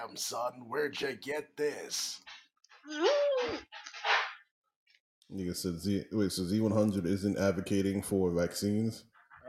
Damn, 0.00 0.16
son, 0.16 0.52
where'd 0.66 1.00
you 1.00 1.12
get 1.14 1.56
this? 1.56 2.20
Nigga 5.32 5.54
said 5.54 5.78
Z. 5.78 6.04
Wait, 6.12 6.32
so 6.32 6.42
Z100 6.42 7.06
isn't 7.06 7.38
advocating 7.38 8.02
for 8.02 8.30
vaccines? 8.30 9.04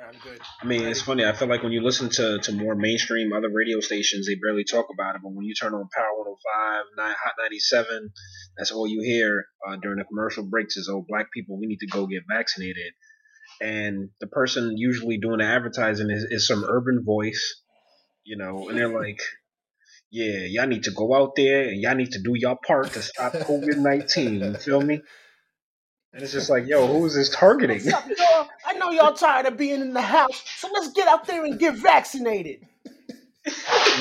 I'm 0.05 0.19
good. 0.19 0.41
I 0.61 0.65
mean, 0.65 0.87
it's 0.87 1.01
funny. 1.01 1.25
I 1.25 1.33
feel 1.33 1.47
like 1.47 1.63
when 1.63 1.71
you 1.71 1.81
listen 1.81 2.09
to, 2.09 2.39
to 2.39 2.51
more 2.51 2.75
mainstream 2.75 3.31
other 3.33 3.49
radio 3.53 3.79
stations, 3.79 4.27
they 4.27 4.35
barely 4.35 4.63
talk 4.63 4.87
about 4.93 5.15
it. 5.15 5.21
But 5.23 5.31
when 5.31 5.45
you 5.45 5.53
turn 5.53 5.73
on 5.73 5.87
Power 5.93 6.17
105, 6.17 6.85
nine, 6.97 7.15
Hot 7.23 7.33
97, 7.39 8.11
that's 8.57 8.71
all 8.71 8.87
you 8.87 9.01
hear 9.03 9.45
uh, 9.67 9.77
during 9.81 9.99
the 9.99 10.05
commercial 10.05 10.43
breaks 10.43 10.75
is, 10.75 10.89
oh, 10.91 11.05
black 11.07 11.31
people, 11.31 11.59
we 11.59 11.67
need 11.67 11.79
to 11.79 11.87
go 11.87 12.07
get 12.07 12.23
vaccinated. 12.29 12.93
And 13.61 14.09
the 14.19 14.27
person 14.27 14.75
usually 14.75 15.17
doing 15.17 15.37
the 15.37 15.45
advertising 15.45 16.09
is, 16.09 16.25
is 16.29 16.47
some 16.47 16.65
urban 16.65 17.03
voice, 17.05 17.61
you 18.23 18.37
know, 18.37 18.67
and 18.67 18.77
they're 18.77 18.93
like, 18.93 19.21
yeah, 20.11 20.45
y'all 20.45 20.67
need 20.67 20.83
to 20.83 20.91
go 20.91 21.15
out 21.15 21.35
there 21.35 21.69
and 21.69 21.81
y'all 21.81 21.95
need 21.95 22.11
to 22.11 22.21
do 22.21 22.33
your 22.35 22.57
part 22.67 22.91
to 22.93 23.01
stop 23.01 23.31
COVID 23.31 23.77
19. 23.77 24.41
You 24.41 24.53
feel 24.59 24.81
me? 24.81 25.01
And 26.13 26.21
it's 26.21 26.33
just 26.33 26.49
like, 26.49 26.67
yo, 26.67 26.85
who 26.85 27.05
is 27.05 27.15
this 27.15 27.29
targeting? 27.29 27.81
What's 27.83 27.93
up, 27.93 28.05
y'all? 28.17 28.47
I 28.65 28.73
know 28.73 28.91
y'all 28.91 29.13
tired 29.13 29.45
of 29.45 29.55
being 29.55 29.79
in 29.79 29.93
the 29.93 30.01
house, 30.01 30.43
so 30.57 30.69
let's 30.73 30.91
get 30.91 31.07
out 31.07 31.25
there 31.25 31.45
and 31.45 31.57
get 31.57 31.75
vaccinated. 31.75 32.67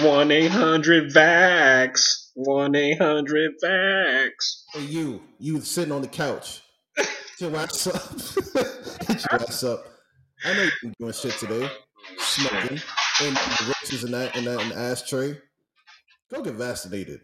1 0.02 0.30
800 0.30 1.12
VAX. 1.12 2.32
1 2.34 2.74
800 2.74 3.52
VAX. 3.62 4.64
Hey, 4.72 4.84
you, 4.86 5.22
you 5.38 5.60
sitting 5.60 5.92
on 5.92 6.02
the 6.02 6.08
couch. 6.08 6.62
Get 6.96 7.08
your 7.38 7.56
ass 7.56 7.86
up. 7.86 8.56
Get 9.06 9.24
your 9.30 9.42
ass 9.42 9.62
up. 9.62 9.86
I 10.44 10.54
know 10.54 10.62
you've 10.64 10.72
been 10.82 10.94
doing 10.98 11.12
shit 11.12 11.32
today, 11.38 11.70
smoking, 12.18 12.80
and 13.22 13.36
the 13.36 13.64
roaches 13.66 14.04
in 14.04 14.10
that 14.10 14.36
in 14.36 14.44
that 14.46 14.60
in 14.60 14.68
the 14.70 14.76
ashtray. 14.76 15.38
Go 16.32 16.42
get 16.42 16.54
vaccinated. 16.54 17.20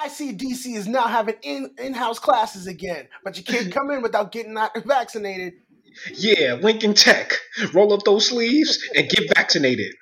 I 0.00 0.08
see 0.08 0.32
DC 0.32 0.76
is 0.76 0.86
now 0.86 1.08
having 1.08 1.34
in 1.42 1.70
in 1.78 1.92
house 1.92 2.18
classes 2.18 2.66
again, 2.66 3.08
but 3.24 3.36
you 3.36 3.44
can't 3.44 3.72
come 3.74 3.90
in 3.90 4.00
without 4.02 4.30
getting 4.32 4.56
vaccinated. 4.86 5.54
Yeah, 6.14 6.54
Lincoln 6.60 6.94
Tech. 6.94 7.32
Roll 7.72 7.92
up 7.92 8.04
those 8.04 8.26
sleeves 8.26 8.78
and 8.94 9.08
get 9.08 9.34
vaccinated. 9.34 9.92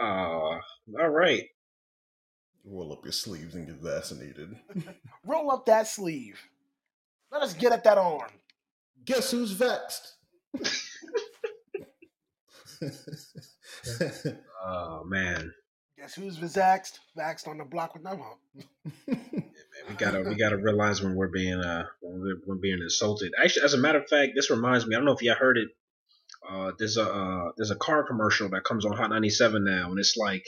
uh, 0.00 0.04
all 0.04 0.60
right. 0.90 1.44
Roll 2.64 2.92
up 2.92 3.04
your 3.04 3.12
sleeves 3.12 3.54
and 3.54 3.66
get 3.66 3.76
vaccinated. 3.76 4.56
Roll 5.26 5.50
up 5.52 5.66
that 5.66 5.86
sleeve. 5.86 6.40
Let 7.30 7.42
us 7.42 7.54
get 7.54 7.72
at 7.72 7.84
that 7.84 7.98
arm. 7.98 8.30
Guess 9.04 9.30
who's 9.30 9.52
vexed? 9.52 10.16
Oh 14.64 15.02
man. 15.04 15.52
Guess 15.98 16.14
who's 16.14 16.38
vaxxed? 16.38 16.98
Vaxxed 17.18 17.48
on 17.48 17.58
the 17.58 17.64
block 17.64 17.94
with 17.94 18.02
no 18.04 18.10
hump. 18.10 18.66
We 19.88 19.94
gotta 19.96 20.22
we 20.22 20.34
gotta 20.36 20.56
realize 20.56 21.02
when 21.02 21.14
we're 21.14 21.28
being 21.28 21.58
uh 21.58 21.86
when 22.00 22.20
we're, 22.20 22.40
when 22.44 22.60
being 22.60 22.78
insulted. 22.80 23.32
Actually, 23.42 23.64
as 23.64 23.74
a 23.74 23.78
matter 23.78 23.98
of 23.98 24.08
fact, 24.08 24.32
this 24.34 24.50
reminds 24.50 24.86
me. 24.86 24.94
I 24.94 24.98
don't 24.98 25.06
know 25.06 25.14
if 25.14 25.22
y'all 25.22 25.34
heard 25.34 25.58
it. 25.58 25.68
Uh, 26.48 26.72
there's 26.78 26.96
a 26.96 27.04
uh, 27.04 27.52
there's 27.56 27.70
a 27.70 27.76
car 27.76 28.04
commercial 28.04 28.48
that 28.50 28.64
comes 28.64 28.84
on 28.84 28.96
Hot 28.96 29.10
97 29.10 29.64
now, 29.64 29.90
and 29.90 29.98
it's 29.98 30.16
like, 30.16 30.44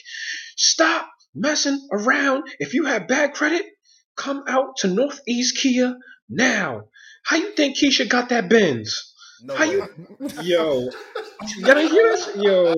stop 0.56 1.08
messing 1.34 1.88
around. 1.92 2.44
If 2.58 2.74
you 2.74 2.86
have 2.86 3.08
bad 3.08 3.34
credit, 3.34 3.64
come 4.16 4.44
out 4.48 4.76
to 4.78 4.88
Northeast 4.88 5.56
Kia 5.58 5.96
now. 6.28 6.84
How 7.24 7.36
you 7.36 7.52
think 7.52 7.78
Keisha 7.78 8.08
got 8.08 8.30
that 8.30 8.48
Benz? 8.50 9.13
No 9.42 9.54
How 9.54 9.68
way. 9.68 9.74
you- 9.76 9.88
Yo, 10.42 10.88
y'all 11.58 11.74
didn't 11.74 11.90
hear 11.90 12.08
this? 12.10 12.28
Yo, 12.36 12.74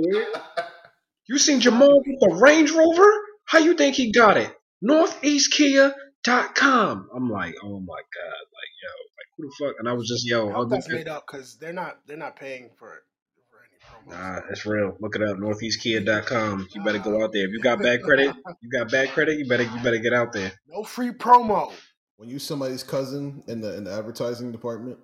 you 1.28 1.38
seen 1.38 1.60
Jamal 1.60 2.02
with 2.06 2.20
the 2.20 2.34
Range 2.40 2.70
Rover? 2.72 3.10
How 3.46 3.58
you 3.58 3.74
think 3.74 3.96
he 3.96 4.12
got 4.12 4.36
it? 4.36 4.52
NortheastKia.com. 4.84 7.08
I'm 7.14 7.30
like, 7.30 7.54
oh 7.62 7.80
my 7.80 8.00
god, 8.14 8.44
like 8.52 8.72
yo, 8.82 8.90
like 9.16 9.28
who 9.36 9.48
the 9.48 9.52
fuck? 9.66 9.74
And 9.78 9.88
I 9.88 9.92
was 9.92 10.08
just 10.08 10.26
yo, 10.26 10.48
I 10.48 10.50
I 10.50 10.54
hope 10.54 10.64
was 10.64 10.70
that's 10.70 10.86
looking- 10.88 10.98
made 11.04 11.08
up 11.08 11.24
because 11.26 11.56
they're 11.58 11.72
not 11.72 11.98
they're 12.06 12.16
not 12.16 12.36
paying 12.36 12.70
for 12.78 12.94
it. 12.94 13.02
Nah, 14.08 14.40
it's 14.50 14.64
real. 14.66 14.96
Look 15.00 15.16
it 15.16 15.22
up, 15.22 15.36
NortheastKia.com. 15.36 16.68
You 16.72 16.84
better 16.84 16.98
go 16.98 17.22
out 17.24 17.32
there. 17.32 17.46
If 17.46 17.52
you 17.52 17.60
got 17.60 17.80
bad 17.80 18.02
credit, 18.02 18.34
you 18.62 18.70
got 18.70 18.90
bad 18.90 19.10
credit. 19.10 19.38
You 19.38 19.46
better 19.48 19.64
you 19.64 19.80
better 19.82 19.98
get 19.98 20.12
out 20.12 20.32
there. 20.32 20.52
No 20.68 20.84
free 20.84 21.10
promo. 21.10 21.72
When 22.16 22.28
you 22.28 22.38
somebody's 22.38 22.82
cousin 22.82 23.42
in 23.48 23.60
the 23.60 23.76
in 23.76 23.84
the 23.84 23.92
advertising 23.92 24.52
department, 24.52 24.98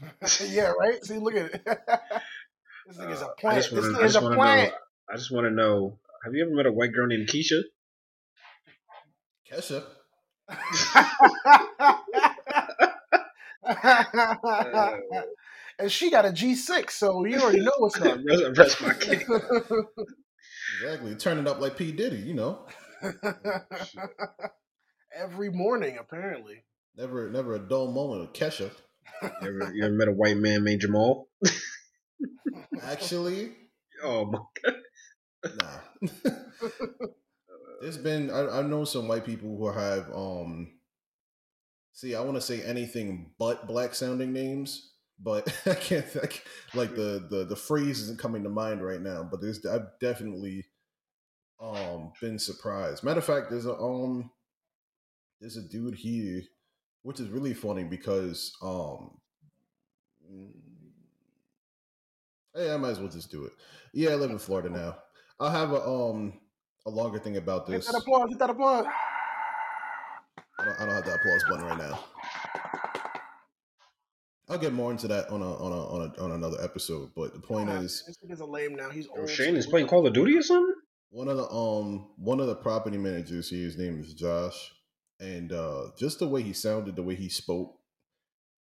yeah, 0.48 0.72
right. 0.78 1.04
See, 1.04 1.18
look 1.18 1.34
at 1.34 1.54
it. 1.54 1.62
this 2.86 2.96
nigga's 2.98 3.22
Uh, 3.22 3.26
a 3.26 3.30
I 3.30 3.40
plant. 3.40 3.56
just 3.58 3.74
This 3.74 3.84
wanna- 3.84 3.98
I 3.98 4.02
nigga's 4.02 4.12
just 4.12 4.16
a 4.16 4.20
wanna 4.24 4.36
plant. 4.36 4.72
know. 4.72 4.78
I 5.08 5.16
just 5.16 5.30
want 5.30 5.46
to 5.46 5.50
know. 5.50 5.98
Have 6.24 6.34
you 6.34 6.44
ever 6.44 6.54
met 6.54 6.66
a 6.66 6.72
white 6.72 6.92
girl 6.92 7.06
named 7.06 7.28
Keisha? 7.28 7.62
Kesha. 9.50 9.84
and 15.78 15.90
she 15.90 16.10
got 16.10 16.24
a 16.24 16.28
G6, 16.30 16.90
so 16.90 17.24
you 17.24 17.40
already 17.40 17.60
know 17.60 17.72
what's 17.78 18.00
up. 18.00 18.18
rest, 18.24 18.58
rest 18.58 18.82
my 18.82 18.94
case. 18.94 19.24
Exactly. 20.82 21.14
Turn 21.16 21.38
it 21.38 21.46
up 21.46 21.60
like 21.60 21.76
P. 21.76 21.92
Diddy, 21.92 22.18
you 22.18 22.34
know. 22.34 22.66
Every 25.14 25.50
morning, 25.50 25.98
apparently. 26.00 26.64
Never 26.96 27.30
never 27.30 27.54
a 27.54 27.58
dull 27.58 27.92
moment 27.92 28.22
of 28.22 28.32
Kesha. 28.32 28.70
You 29.22 29.48
ever, 29.48 29.72
you 29.74 29.84
ever 29.84 29.94
met 29.94 30.08
a 30.08 30.12
white 30.12 30.36
man 30.36 30.64
named 30.64 30.82
Jamal? 30.82 31.28
Actually, 32.82 33.52
Oh 34.02 34.26
my 34.26 34.38
god, 34.62 34.74
nah. 35.60 36.10
There's 37.80 37.98
been 37.98 38.30
I, 38.30 38.58
I 38.58 38.62
know 38.62 38.84
some 38.84 39.08
white 39.08 39.24
people 39.24 39.56
who 39.56 39.68
have 39.70 40.10
um 40.14 40.72
see 41.92 42.14
I 42.14 42.20
want 42.20 42.36
to 42.36 42.40
say 42.40 42.62
anything 42.62 43.32
but 43.38 43.66
black 43.66 43.94
sounding 43.94 44.32
names, 44.32 44.92
but 45.18 45.48
I 45.66 45.74
can't 45.74 46.06
think 46.06 46.44
like 46.74 46.94
the, 46.94 47.26
the 47.28 47.44
the 47.44 47.56
phrase 47.56 48.00
isn't 48.00 48.18
coming 48.18 48.42
to 48.44 48.48
mind 48.50 48.84
right 48.84 49.00
now. 49.00 49.26
But 49.30 49.40
there's 49.40 49.64
I've 49.64 49.98
definitely 50.00 50.64
um 51.60 52.12
been 52.20 52.38
surprised. 52.38 53.02
Matter 53.04 53.20
of 53.20 53.24
fact, 53.24 53.50
there's 53.50 53.66
a 53.66 53.74
um 53.74 54.30
there's 55.40 55.56
a 55.56 55.68
dude 55.68 55.94
here, 55.96 56.42
which 57.06 57.20
is 57.20 57.28
really 57.28 57.54
funny 57.54 57.84
because 57.84 58.52
um 58.62 59.12
Hey, 62.54 62.72
I 62.72 62.76
might 62.78 62.90
as 62.90 62.98
well 62.98 63.08
just 63.08 63.30
do 63.30 63.44
it. 63.44 63.52
Yeah, 63.92 64.10
I 64.10 64.14
live 64.14 64.30
in 64.30 64.38
Florida 64.38 64.70
now. 64.70 64.96
I'll 65.38 65.50
have 65.50 65.70
a 65.72 65.80
um 65.86 66.40
a 66.84 66.90
longer 66.90 67.18
thing 67.18 67.36
about 67.36 67.68
Hit 67.68 67.76
this. 67.76 67.86
that 67.86 67.98
applause, 67.98 68.28
hit 68.30 68.38
that 68.40 68.50
applause. 68.50 68.86
I 70.58 70.64
don't, 70.64 70.80
I 70.80 70.86
don't 70.86 70.94
have 70.94 71.04
the 71.04 71.14
applause 71.14 71.44
button 71.48 71.64
right 71.66 71.78
now. 71.78 72.04
I'll 74.48 74.58
get 74.58 74.72
more 74.72 74.90
into 74.90 75.06
that 75.08 75.28
on 75.30 75.42
a 75.42 75.54
on 75.54 75.72
a 75.72 75.86
on, 75.94 76.12
a, 76.18 76.22
on 76.22 76.32
another 76.32 76.56
episode. 76.62 77.10
But 77.14 77.34
the 77.34 77.40
point 77.40 77.68
is, 77.70 78.02
this 78.06 78.16
nigga's 78.24 78.40
a 78.40 78.46
lame 78.46 78.74
now. 78.74 78.90
He's 78.90 79.06
Oh, 79.14 79.20
old. 79.20 79.30
Shane 79.30 79.54
is 79.56 79.66
playing 79.66 79.86
Call 79.86 80.06
of 80.06 80.12
Duty 80.12 80.36
or 80.38 80.42
something? 80.42 80.74
one 81.10 81.28
of 81.28 81.36
the 81.36 81.48
um 81.50 82.08
one 82.16 82.40
of 82.40 82.46
the 82.48 82.56
property 82.56 82.98
managers 82.98 83.48
here, 83.50 83.64
his 83.64 83.76
name 83.78 84.00
is 84.00 84.12
Josh, 84.14 84.72
and 85.20 85.52
uh 85.52 85.88
just 85.98 86.18
the 86.18 86.28
way 86.28 86.42
he 86.42 86.52
sounded, 86.52 86.96
the 86.96 87.02
way 87.02 87.14
he 87.14 87.28
spoke, 87.28 87.78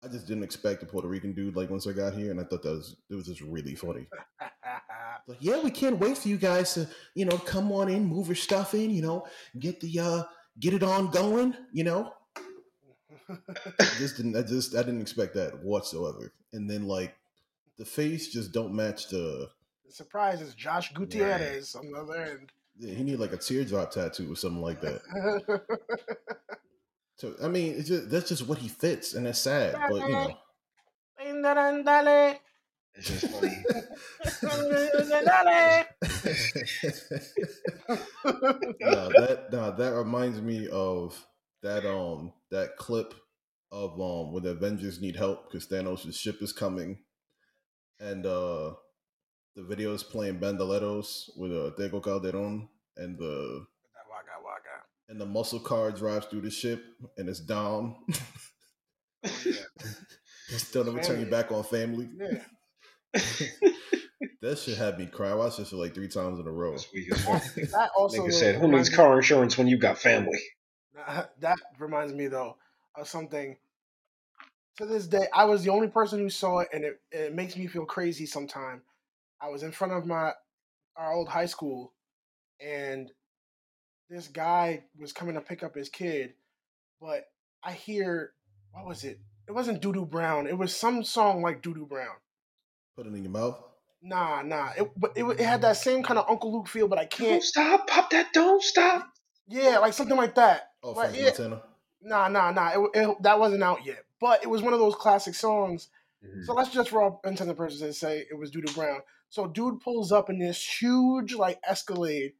I 0.03 0.07
just 0.07 0.27
didn't 0.27 0.43
expect 0.43 0.83
a 0.83 0.85
Puerto 0.85 1.07
Rican 1.07 1.33
dude 1.33 1.55
like 1.55 1.69
once 1.69 1.87
I 1.87 1.93
got 1.93 2.13
here, 2.13 2.31
and 2.31 2.39
I 2.39 2.43
thought 2.43 2.63
that 2.63 2.71
was 2.71 2.95
it 3.09 3.15
was 3.15 3.27
just 3.27 3.41
really 3.41 3.75
funny. 3.75 4.07
Like, 5.27 5.37
yeah, 5.39 5.61
we 5.61 5.69
can't 5.69 5.99
wait 5.99 6.17
for 6.17 6.27
you 6.29 6.37
guys 6.37 6.73
to, 6.73 6.87
you 7.13 7.25
know, 7.25 7.37
come 7.37 7.71
on 7.71 7.89
in, 7.89 8.05
move 8.05 8.27
your 8.27 8.35
stuff 8.35 8.73
in, 8.73 8.89
you 8.89 9.03
know, 9.03 9.27
get 9.59 9.79
the 9.79 9.99
uh 9.99 10.23
get 10.59 10.73
it 10.73 10.83
on 10.83 11.11
going, 11.11 11.55
you 11.71 11.83
know. 11.83 12.11
I 13.29 13.35
just 13.97 14.17
didn't 14.17 14.35
I 14.35 14.41
just 14.41 14.75
I 14.75 14.79
didn't 14.79 15.01
expect 15.01 15.35
that 15.35 15.63
whatsoever. 15.63 16.33
And 16.53 16.69
then 16.69 16.87
like 16.87 17.15
the 17.77 17.85
face 17.85 18.29
just 18.29 18.51
don't 18.51 18.73
match 18.73 19.09
the 19.09 19.49
the 19.85 19.91
surprise 19.91 20.41
is 20.41 20.55
Josh 20.55 20.91
Gutierrez 20.93 21.75
on 21.75 21.91
the 21.91 21.99
other 21.99 22.23
end. 22.23 22.51
Yeah, 22.81 22.95
he 22.95 23.03
need 23.03 23.17
like 23.19 23.33
a 23.33 23.37
teardrop 23.37 23.91
tattoo 23.91 24.31
or 24.31 24.35
something 24.35 24.61
like 24.61 24.81
that. 24.81 25.01
So 27.17 27.35
I 27.43 27.49
mean, 27.49 27.75
it's 27.77 27.87
just, 27.87 28.09
that's 28.09 28.29
just 28.29 28.47
what 28.47 28.57
he 28.57 28.67
fits, 28.67 29.13
and 29.13 29.27
that's 29.27 29.37
sad. 29.37 29.75
But 29.91 30.01
you 30.07 30.15
know. 30.27 30.37
It's 32.95 33.07
just 33.07 33.27
funny. 33.31 33.63
No, 38.79 39.09
that 39.09 39.51
that 39.77 39.93
reminds 39.93 40.41
me 40.41 40.67
of 40.69 41.23
that 41.61 41.85
um 41.85 42.33
that 42.49 42.75
clip 42.77 43.13
of 43.71 43.91
um 44.01 44.33
when 44.33 44.41
the 44.41 44.49
Avengers 44.49 44.99
need 44.99 45.15
help 45.15 45.47
because 45.47 45.67
Thanos' 45.67 46.15
ship 46.15 46.41
is 46.41 46.51
coming, 46.51 47.03
and 47.99 48.25
uh 48.25 48.73
the 49.55 49.63
video 49.63 49.93
is 49.93 50.03
playing 50.03 50.39
Bandoleros 50.39 51.29
with 51.37 51.51
uh, 51.51 51.71
Tego 51.77 52.01
Calderon, 52.01 52.67
and 52.97 53.17
the 53.17 53.65
Waka 54.09 54.43
waka. 54.43 54.83
and 55.09 55.19
the 55.19 55.25
muscle 55.25 55.59
car 55.59 55.91
drives 55.91 56.27
through 56.27 56.41
the 56.41 56.51
ship, 56.51 56.83
and 57.17 57.29
it's 57.29 57.39
Dom. 57.39 57.95
Oh, 59.23 59.29
yeah. 59.45 59.53
He's 60.49 60.67
still 60.67 60.83
never 60.83 60.99
turn 60.99 61.19
you 61.19 61.27
back 61.27 61.51
on 61.51 61.63
family. 61.63 62.09
Yeah. 62.17 62.41
that 64.41 64.57
shit 64.57 64.77
had 64.77 64.97
me 64.97 65.05
cry. 65.05 65.29
I 65.29 65.35
watched 65.35 65.57
this 65.57 65.69
shit 65.69 65.79
like 65.79 65.93
three 65.93 66.07
times 66.07 66.39
in 66.39 66.47
a 66.47 66.51
row. 66.51 66.71
That's 66.71 66.91
weak 66.93 67.11
as 67.11 67.23
fuck. 67.23 67.43
That 67.71 67.91
also 67.97 68.25
Nigga 68.25 68.33
said, 68.33 68.55
"Who 68.55 68.67
needs 68.67 68.89
car 68.89 69.15
insurance 69.17 69.57
when 69.57 69.67
you 69.67 69.77
got 69.77 69.97
family?" 69.97 70.39
That 71.39 71.57
reminds 71.79 72.13
me 72.13 72.27
though 72.27 72.57
of 72.95 73.07
something. 73.07 73.57
To 74.77 74.85
this 74.85 75.05
day, 75.05 75.27
I 75.33 75.43
was 75.43 75.63
the 75.63 75.69
only 75.69 75.89
person 75.89 76.19
who 76.19 76.29
saw 76.29 76.59
it, 76.59 76.69
and 76.73 76.83
it, 76.83 77.01
it 77.11 77.35
makes 77.35 77.57
me 77.57 77.67
feel 77.67 77.85
crazy. 77.85 78.25
Sometime, 78.25 78.81
I 79.41 79.49
was 79.49 79.63
in 79.63 79.71
front 79.71 79.93
of 79.93 80.05
my 80.05 80.33
our 80.95 81.13
old 81.13 81.29
high 81.29 81.45
school, 81.45 81.93
and 82.59 83.11
this 84.09 84.27
guy 84.27 84.83
was 84.99 85.13
coming 85.13 85.35
to 85.35 85.41
pick 85.41 85.63
up 85.63 85.75
his 85.75 85.89
kid, 85.89 86.33
but 86.99 87.25
I 87.63 87.71
hear 87.71 88.33
what 88.71 88.85
was 88.85 89.03
it? 89.03 89.19
It 89.47 89.53
wasn't 89.53 89.81
Doodoo 89.81 90.09
Brown. 90.09 90.47
It 90.47 90.57
was 90.57 90.75
some 90.75 91.03
song 91.03 91.41
like 91.41 91.61
Doodoo 91.61 91.87
Brown. 91.87 92.15
Put 92.95 93.07
it 93.07 93.13
in 93.13 93.23
your 93.23 93.31
mouth. 93.31 93.57
Nah, 94.01 94.41
nah. 94.41 94.69
It 94.77 94.91
but 94.97 95.13
it, 95.15 95.23
it 95.23 95.39
had 95.39 95.61
that 95.61 95.77
same 95.77 96.03
kind 96.03 96.19
of 96.19 96.29
Uncle 96.29 96.51
Luke 96.53 96.67
feel, 96.67 96.87
but 96.87 96.99
I 96.99 97.03
Don't 97.03 97.11
can't. 97.11 97.43
stop, 97.43 97.87
pop 97.87 98.09
that, 98.11 98.33
don't 98.33 98.61
stop. 98.63 99.07
Yeah, 99.47 99.79
like 99.79 99.93
something 99.93 100.17
like 100.17 100.35
that. 100.35 100.69
Oh, 100.83 100.93
But 100.93 101.09
Frank 101.11 101.17
yeah, 101.17 101.25
Montana. 101.25 101.61
Nah, 102.01 102.27
nah, 102.29 102.51
nah. 102.51 102.69
It, 102.69 102.89
it, 102.95 103.23
that 103.23 103.39
wasn't 103.39 103.63
out 103.63 103.85
yet, 103.85 104.03
but 104.19 104.41
it 104.43 104.47
was 104.47 104.61
one 104.61 104.73
of 104.73 104.79
those 104.79 104.95
classic 104.95 105.35
songs. 105.35 105.89
Mhm. 106.23 106.45
So 106.45 106.53
let's 106.53 106.71
just 106.71 106.89
for 106.89 107.01
all 107.01 107.21
intents 107.23 107.49
and 107.49 107.57
purposes 107.57 107.99
say 107.99 108.19
it 108.29 108.37
was 108.37 108.51
Doodoo 108.51 108.73
Brown. 108.75 109.01
So 109.29 109.47
dude 109.47 109.79
pulls 109.79 110.11
up 110.11 110.29
in 110.29 110.39
this 110.39 110.63
huge 110.81 111.33
like 111.33 111.59
Escalade 111.67 112.33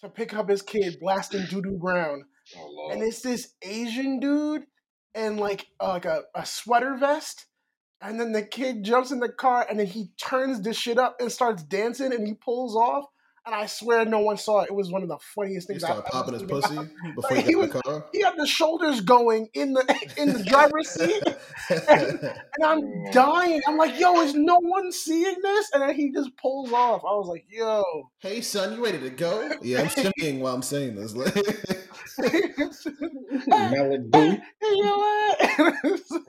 to 0.00 0.08
pick 0.08 0.34
up 0.34 0.48
his 0.48 0.62
kid, 0.62 0.98
blasting 1.00 1.42
Doodoo 1.42 1.78
Brown, 1.78 2.24
Oh 2.56 2.90
and 2.92 3.02
it's 3.02 3.22
this 3.22 3.54
Asian 3.62 4.20
dude 4.20 4.64
in 5.14 5.36
like 5.36 5.66
uh, 5.80 5.88
like 5.88 6.04
a, 6.04 6.24
a 6.34 6.44
sweater 6.46 6.96
vest. 6.96 7.46
And 8.00 8.20
then 8.20 8.32
the 8.32 8.42
kid 8.42 8.84
jumps 8.84 9.12
in 9.12 9.20
the 9.20 9.30
car 9.30 9.66
and 9.68 9.78
then 9.80 9.86
he 9.86 10.10
turns 10.22 10.60
this 10.60 10.76
shit 10.76 10.98
up 10.98 11.16
and 11.20 11.32
starts 11.32 11.62
dancing 11.62 12.12
and 12.12 12.26
he 12.26 12.34
pulls 12.34 12.76
off. 12.76 13.06
And 13.46 13.54
I 13.54 13.66
swear 13.66 14.06
no 14.06 14.20
one 14.20 14.38
saw 14.38 14.60
it. 14.60 14.70
It 14.70 14.74
was 14.74 14.90
one 14.90 15.02
of 15.02 15.08
the 15.08 15.18
funniest 15.18 15.68
things 15.68 15.84
I've 15.84 15.98
started 15.98 16.08
ever 16.14 16.24
popping 16.24 16.34
his 16.34 16.42
pussy 16.44 16.76
before 17.14 17.36
Like, 17.36 17.44
he 17.44 17.52
he 17.52 17.52
got 17.52 17.62
in 17.62 17.68
the 17.68 17.82
car. 17.82 18.06
He 18.12 18.22
had 18.22 18.36
the 18.38 18.46
shoulders 18.46 19.02
going 19.02 19.48
in 19.52 19.74
the 19.74 19.82
in 20.16 20.32
the 20.32 20.42
driver's 20.42 20.88
seat. 20.88 21.22
and 21.70 22.64
I'm 22.64 23.10
dying. 23.12 23.60
I'm 23.68 23.76
like, 23.76 24.00
yo, 24.00 24.20
is 24.22 24.34
no 24.34 24.58
one 24.60 24.90
seeing 24.92 25.36
this? 25.42 25.70
And 25.74 25.82
then 25.82 25.94
he 25.94 26.10
just 26.10 26.34
pulls 26.38 26.72
off. 26.72 27.02
I 27.02 27.12
was 27.12 27.28
like, 27.28 27.44
yo. 27.48 27.82
hey 28.20 28.40
son, 28.40 28.76
you 28.76 28.84
ready 28.84 28.98
to 29.00 29.10
go? 29.10 29.50
Yeah, 29.60 29.82
I'm 29.82 29.88
shimmying 29.88 30.40
while 30.40 30.54
I'm 30.54 30.62
saying 30.62 30.94
this. 30.94 31.12
Malibu 33.48 34.40
Hey, 34.60 34.74
yo, 34.74 34.98
what? 34.98 35.38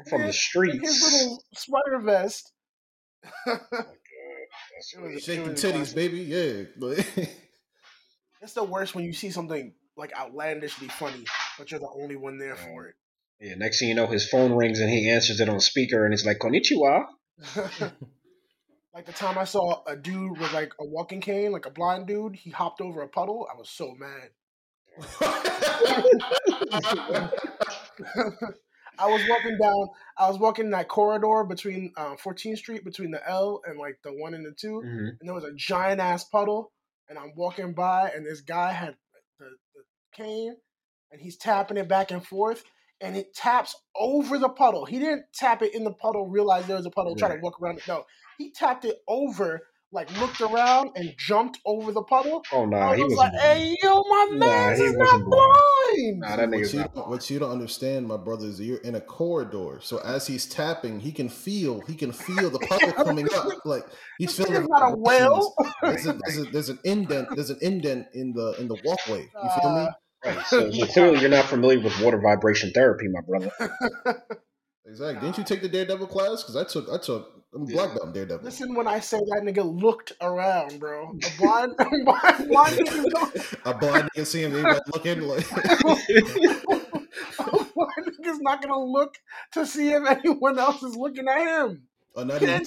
from 0.09 0.21
the 0.21 0.27
his 0.27 0.39
streets. 0.39 1.01
little 1.01 1.43
sweater 1.53 1.99
vest. 1.99 2.51
Was- 4.77 4.95
weird. 5.01 5.21
Shake 5.21 5.39
it 5.39 5.43
the 5.45 5.51
was 5.51 5.63
titties, 5.63 5.73
classic. 5.73 5.95
baby. 5.95 6.19
Yeah. 6.21 6.63
But 6.77 7.05
It's 8.41 8.53
the 8.53 8.63
worst 8.63 8.93
when 8.95 9.05
you 9.05 9.13
see 9.13 9.31
something 9.31 9.73
like 9.97 10.11
outlandishly 10.17 10.87
funny, 10.89 11.25
but 11.57 11.71
you're 11.71 11.79
the 11.79 11.89
only 11.89 12.15
one 12.15 12.37
there 12.37 12.55
for 12.55 12.87
it. 12.87 12.95
Yeah, 13.39 13.55
next 13.55 13.79
thing 13.79 13.89
you 13.89 13.95
know, 13.95 14.07
his 14.07 14.27
phone 14.29 14.53
rings 14.53 14.79
and 14.79 14.89
he 14.89 15.09
answers 15.09 15.39
it 15.39 15.49
on 15.49 15.59
speaker 15.59 16.05
and 16.05 16.13
it's 16.13 16.25
like, 16.25 16.39
Konnichiwa. 16.39 17.05
it. 17.55 17.71
like 18.93 19.05
the 19.05 19.13
time 19.13 19.37
I 19.37 19.45
saw 19.45 19.83
a 19.87 19.95
dude 19.95 20.37
with 20.37 20.53
like 20.53 20.73
a 20.79 20.85
walking 20.85 21.21
cane, 21.21 21.51
like 21.51 21.65
a 21.65 21.69
blind 21.71 22.07
dude, 22.07 22.35
he 22.35 22.51
hopped 22.51 22.81
over 22.81 23.01
a 23.01 23.07
puddle. 23.07 23.47
I 23.51 23.57
was 23.57 23.69
so 23.69 23.95
mad. 23.95 24.29
I 28.99 29.07
was 29.07 29.21
walking 29.29 29.57
down. 29.61 29.87
I 30.17 30.29
was 30.29 30.39
walking 30.39 30.65
in 30.65 30.71
that 30.71 30.87
corridor 30.87 31.43
between 31.43 31.91
uh, 31.97 32.15
14th 32.15 32.57
Street, 32.57 32.83
between 32.85 33.11
the 33.11 33.27
L 33.29 33.61
and 33.65 33.77
like 33.77 33.99
the 34.03 34.11
one 34.13 34.33
and 34.33 34.45
the 34.45 34.51
2 34.51 34.81
Mhm. 34.83 35.09
and 35.19 35.19
there 35.21 35.33
was 35.33 35.43
a 35.43 35.53
giant 35.53 35.99
ass 36.01 36.23
puddle. 36.23 36.71
And 37.07 37.19
I'm 37.19 37.33
walking 37.35 37.73
by, 37.73 38.09
and 38.09 38.25
this 38.25 38.41
guy 38.41 38.71
had 38.71 38.95
the, 39.39 39.45
the 39.75 39.81
cane, 40.13 40.55
and 41.11 41.21
he's 41.21 41.37
tapping 41.37 41.77
it 41.77 41.87
back 41.87 42.09
and 42.09 42.25
forth, 42.25 42.63
and 42.99 43.15
it 43.15 43.35
taps 43.35 43.75
over 43.95 44.39
the 44.39 44.49
puddle. 44.49 44.85
He 44.85 44.97
didn't 44.97 45.25
tap 45.33 45.61
it 45.61 45.75
in 45.75 45.83
the 45.83 45.93
puddle, 45.93 46.25
realize 46.27 46.65
there 46.65 46.77
was 46.77 46.85
a 46.87 46.89
puddle, 46.89 47.15
try 47.15 47.35
to 47.35 47.41
walk 47.41 47.61
around 47.61 47.77
it. 47.77 47.87
No, 47.87 48.05
he 48.39 48.51
tapped 48.51 48.85
it 48.85 48.97
over, 49.07 49.67
like 49.95 50.15
looked 50.19 50.41
around 50.41 50.91
and 50.95 51.13
jumped 51.17 51.59
over 51.65 51.91
the 51.91 52.03
puddle. 52.03 52.43
Oh, 52.51 52.65
nah, 52.65 52.91
I 52.91 52.97
he 52.97 53.03
was 53.03 53.15
like, 53.15 53.31
blind. 53.31 53.57
"Hey, 53.57 53.77
yo, 53.81 54.03
my 54.03 54.27
Nah, 54.31 54.37
man 54.37 54.75
he 54.75 54.83
is 54.83 54.93
not 54.95 55.05
wasn't 55.05 55.25
blind." 55.31 56.19
Nah, 56.19 56.35
that 56.35 56.39
what, 56.39 56.49
nigga's 56.49 56.73
you 56.73 56.79
not 56.81 56.93
don't, 56.93 57.09
what 57.09 57.29
you 57.29 57.39
don't 57.39 57.51
understand, 57.51 58.07
my 58.07 58.17
brother, 58.17 58.45
is 58.47 58.59
you're 58.61 58.77
in 58.77 58.95
a 58.95 59.01
corridor. 59.01 59.79
So 59.81 59.97
as 59.99 60.27
he's 60.27 60.45
tapping, 60.45 60.99
he 60.99 61.11
can 61.11 61.29
feel 61.29 61.81
he 61.81 61.95
can 61.95 62.11
feel 62.11 62.49
the 62.49 62.59
puddle 62.59 62.91
coming 63.03 63.27
up. 63.33 63.47
Like 63.65 63.85
he's 64.19 64.35
This 64.35 64.45
feeling 64.45 64.63
nigga's 64.63 64.67
the 64.67 64.79
not 64.79 64.93
a 64.93 64.97
well. 64.97 65.55
There's, 65.81 66.05
a, 66.05 66.13
there's, 66.13 66.37
a, 66.37 66.43
there's 66.51 66.69
an 66.69 66.79
indent. 66.83 67.29
There's 67.33 67.49
an 67.49 67.59
indent 67.61 68.07
in 68.13 68.33
the 68.33 68.55
in 68.59 68.67
the 68.67 68.77
walkway. 68.83 69.21
You 69.21 69.49
feel 69.61 69.73
me? 69.75 69.81
Uh, 69.81 69.91
Right, 70.25 70.43
so, 70.47 70.71
so 70.71 70.85
clearly 70.93 71.19
you're 71.19 71.29
not 71.29 71.45
familiar 71.45 71.79
with 71.79 72.01
water 72.01 72.19
vibration 72.19 72.71
therapy, 72.71 73.05
my 73.07 73.21
brother. 73.21 73.51
Exactly. 74.87 75.21
Didn't 75.21 75.37
you 75.37 75.43
take 75.43 75.61
the 75.61 75.69
Daredevil 75.69 76.07
class? 76.07 76.43
Because 76.43 76.55
I 76.55 76.63
took 76.63 76.89
I 76.91 76.97
took 76.97 77.44
I'm 77.55 77.61
a 77.63 77.65
black 77.65 77.95
belt 77.95 78.13
Daredevil. 78.13 78.43
Listen, 78.43 78.75
when 78.75 78.87
I 78.87 78.99
say 78.99 79.17
that 79.17 79.41
nigga 79.43 79.63
looked 79.81 80.11
around, 80.21 80.79
bro, 80.79 81.11
a 81.11 81.37
blind, 81.37 81.75
blind, 81.77 82.47
blind 82.49 82.77
nigga 82.79 83.09
don't- 83.09 83.53
A 83.65 83.73
blind 83.73 84.09
nigga 84.15 84.25
see 84.25 84.43
him, 84.43 84.51
they 84.53 84.61
like 84.61 84.81
looking 84.93 85.21
like 85.21 85.49
blind 87.73 88.07
nigga's 88.19 88.39
not 88.41 88.61
gonna 88.61 88.79
look 88.83 89.15
to 89.53 89.65
see 89.65 89.89
if 89.91 90.05
anyone 90.05 90.59
else 90.59 90.83
is 90.83 90.95
looking 90.95 91.27
at 91.27 91.39
him. 91.39 91.83
or 92.13 92.25
not 92.25 92.41
even 92.41 92.61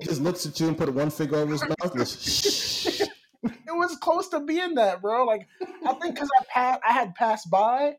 he 0.00 0.06
just 0.06 0.20
looks 0.22 0.46
at 0.46 0.58
you 0.60 0.68
and 0.68 0.78
put 0.78 0.92
one 0.92 1.10
finger 1.10 1.36
over 1.36 1.52
his 1.52 1.62
mouth. 1.62 1.94
And. 1.94 3.08
It 3.40 3.76
was 3.76 3.96
close 3.96 4.28
to 4.30 4.40
being 4.40 4.74
that, 4.74 5.00
bro. 5.00 5.24
Like 5.24 5.46
I 5.86 5.92
think 5.94 6.14
because 6.14 6.28
I 6.40 6.44
passed, 6.52 6.80
I 6.88 6.92
had 6.92 7.14
passed 7.14 7.48
by, 7.48 7.96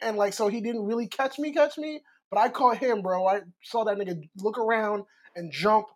and 0.00 0.16
like 0.16 0.34
so 0.34 0.46
he 0.46 0.60
didn't 0.60 0.84
really 0.84 1.08
catch 1.08 1.36
me, 1.40 1.52
catch 1.52 1.76
me. 1.78 2.00
But 2.30 2.38
I 2.38 2.48
caught 2.48 2.78
him, 2.78 3.02
bro. 3.02 3.26
I 3.26 3.40
saw 3.64 3.82
that 3.84 3.96
nigga 3.98 4.22
look 4.36 4.58
around 4.58 5.02
and 5.36 5.52
jump. 5.52 5.86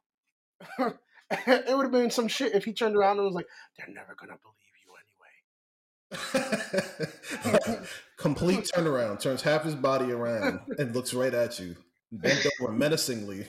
it 0.78 1.76
would 1.76 1.84
have 1.84 1.92
been 1.92 2.10
some 2.10 2.28
shit 2.28 2.54
if 2.54 2.64
he 2.64 2.72
turned 2.72 2.96
around 2.96 3.18
and 3.18 3.26
was 3.26 3.34
like, 3.34 3.48
"They're 3.76 3.88
never 3.88 4.14
gonna 4.14 4.38
believe 4.42 4.76
you 4.84 4.92
anyway." 7.62 7.86
Complete 8.16 8.70
turnaround, 8.74 9.20
turns 9.20 9.42
half 9.42 9.64
his 9.64 9.74
body 9.74 10.12
around 10.12 10.60
and 10.78 10.94
looks 10.94 11.12
right 11.12 11.34
at 11.34 11.58
you, 11.58 11.76
bent 12.12 12.46
over 12.60 12.72
menacingly. 12.72 13.46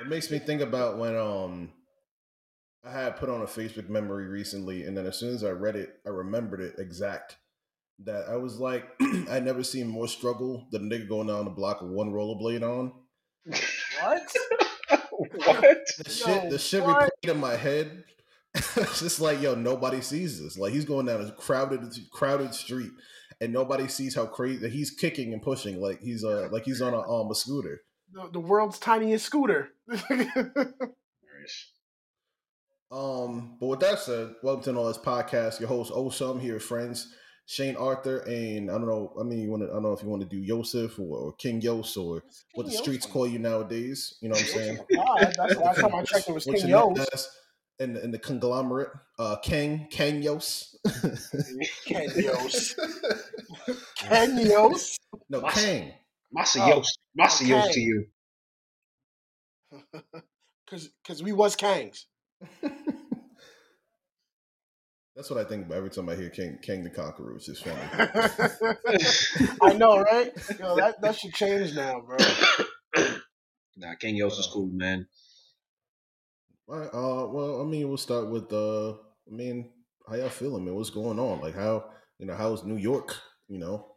It 0.00 0.06
makes 0.06 0.30
me 0.30 0.38
think 0.38 0.60
about 0.60 0.98
when 0.98 1.16
um 1.16 1.72
I 2.84 2.92
had 2.92 3.16
put 3.16 3.28
on 3.28 3.42
a 3.42 3.46
Facebook 3.46 3.88
memory 3.88 4.26
recently, 4.26 4.84
and 4.84 4.96
then 4.96 5.06
as 5.06 5.18
soon 5.18 5.34
as 5.34 5.44
I 5.44 5.50
read 5.50 5.76
it, 5.76 5.98
I 6.06 6.10
remembered 6.10 6.60
it 6.60 6.76
exact. 6.78 7.36
That 8.04 8.28
I 8.28 8.36
was 8.36 8.58
like, 8.58 8.84
I 9.30 9.40
never 9.40 9.64
seen 9.64 9.88
more 9.88 10.08
struggle 10.08 10.68
than 10.70 10.90
a 10.90 10.94
nigga 10.94 11.08
going 11.08 11.26
down 11.26 11.44
the 11.44 11.50
block 11.50 11.82
with 11.82 11.90
one 11.90 12.12
rollerblade 12.12 12.62
on. 12.62 12.92
what? 14.02 14.32
what? 15.10 15.78
The 15.98 16.04
Yo, 16.06 16.26
shit, 16.26 16.50
the 16.50 16.58
shit 16.58 16.84
what? 16.84 17.10
replayed 17.24 17.30
in 17.32 17.40
my 17.40 17.56
head. 17.56 18.04
it's 18.54 19.00
just 19.00 19.20
like, 19.20 19.40
yo, 19.42 19.54
nobody 19.54 20.00
sees 20.00 20.40
this. 20.40 20.56
Like 20.56 20.72
he's 20.72 20.84
going 20.84 21.06
down 21.06 21.20
a 21.20 21.30
crowded, 21.32 21.92
crowded 22.12 22.54
street, 22.54 22.90
and 23.40 23.52
nobody 23.52 23.88
sees 23.88 24.14
how 24.14 24.26
crazy 24.26 24.58
that 24.58 24.72
he's 24.72 24.90
kicking 24.90 25.32
and 25.32 25.42
pushing. 25.42 25.80
Like 25.80 26.00
he's 26.00 26.24
uh, 26.24 26.48
like 26.52 26.64
he's 26.64 26.80
on 26.80 26.94
a 26.94 27.00
um 27.00 27.30
a 27.30 27.34
scooter. 27.34 27.82
The, 28.12 28.28
the 28.32 28.40
world's 28.40 28.78
tiniest 28.78 29.26
scooter. 29.26 29.70
Um, 32.90 33.56
but 33.60 33.66
with 33.66 33.80
that 33.80 33.98
said, 33.98 34.34
welcome 34.42 34.62
to 34.62 34.80
all 34.80 34.86
this 34.86 34.96
podcast. 34.96 35.60
Your 35.60 35.68
host 35.68 35.92
Osum 35.92 36.40
here, 36.40 36.58
friends. 36.58 37.12
Shane 37.48 37.76
Arthur 37.76 38.18
and 38.26 38.70
I 38.70 38.74
don't 38.74 38.86
know. 38.86 39.10
I 39.18 39.22
mean, 39.22 39.40
you 39.40 39.48
want 39.48 39.62
to? 39.62 39.70
I 39.70 39.72
don't 39.72 39.84
know 39.84 39.94
if 39.94 40.02
you 40.02 40.08
want 40.10 40.20
to 40.20 40.28
do 40.28 40.36
Yosef 40.36 40.98
or, 40.98 41.16
or 41.16 41.32
King 41.32 41.62
Yos 41.62 41.96
or 41.96 42.22
what 42.52 42.66
the 42.66 42.72
King 42.72 42.82
streets 42.82 43.06
call 43.06 43.26
you 43.26 43.38
nowadays. 43.38 44.16
You 44.20 44.28
know 44.28 44.34
what 44.34 44.42
I'm 44.42 44.48
saying? 44.48 44.78
God, 44.94 45.34
that's 45.34 45.54
the 45.54 45.60
last 45.60 45.80
time 45.80 45.94
I 45.94 46.02
checked. 46.02 46.28
It 46.28 46.34
was 46.34 46.44
King 46.44 46.68
Yos. 46.68 47.30
in 47.78 47.94
the, 47.94 48.04
in 48.04 48.10
the 48.10 48.18
conglomerate? 48.18 48.90
Uh, 49.18 49.36
King 49.36 49.86
King 49.90 50.22
Yos. 50.22 50.76
Ken 51.86 52.10
Yos. 52.16 52.74
Ken 53.96 54.36
Yos. 54.36 54.98
no, 55.30 55.40
Masa- 55.40 55.54
Kang. 55.54 55.92
Masios. 56.36 56.88
Masios 57.18 57.62
okay. 57.62 57.72
to 57.72 57.80
you. 57.80 58.06
Cause, 60.68 60.90
cause 61.02 61.22
we 61.22 61.32
was 61.32 61.56
Kangs. 61.56 62.04
That's 65.18 65.30
what 65.30 65.40
I 65.40 65.48
think 65.48 65.66
about 65.66 65.78
every 65.78 65.90
time 65.90 66.08
I 66.08 66.14
hear 66.14 66.30
King 66.30 66.60
King 66.62 66.84
the 66.84 66.90
Conqueror. 66.90 67.34
It's 67.34 67.46
just 67.46 67.64
funny. 67.64 67.80
I 69.62 69.72
know, 69.72 70.00
right? 70.00 70.30
Yo, 70.60 70.76
that 70.76 71.02
that 71.02 71.16
should 71.16 71.34
change 71.34 71.74
now, 71.74 72.02
bro. 72.06 72.16
Nah, 73.76 73.94
King 73.96 74.14
Yos 74.14 74.38
is 74.38 74.48
cool, 74.52 74.68
man. 74.72 75.08
Uh, 76.68 76.88
well, 76.92 77.62
I 77.62 77.64
mean, 77.64 77.88
we'll 77.88 77.96
start 77.96 78.28
with 78.28 78.52
uh, 78.52 78.90
I 78.92 79.30
mean, 79.30 79.70
how 80.08 80.14
y'all 80.14 80.28
feeling, 80.28 80.64
man? 80.64 80.76
What's 80.76 80.90
going 80.90 81.18
on? 81.18 81.40
Like, 81.40 81.56
how 81.56 81.90
you 82.20 82.26
know, 82.26 82.36
how's 82.36 82.62
New 82.64 82.76
York? 82.76 83.16
You 83.48 83.58
know, 83.58 83.94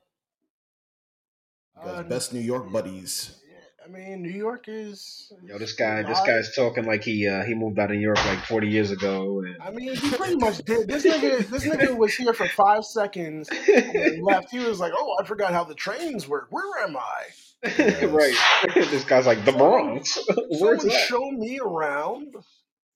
you 1.78 1.84
guys 1.86 2.00
Uh, 2.00 2.04
best 2.04 2.34
New 2.34 2.40
York 2.40 2.72
buddies. 2.72 3.41
I 3.84 3.88
mean, 3.88 4.22
New 4.22 4.30
York 4.30 4.66
is. 4.68 5.34
Yo, 5.44 5.58
this 5.58 5.74
guy, 5.74 6.04
this 6.04 6.20
guy's 6.22 6.54
talking 6.56 6.86
like 6.86 7.04
he 7.04 7.28
uh, 7.28 7.44
he 7.44 7.56
moved 7.56 7.80
out 7.80 7.90
of 7.90 7.98
New 7.98 8.02
York 8.02 8.24
like 8.26 8.46
40 8.46 8.68
years 8.68 8.92
ago. 8.92 9.40
And... 9.40 9.58
I 9.62 9.72
mean, 9.72 9.96
he 9.96 10.12
pretty 10.12 10.36
much 10.36 10.60
did. 10.60 10.88
This 10.88 11.06
nigga, 11.06 11.48
this 11.48 11.66
nigga 11.66 11.98
was 11.98 12.14
here 12.14 12.34
for 12.34 12.48
five 12.48 12.86
seconds 12.86 13.50
and 13.50 14.24
left. 14.24 14.52
He 14.52 14.60
was 14.60 14.80
like, 14.80 14.94
"Oh, 14.96 15.18
I 15.20 15.26
forgot 15.26 15.54
how 15.54 15.64
the 15.64 15.74
trains 15.74 16.28
work. 16.28 16.48
Where 16.52 16.84
am 16.84 16.96
I?" 16.96 17.24
right. 18.08 18.36
this 18.76 19.04
guy's 19.04 19.26
like 19.26 19.46
the 19.46 19.52
Bronx. 19.52 20.20
Where's 20.60 20.84
that? 20.84 21.06
Show 21.08 21.32
me 21.32 21.60
around. 21.60 22.36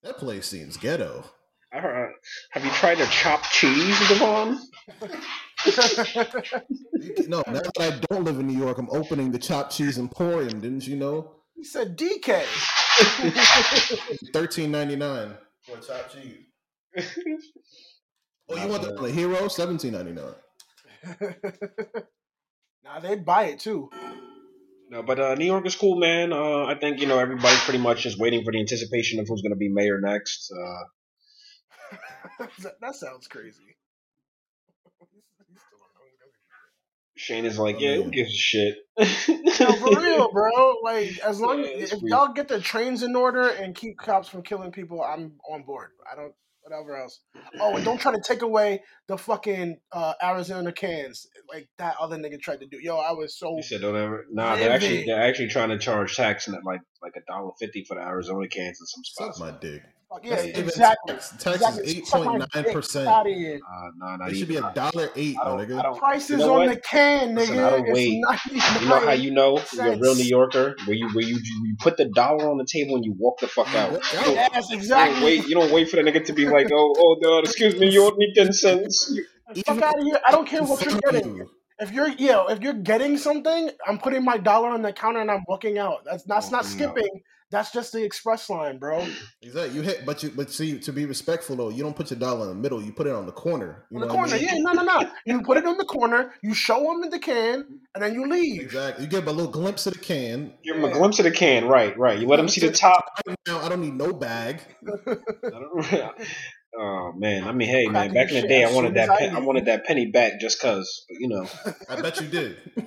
That 0.04 0.18
place 0.18 0.48
seems 0.48 0.78
ghetto. 0.78 1.26
Uh, 1.76 2.08
have 2.52 2.64
you 2.64 2.72
tried 2.72 2.98
their 2.98 3.08
chopped 3.08 3.52
cheese, 3.52 4.00
Devon? 4.08 4.60
no, 7.28 7.44
now 7.48 7.60
that 7.60 7.72
I 7.80 8.00
don't 8.10 8.24
live 8.24 8.40
in 8.40 8.48
New 8.48 8.58
York, 8.58 8.78
I'm 8.78 8.90
opening 8.92 9.32
the 9.32 9.40
chopped 9.40 9.76
cheese 9.76 9.98
emporium. 9.98 10.62
Didn't 10.62 10.88
you 10.88 10.96
know? 10.96 11.32
He 11.56 11.64
said 11.64 11.98
DK. 11.98 12.44
Thirteen 14.34 14.72
ninety 14.72 14.96
nine 14.96 15.34
for 15.64 15.78
chopped 15.78 16.16
cheese. 16.16 16.46
oh, 18.50 18.56
you 18.56 18.68
want 18.70 18.84
the, 18.84 18.94
the 18.94 19.12
hero? 19.12 19.48
Seventeen 19.50 19.94
ninety 19.94 20.14
nine. 20.14 20.36
Now 22.86 23.00
they'd 23.00 23.26
buy 23.26 23.46
it 23.46 23.60
too. 23.60 23.90
No, 24.90 25.02
but 25.02 25.20
uh, 25.20 25.34
New 25.34 25.46
York 25.46 25.66
is 25.66 25.76
cool, 25.76 26.00
man. 26.00 26.32
Uh, 26.32 26.66
I 26.66 26.76
think 26.80 27.02
you 27.02 27.08
know 27.08 27.18
everybody's 27.18 27.60
pretty 27.62 27.80
much 27.80 28.04
just 28.04 28.20
waiting 28.20 28.44
for 28.46 28.52
the 28.52 28.60
anticipation 28.60 29.20
of 29.20 29.28
who's 29.28 29.42
going 29.42 29.54
to 29.54 29.58
be 29.58 29.70
mayor 29.70 30.00
next. 30.00 30.52
Uh, 30.52 30.84
that 32.82 32.96
sounds 32.96 33.28
crazy. 33.28 33.78
Shane 37.18 37.46
is 37.46 37.58
like, 37.58 37.80
yeah, 37.80 37.96
who 37.96 38.12
gives 38.12 38.34
a 38.34 38.38
shit? 38.38 38.76
no, 38.98 39.72
for 39.74 40.02
real, 40.02 40.32
bro. 40.32 40.76
Like, 40.84 41.18
as 41.20 41.40
long 41.40 41.64
yeah, 41.64 41.70
as 41.70 41.94
if 41.94 42.02
weird. 42.02 42.10
y'all 42.10 42.34
get 42.34 42.50
the 42.50 42.60
trains 42.60 43.04
in 43.04 43.16
order 43.16 43.48
and 43.48 43.74
keep 43.74 43.98
cops 43.98 44.28
from 44.28 44.42
killing 44.42 44.72
people, 44.72 45.02
I'm 45.02 45.34
on 45.50 45.64
board. 45.64 45.92
I 46.12 46.16
don't 46.16 46.34
whatever 46.66 46.98
else. 46.98 47.20
Oh, 47.60 47.76
and 47.76 47.86
don't 47.86 48.00
try 48.00 48.12
to 48.12 48.22
take 48.22 48.42
away 48.42 48.82
the 49.08 49.18
fucking 49.18 49.78
uh, 49.92 50.14
Arizona 50.22 50.72
cans 50.72 51.28
like 51.48 51.70
that 51.78 51.96
other 52.00 52.18
nigga 52.18 52.42
tried 52.42 52.62
to 52.62 52.68
do. 52.68 52.78
Yo, 52.82 52.98
I 52.98 53.12
was 53.12 53.38
so. 53.38 53.56
You 53.56 53.64
said 53.64 53.82
don't 53.82 53.96
ever. 53.96 54.26
Nah, 54.32 54.56
they're 54.56 54.72
actually 54.72 55.06
they're 55.06 55.22
actually 55.22 55.50
trying 55.50 55.70
to 55.70 55.78
charge 55.78 56.16
tax 56.16 56.48
and 56.48 56.58
like 56.66 56.82
like 57.02 57.14
a 57.16 57.32
dollar 57.32 57.52
fifty 57.60 57.86
for 57.88 57.96
the 57.96 58.02
Arizona 58.02 58.48
cans 58.48 58.80
in 58.82 58.86
some 58.88 59.04
spots. 59.04 59.38
Suck 59.38 59.54
my 59.54 59.58
dick. 59.60 59.82
Yeah, 60.24 60.36
exactly. 60.36 61.16
Tax, 61.40 61.62
is 61.78 61.96
eight 61.98 62.06
point 62.06 62.46
nine 62.54 62.74
percent. 62.74 63.08
Uh, 63.08 63.24
no, 63.24 64.16
no, 64.16 64.26
it 64.26 64.36
should 64.36 64.48
be 64.48 64.58
a 64.58 64.72
dollar 64.74 65.10
eight, 65.16 65.36
my 65.36 65.66
nigga. 65.66 65.98
Prices 65.98 66.30
you 66.30 66.38
know 66.38 66.62
on 66.62 66.68
the 66.68 66.78
can, 66.78 67.36
nigga. 67.36 67.38
Listen, 67.38 67.60
I 67.60 67.70
don't 67.70 67.92
wait. 67.92 68.10
You 68.10 68.22
know 68.88 69.00
how 69.00 69.12
you 69.12 69.32
know 69.32 69.62
you're 69.74 69.94
a 69.94 69.98
real 69.98 70.16
New 70.16 70.24
Yorker, 70.24 70.76
where 70.86 70.96
you 70.96 71.10
where 71.10 71.26
you 71.26 71.38
you 71.38 71.76
put 71.80 71.98
the 71.98 72.06
dollar 72.06 72.50
on 72.50 72.58
the 72.58 72.68
table 72.72 72.96
and 72.96 73.04
you 73.06 73.16
walk 73.18 73.40
the 73.40 73.48
fuck 73.48 73.74
out. 73.76 74.00
Yes, 74.14 74.72
exactly. 74.72 75.20
You 75.20 75.26
wait. 75.26 75.48
You 75.48 75.56
don't 75.56 75.72
wait 75.72 75.90
for 75.90 75.98
the 75.98 76.04
nigga 76.04 76.24
to 76.26 76.34
be 76.34 76.46
like, 76.46 76.68
oh, 76.72 76.96
oh, 76.98 77.18
no, 77.22 77.40
excuse 77.40 77.78
me, 77.78 77.90
you 77.90 78.04
owe 78.06 78.16
me 78.16 78.34
ten 78.36 78.54
cents. 78.54 79.18
Fuck 79.66 79.82
out 79.82 79.98
of 79.98 80.04
here! 80.04 80.20
I 80.26 80.32
don't 80.32 80.48
care 80.48 80.64
what 80.64 80.84
you're 80.84 81.00
getting. 81.00 81.48
If 81.78 81.92
you're 81.92 82.08
yeah, 82.08 82.46
if 82.50 82.62
you're 82.62 82.74
getting 82.74 83.18
something, 83.18 83.70
I'm 83.86 84.00
putting 84.00 84.24
my 84.24 84.38
dollar 84.38 84.70
on 84.70 84.82
the 84.82 84.94
counter 84.94 85.20
and 85.20 85.30
I'm 85.30 85.44
walking 85.48 85.78
out. 85.78 86.06
That's 86.06 86.24
that's 86.24 86.50
not 86.52 86.66
skipping. 86.66 87.22
That's 87.56 87.72
just 87.72 87.94
the 87.94 88.04
express 88.04 88.50
line, 88.50 88.80
bro. 88.80 89.08
Exactly. 89.42 89.76
You 89.76 89.82
hit, 89.84 90.06
but 90.06 90.24
you 90.24 90.32
but 90.36 90.52
see 90.52 90.80
to 90.80 90.92
be 90.92 91.06
respectful 91.06 91.56
though, 91.56 91.70
you 91.70 91.84
don't 91.84 91.96
put 91.96 92.10
your 92.10 92.20
dollar 92.20 92.50
in 92.50 92.50
the 92.50 92.56
middle. 92.56 92.82
You 92.82 92.92
put 92.92 93.06
it 93.08 93.14
on 93.14 93.28
the 93.28 93.32
corner. 93.32 93.86
You 93.92 94.02
on 94.02 94.08
the 94.08 94.14
corner, 94.14 94.34
I 94.34 94.38
mean? 94.38 94.48
yeah, 94.48 94.58
no, 94.58 94.74
no, 94.74 94.84
no. 94.84 95.10
You 95.26 95.42
put 95.44 95.58
it 95.58 95.66
on 95.66 95.78
the 95.78 95.86
corner. 95.86 96.34
You 96.42 96.54
show 96.56 96.82
them 96.82 97.04
in 97.04 97.12
the 97.12 97.20
can, 97.20 97.80
and 97.94 98.04
then 98.04 98.16
you 98.16 98.28
leave. 98.28 98.62
Exactly. 98.62 99.06
You 99.06 99.10
give 99.10 99.24
them 99.24 99.34
a 99.34 99.38
little 99.38 99.52
glimpse 99.52 99.86
of 99.86 99.94
the 99.94 100.00
can. 100.00 100.52
Give 100.64 100.76
them 100.76 100.84
a 100.84 100.92
glimpse 100.92 101.20
of 101.20 101.26
the 101.26 101.32
can. 101.32 101.68
Right, 101.68 101.98
right. 101.98 102.20
You 102.20 102.28
let 102.28 102.38
them 102.38 102.50
see 102.50 102.60
the 102.60 102.74
top. 102.74 103.06
Now 103.48 103.60
I 103.62 103.70
don't 103.70 103.82
need 103.82 103.94
no 103.94 104.12
bag. 104.12 104.60
Oh 106.78 107.14
man, 107.16 107.48
I 107.48 107.52
mean, 107.54 107.70
hey 107.70 107.88
man, 107.88 108.14
back 108.14 108.32
in 108.32 108.42
the 108.42 108.48
day, 108.48 108.64
I 108.64 108.72
wanted 108.72 108.96
that 108.96 109.18
pen, 109.18 109.36
I 109.36 109.40
wanted 109.40 109.66
that 109.66 109.86
penny 109.86 110.08
back 110.08 110.40
just 110.42 110.62
cause, 110.62 111.06
you 111.10 111.30
know. 111.30 111.48
I 111.90 112.02
bet 112.02 112.20
you 112.20 112.28
did. 112.28 112.58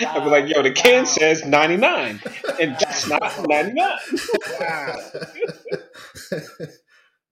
I'd 0.00 0.22
be 0.22 0.30
like, 0.30 0.48
yo, 0.48 0.62
the 0.62 0.70
can 0.70 1.00
wow. 1.00 1.04
says 1.04 1.44
99, 1.44 2.20
and 2.60 2.76
that's 2.78 3.08
not 3.08 3.48
99. 3.48 3.98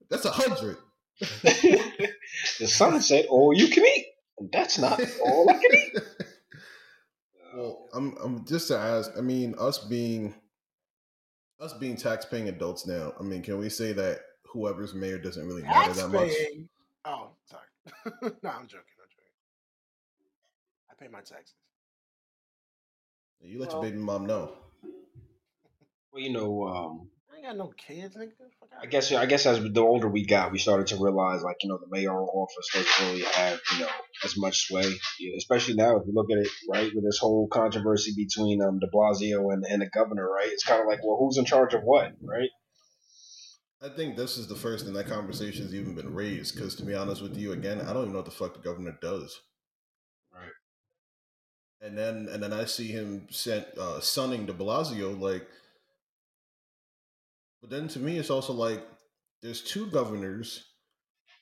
That's 0.09 0.25
a 0.25 0.31
hundred. 0.31 0.77
the 1.21 2.67
sun 2.67 3.01
said, 3.01 3.27
all 3.27 3.53
you 3.53 3.69
can 3.69 3.85
eat. 3.85 4.07
And 4.39 4.51
that's 4.53 4.79
not 4.79 5.01
all 5.25 5.49
I 5.51 5.55
can 5.55 5.75
eat. 5.75 5.97
Well, 7.57 7.89
I'm, 7.95 8.17
I'm 8.23 8.45
just 8.47 8.69
to 8.69 8.77
ask. 8.77 9.11
I 9.17 9.23
mean, 9.23 9.55
us 9.59 9.79
being 9.79 10.35
us 11.59 11.73
being 11.73 11.97
tax-paying 11.97 12.49
adults 12.49 12.87
now. 12.87 13.15
I 13.19 13.23
mean, 13.23 13.43
can 13.43 13.59
we 13.59 13.71
say 13.71 13.93
that 13.95 14.21
whoever's 14.57 14.95
mayor 14.95 15.19
doesn't 15.19 15.47
really 15.47 15.63
matter 15.63 15.93
that 15.93 16.09
much? 16.09 16.33
Oh, 17.05 17.31
sorry. 17.45 17.63
no, 18.43 18.51
I'm 18.51 18.67
joking. 18.67 18.97
I'm 19.03 19.11
joking. 19.13 19.35
I 20.91 20.95
pay 20.99 21.09
my 21.09 21.21
taxes. 21.21 21.55
You 23.43 23.61
let 23.61 23.69
well, 23.69 23.83
your 23.83 23.91
baby 23.91 24.03
mom 24.03 24.27
know. 24.27 24.53
Well, 26.13 26.23
you 26.23 26.33
know, 26.33 26.67
um, 26.67 27.09
I 27.31 27.37
ain't 27.37 27.47
got 27.47 27.57
no 27.57 27.73
kids, 27.77 28.17
nigga. 28.17 28.31
I 28.83 28.87
guess 28.87 29.13
I 29.13 29.27
guess 29.27 29.47
as 29.47 29.63
the 29.63 29.81
older 29.81 30.09
we 30.09 30.27
got, 30.27 30.53
we 30.53 30.59
started 30.59 30.87
to 30.89 30.97
realize 30.97 31.43
like 31.43 31.57
you 31.63 31.69
know 31.69 31.79
the 31.79 31.87
mayoral 31.89 32.31
office 32.35 32.69
doesn't 32.73 33.07
really 33.07 33.25
have 33.25 33.61
you 33.75 33.81
know 33.81 33.89
as 34.25 34.37
much 34.37 34.67
sway, 34.67 34.91
especially 35.37 35.75
now 35.75 35.97
if 35.99 36.07
you 36.07 36.15
look 36.15 36.31
at 36.31 36.39
it 36.39 36.49
right 36.69 36.91
with 36.95 37.05
this 37.05 37.19
whole 37.19 37.47
controversy 37.49 38.13
between 38.17 38.63
um 38.63 38.79
De 38.79 38.87
Blasio 38.89 39.53
and 39.53 39.65
and 39.65 39.83
the 39.83 39.87
governor, 39.87 40.29
right? 40.29 40.49
It's 40.51 40.65
kind 40.65 40.81
of 40.81 40.89
like 40.89 41.05
well, 41.05 41.19
who's 41.21 41.37
in 41.37 41.45
charge 41.45 41.75
of 41.75 41.83
what, 41.83 42.13
right? 42.23 42.49
I 43.83 43.91
think 43.91 44.17
this 44.17 44.39
is 44.39 44.49
the 44.49 44.55
first 44.55 44.85
time 44.85 44.95
that 44.95 45.07
conversation's 45.07 45.75
even 45.75 45.95
been 45.95 46.15
raised. 46.15 46.55
Because 46.55 46.75
to 46.77 46.85
be 46.85 46.95
honest 46.95 47.23
with 47.23 47.37
you, 47.37 47.53
again, 47.53 47.81
I 47.81 47.93
don't 47.93 48.03
even 48.03 48.13
know 48.13 48.19
what 48.19 48.25
the 48.25 48.31
fuck 48.31 48.55
the 48.55 48.61
governor 48.61 48.97
does. 49.03 49.39
Right. 50.33 50.51
And 51.83 51.97
then 51.97 52.29
and 52.31 52.43
then 52.43 52.53
I 52.53 52.65
see 52.65 52.89
him 52.89 53.27
sent 53.31 53.67
uh, 53.79 54.01
sunning 54.01 54.47
De 54.47 54.53
Blasio 54.53 55.19
like. 55.19 55.47
But 57.61 57.71
then 57.71 57.89
to 57.89 57.99
me, 57.99 58.19
it's 58.19 58.31
also 58.31 58.53
like 58.53 58.83
there's 59.43 59.63
two 59.63 59.87
governors. 59.87 60.65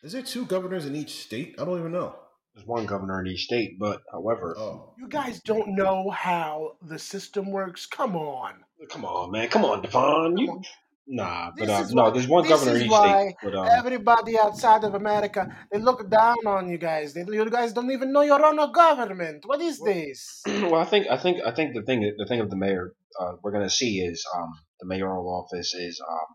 Is 0.02 0.12
there 0.12 0.22
two 0.22 0.44
governors 0.44 0.86
in 0.86 0.96
each 0.96 1.22
state? 1.22 1.54
I 1.58 1.64
don't 1.64 1.78
even 1.78 1.92
know. 1.92 2.16
There's 2.54 2.66
one 2.66 2.86
governor 2.86 3.20
in 3.20 3.26
each 3.26 3.44
state, 3.44 3.78
but 3.80 4.02
however, 4.12 4.54
oh. 4.56 4.94
you 4.96 5.08
guys 5.08 5.40
don't 5.40 5.74
know 5.74 6.10
how 6.10 6.76
the 6.82 6.98
system 6.98 7.50
works. 7.50 7.84
Come 7.84 8.14
on, 8.14 8.54
come 8.90 9.04
on, 9.04 9.32
man, 9.32 9.48
come 9.48 9.64
on, 9.64 9.82
Devon. 9.82 10.36
You 10.38 10.62
Nah, 11.06 11.50
but 11.56 11.68
uh, 11.68 11.84
no, 11.90 12.10
there's 12.10 12.26
one 12.26 12.48
governor 12.48 12.76
in 12.76 12.82
each 12.82 12.90
state. 12.90 13.34
But, 13.42 13.54
um, 13.54 13.68
everybody 13.70 14.38
outside 14.38 14.84
of 14.84 14.94
America 14.94 15.54
they 15.70 15.78
look 15.78 16.08
down 16.08 16.46
on 16.46 16.70
you 16.70 16.78
guys. 16.78 17.12
They, 17.12 17.24
you 17.28 17.50
guys 17.50 17.74
don't 17.74 17.90
even 17.90 18.10
know 18.10 18.22
your 18.22 18.44
own 18.44 18.72
government. 18.72 19.44
What 19.46 19.60
is 19.60 19.80
this? 19.80 20.42
Well, 20.64 20.76
I 20.76 20.86
think 20.86 21.06
I 21.10 21.18
think 21.18 21.38
I 21.44 21.50
think 21.50 21.74
the 21.74 21.82
thing 21.82 22.00
the 22.16 22.26
thing 22.26 22.40
of 22.40 22.48
the 22.48 22.56
mayor 22.56 22.94
uh, 23.20 23.32
we're 23.42 23.52
gonna 23.52 23.68
see 23.68 23.98
is 23.98 24.24
um, 24.34 24.50
the 24.80 24.86
mayoral 24.86 25.28
office 25.28 25.74
is 25.74 26.00
um, 26.10 26.26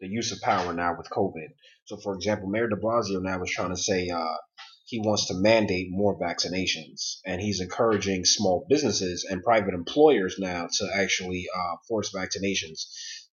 the 0.00 0.08
use 0.08 0.30
of 0.30 0.40
power 0.42 0.74
now 0.74 0.94
with 0.96 1.08
COVID. 1.08 1.48
So, 1.86 1.96
for 1.96 2.14
example, 2.14 2.48
Mayor 2.48 2.68
De 2.68 2.76
Blasio 2.76 3.22
now 3.22 3.42
is 3.42 3.50
trying 3.50 3.70
to 3.70 3.80
say 3.80 4.10
uh, 4.10 4.36
he 4.84 5.00
wants 5.00 5.26
to 5.28 5.34
mandate 5.34 5.88
more 5.90 6.18
vaccinations, 6.18 7.20
and 7.24 7.40
he's 7.40 7.60
encouraging 7.60 8.24
small 8.24 8.66
businesses 8.68 9.26
and 9.28 9.42
private 9.42 9.74
employers 9.74 10.36
now 10.38 10.68
to 10.70 10.88
actually 10.94 11.46
uh, 11.54 11.76
force 11.88 12.12
vaccinations 12.14 12.86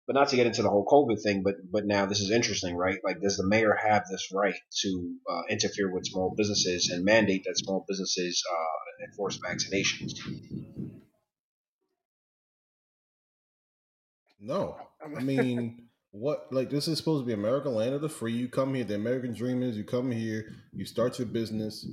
but 0.06 0.16
not 0.16 0.30
to 0.30 0.36
get 0.36 0.48
into 0.48 0.62
the 0.62 0.70
whole 0.70 0.86
COVID 0.86 1.22
thing, 1.22 1.44
but 1.44 1.56
but 1.72 1.86
now 1.86 2.06
this 2.06 2.20
is 2.20 2.32
interesting, 2.32 2.76
right? 2.76 2.98
Like, 3.04 3.22
does 3.22 3.38
the 3.38 3.48
mayor 3.48 3.76
have 3.82 4.04
this 4.10 4.30
right 4.34 4.56
to 4.82 5.16
uh, 5.30 5.42
interfere 5.50 5.92
with 5.92 6.06
small 6.06 6.34
businesses 6.36 6.90
and 6.90 7.06
mandate 7.06 7.44
that 7.46 7.58
small 7.58 7.86
businesses 7.88 8.44
uh, 8.52 9.06
enforce 9.08 9.40
vaccinations? 9.40 10.12
No, 14.40 14.76
I 15.02 15.22
mean, 15.22 15.88
what? 16.12 16.48
Like, 16.52 16.70
this 16.70 16.90
is 16.90 16.98
supposed 16.98 17.24
to 17.24 17.26
be 17.26 17.34
America, 17.34 17.70
land 17.70 17.96
of 17.96 18.02
the 18.02 18.10
free. 18.10 18.34
You 18.34 18.50
come 18.50 18.74
here, 18.74 18.84
the 18.84 18.96
American 18.96 19.34
dream 19.34 19.64
is 19.64 19.78
you 19.78 19.86
come 19.86 20.12
here, 20.12 20.54
you 20.74 20.86
start 20.86 21.18
your 21.18 21.28
business. 21.28 21.88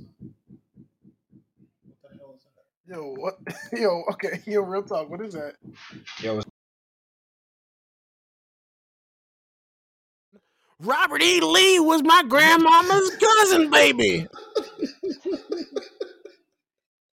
Yo, 2.85 3.13
what? 3.15 3.35
Yo, 3.71 4.03
okay, 4.11 4.41
yo, 4.45 4.63
real 4.63 4.83
talk. 4.83 5.09
What 5.09 5.21
is 5.21 5.33
that? 5.33 5.53
Yo, 6.21 6.41
Robert 10.81 11.21
E. 11.21 11.39
Lee 11.41 11.79
was 11.79 12.01
my 12.03 12.23
grandmama's 12.27 13.11
cousin, 13.15 13.69
baby. 13.69 14.27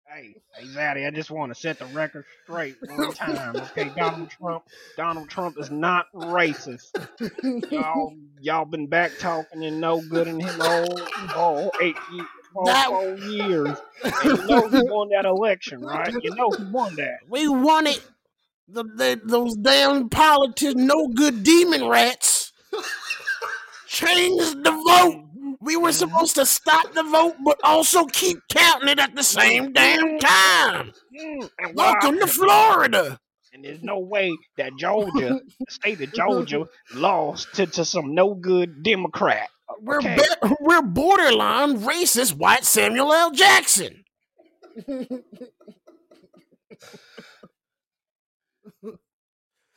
hey, 0.06 0.34
hey, 0.54 0.66
Zaddy, 0.66 1.06
I 1.06 1.10
just 1.10 1.30
want 1.30 1.54
to 1.54 1.60
set 1.60 1.78
the 1.78 1.84
record 1.86 2.24
straight 2.44 2.76
one 2.80 3.12
time. 3.12 3.56
Okay, 3.56 3.90
Donald 3.94 4.30
Trump, 4.30 4.64
Donald 4.96 5.28
Trump 5.28 5.58
is 5.58 5.70
not 5.70 6.06
racist. 6.14 6.90
Y'all, 7.70 8.14
y'all 8.40 8.64
been 8.64 8.86
back 8.86 9.12
talking 9.18 9.62
and 9.62 9.80
no 9.80 10.00
good 10.00 10.28
in 10.28 10.40
him 10.40 10.60
all, 10.60 11.00
all 11.36 11.70
eight 11.82 11.96
years. 12.12 12.26
Four, 12.54 13.16
years. 13.16 13.76
And 14.02 14.14
you 14.24 14.46
know 14.46 14.68
he 14.68 14.82
won 14.84 15.10
that 15.10 15.26
election, 15.26 15.82
right? 15.82 16.10
You 16.22 16.34
know 16.34 16.50
he 16.50 16.64
won 16.64 16.96
that. 16.96 17.18
We 17.28 17.46
won 17.46 17.86
it 17.86 18.02
the, 18.68 18.84
the, 18.84 19.20
those 19.24 19.56
damn 19.56 20.08
politicians, 20.08 20.76
no 20.76 21.08
good 21.08 21.42
demon 21.42 21.88
rats, 21.88 22.52
changed 23.98 24.64
the 24.64 24.70
vote. 24.70 25.24
We 25.60 25.76
were 25.76 25.92
supposed 25.92 26.36
to 26.36 26.46
stop 26.46 26.92
the 26.94 27.02
vote, 27.02 27.34
but 27.44 27.58
also 27.64 28.04
keep 28.06 28.38
counting 28.48 28.88
it 28.88 28.98
at 29.00 29.14
the 29.14 29.22
same 29.24 29.72
damn 29.72 30.18
time. 30.18 30.92
Mm, 31.18 31.50
and 31.58 31.74
Welcome 31.74 32.18
to 32.20 32.26
Florida. 32.26 33.18
And 33.52 33.64
there's 33.64 33.82
no 33.82 33.98
way 33.98 34.36
that 34.56 34.72
Georgia, 34.78 35.40
the 35.58 35.66
state 35.68 36.00
of 36.00 36.12
Georgia, 36.12 36.66
lost 36.94 37.54
to, 37.54 37.66
to 37.66 37.84
some 37.84 38.14
no 38.14 38.34
good 38.34 38.82
Democrat. 38.82 39.48
We're 39.80 39.98
Okay. 39.98 40.16
be- 40.16 40.48
we're 40.60 40.82
borderline 40.82 41.78
racist 41.80 42.34
white 42.34 42.64
Samuel 42.64 43.12
L. 43.12 43.30
Jackson. 43.32 44.04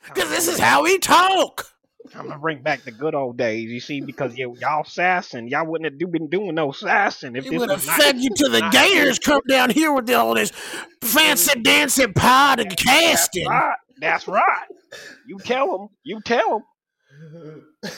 Because 0.04 0.30
this 0.30 0.48
is 0.48 0.58
how 0.58 0.82
we 0.82 0.98
talk. 0.98 1.71
I'm 2.14 2.26
gonna 2.28 2.38
bring 2.38 2.62
back 2.62 2.82
the 2.84 2.90
good 2.92 3.14
old 3.14 3.36
days, 3.38 3.70
you 3.70 3.80
see, 3.80 4.00
because 4.00 4.32
y- 4.32 4.44
y'all 4.60 4.84
sassing, 4.84 5.48
y'all 5.48 5.66
wouldn't 5.66 5.90
have 5.90 5.98
do- 5.98 6.06
been 6.06 6.28
doing 6.28 6.54
no 6.54 6.70
sassing 6.72 7.36
if 7.36 7.46
It 7.46 7.52
would 7.58 7.70
have 7.70 7.78
was 7.80 7.86
not. 7.86 8.00
fed 8.00 8.18
you 8.20 8.30
to 8.36 8.48
the 8.48 8.68
gators 8.70 9.18
come 9.18 9.40
down 9.48 9.70
here 9.70 9.92
with 9.92 10.10
all 10.10 10.34
this 10.34 10.50
fancy 11.02 11.60
dancy 11.60 12.06
pot 12.06 12.60
and 12.60 12.70
That's 12.70 12.82
casting. 12.82 13.46
right. 13.48 13.76
That's 13.98 14.26
right. 14.28 14.66
You 15.26 15.38
tell 15.38 15.78
them. 15.78 15.88
You 16.04 16.20
tell 16.22 16.64
them. 17.22 17.64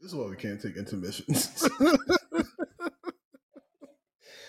this 0.00 0.10
is 0.12 0.14
why 0.14 0.26
we 0.26 0.36
can't 0.36 0.60
take 0.60 0.76
intermissions. 0.76 1.68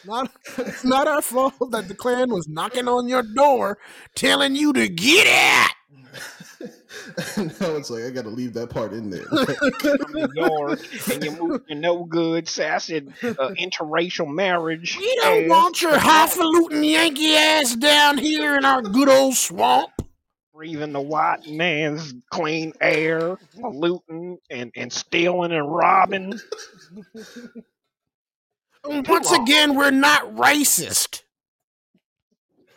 Not, 0.06 0.32
it's 0.58 0.84
not 0.84 1.08
our 1.08 1.22
fault 1.22 1.72
that 1.72 1.88
the 1.88 1.96
Klan 1.96 2.30
was 2.30 2.48
knocking 2.48 2.88
on 2.88 3.08
your 3.08 3.24
door 3.24 3.78
telling 4.16 4.56
you 4.56 4.74
to 4.74 4.88
get 4.88 5.28
out. 5.28 5.72
now 7.38 7.76
it's 7.76 7.90
like 7.90 8.04
I 8.04 8.10
got 8.10 8.24
to 8.24 8.30
leave 8.30 8.54
that 8.54 8.70
part 8.70 8.94
in 8.94 9.10
there. 9.10 9.26
From 9.26 10.14
New 10.14 10.28
York, 10.34 10.80
and 11.12 11.24
you 11.24 11.32
move 11.32 11.62
your 11.68 11.78
no 11.78 12.04
good, 12.04 12.48
sassy, 12.48 12.98
uh, 12.98 13.52
interracial 13.60 14.28
marriage. 14.34 14.98
We 14.98 15.16
don't 15.22 15.44
ass. 15.44 15.50
want 15.50 15.82
your 15.82 15.98
highfalutin 15.98 16.84
Yankee 16.84 17.36
ass 17.36 17.76
down 17.76 18.18
here 18.18 18.56
in 18.58 18.66
our 18.66 18.82
good 18.82 19.10
old 19.10 19.36
swamp. 19.36 19.92
breathing 20.54 20.94
the 20.94 21.02
white 21.02 21.48
man's 21.48 22.14
clean 22.32 22.74
air, 22.82 23.38
polluting 23.60 24.38
and, 24.50 24.72
and 24.76 24.92
stealing 24.92 25.52
and 25.52 25.70
robbing. 25.70 26.40
Once 28.88 29.32
on. 29.32 29.42
again, 29.44 29.76
we're 29.76 29.92
not 29.92 30.36
racist. 30.36 31.22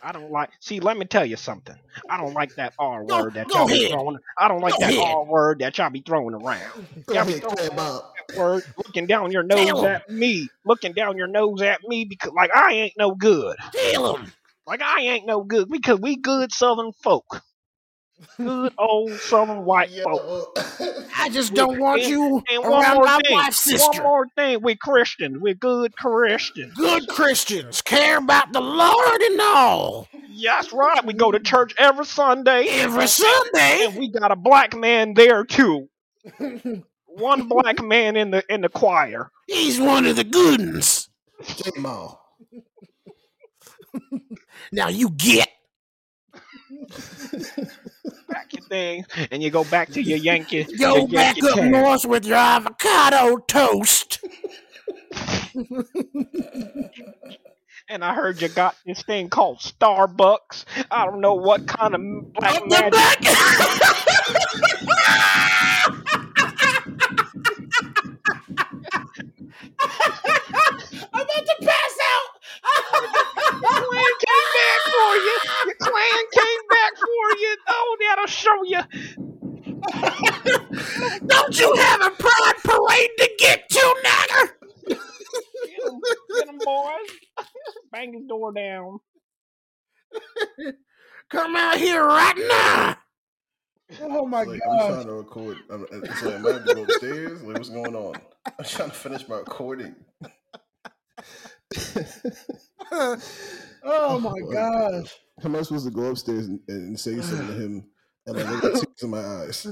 I 0.01 0.11
don't 0.13 0.31
like. 0.31 0.49
See, 0.61 0.79
let 0.79 0.97
me 0.97 1.05
tell 1.05 1.25
you 1.25 1.35
something. 1.35 1.75
I 2.09 2.17
don't 2.17 2.33
like 2.33 2.55
that 2.55 2.73
R 2.79 3.03
Go- 3.03 3.23
word 3.23 3.33
that 3.33 3.53
y'all 3.53 3.67
be 3.67 3.87
throwing. 3.87 4.17
I 4.37 4.47
don't 4.47 4.61
like 4.61 4.73
Go 4.73 4.79
that 4.79 4.93
ahead. 4.93 5.15
R 5.15 5.25
word 5.25 5.59
that 5.59 5.77
y'all 5.77 5.89
be 5.89 6.01
throwing 6.01 6.33
around. 6.33 6.71
Go 7.07 7.13
Y'all 7.15 7.25
be 7.25 7.33
throwing 7.33 7.55
Clan 7.57 7.75
that 7.75 8.37
word, 8.37 8.63
looking 8.77 9.07
down 9.07 9.31
your 9.31 9.43
nose 9.43 9.65
Tell 9.67 9.85
at 9.85 10.09
me, 10.09 10.47
looking 10.65 10.93
down 10.93 11.17
your 11.17 11.27
nose 11.27 11.61
at 11.61 11.81
me 11.85 12.05
because 12.05 12.31
like 12.33 12.51
I 12.55 12.73
ain't 12.73 12.93
no 12.97 13.11
good. 13.13 13.57
Tell 13.73 14.15
'em. 14.15 14.31
Like 14.65 14.81
I 14.81 15.01
ain't 15.01 15.25
no 15.27 15.43
good 15.43 15.67
because 15.69 15.99
we 15.99 16.15
good 16.15 16.51
Southern 16.53 16.91
folk, 17.03 17.41
good 18.37 18.73
old 18.77 19.11
Southern 19.13 19.65
white 19.65 19.89
folk. 20.03 20.57
I 21.17 21.29
just 21.29 21.53
don't 21.53 21.79
want 21.79 22.03
you 22.03 22.41
And 22.49 22.63
one 22.63 22.83
around 22.83 22.95
more 22.95 23.05
my 23.05 23.19
thing, 23.25 23.35
wife's 23.35 23.65
one 23.67 23.77
sister. 23.79 24.03
more 24.03 24.27
thing, 24.35 24.61
we're 24.61 24.75
Christians, 24.75 25.37
We're 25.39 25.53
good 25.53 25.95
Christians. 25.95 26.73
Good 26.75 27.07
Christians 27.07 27.81
care 27.81 28.17
about 28.17 28.51
the 28.53 28.61
Lord 28.61 29.21
and 29.21 29.41
all. 29.41 30.07
Yeah, 30.29 30.55
that's 30.55 30.71
right. 30.73 31.05
We 31.05 31.13
go 31.13 31.31
to 31.31 31.39
church 31.39 31.73
every 31.77 32.05
Sunday, 32.05 32.65
Every 32.69 33.07
Sunday. 33.07 33.85
and 33.85 33.95
we 33.97 34.11
got 34.11 34.31
a 34.31 34.35
black 34.35 34.75
man 34.75 35.13
there 35.13 35.43
too. 35.43 35.89
One 37.05 37.47
black 37.47 37.83
man 37.83 38.15
in 38.15 38.31
the 38.31 38.43
in 38.53 38.61
the 38.61 38.69
choir. 38.69 39.31
He's 39.47 39.79
one 39.79 40.05
of 40.05 40.15
the 40.15 40.23
good 40.23 40.59
ones. 40.61 41.09
J 41.43 41.71
Mall. 41.77 42.21
Now 44.71 44.87
you 44.89 45.09
get. 45.09 45.49
Back 48.29 48.53
your 48.53 48.61
things, 48.69 49.05
and 49.31 49.41
you 49.43 49.49
go 49.49 49.63
back 49.65 49.89
to 49.89 50.01
your 50.01 50.17
Yankee. 50.17 50.63
Go 50.77 50.97
your 50.97 51.07
back 51.07 51.37
Yankee 51.37 51.47
up 51.49 51.55
town. 51.55 51.71
north 51.71 52.05
with 52.05 52.25
your 52.25 52.37
avocado 52.37 53.37
toast. 53.37 54.19
And 57.91 58.05
I 58.05 58.13
heard 58.13 58.39
you 58.41 58.49
got 58.49 58.75
this 58.85 59.01
thing 59.01 59.29
called 59.29 59.57
Starbucks. 59.59 60.65
I 60.91 61.05
don't 61.05 61.21
know 61.21 61.33
what 61.33 61.65
kind 61.67 61.95
of 61.95 62.33
black 62.33 62.55
Up 62.55 62.69
the 62.69 62.91
magic. 62.91 63.35
I'm 69.81 71.21
about 71.21 71.45
to 71.45 71.55
pass 71.61 71.97
out. 72.65 73.03
clan 73.61 74.13
came 74.25 74.49
back 74.55 74.81
for 74.85 75.15
you. 75.15 75.37
Your 75.65 75.75
clan 75.79 76.23
came 76.33 76.63
back 76.69 76.93
for 76.97 77.27
you. 77.39 77.57
Oh, 77.67 77.97
that'll 78.01 78.27
show 78.27 78.63
you. 78.63 78.81
Don't 81.27 81.59
you 81.59 81.73
have 81.75 82.01
a 82.01 82.11
pride 82.11 82.57
parade 82.63 83.09
to 83.17 83.29
get 83.39 83.69
to, 83.69 83.95
nagger? 84.03 84.57
Get 84.87 84.99
'em, 85.85 86.01
get 86.35 86.47
'em, 86.47 86.57
boys. 86.63 87.09
Bang 87.91 88.13
his 88.13 88.25
door 88.27 88.51
down. 88.53 88.99
Come 91.29 91.55
out 91.55 91.77
here 91.77 92.03
right 92.03 92.37
now. 92.37 92.97
Oh 94.01 94.25
my 94.25 94.43
like, 94.43 94.61
I'm 94.69 94.77
trying 94.87 95.05
to 95.07 95.13
record. 95.13 95.57
I'm, 95.71 95.85
it's 95.91 96.23
like, 96.23 96.35
am 96.35 96.45
I 96.45 96.51
to 96.59 96.75
go 96.75 96.83
upstairs? 96.83 97.41
Like, 97.41 97.57
what's 97.57 97.69
going 97.69 97.95
on? 97.95 98.15
I'm 98.45 98.65
trying 98.65 98.89
to 98.89 98.95
finish 98.95 99.27
my 99.27 99.37
recording. 99.37 99.95
Oh 103.83 104.19
my 104.19 104.39
gosh. 104.51 105.15
How 105.41 105.49
am 105.49 105.55
I 105.55 105.61
supposed 105.61 105.85
to 105.85 105.91
go 105.91 106.05
upstairs 106.07 106.47
and, 106.47 106.59
and 106.67 106.99
say 106.99 107.19
something 107.21 107.47
to 107.47 107.53
him? 107.53 107.85
And 108.25 108.37
like, 108.37 108.45
I 108.45 108.59
got 108.59 108.61
tears 108.73 109.03
in 109.03 109.09
my 109.09 109.19
eyes. 109.19 109.67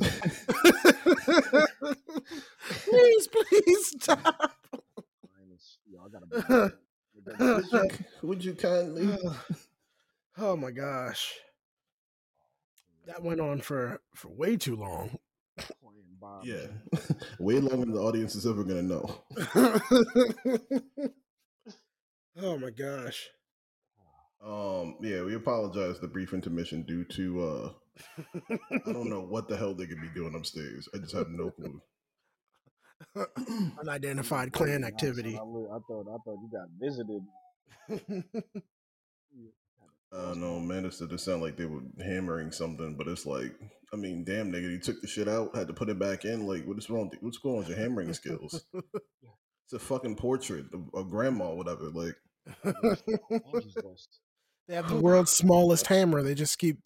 please, 2.70 3.28
please 3.28 3.88
stop. 4.00 4.54
would, 7.40 7.66
you, 7.72 7.90
would 8.24 8.46
you 8.46 8.54
kindly? 8.54 9.18
oh 10.38 10.56
my 10.56 10.72
gosh. 10.72 11.34
That 13.08 13.24
went 13.24 13.40
on 13.40 13.62
for 13.62 14.02
for 14.16 14.30
way 14.30 14.58
too 14.58 14.76
long. 14.76 15.18
Yeah, 16.44 16.68
way 17.40 17.60
longer 17.60 17.86
than 17.86 17.94
the 17.94 18.02
audience 18.02 18.36
is 18.36 18.46
ever 18.46 18.64
gonna 18.64 18.82
know. 18.82 19.24
Oh 22.42 22.58
my 22.58 22.70
gosh. 22.70 23.28
Um, 24.44 24.96
yeah, 25.02 25.24
we 25.24 25.36
apologize 25.36 26.00
the 26.00 26.08
brief 26.08 26.34
intermission 26.34 26.84
due 26.84 27.04
to 27.06 27.44
uh, 27.44 27.72
I 28.72 28.92
don't 28.92 29.10
know 29.10 29.22
what 29.30 29.48
the 29.48 29.58
hell 29.58 29.74
they 29.74 29.88
could 29.88 30.02
be 30.02 30.10
doing 30.10 30.36
upstairs. 30.36 30.88
I 30.94 31.00
just 31.00 31.16
have 31.16 31.30
no 31.30 31.52
clue. 31.52 31.82
Unidentified 33.80 34.52
clan 34.54 34.84
activity. 34.84 35.36
I, 35.36 35.40
thought 35.40 36.08
I 36.08 36.18
thought 36.24 36.40
you 36.42 36.50
got 36.52 36.68
visited. 36.80 37.24
Uh, 40.10 40.34
no, 40.38 40.58
man, 40.58 40.86
it 40.86 40.96
it 41.02 41.20
sounded 41.20 41.44
like 41.44 41.58
they 41.58 41.66
were 41.66 41.82
hammering 42.00 42.50
something, 42.50 42.96
but 42.96 43.10
it's 43.10 43.26
like, 43.26 43.54
I 43.94 43.98
mean, 43.98 44.24
damn, 44.24 44.52
nigga, 44.52 44.72
you 44.72 44.80
took 44.80 45.02
the 45.02 45.08
shit 45.08 45.28
out, 45.28 45.54
had 45.54 45.68
to 45.68 45.74
put 45.74 45.90
it 45.90 46.00
back 46.00 46.24
in. 46.24 46.48
Like, 46.48 46.66
what 46.66 46.78
is 46.78 46.90
wrong? 46.90 47.12
What's 47.20 47.40
going 47.40 47.56
on 47.56 47.60
with 47.60 47.70
your 47.70 47.78
hammering 47.78 48.14
skills? 48.14 48.66
It's 49.66 49.74
a 49.74 49.80
fucking 49.80 50.16
portrait 50.16 50.68
of 50.74 50.88
a 50.98 51.04
grandma, 51.04 51.50
or 51.50 51.58
whatever. 51.58 51.90
Like, 51.90 52.16
they 54.68 54.76
have 54.76 54.90
the 54.90 55.00
world's 55.00 55.32
smallest 55.32 55.88
hammer. 55.88 56.22
They 56.24 56.36
just 56.36 56.58
keep. 56.58 56.80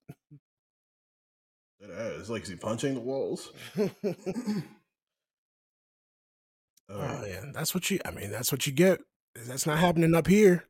It's 1.79 2.29
like, 2.29 2.43
is 2.43 2.49
he 2.49 2.55
punching 2.55 2.93
the 2.93 2.99
walls? 2.99 3.51
Oh 6.93 7.25
yeah, 7.25 7.45
that's 7.53 7.73
what 7.73 7.89
you. 7.89 7.99
I 8.05 8.11
mean, 8.11 8.31
that's 8.31 8.51
what 8.51 8.67
you 8.67 8.73
get. 8.73 8.99
That's 9.47 9.65
not 9.65 9.79
happening 9.79 10.13
up 10.13 10.27
here. 10.27 10.65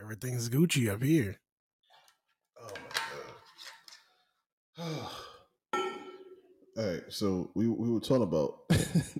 Everything's 0.00 0.50
Gucci 0.50 0.92
up 0.92 1.02
here. 1.02 1.40
Oh 2.60 2.70
my 2.74 2.90
god. 4.76 5.02
All 6.76 6.84
right, 6.84 7.02
so 7.08 7.50
we 7.54 7.68
we 7.68 7.90
were 7.90 8.00
talking 8.00 8.24
about 8.24 8.68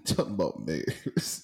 talking 0.04 0.34
about 0.34 0.66
mayors. 0.66 1.42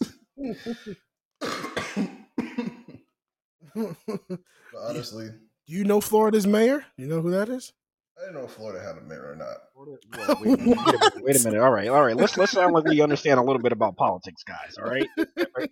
But 3.74 3.96
honestly, 4.78 5.28
Do 5.66 5.72
you 5.74 5.84
know 5.84 6.00
Florida's 6.00 6.46
mayor? 6.46 6.84
You 6.96 7.06
know 7.06 7.20
who 7.20 7.30
that 7.32 7.48
is? 7.48 7.72
I 8.18 8.24
didn't 8.26 8.34
know 8.36 8.44
if 8.44 8.50
Florida 8.52 8.80
had 8.84 8.98
a 8.98 9.00
mayor 9.00 9.30
or 9.32 9.36
not. 9.36 9.56
Florida- 9.72 9.98
well, 10.18 10.36
wait, 10.42 10.58
a 10.58 10.62
minute, 10.62 10.76
wait, 10.76 10.76
a 10.76 10.92
minute, 10.92 11.22
wait 11.24 11.40
a 11.40 11.44
minute. 11.44 11.60
All 11.62 11.70
right, 11.70 11.88
all 11.88 12.02
right. 12.04 12.16
Let's 12.16 12.36
let's 12.36 12.52
sound 12.52 12.74
like 12.74 12.84
we 12.84 13.00
understand 13.00 13.38
a 13.38 13.42
little 13.42 13.62
bit 13.62 13.72
about 13.72 13.96
politics, 13.96 14.42
guys. 14.44 14.76
All 14.78 14.84
right. 14.90 15.06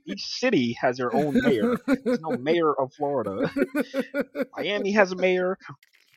Each 0.07 0.25
city 0.25 0.75
has 0.81 0.97
their 0.97 1.15
own 1.15 1.39
mayor. 1.43 1.77
There's 2.05 2.21
no 2.21 2.37
mayor 2.39 2.73
of 2.73 2.93
Florida. 2.95 3.51
Miami 4.57 4.93
has 4.93 5.13
a 5.13 5.17
mayor. 5.17 5.59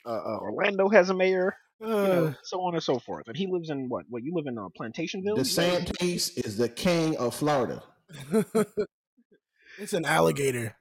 Uh, 0.05 0.09
uh, 0.09 0.37
Orlando 0.41 0.87
has 0.89 1.09
a 1.09 1.13
mayor. 1.13 1.55
You 1.81 1.87
know, 1.87 2.25
Uh, 2.27 2.33
so 2.43 2.61
on 2.61 2.75
and 2.75 2.83
so 2.83 2.99
forth. 2.99 3.27
And 3.27 3.35
he 3.35 3.47
lives 3.47 3.69
in 3.69 3.89
what? 3.89 4.05
What 4.07 4.23
you 4.23 4.33
live 4.35 4.45
in 4.47 4.57
uh, 4.57 4.67
Plantationville? 4.79 5.37
DeSantis 5.37 6.37
is 6.45 6.55
the 6.57 6.69
king 6.69 7.17
of 7.17 7.35
Florida. 7.35 7.83
it's 9.77 9.93
an 9.93 10.05
alligator. 10.05 10.75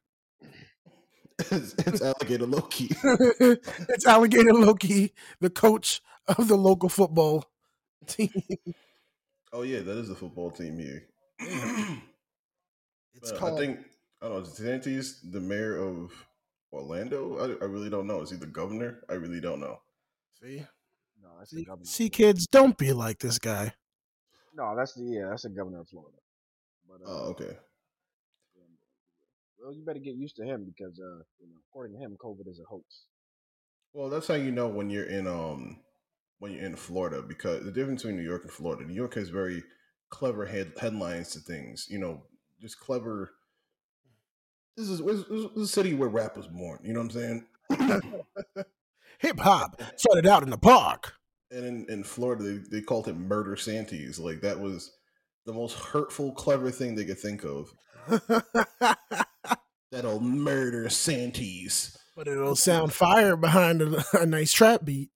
it's, 1.39 1.75
it's 1.87 2.03
alligator 2.03 2.47
Loki. 2.47 2.91
it's 3.03 4.07
alligator 4.07 4.53
Loki, 4.53 5.15
the 5.41 5.51
coach 5.51 6.01
of 6.27 6.49
the 6.49 6.57
local 6.57 6.89
football 6.89 7.45
team. 8.07 8.31
Oh 9.53 9.63
yeah, 9.63 9.81
that 9.81 9.99
is 9.99 10.11
a 10.11 10.15
football 10.15 10.51
team 10.51 10.79
here. 10.79 11.07
It's 13.15 13.33
Uh, 13.33 13.37
called. 13.39 13.61
I 13.61 13.67
think 13.67 13.81
I 14.23 14.29
don't 14.29 14.35
know. 14.35 14.41
Is 14.43 14.59
DeSantis 14.59 15.33
the 15.33 15.41
mayor 15.41 15.77
of 15.77 16.13
Orlando? 16.73 17.39
I, 17.39 17.65
I 17.65 17.67
really 17.69 17.91
don't 17.91 18.07
know. 18.07 18.21
Is 18.23 18.31
he 18.31 18.37
the 18.37 18.47
governor? 18.47 19.03
I 19.09 19.15
really 19.15 19.41
don't 19.41 19.61
know. 19.61 19.81
see, 20.41 20.65
No, 21.23 21.29
that's 21.39 21.51
the 21.51 21.59
see, 21.59 21.65
governor. 21.65 21.85
see, 21.87 22.09
kids, 22.11 22.47
don't 22.47 22.79
be 22.79 22.93
like 22.93 23.19
this 23.19 23.39
guy. 23.39 23.75
No, 24.55 24.75
that's 24.77 24.95
the 24.95 25.03
yeah, 25.05 25.29
that's 25.31 25.43
the 25.43 25.51
governor 25.51 25.81
of 25.81 25.89
Florida. 25.89 26.20
But 27.03 27.11
uh, 27.11 27.13
Oh, 27.13 27.29
okay. 27.31 27.57
well, 29.59 29.73
you 29.73 29.85
better 29.85 29.99
get 29.99 30.15
used 30.15 30.37
to 30.37 30.45
him 30.45 30.65
because 30.65 30.99
uh, 30.99 31.23
you 31.39 31.49
know, 31.49 31.57
according 31.71 31.97
to 31.97 32.05
him, 32.05 32.17
COVID 32.23 32.49
is 32.49 32.61
a 32.61 32.69
hoax. 32.69 33.05
Well, 33.93 34.09
that's 34.09 34.29
how 34.29 34.35
you 34.35 34.51
know 34.53 34.69
when 34.69 34.91
you're 34.91 35.05
in 35.09 35.27
um 35.27 35.81
when 36.39 36.53
you're 36.53 36.65
in 36.65 36.77
Florida 36.77 37.23
because 37.23 37.65
the 37.65 37.73
difference 37.73 38.03
between 38.03 38.17
New 38.17 38.29
York 38.29 38.43
and 38.45 38.53
Florida. 38.53 38.85
New 38.85 38.95
York 38.95 39.15
has 39.15 39.29
very 39.29 39.63
clever 40.11 40.47
head 40.47 40.73
headlines 40.81 41.31
to 41.33 41.41
things. 41.41 41.87
You 41.91 41.99
know, 41.99 42.23
just 42.61 42.79
clever. 42.81 43.33
This 44.77 44.89
is, 44.89 45.01
this 45.01 45.27
is 45.29 45.57
a 45.57 45.67
city 45.67 45.93
where 45.95 46.09
rap 46.09 46.37
was 46.37 46.47
born. 46.47 46.79
You 46.83 46.95
know 46.95 47.01
what 47.03 47.15
I'm 47.15 47.45
saying? 47.69 48.65
Hip 49.19 49.39
hop 49.39 49.83
started 49.97 50.27
out 50.27 50.43
in 50.43 50.49
the 50.51 50.57
park. 50.57 51.13
and 51.51 51.65
in, 51.67 51.87
in 51.91 52.05
Florida, 52.05 52.43
they, 52.45 52.79
they 52.79 52.81
called 52.81 53.09
it 53.09 53.17
murder 53.17 53.57
Santies. 53.57 54.19
Like 54.19 54.41
that 54.41 54.59
was 54.59 54.91
the 55.47 55.53
most 55.53 55.75
hurtful, 55.79 56.33
clever 56.33 56.71
thing 56.71 56.95
they 56.95 57.05
could 57.05 57.19
think 57.19 57.45
of. 57.45 57.73
That'll 59.91 60.21
murder 60.21 60.89
Santies. 60.89 61.97
but 62.17 62.29
it'll 62.29 62.55
sound 62.57 62.93
fire 62.93 63.37
behind 63.37 63.83
a, 63.83 64.05
a 64.15 64.27
nice 64.27 64.53
trap 64.53 64.85
beat. 64.85 65.11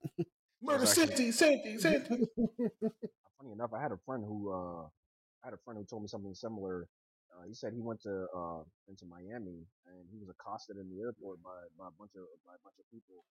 Murder 0.62 0.78
That's 0.80 0.98
actually- 0.98 1.30
Santies, 1.32 1.38
Santies, 1.38 1.82
Santies. 1.82 2.26
Funny 3.38 3.52
enough, 3.52 3.72
I 3.72 3.80
had 3.82 3.92
a 3.92 3.98
friend 4.04 4.24
who 4.26 4.50
uh, 4.52 4.82
I 4.82 5.44
had 5.44 5.54
a 5.54 5.58
friend 5.64 5.78
who 5.78 5.84
told 5.84 6.02
me 6.02 6.08
something 6.08 6.34
similar. 6.34 6.88
Uh, 7.30 7.44
he 7.46 7.54
said 7.54 7.72
he 7.74 7.80
went 7.82 8.00
to 8.02 8.26
uh, 8.34 8.62
into 8.88 9.04
Miami 9.06 9.66
and 9.86 10.06
he 10.10 10.18
was 10.18 10.28
accosted 10.30 10.76
in 10.76 10.88
the 10.88 11.02
airport 11.02 11.42
by, 11.42 11.50
by 11.78 11.86
a 11.88 11.94
bunch 11.98 12.12
of 12.16 12.22
by 12.46 12.54
a 12.54 12.62
bunch 12.64 12.76
of 12.78 12.86
people, 12.90 13.24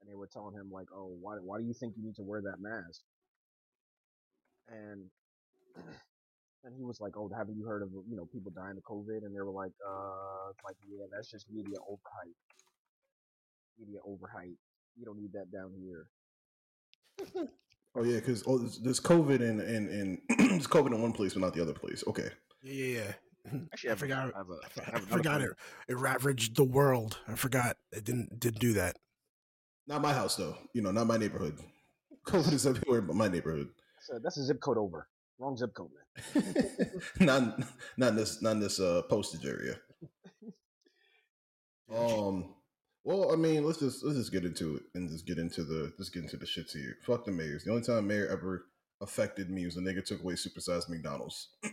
and 0.00 0.10
they 0.10 0.14
were 0.16 0.26
telling 0.26 0.54
him 0.54 0.70
like, 0.72 0.88
"Oh, 0.94 1.16
why 1.20 1.36
why 1.36 1.58
do 1.58 1.64
you 1.64 1.74
think 1.74 1.94
you 1.96 2.02
need 2.04 2.16
to 2.16 2.22
wear 2.22 2.40
that 2.42 2.60
mask?" 2.60 3.00
And 4.68 5.08
and 6.64 6.74
he 6.76 6.84
was 6.84 7.00
like, 7.00 7.16
"Oh, 7.16 7.30
haven't 7.36 7.56
you 7.56 7.64
heard 7.66 7.82
of 7.82 7.90
you 8.08 8.16
know 8.16 8.26
people 8.26 8.50
dying 8.54 8.76
of 8.76 8.82
COVID?" 8.84 9.24
And 9.24 9.34
they 9.34 9.40
were 9.40 9.50
like, 9.50 9.72
"Uh, 9.86 10.52
like 10.64 10.76
yeah, 10.88 11.06
that's 11.12 11.30
just 11.30 11.46
media 11.50 11.76
overhype. 11.90 12.34
Media 13.78 14.00
overhype. 14.06 14.56
You 14.96 15.04
don't 15.04 15.18
need 15.18 15.32
that 15.32 15.50
down 15.52 15.72
here." 15.78 16.08
Oh 17.94 18.04
yeah, 18.04 18.20
because 18.20 18.42
oh, 18.46 18.56
there's, 18.56 18.78
there's 18.78 19.00
COVID 19.00 19.42
in 19.42 19.60
in 19.60 19.88
in 19.90 20.22
there's 20.48 20.66
COVID 20.66 20.94
in 20.94 21.02
one 21.02 21.12
place, 21.12 21.34
but 21.34 21.40
not 21.42 21.52
the 21.52 21.60
other 21.60 21.74
place. 21.74 22.02
Okay. 22.06 22.30
Yeah, 22.62 22.72
yeah, 22.72 23.00
yeah. 23.44 23.58
Actually, 23.72 23.90
I 23.90 23.92
have 23.92 23.98
a- 23.98 24.00
forgot. 24.00 24.34
have 24.34 24.48
a- 24.48 24.80
I, 24.80 24.84
have 24.84 24.94
I 24.94 25.16
forgot 25.16 25.40
friend- 25.42 25.54
it. 25.88 25.92
It 25.92 25.98
ravaged 25.98 26.56
the 26.56 26.64
world. 26.64 27.18
I 27.28 27.34
forgot. 27.34 27.76
It 27.92 28.04
didn't 28.04 28.40
didn't 28.40 28.60
do 28.60 28.72
that. 28.72 28.96
Not 29.86 30.00
my 30.00 30.14
house 30.14 30.36
though. 30.36 30.56
You 30.72 30.80
know, 30.80 30.90
not 30.90 31.06
my 31.06 31.18
neighborhood. 31.18 31.58
COVID 32.26 32.54
is 32.54 32.66
everywhere 32.66 33.02
but 33.02 33.14
my 33.14 33.28
neighborhood. 33.28 33.68
So 34.00 34.18
that's 34.18 34.38
a 34.38 34.44
zip 34.44 34.60
code 34.60 34.78
over. 34.78 35.06
Wrong 35.38 35.56
zip 35.56 35.74
code, 35.74 35.90
man. 36.34 36.90
not 37.20 37.62
not 37.96 38.10
in 38.10 38.16
this 38.16 38.42
not 38.42 38.52
in 38.52 38.60
this 38.60 38.80
uh 38.80 39.02
postage 39.08 39.46
area. 39.46 39.76
Um 41.94 42.54
well, 43.04 43.32
I 43.32 43.36
mean, 43.36 43.64
let's 43.64 43.80
just 43.80 44.04
let's 44.04 44.16
just 44.16 44.32
get 44.32 44.44
into 44.44 44.76
it 44.76 44.84
and 44.94 45.10
just 45.10 45.26
get 45.26 45.38
into 45.38 45.64
the 45.64 45.92
let's 45.98 46.08
get 46.08 46.22
into 46.22 46.36
the 46.36 46.46
shits 46.46 46.72
here. 46.72 46.96
Fuck 47.04 47.24
the 47.24 47.32
mayors. 47.32 47.64
The 47.64 47.70
only 47.70 47.82
time 47.82 48.06
mayor 48.06 48.28
ever 48.28 48.66
affected 49.00 49.50
me 49.50 49.64
was 49.66 49.76
when 49.76 49.84
nigga 49.84 50.04
took 50.04 50.22
away 50.22 50.34
supersized 50.34 50.88
McDonald's. 50.88 51.48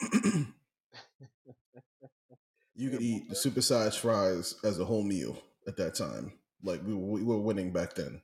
you 2.76 2.90
could 2.90 3.02
eat 3.02 3.30
the 3.30 3.36
supersized 3.36 4.00
fries 4.00 4.56
as 4.64 4.80
a 4.80 4.86
whole 4.86 5.04
meal 5.04 5.38
at 5.68 5.78
that 5.78 5.94
time. 5.94 6.34
Like 6.64 6.82
we 6.86 6.96
were, 6.96 7.12
we 7.12 7.24
were 7.24 7.40
winning 7.40 7.72
back 7.72 7.94
then. 7.94 8.22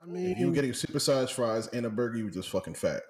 I 0.00 0.06
mean, 0.06 0.30
If 0.30 0.38
you 0.38 0.46
were 0.48 0.54
getting 0.54 0.72
supersized 0.72 1.32
fries 1.32 1.66
and 1.68 1.84
a 1.84 1.90
burger, 1.90 2.18
you 2.18 2.24
were 2.24 2.30
just 2.30 2.50
fucking 2.50 2.74
fat. 2.74 3.02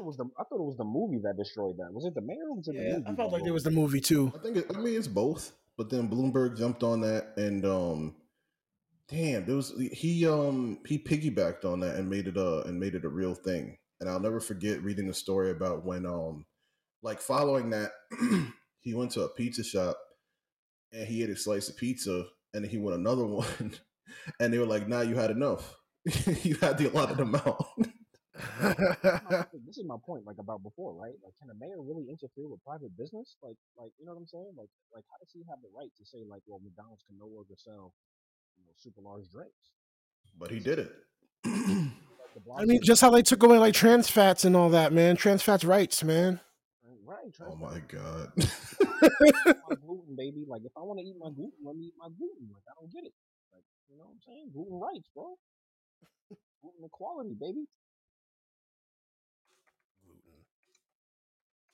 I 0.00 0.02
thought 0.02 0.04
it 0.04 0.06
was 0.06 0.16
the 0.16 0.24
I 0.38 0.44
thought 0.44 0.60
it 0.60 0.66
was 0.66 0.76
the 0.76 0.84
movie 0.84 1.18
that 1.22 1.36
destroyed 1.36 1.76
that. 1.78 1.92
Was 1.92 2.04
it 2.04 2.14
the 2.14 2.20
mayor 2.20 2.48
or 2.48 2.56
was 2.56 2.68
it 2.68 2.74
the 2.76 2.82
movie? 2.82 3.04
I 3.06 3.14
felt 3.14 3.32
like 3.32 3.44
it 3.44 3.50
was 3.50 3.64
the 3.64 3.70
movie 3.70 4.00
too. 4.00 4.32
I 4.34 4.38
think 4.38 4.56
it, 4.56 4.66
I 4.74 4.78
mean 4.78 4.96
it's 4.96 5.08
both, 5.08 5.52
but 5.76 5.90
then 5.90 6.08
Bloomberg 6.08 6.56
jumped 6.56 6.82
on 6.82 7.00
that 7.02 7.32
and 7.36 7.64
um 7.66 8.14
damn, 9.08 9.44
there 9.44 9.56
was 9.56 9.72
he 9.92 10.26
um 10.26 10.78
he 10.86 10.98
piggybacked 10.98 11.64
on 11.64 11.80
that 11.80 11.96
and 11.96 12.08
made 12.08 12.28
it 12.28 12.36
uh 12.36 12.62
and 12.62 12.80
made 12.80 12.94
it 12.94 13.04
a 13.04 13.08
real 13.08 13.34
thing. 13.34 13.76
And 14.00 14.08
I'll 14.08 14.20
never 14.20 14.40
forget 14.40 14.82
reading 14.82 15.06
the 15.06 15.14
story 15.14 15.50
about 15.50 15.84
when 15.84 16.06
um 16.06 16.46
like 17.02 17.20
following 17.20 17.70
that 17.70 17.92
he 18.80 18.94
went 18.94 19.10
to 19.12 19.22
a 19.22 19.28
pizza 19.28 19.64
shop 19.64 19.98
and 20.92 21.06
he 21.06 21.22
ate 21.22 21.30
a 21.30 21.36
slice 21.36 21.68
of 21.68 21.76
pizza 21.76 22.24
and 22.54 22.64
then 22.64 22.70
he 22.70 22.78
went 22.78 22.98
another 22.98 23.26
one 23.26 23.74
and 24.38 24.52
they 24.52 24.58
were 24.58 24.66
like, 24.66 24.88
"Nah, 24.88 25.02
you 25.02 25.16
had 25.16 25.30
enough. 25.30 25.76
you 26.42 26.56
had 26.56 26.78
the 26.78 26.90
allotted 26.90 27.20
amount." 27.20 27.60
this 29.66 29.78
is 29.78 29.86
my 29.86 29.96
point, 30.04 30.24
like 30.26 30.38
about 30.38 30.62
before, 30.62 30.94
right? 30.94 31.16
Like, 31.22 31.34
can 31.40 31.50
a 31.50 31.58
mayor 31.58 31.80
really 31.80 32.08
interfere 32.08 32.48
with 32.48 32.62
private 32.64 32.96
business? 32.96 33.36
Like, 33.42 33.56
like 33.76 33.92
you 33.98 34.06
know 34.06 34.12
what 34.14 34.24
I'm 34.24 34.30
saying? 34.30 34.52
Like, 34.56 34.70
like 34.94 35.04
how 35.10 35.18
does 35.20 35.32
he 35.32 35.44
have 35.48 35.60
the 35.62 35.72
right 35.76 35.90
to 35.98 36.04
say 36.04 36.24
like, 36.28 36.42
well, 36.46 36.60
McDonald's 36.62 37.04
can 37.06 37.18
no 37.18 37.26
longer 37.26 37.54
sell, 37.56 37.92
you 38.56 38.64
know, 38.64 38.74
super 38.76 39.00
large 39.00 39.28
drinks? 39.30 39.76
but 40.38 40.50
he 40.50 40.60
did 40.60 40.78
it. 40.78 40.92
I 41.44 42.64
mean, 42.64 42.80
just 42.82 43.00
how 43.00 43.10
they 43.10 43.22
took 43.22 43.42
away 43.42 43.58
like 43.58 43.74
trans 43.74 44.08
fats 44.08 44.44
and 44.44 44.54
all 44.56 44.70
that, 44.70 44.92
man. 44.92 45.16
Trans 45.16 45.42
fats 45.42 45.64
rights, 45.64 46.04
man. 46.04 46.40
right? 47.04 47.34
oh 47.46 47.56
my 47.56 47.74
fat- 47.74 47.88
god. 47.88 48.32
my 48.36 49.76
gluten, 49.82 50.14
baby. 50.16 50.44
Like, 50.46 50.62
if 50.64 50.72
I 50.76 50.80
want 50.80 51.00
to 51.00 51.04
eat 51.04 51.16
my 51.18 51.30
gluten, 51.30 51.58
let 51.64 51.76
me 51.76 51.90
eat 51.90 51.98
my 51.98 52.06
gluten. 52.06 52.46
Like, 52.52 52.62
I 52.70 52.72
don't 52.78 52.92
get 52.92 53.04
it. 53.04 53.14
Like, 53.52 53.64
you 53.90 53.98
know 53.98 54.04
what 54.04 54.14
I'm 54.14 54.22
saying? 54.26 54.50
Gluten 54.52 54.78
rights, 54.78 55.08
bro. 55.14 55.34
gluten 56.62 56.84
equality, 56.84 57.34
baby. 57.34 57.66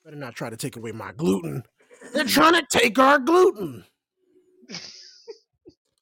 Better 0.07 0.15
not 0.15 0.35
try 0.35 0.49
to 0.49 0.55
take 0.55 0.77
away 0.77 0.93
my 0.93 1.11
gluten. 1.11 1.63
They're 2.13 2.23
trying 2.23 2.53
to 2.53 2.65
take 2.71 2.97
our 2.97 3.19
gluten. 3.19 3.83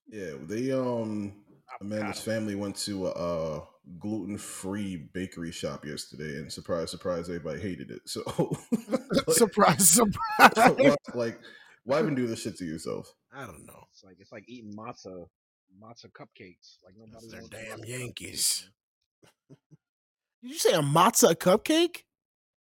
Yeah, 0.07 0.33
they 0.43 0.71
um 0.71 1.43
a 1.81 1.83
man 1.83 2.05
his 2.05 2.21
family 2.21 2.55
went 2.55 2.77
to 2.85 3.07
a, 3.07 3.09
uh 3.09 3.65
gluten-free 3.99 5.09
bakery 5.13 5.51
shop 5.51 5.83
yesterday 5.83 6.37
and 6.37 6.53
surprise 6.53 6.91
surprise 6.91 7.27
everybody 7.27 7.59
hated 7.59 7.91
it. 7.91 8.01
So 8.05 8.21
surprise, 9.29 9.89
surprise. 9.89 10.53
why- 10.55 10.95
like 11.15 11.39
why 11.83 11.99
even 11.99 12.15
do 12.15 12.27
this 12.27 12.43
shit 12.43 12.55
to 12.59 12.65
yourself? 12.65 13.11
I 13.33 13.45
don't 13.45 13.65
know. 13.65 13.83
It's 13.91 14.03
like 14.05 14.17
it's 14.19 14.31
like 14.31 14.45
eating 14.47 14.73
matzah, 14.73 15.25
matzah 15.83 16.11
cupcakes. 16.11 16.77
Like 16.85 16.93
nobody 16.97 17.27
That's 17.27 17.49
their 17.49 17.75
damn 17.75 17.83
Yankees. 17.83 18.69
Did 19.49 20.51
you 20.51 20.59
say 20.59 20.73
a 20.73 20.81
matzah 20.81 21.35
cupcake? 21.35 22.03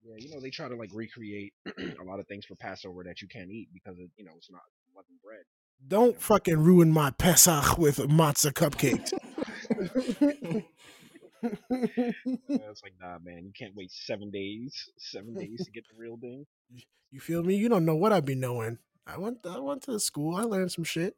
Yeah, 0.09 0.15
you 0.19 0.31
know 0.35 0.41
they 0.41 0.51
try 0.51 0.69
to 0.69 0.75
like 0.77 0.91
recreate 0.95 1.53
a 2.01 2.05
lot 2.05 2.19
of 2.19 2.27
things 2.27 2.47
for 2.47 2.55
Passover 2.57 3.05
that 3.05 3.21
you 3.21 3.29
can't 3.29 3.51
eat 3.51 3.69
because 3.75 3.99
it, 3.99 4.11
you 4.17 4.25
know 4.25 4.33
it's 4.37 4.51
not 4.51 4.63
leavened 4.97 5.21
bread. 5.23 5.45
Don't 5.87 6.21
fucking 6.21 6.59
ruin 6.59 6.91
my 6.91 7.11
Pesach 7.11 7.77
with 7.77 7.99
matzah 7.99 8.53
cupcakes. 8.53 9.13
Yeah, 11.71 12.71
it's 12.71 12.83
like 12.83 12.95
nah, 13.01 13.19
man, 13.23 13.45
you 13.45 13.53
can't 13.57 13.75
wait 13.77 13.93
seven 13.93 14.31
days, 14.31 14.89
seven 14.99 15.35
days 15.35 15.65
to 15.65 15.71
get 15.71 15.85
the 15.89 15.97
real 15.97 16.17
thing. 16.17 16.47
you 17.13 17.21
feel 17.21 17.45
me? 17.45 17.55
You 17.55 17.69
don't 17.69 17.85
know 17.85 17.95
what 17.95 18.13
I'd 18.13 18.25
be 18.25 18.35
knowing. 18.35 18.79
I 19.07 19.19
went. 19.19 19.39
I 19.47 19.61
went 19.61 19.83
to 19.83 20.01
school. 20.01 20.35
I 20.35 20.43
learned 20.43 20.73
some 20.73 20.83
shit. 20.83 21.15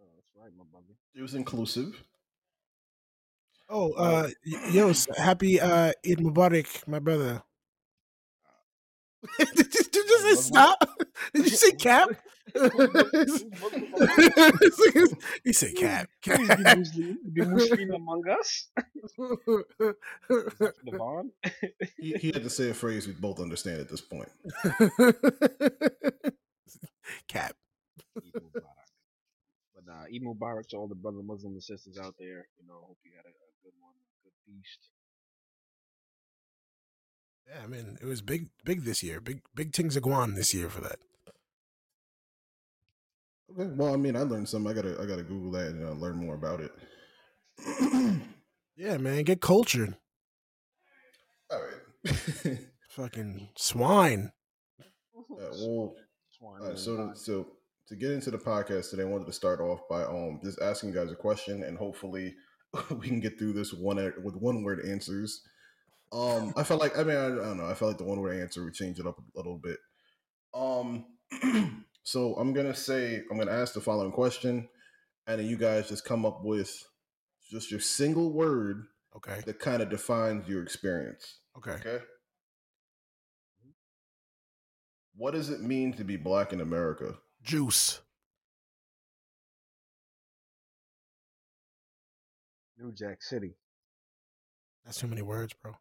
Oh, 0.00 0.06
that's 0.14 0.30
right, 0.34 0.50
my 0.56 0.64
brother. 0.70 0.94
It 1.14 1.20
was 1.20 1.34
inclusive. 1.34 2.02
Oh, 3.68 3.92
uh, 3.92 4.28
yo, 4.72 4.88
s- 4.90 5.06
happy 5.16 5.60
uh, 5.60 5.92
Eid 6.08 6.18
Mubarak, 6.18 6.88
my 6.88 6.98
brother. 6.98 7.42
Did 9.38 9.48
you 9.56 9.64
did 9.64 9.94
you 9.94 10.06
just 10.06 10.22
say 10.22 10.34
stop? 10.48 10.78
Did 11.34 11.44
you 11.50 11.56
say 11.56 11.72
cap? 11.78 12.08
he 15.44 15.52
said 15.52 15.74
cap. 15.76 16.08
Please 16.22 16.48
cap. 16.48 16.58
be 16.58 16.74
Muslim, 16.74 17.18
Muslim 17.34 17.90
among 17.92 18.22
us. 18.28 18.70
Devon. 20.84 21.30
He, 21.98 22.14
he 22.14 22.32
had 22.32 22.42
to 22.42 22.50
say 22.50 22.70
a 22.70 22.74
phrase 22.74 23.06
we 23.06 23.12
both 23.12 23.40
understand 23.40 23.80
at 23.80 23.88
this 23.88 24.00
point. 24.00 24.28
cap. 27.28 27.54
But 28.14 29.84
uh, 29.88 30.04
Eid 30.12 30.22
Mubarak 30.22 30.66
to 30.68 30.76
all 30.76 30.88
the 30.88 30.94
brother 30.94 31.22
Muslim 31.22 31.52
and 31.52 31.62
sisters 31.62 31.98
out 31.98 32.14
there. 32.18 32.48
You 32.58 32.66
know, 32.66 32.80
hope 32.86 32.98
you 33.04 33.12
had 33.16 33.26
a, 33.26 33.28
a 33.28 33.52
good 33.62 33.74
one, 33.80 33.94
a 33.94 34.24
good 34.24 34.32
feast. 34.46 34.88
Yeah, 37.50 37.64
I 37.64 37.66
mean, 37.66 37.98
it 38.00 38.06
was 38.06 38.22
big, 38.22 38.48
big 38.64 38.84
this 38.84 39.02
year. 39.02 39.20
Big, 39.20 39.42
big 39.54 39.74
things 39.74 39.96
of 39.96 40.04
Guan 40.04 40.36
this 40.36 40.54
year 40.54 40.68
for 40.68 40.80
that. 40.82 41.00
Okay, 43.50 43.70
well, 43.74 43.92
I 43.92 43.96
mean, 43.96 44.14
I 44.14 44.22
learned 44.22 44.48
something. 44.48 44.70
I 44.70 44.74
gotta, 44.74 45.02
I 45.02 45.06
gotta 45.06 45.24
Google 45.24 45.50
that 45.52 45.68
and 45.68 45.84
uh, 45.84 45.92
learn 45.92 46.16
more 46.16 46.36
about 46.36 46.60
it. 46.60 46.70
Yeah, 48.80 48.96
man, 48.96 49.24
get 49.24 49.42
cultured. 49.42 49.94
All 51.50 51.60
right. 51.60 52.58
Fucking 52.88 53.50
swine. 53.54 54.32
Uh, 54.80 54.84
well, 55.38 55.94
Swine 56.30 56.62
all 56.62 56.68
right, 56.68 56.78
so 56.78 56.96
Devon. 56.96 57.14
so 57.16 57.46
to 57.88 57.94
get 57.94 58.12
into 58.12 58.30
the 58.30 58.38
podcast 58.38 58.88
today, 58.88 59.02
I 59.02 59.04
wanted 59.04 59.26
to 59.26 59.34
start 59.34 59.60
off 59.60 59.80
by 59.90 60.04
um 60.04 60.40
just 60.42 60.62
asking 60.62 60.88
you 60.88 60.94
guys 60.94 61.12
a 61.12 61.14
question, 61.14 61.62
and 61.62 61.76
hopefully 61.76 62.34
we 62.90 63.06
can 63.06 63.20
get 63.20 63.38
through 63.38 63.52
this 63.52 63.74
one 63.74 63.96
with 64.24 64.36
one 64.36 64.62
word 64.62 64.80
answers. 64.86 65.42
Um, 66.12 66.52
I 66.56 66.64
felt 66.64 66.80
like 66.80 66.98
I 66.98 67.04
mean 67.04 67.16
I, 67.16 67.26
I 67.26 67.28
don't 67.30 67.56
know. 67.56 67.66
I 67.66 67.74
felt 67.74 67.90
like 67.90 67.98
the 67.98 68.04
one 68.04 68.20
word 68.20 68.40
answer 68.40 68.64
would 68.64 68.74
change 68.74 68.98
it 68.98 69.06
up 69.06 69.18
a 69.18 69.38
little 69.38 69.58
bit. 69.58 69.78
Um, 70.54 71.06
so 72.02 72.34
I'm 72.34 72.52
gonna 72.52 72.74
say 72.74 73.22
I'm 73.30 73.38
gonna 73.38 73.52
ask 73.52 73.74
the 73.74 73.80
following 73.80 74.12
question, 74.12 74.68
and 75.26 75.40
then 75.40 75.46
you 75.46 75.56
guys 75.56 75.88
just 75.88 76.04
come 76.04 76.26
up 76.26 76.40
with 76.42 76.84
just 77.50 77.70
your 77.70 77.80
single 77.80 78.32
word 78.32 78.86
Okay. 79.16 79.40
that 79.44 79.58
kind 79.58 79.82
of 79.82 79.90
defines 79.90 80.48
your 80.48 80.62
experience. 80.62 81.40
Okay. 81.58 81.72
Okay. 81.72 82.04
What 85.16 85.32
does 85.32 85.50
it 85.50 85.60
mean 85.60 85.92
to 85.94 86.04
be 86.04 86.16
black 86.16 86.52
in 86.52 86.60
America? 86.60 87.14
Juice. 87.42 88.00
New 92.78 92.92
Jack 92.92 93.22
City. 93.22 93.54
That's 94.84 94.98
too 94.98 95.08
many 95.08 95.22
words, 95.22 95.52
bro. 95.60 95.74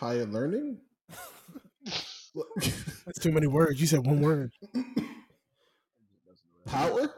Higher 0.00 0.24
learning? 0.24 0.78
That's 1.84 3.18
too 3.20 3.32
many 3.32 3.46
words. 3.46 3.78
You 3.78 3.86
said 3.86 4.06
one 4.06 4.22
word. 4.22 4.50
Power? 6.66 7.10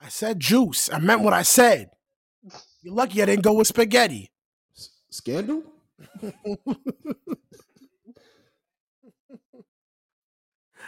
I 0.00 0.08
said 0.08 0.38
juice. 0.38 0.88
I 0.92 1.00
meant 1.00 1.22
what 1.22 1.32
I 1.32 1.42
said. 1.42 1.90
You're 2.82 2.94
lucky 2.94 3.20
I 3.20 3.24
didn't 3.24 3.42
go 3.42 3.54
with 3.54 3.66
spaghetti. 3.66 4.30
S- 4.76 4.90
Scandal? 5.10 5.64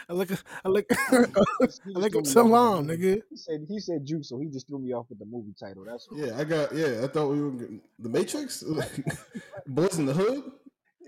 I 0.09 0.13
look. 0.13 0.29
I 0.63 0.69
look. 0.69 0.85
I 1.11 1.25
look 1.85 2.15
up 2.15 2.25
salam, 2.25 2.87
nigga. 2.87 3.21
He 3.29 3.35
said 3.35 3.65
he 3.67 3.79
said 3.79 4.05
juke, 4.05 4.23
so 4.23 4.39
he 4.39 4.47
just 4.47 4.67
threw 4.67 4.79
me 4.79 4.93
off 4.93 5.07
with 5.09 5.19
the 5.19 5.25
movie 5.25 5.53
title. 5.59 5.83
That's 5.85 6.07
all. 6.09 6.17
Yeah, 6.17 6.37
I 6.37 6.43
got. 6.45 6.73
Yeah, 6.73 7.01
I 7.03 7.07
thought 7.07 7.27
we 7.27 7.41
were 7.41 7.51
getting, 7.51 7.81
the 7.99 8.09
Matrix. 8.09 8.63
Boys 9.67 9.97
in 9.99 10.05
the 10.05 10.13
Hood. 10.13 10.43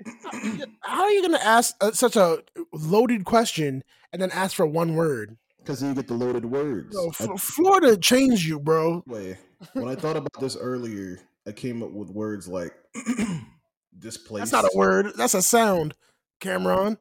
How 0.82 1.04
are 1.04 1.12
you 1.12 1.22
gonna 1.22 1.40
ask 1.44 1.76
uh, 1.82 1.92
such 1.92 2.16
a 2.16 2.44
loaded 2.74 3.26
question 3.26 3.84
and 4.12 4.22
then 4.22 4.32
ask 4.32 4.56
for 4.56 4.66
one 4.66 4.96
word? 4.96 5.38
Because 5.60 5.82
you 5.84 5.94
get 5.94 6.08
the 6.08 6.14
loaded 6.14 6.46
words. 6.46 6.94
Bro, 6.94 7.12
I- 7.20 7.34
F- 7.34 7.42
Florida 7.42 7.98
changed 7.98 8.46
you, 8.46 8.60
bro. 8.60 9.04
Wait, 9.08 9.38
when 9.74 9.88
I 9.88 9.96
thought 9.96 10.16
about 10.18 10.40
this 10.40 10.56
earlier, 10.58 11.20
I 11.48 11.52
came 11.52 11.84
up 11.84 11.92
with 11.92 12.10
words 12.10 12.48
like 12.48 12.74
displaced. 13.98 14.52
That's 14.52 14.64
not 14.64 14.66
a 14.74 14.78
word. 14.78 15.14
That's 15.16 15.34
a 15.34 15.42
sound. 15.42 15.96
Cameron. 16.40 16.98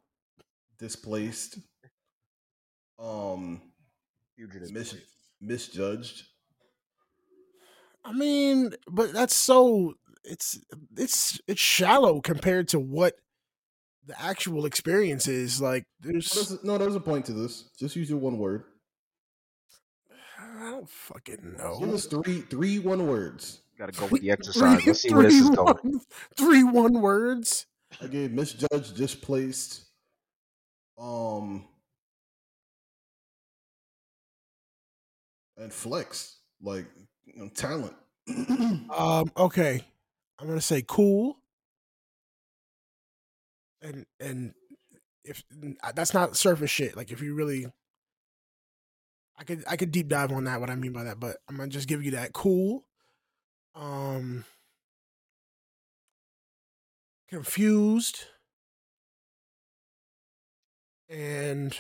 Displaced. 0.79 1.59
Um, 2.99 3.61
Fugitive. 4.37 4.73
mis- 4.73 4.97
misjudged. 5.41 6.25
I 8.05 8.13
mean, 8.13 8.73
but 8.91 9.13
that's 9.13 9.35
so 9.35 9.95
it's 10.25 10.59
it's 10.97 11.41
it's 11.47 11.61
shallow 11.61 12.21
compared 12.21 12.69
to 12.69 12.81
what 12.81 13.15
the 14.07 14.21
actual 14.21 14.65
experience 14.67 15.29
is. 15.29 15.61
Like 15.61 15.85
No, 16.03 16.13
there's 16.13 16.29
there's, 16.31 16.65
no, 16.65 16.79
there's 16.79 16.95
a 16.95 17.01
point 17.01 17.27
to 17.27 17.33
this. 17.33 17.69
Just 17.79 17.97
use 17.97 18.09
your 18.09 18.19
one 18.19 18.39
word. 18.39 18.65
I 20.41 20.71
don't 20.71 20.89
fucking 20.89 21.57
know. 21.59 21.79
Give 21.79 21.89
know. 21.89 21.95
us 21.95 22.07
three, 22.07 22.41
three 22.43 22.79
one 22.79 23.07
words. 23.07 23.61
Gotta 23.79 23.93
go 23.93 24.07
with 24.07 24.23
the 24.23 24.31
exercise. 24.33 24.85
Let's 24.87 25.03
see 25.03 25.13
where 25.15 25.25
this 25.25 25.39
three 25.39 25.51
is 25.51 25.57
going. 25.57 25.77
one- 25.83 26.01
three 26.37 26.65
one 26.65 27.01
words. 27.01 27.67
I 28.03 28.07
gave 28.07 28.33
misjudged, 28.33 28.97
displaced, 28.97 29.85
um, 30.99 31.65
and 35.59 35.73
flex, 35.73 36.37
like 36.63 36.87
you 37.25 37.43
know, 37.43 37.49
talent. 37.55 37.95
Um, 38.91 39.31
okay. 39.37 39.83
I'm 40.39 40.47
gonna 40.47 40.61
say 40.61 40.83
cool. 40.87 41.37
And 43.83 44.07
and 44.19 44.55
if 45.25 45.43
that's 45.95 46.15
not 46.15 46.37
surface 46.37 46.71
shit, 46.71 46.97
like 46.97 47.11
if 47.11 47.21
you 47.21 47.35
really 47.35 47.67
I 49.37 49.45
could 49.45 49.65
I 49.69 49.77
could 49.77 49.93
deep 49.93 50.09
dive 50.09 50.33
on 50.33 50.45
that 50.45 50.61
what 50.61 50.71
I 50.71 50.75
mean 50.75 50.93
by 50.93 51.05
that, 51.05 51.21
but 51.21 51.37
I'm 51.49 51.57
gonna 51.57 51.69
just 51.69 51.89
give 51.89 52.03
you 52.05 52.13
that 52.13 52.33
cool. 52.33 52.85
Um 53.75 54.45
confused 57.29 58.25
and 61.09 61.77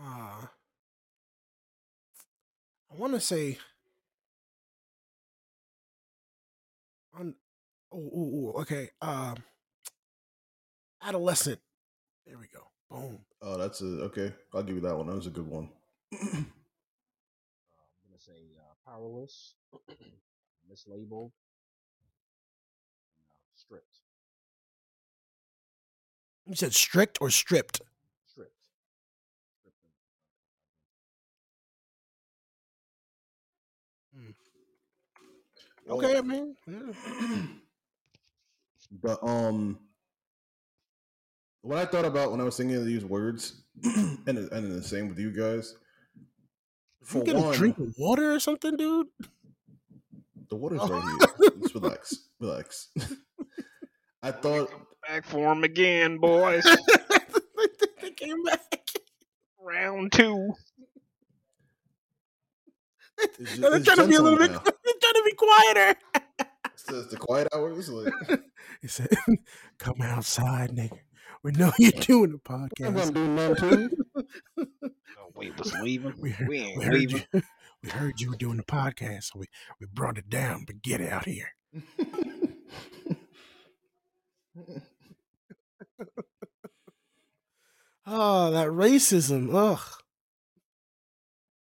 uh 0.00 0.46
I 2.90 2.96
want 2.96 3.14
to 3.14 3.20
say 3.20 3.58
on 7.18 7.34
oh, 7.92 7.98
ooh, 7.98 8.00
ooh, 8.00 8.52
okay 8.60 8.90
um 9.02 9.36
adolescent 11.02 11.60
there 12.26 12.38
we 12.38 12.46
go 12.52 12.68
boom 12.90 13.18
oh, 13.42 13.56
that's 13.56 13.80
a 13.80 14.02
okay. 14.04 14.32
I'll 14.54 14.62
give 14.62 14.76
you 14.76 14.82
that 14.82 14.96
one. 14.96 15.06
That 15.06 15.16
was 15.16 15.26
a 15.26 15.30
good 15.30 15.46
one. 15.46 15.68
Uh, 16.12 16.16
I'm 16.32 16.46
gonna 18.06 18.18
say 18.18 18.32
uh, 18.58 18.90
powerless, 18.90 19.54
mislabeled, 20.72 21.30
uh, 23.20 23.44
stripped. 23.54 24.00
you 26.46 26.54
said 26.54 26.74
strict 26.74 27.18
or 27.20 27.30
stripped 27.30 27.76
Stripped. 27.76 27.97
Okay 35.88 36.18
i 36.18 36.20
mean 36.20 36.54
yeah. 36.66 37.42
but 39.02 39.18
um, 39.22 39.78
what 41.62 41.78
I 41.78 41.84
thought 41.84 42.04
about 42.04 42.30
when 42.30 42.40
I 42.40 42.44
was 42.44 42.56
thinking 42.56 42.76
of 42.76 42.86
these 42.86 43.04
words, 43.04 43.62
and 43.82 44.38
and 44.38 44.72
the 44.72 44.82
same 44.82 45.08
with 45.08 45.18
you 45.18 45.30
guys. 45.30 45.74
For 47.02 47.18
you 47.18 47.24
get 47.24 47.36
one, 47.36 47.54
a 47.54 47.56
drink 47.56 47.78
of 47.78 47.94
water 47.98 48.32
or 48.32 48.40
something 48.40 48.76
dude 48.76 49.08
the 50.48 50.56
water's 50.56 50.80
right 50.80 51.02
here. 51.40 51.50
Just 51.62 51.74
relax, 51.74 52.28
relax. 52.40 52.88
I 54.22 54.30
thought 54.30 54.70
Back 55.06 55.24
for 55.24 55.52
him 55.52 55.64
again, 55.64 56.18
boys. 56.18 56.64
they 58.02 58.10
came 58.10 58.42
back 58.44 58.60
Round 59.60 60.10
two. 60.12 60.52
it's, 63.18 63.56
ju- 63.56 63.60
they're 63.60 63.80
trying 63.80 63.96
to 63.98 64.06
be 64.06 64.16
a 64.16 64.22
little 64.22 64.38
bit 64.38 64.50
gentle 65.12 65.22
they're 65.24 65.24
now. 65.24 65.24
trying 65.24 65.24
to 65.24 65.24
be 65.24 65.32
quieter 65.36 65.94
It's 66.74 66.82
the, 66.84 67.00
it's 67.00 67.10
the 67.10 67.16
quiet 67.16 67.48
hours. 67.54 67.88
Like, 67.88 68.12
he 68.80 68.88
said 68.88 69.08
come 69.78 70.00
outside 70.02 70.70
nigga 70.70 70.98
we 71.42 71.52
know 71.52 71.72
you're 71.78 71.92
doing 72.00 72.32
a 72.32 72.52
I'm 72.52 72.68
podcast 72.68 72.94
not 72.94 73.14
doing 73.14 73.34
nothing 73.36 73.56
to 73.56 73.90
you. 74.56 74.66
Oh, 75.20 75.30
wait, 75.34 75.56
was 75.58 75.72
leaving? 75.80 76.14
we 76.20 76.30
heard, 76.30 76.48
We 76.48 76.58
ain't 76.58 76.78
we 76.78 76.84
heard 76.84 76.94
leaving. 76.94 77.24
you 77.32 77.42
we 77.82 77.90
heard 77.90 78.20
you 78.20 78.30
were 78.30 78.36
doing 78.36 78.56
the 78.56 78.64
podcast 78.64 79.24
so 79.24 79.38
we, 79.40 79.46
we 79.80 79.86
brought 79.92 80.18
it 80.18 80.28
down 80.28 80.64
but 80.66 80.82
get 80.82 81.00
out 81.00 81.26
here 81.26 81.52
Oh, 88.06 88.50
that 88.52 88.68
racism. 88.68 89.54
Ugh. 89.54 89.80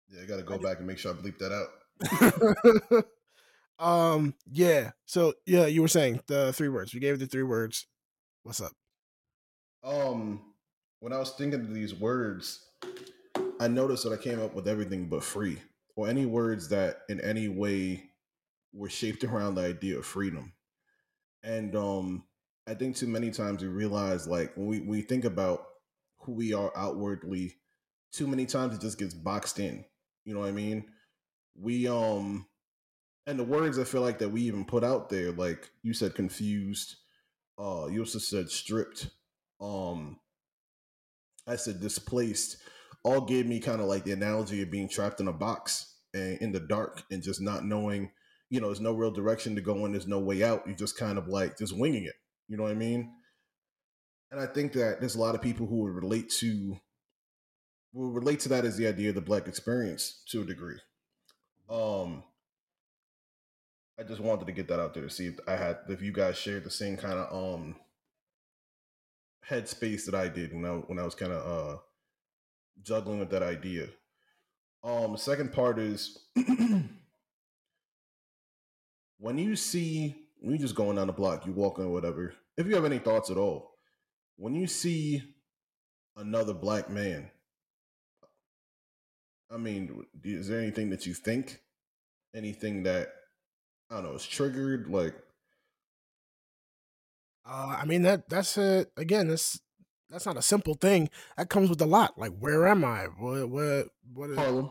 yeah, 0.09 0.23
I 0.23 0.25
got 0.25 0.37
to 0.37 0.43
go 0.43 0.57
back 0.57 0.79
and 0.79 0.87
make 0.87 0.97
sure 0.97 1.13
I 1.13 1.15
bleep 1.17 1.37
that 1.39 1.51
out. 2.91 3.05
Um, 3.79 4.33
yeah. 4.49 4.91
So 5.05 5.33
yeah, 5.45 5.65
you 5.65 5.81
were 5.81 5.87
saying 5.87 6.21
the 6.27 6.53
three 6.53 6.69
words. 6.69 6.93
We 6.93 6.99
gave 6.99 7.15
it 7.15 7.19
the 7.19 7.27
three 7.27 7.43
words. 7.43 7.87
What's 8.43 8.61
up? 8.61 8.71
Um, 9.83 10.41
when 10.99 11.13
I 11.13 11.17
was 11.17 11.31
thinking 11.31 11.59
of 11.59 11.73
these 11.73 11.93
words, 11.93 12.65
I 13.59 13.67
noticed 13.67 14.03
that 14.03 14.13
I 14.13 14.21
came 14.21 14.41
up 14.41 14.53
with 14.53 14.67
everything 14.67 15.07
but 15.07 15.23
free, 15.23 15.59
or 15.95 16.07
any 16.07 16.25
words 16.25 16.69
that 16.69 17.01
in 17.09 17.21
any 17.21 17.47
way 17.47 18.03
were 18.73 18.89
shaped 18.89 19.23
around 19.25 19.55
the 19.55 19.61
idea 19.61 19.97
of 19.97 20.05
freedom. 20.05 20.53
And 21.43 21.75
um, 21.75 22.23
I 22.67 22.73
think 22.73 22.95
too 22.95 23.07
many 23.07 23.29
times 23.29 23.61
we 23.61 23.67
realize, 23.67 24.27
like 24.27 24.55
when 24.55 24.67
we, 24.67 24.79
we 24.79 25.01
think 25.01 25.25
about 25.25 25.65
who 26.19 26.31
we 26.31 26.53
are 26.53 26.71
outwardly, 26.75 27.55
too 28.11 28.25
many 28.25 28.45
times 28.45 28.75
it 28.75 28.81
just 28.81 28.97
gets 28.97 29.13
boxed 29.13 29.59
in. 29.59 29.85
You 30.23 30.33
know 30.33 30.39
what 30.39 30.49
I 30.49 30.53
mean? 30.53 30.85
We 31.55 31.87
um, 31.87 32.47
and 33.27 33.39
the 33.39 33.43
words 33.43 33.79
I 33.79 33.83
feel 33.83 34.01
like 34.01 34.19
that 34.19 34.29
we 34.29 34.41
even 34.41 34.65
put 34.65 34.83
out 34.83 35.09
there, 35.09 35.31
like 35.31 35.69
you 35.81 35.93
said, 35.93 36.15
confused. 36.15 36.95
Uh, 37.57 37.87
you 37.89 37.99
also 37.99 38.19
said 38.19 38.49
stripped. 38.49 39.09
Um, 39.59 40.19
I 41.47 41.55
said 41.55 41.79
displaced. 41.79 42.57
All 43.03 43.21
gave 43.21 43.45
me 43.45 43.59
kind 43.59 43.81
of 43.81 43.87
like 43.87 44.03
the 44.03 44.11
analogy 44.11 44.61
of 44.61 44.71
being 44.71 44.89
trapped 44.89 45.19
in 45.19 45.27
a 45.27 45.33
box 45.33 45.95
and 46.13 46.37
in 46.39 46.51
the 46.51 46.59
dark 46.59 47.03
and 47.11 47.23
just 47.23 47.41
not 47.41 47.65
knowing. 47.65 48.11
You 48.49 48.61
know, 48.61 48.67
there's 48.67 48.81
no 48.81 48.93
real 48.93 49.11
direction 49.11 49.55
to 49.55 49.61
go 49.61 49.85
in. 49.85 49.91
There's 49.91 50.07
no 50.07 50.19
way 50.19 50.43
out. 50.43 50.63
You're 50.65 50.75
just 50.75 50.97
kind 50.97 51.17
of 51.17 51.27
like 51.27 51.57
just 51.57 51.77
winging 51.77 52.05
it. 52.05 52.15
You 52.47 52.57
know 52.57 52.63
what 52.63 52.71
I 52.71 52.75
mean? 52.75 53.11
And 54.31 54.39
I 54.39 54.45
think 54.45 54.73
that 54.73 54.99
there's 54.99 55.15
a 55.15 55.21
lot 55.21 55.35
of 55.35 55.41
people 55.41 55.65
who 55.65 55.83
would 55.83 55.93
relate 55.93 56.29
to 56.39 56.77
will 57.93 58.11
relate 58.11 58.41
to 58.41 58.49
that 58.49 58.65
as 58.65 58.75
the 58.75 58.87
idea 58.87 59.09
of 59.09 59.15
the 59.15 59.21
black 59.21 59.47
experience 59.47 60.21
to 60.29 60.41
a 60.41 60.45
degree. 60.45 60.77
Um, 61.69 62.23
I 63.99 64.03
just 64.03 64.19
wanted 64.19 64.45
to 64.47 64.51
get 64.51 64.67
that 64.67 64.79
out 64.79 64.93
there 64.93 65.03
to 65.03 65.09
see 65.09 65.27
if 65.27 65.39
I 65.47 65.55
had 65.55 65.77
if 65.87 66.01
you 66.01 66.11
guys 66.11 66.37
shared 66.37 66.65
the 66.65 66.69
same 66.69 66.97
kind 66.97 67.17
of 67.17 67.33
um 67.33 67.75
headspace 69.49 70.05
that 70.05 70.15
I 70.15 70.27
did 70.27 70.53
when 70.53 70.65
I 70.65 70.71
when 70.71 70.99
I 70.99 71.03
was 71.03 71.15
kind 71.15 71.31
of 71.31 71.45
uh 71.45 71.77
juggling 72.83 73.19
with 73.19 73.29
that 73.29 73.43
idea. 73.43 73.87
Um, 74.83 75.17
second 75.17 75.53
part 75.53 75.79
is 75.79 76.19
when 79.17 79.37
you 79.37 79.55
see 79.55 80.15
when 80.41 80.53
you 80.53 80.59
just 80.59 80.75
going 80.75 80.97
down 80.97 81.07
the 81.07 81.13
block, 81.13 81.45
you 81.45 81.53
walking 81.53 81.85
or 81.85 81.91
whatever. 81.91 82.33
If 82.57 82.67
you 82.67 82.75
have 82.75 82.85
any 82.85 82.99
thoughts 82.99 83.29
at 83.29 83.37
all, 83.37 83.71
when 84.37 84.53
you 84.53 84.67
see 84.67 85.23
another 86.15 86.53
black 86.53 86.89
man, 86.89 87.31
I 89.49 89.57
mean, 89.57 90.05
is 90.23 90.47
there 90.47 90.59
anything 90.59 90.89
that 90.89 91.05
you 91.05 91.13
think, 91.13 91.61
anything 92.35 92.83
that 92.83 93.09
I 93.89 93.95
don't 93.95 94.03
know 94.05 94.13
it's 94.15 94.25
triggered? 94.25 94.87
Like, 94.87 95.15
Uh, 97.45 97.77
I 97.79 97.85
mean 97.85 98.01
that 98.03 98.27
that's 98.29 98.57
a 98.57 98.87
again 98.97 99.27
that's 99.27 99.59
that's 100.09 100.25
not 100.25 100.37
a 100.37 100.41
simple 100.41 100.73
thing. 100.73 101.09
That 101.37 101.49
comes 101.49 101.69
with 101.69 101.81
a 101.81 101.85
lot. 101.85 102.17
Like 102.17 102.31
where 102.39 102.67
am 102.67 102.83
I? 102.83 103.05
What 103.17 103.49
what 103.49 103.87
what 104.13 104.29
is, 104.31 104.37
Harlem? 104.37 104.69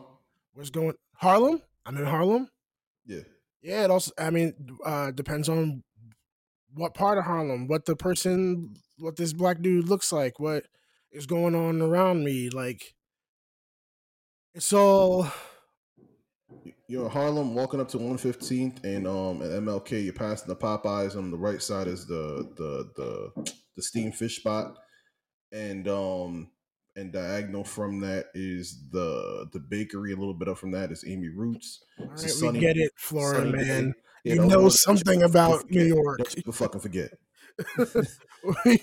what's 0.53 0.69
going 0.69 0.95
Harlem? 1.15 1.61
I'm 1.85 1.97
in 1.97 2.05
Harlem. 2.05 2.49
Yeah. 3.05 3.21
Yeah, 3.61 3.85
it 3.85 3.91
also 3.91 4.11
I 4.17 4.29
mean 4.29 4.53
uh 4.85 5.11
depends 5.11 5.47
on 5.49 5.83
what 6.73 6.93
part 6.93 7.17
of 7.17 7.23
Harlem, 7.23 7.67
what 7.67 7.85
the 7.85 7.95
person 7.95 8.75
what 8.97 9.15
this 9.15 9.31
black 9.33 9.61
dude 9.61 9.87
looks 9.87 10.11
like, 10.11 10.39
what 10.39 10.65
is 11.11 11.25
going 11.25 11.55
on 11.55 11.81
around 11.81 12.23
me. 12.25 12.49
Like 12.49 12.95
it's 14.53 14.73
all 14.73 15.27
You're 16.87 17.05
in 17.05 17.11
Harlem, 17.11 17.55
walking 17.55 17.79
up 17.79 17.89
to 17.89 17.97
115th 17.97 18.83
and 18.83 19.07
um 19.07 19.41
at 19.41 19.49
MLK. 19.51 20.03
You're 20.03 20.13
passing 20.13 20.47
the 20.47 20.55
Popeyes. 20.55 21.15
On 21.15 21.31
the 21.31 21.37
right 21.37 21.61
side 21.61 21.87
is 21.87 22.05
the 22.05 22.47
the 22.55 22.91
the 22.95 23.51
the 23.75 23.81
steamed 23.81 24.15
fish 24.15 24.37
spot, 24.37 24.75
and 25.51 25.87
um 25.87 26.51
and 26.95 27.11
diagonal 27.11 27.63
from 27.63 27.99
that 28.01 28.27
is 28.35 28.83
the 28.91 29.47
the 29.51 29.59
bakery. 29.59 30.13
A 30.13 30.15
little 30.15 30.33
bit 30.35 30.47
up 30.47 30.57
from 30.57 30.71
that 30.71 30.91
is 30.91 31.03
Amy 31.07 31.29
Ruth's. 31.29 31.83
all 31.99 32.05
right, 32.07 32.19
sunny- 32.19 32.59
we 32.59 32.65
get 32.65 32.77
it, 32.77 32.91
Florida 32.97 33.51
day. 33.51 33.57
man. 33.57 33.93
Yeah, 34.23 34.33
you 34.33 34.39
don't- 34.41 34.49
know 34.49 34.69
something 34.69 35.23
about. 35.23 35.69
New 35.69 35.83
York. 35.85 36.19
Don't 36.43 36.53
fucking 36.55 36.81
forget. 36.81 37.11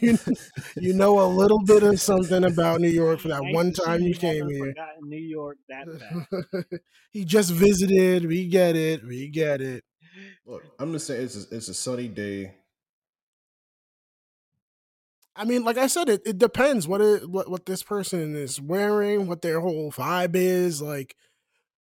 You, 0.00 0.18
you 0.76 0.94
know 0.94 1.20
a 1.20 1.28
little 1.28 1.60
bit 1.60 1.82
of 1.82 2.00
something 2.00 2.44
about 2.44 2.80
New 2.80 2.88
York 2.88 3.20
for 3.20 3.28
that 3.28 3.42
Nice 3.42 3.54
one 3.54 3.72
time 3.72 4.00
you 4.02 4.08
you 4.08 4.14
came 4.14 4.48
here. 4.48 4.66
forgotten 4.68 5.08
New 5.08 5.16
York 5.18 5.58
that 5.68 5.86
bad. 5.98 6.80
he 7.10 7.24
just 7.24 7.50
visited. 7.52 8.26
We 8.26 8.46
get 8.48 8.76
it. 8.76 9.04
We 9.04 9.28
get 9.28 9.60
it. 9.60 9.84
Look, 10.46 10.64
I'm 10.78 10.92
just 10.92 11.06
saying 11.06 11.22
it's 11.24 11.36
a, 11.36 11.56
it's 11.56 11.68
a 11.68 11.74
sunny 11.74 12.08
day. 12.08 12.54
I 15.34 15.44
mean, 15.44 15.64
like 15.64 15.78
I 15.78 15.86
said, 15.86 16.08
it, 16.08 16.22
it 16.26 16.38
depends 16.38 16.86
what 16.86 17.00
it 17.00 17.28
what 17.28 17.50
what 17.50 17.66
this 17.66 17.82
person 17.82 18.36
is 18.36 18.60
wearing, 18.60 19.26
what 19.26 19.42
their 19.42 19.60
whole 19.60 19.90
vibe 19.90 20.34
is. 20.34 20.82
Like, 20.82 21.16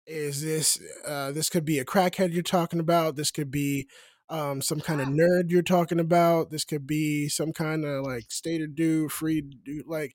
is 0.06 0.42
this 0.42 0.78
uh 1.06 1.32
this 1.32 1.48
could 1.48 1.64
be 1.64 1.78
a 1.78 1.84
crackhead 1.84 2.32
you're 2.32 2.42
talking 2.42 2.80
about? 2.80 3.16
This 3.16 3.30
could 3.30 3.50
be 3.50 3.88
um 4.30 4.62
some 4.62 4.80
kind 4.80 5.00
of 5.00 5.08
nerd 5.08 5.50
you're 5.50 5.62
talking 5.62 6.00
about. 6.00 6.50
This 6.50 6.64
could 6.64 6.86
be 6.86 7.28
some 7.28 7.52
kind 7.52 7.84
of 7.84 8.04
like 8.04 8.24
stater 8.28 8.66
dude, 8.66 9.12
free 9.12 9.40
dude. 9.42 9.86
Like, 9.86 10.14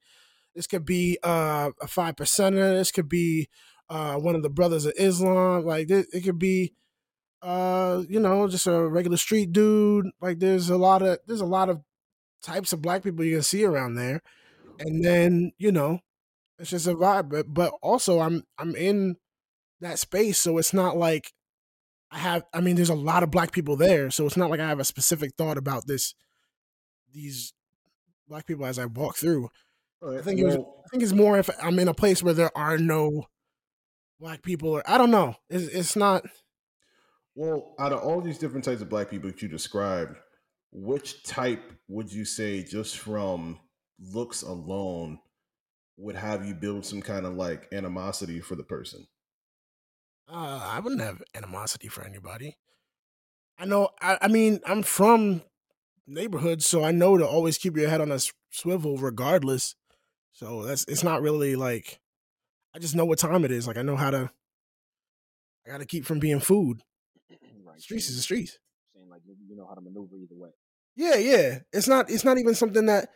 this 0.56 0.68
could 0.68 0.86
be 0.86 1.18
uh 1.24 1.72
a 1.82 1.88
five 1.88 2.16
percenter. 2.16 2.78
This 2.78 2.92
could 2.92 3.10
be 3.10 3.50
uh 3.90 4.16
one 4.16 4.36
of 4.36 4.44
the 4.44 4.50
brothers 4.50 4.86
of 4.86 4.94
Islam. 4.98 5.66
Like, 5.66 5.90
it, 5.90 6.08
it 6.14 6.22
could 6.22 6.40
be 6.40 6.74
uh 7.42 8.04
you 8.10 8.20
know 8.20 8.48
just 8.48 8.68
a 8.68 8.88
regular 8.88 9.18
street 9.18 9.54
dude. 9.54 10.08
Like, 10.22 10.40
there's 10.40 10.70
a 10.70 10.78
lot 10.78 11.02
of 11.02 11.20
there's 11.28 11.42
a 11.42 11.46
lot 11.46 11.70
of 11.70 11.82
types 12.42 12.74
of 12.74 12.82
black 12.82 13.04
people 13.04 13.26
you 13.26 13.36
can 13.36 13.44
see 13.44 13.66
around 13.66 13.96
there 13.96 14.22
and 14.80 15.04
then 15.04 15.52
you 15.58 15.72
know 15.72 16.00
it's 16.60 16.72
just 16.72 16.88
a 16.88 16.94
vibe 16.96 17.30
but 17.30 17.54
but 17.54 17.74
also 17.82 18.20
i'm 18.20 18.44
i'm 18.60 18.76
in 18.76 19.16
that 19.82 20.00
space 20.00 20.40
so 20.40 20.58
it's 20.58 20.74
not 20.74 20.98
like 20.98 21.34
i 22.12 22.18
have 22.18 22.44
i 22.54 22.62
mean 22.62 22.76
there's 22.76 22.90
a 22.90 22.96
lot 22.96 23.24
of 23.24 23.32
black 23.32 23.52
people 23.52 23.76
there 23.76 24.10
so 24.10 24.26
it's 24.26 24.38
not 24.38 24.50
like 24.50 24.60
i 24.60 24.68
have 24.68 24.80
a 24.80 24.86
specific 24.86 25.32
thought 25.38 25.58
about 25.58 25.88
this 25.88 26.14
these 27.14 27.54
black 28.28 28.46
people 28.46 28.66
as 28.66 28.80
i 28.80 28.86
walk 28.86 29.16
through 29.16 29.50
right, 30.02 30.20
I 30.20 30.22
think 30.22 30.40
it 30.40 30.46
was- 30.46 30.56
i 30.56 30.88
think 30.90 31.04
it's 31.04 31.14
more 31.14 31.38
if 31.38 31.50
i'm 31.62 31.80
in 31.80 31.88
a 31.88 31.94
place 31.94 32.22
where 32.24 32.34
there 32.34 32.56
are 32.58 32.78
no 32.78 33.26
black 34.20 34.42
people 34.44 34.70
or 34.70 34.84
i 34.90 34.98
don't 34.98 35.12
know 35.12 35.36
it's, 35.50 35.68
it's 35.68 35.96
not 35.96 36.26
well, 37.36 37.74
out 37.80 37.94
of 37.94 38.02
all 38.02 38.20
these 38.20 38.38
different 38.38 38.66
types 38.66 38.82
of 38.82 38.90
black 38.90 39.10
people 39.10 39.30
that 39.30 39.42
you 39.42 39.48
described, 39.48 40.18
which 40.74 41.24
type 41.24 41.72
would 41.88 42.12
you 42.12 42.26
say, 42.26 42.64
just 42.64 42.98
from 42.98 43.58
looks 43.98 44.42
alone, 44.42 45.20
would 45.96 46.18
have 46.18 46.46
you 46.46 46.54
build 46.54 46.86
some 46.86 47.02
kind 47.02 47.26
of 47.26 47.36
like 47.36 47.68
animosity 47.72 48.42
for 48.42 48.56
the 48.56 48.64
person? 48.64 49.08
Uh, 50.32 50.62
I 50.64 50.80
wouldn't 50.80 51.02
have 51.02 51.24
animosity 51.34 51.88
for 51.88 52.04
anybody. 52.04 52.58
I 53.58 53.66
know. 53.66 53.90
I, 54.02 54.18
I 54.22 54.28
mean, 54.28 54.60
I'm 54.66 54.84
from 54.84 55.42
neighborhoods, 56.08 56.66
so 56.66 56.84
I 56.84 56.92
know 56.92 57.18
to 57.18 57.28
always 57.28 57.58
keep 57.58 57.76
your 57.76 57.90
head 57.90 58.02
on 58.02 58.12
a 58.12 58.20
swivel, 58.52 58.98
regardless. 58.98 59.76
So 60.32 60.64
that's 60.64 60.86
it's 60.88 61.04
not 61.04 61.22
really 61.22 61.56
like 61.56 62.00
I 62.74 62.80
just 62.80 62.96
know 62.96 63.06
what 63.06 63.20
time 63.20 63.44
it 63.44 63.52
is. 63.52 63.68
Like 63.68 63.78
I 63.78 63.82
know 63.82 63.96
how 63.96 64.12
to. 64.12 64.32
I 65.66 65.72
got 65.72 65.80
to 65.80 65.86
keep 65.86 66.06
from 66.06 66.20
being 66.20 66.40
food. 66.40 66.82
right. 67.66 67.82
Streets 67.82 68.10
is 68.10 68.16
the 68.16 68.22
streets. 68.22 68.58
Saying 68.96 69.10
like 69.10 69.22
you, 69.26 69.36
you 69.48 69.56
know 69.56 69.68
how 69.68 69.76
to 69.76 69.82
maneuver 69.82 70.16
either 70.16 70.36
way. 70.36 70.50
Yeah, 70.96 71.16
yeah. 71.16 71.60
It's 71.74 71.88
not. 71.88 72.10
It's 72.10 72.24
not 72.24 72.38
even 72.38 72.56
something 72.56 72.86
that. 72.86 73.10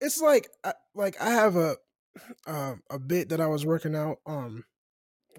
It's 0.00 0.20
like, 0.20 0.48
I, 0.62 0.74
like 0.94 1.20
I 1.20 1.30
have 1.30 1.56
a, 1.56 1.76
uh, 2.46 2.74
a 2.90 2.98
bit 2.98 3.30
that 3.30 3.40
I 3.40 3.46
was 3.46 3.64
working 3.64 3.94
out 3.94 4.18
um, 4.26 4.64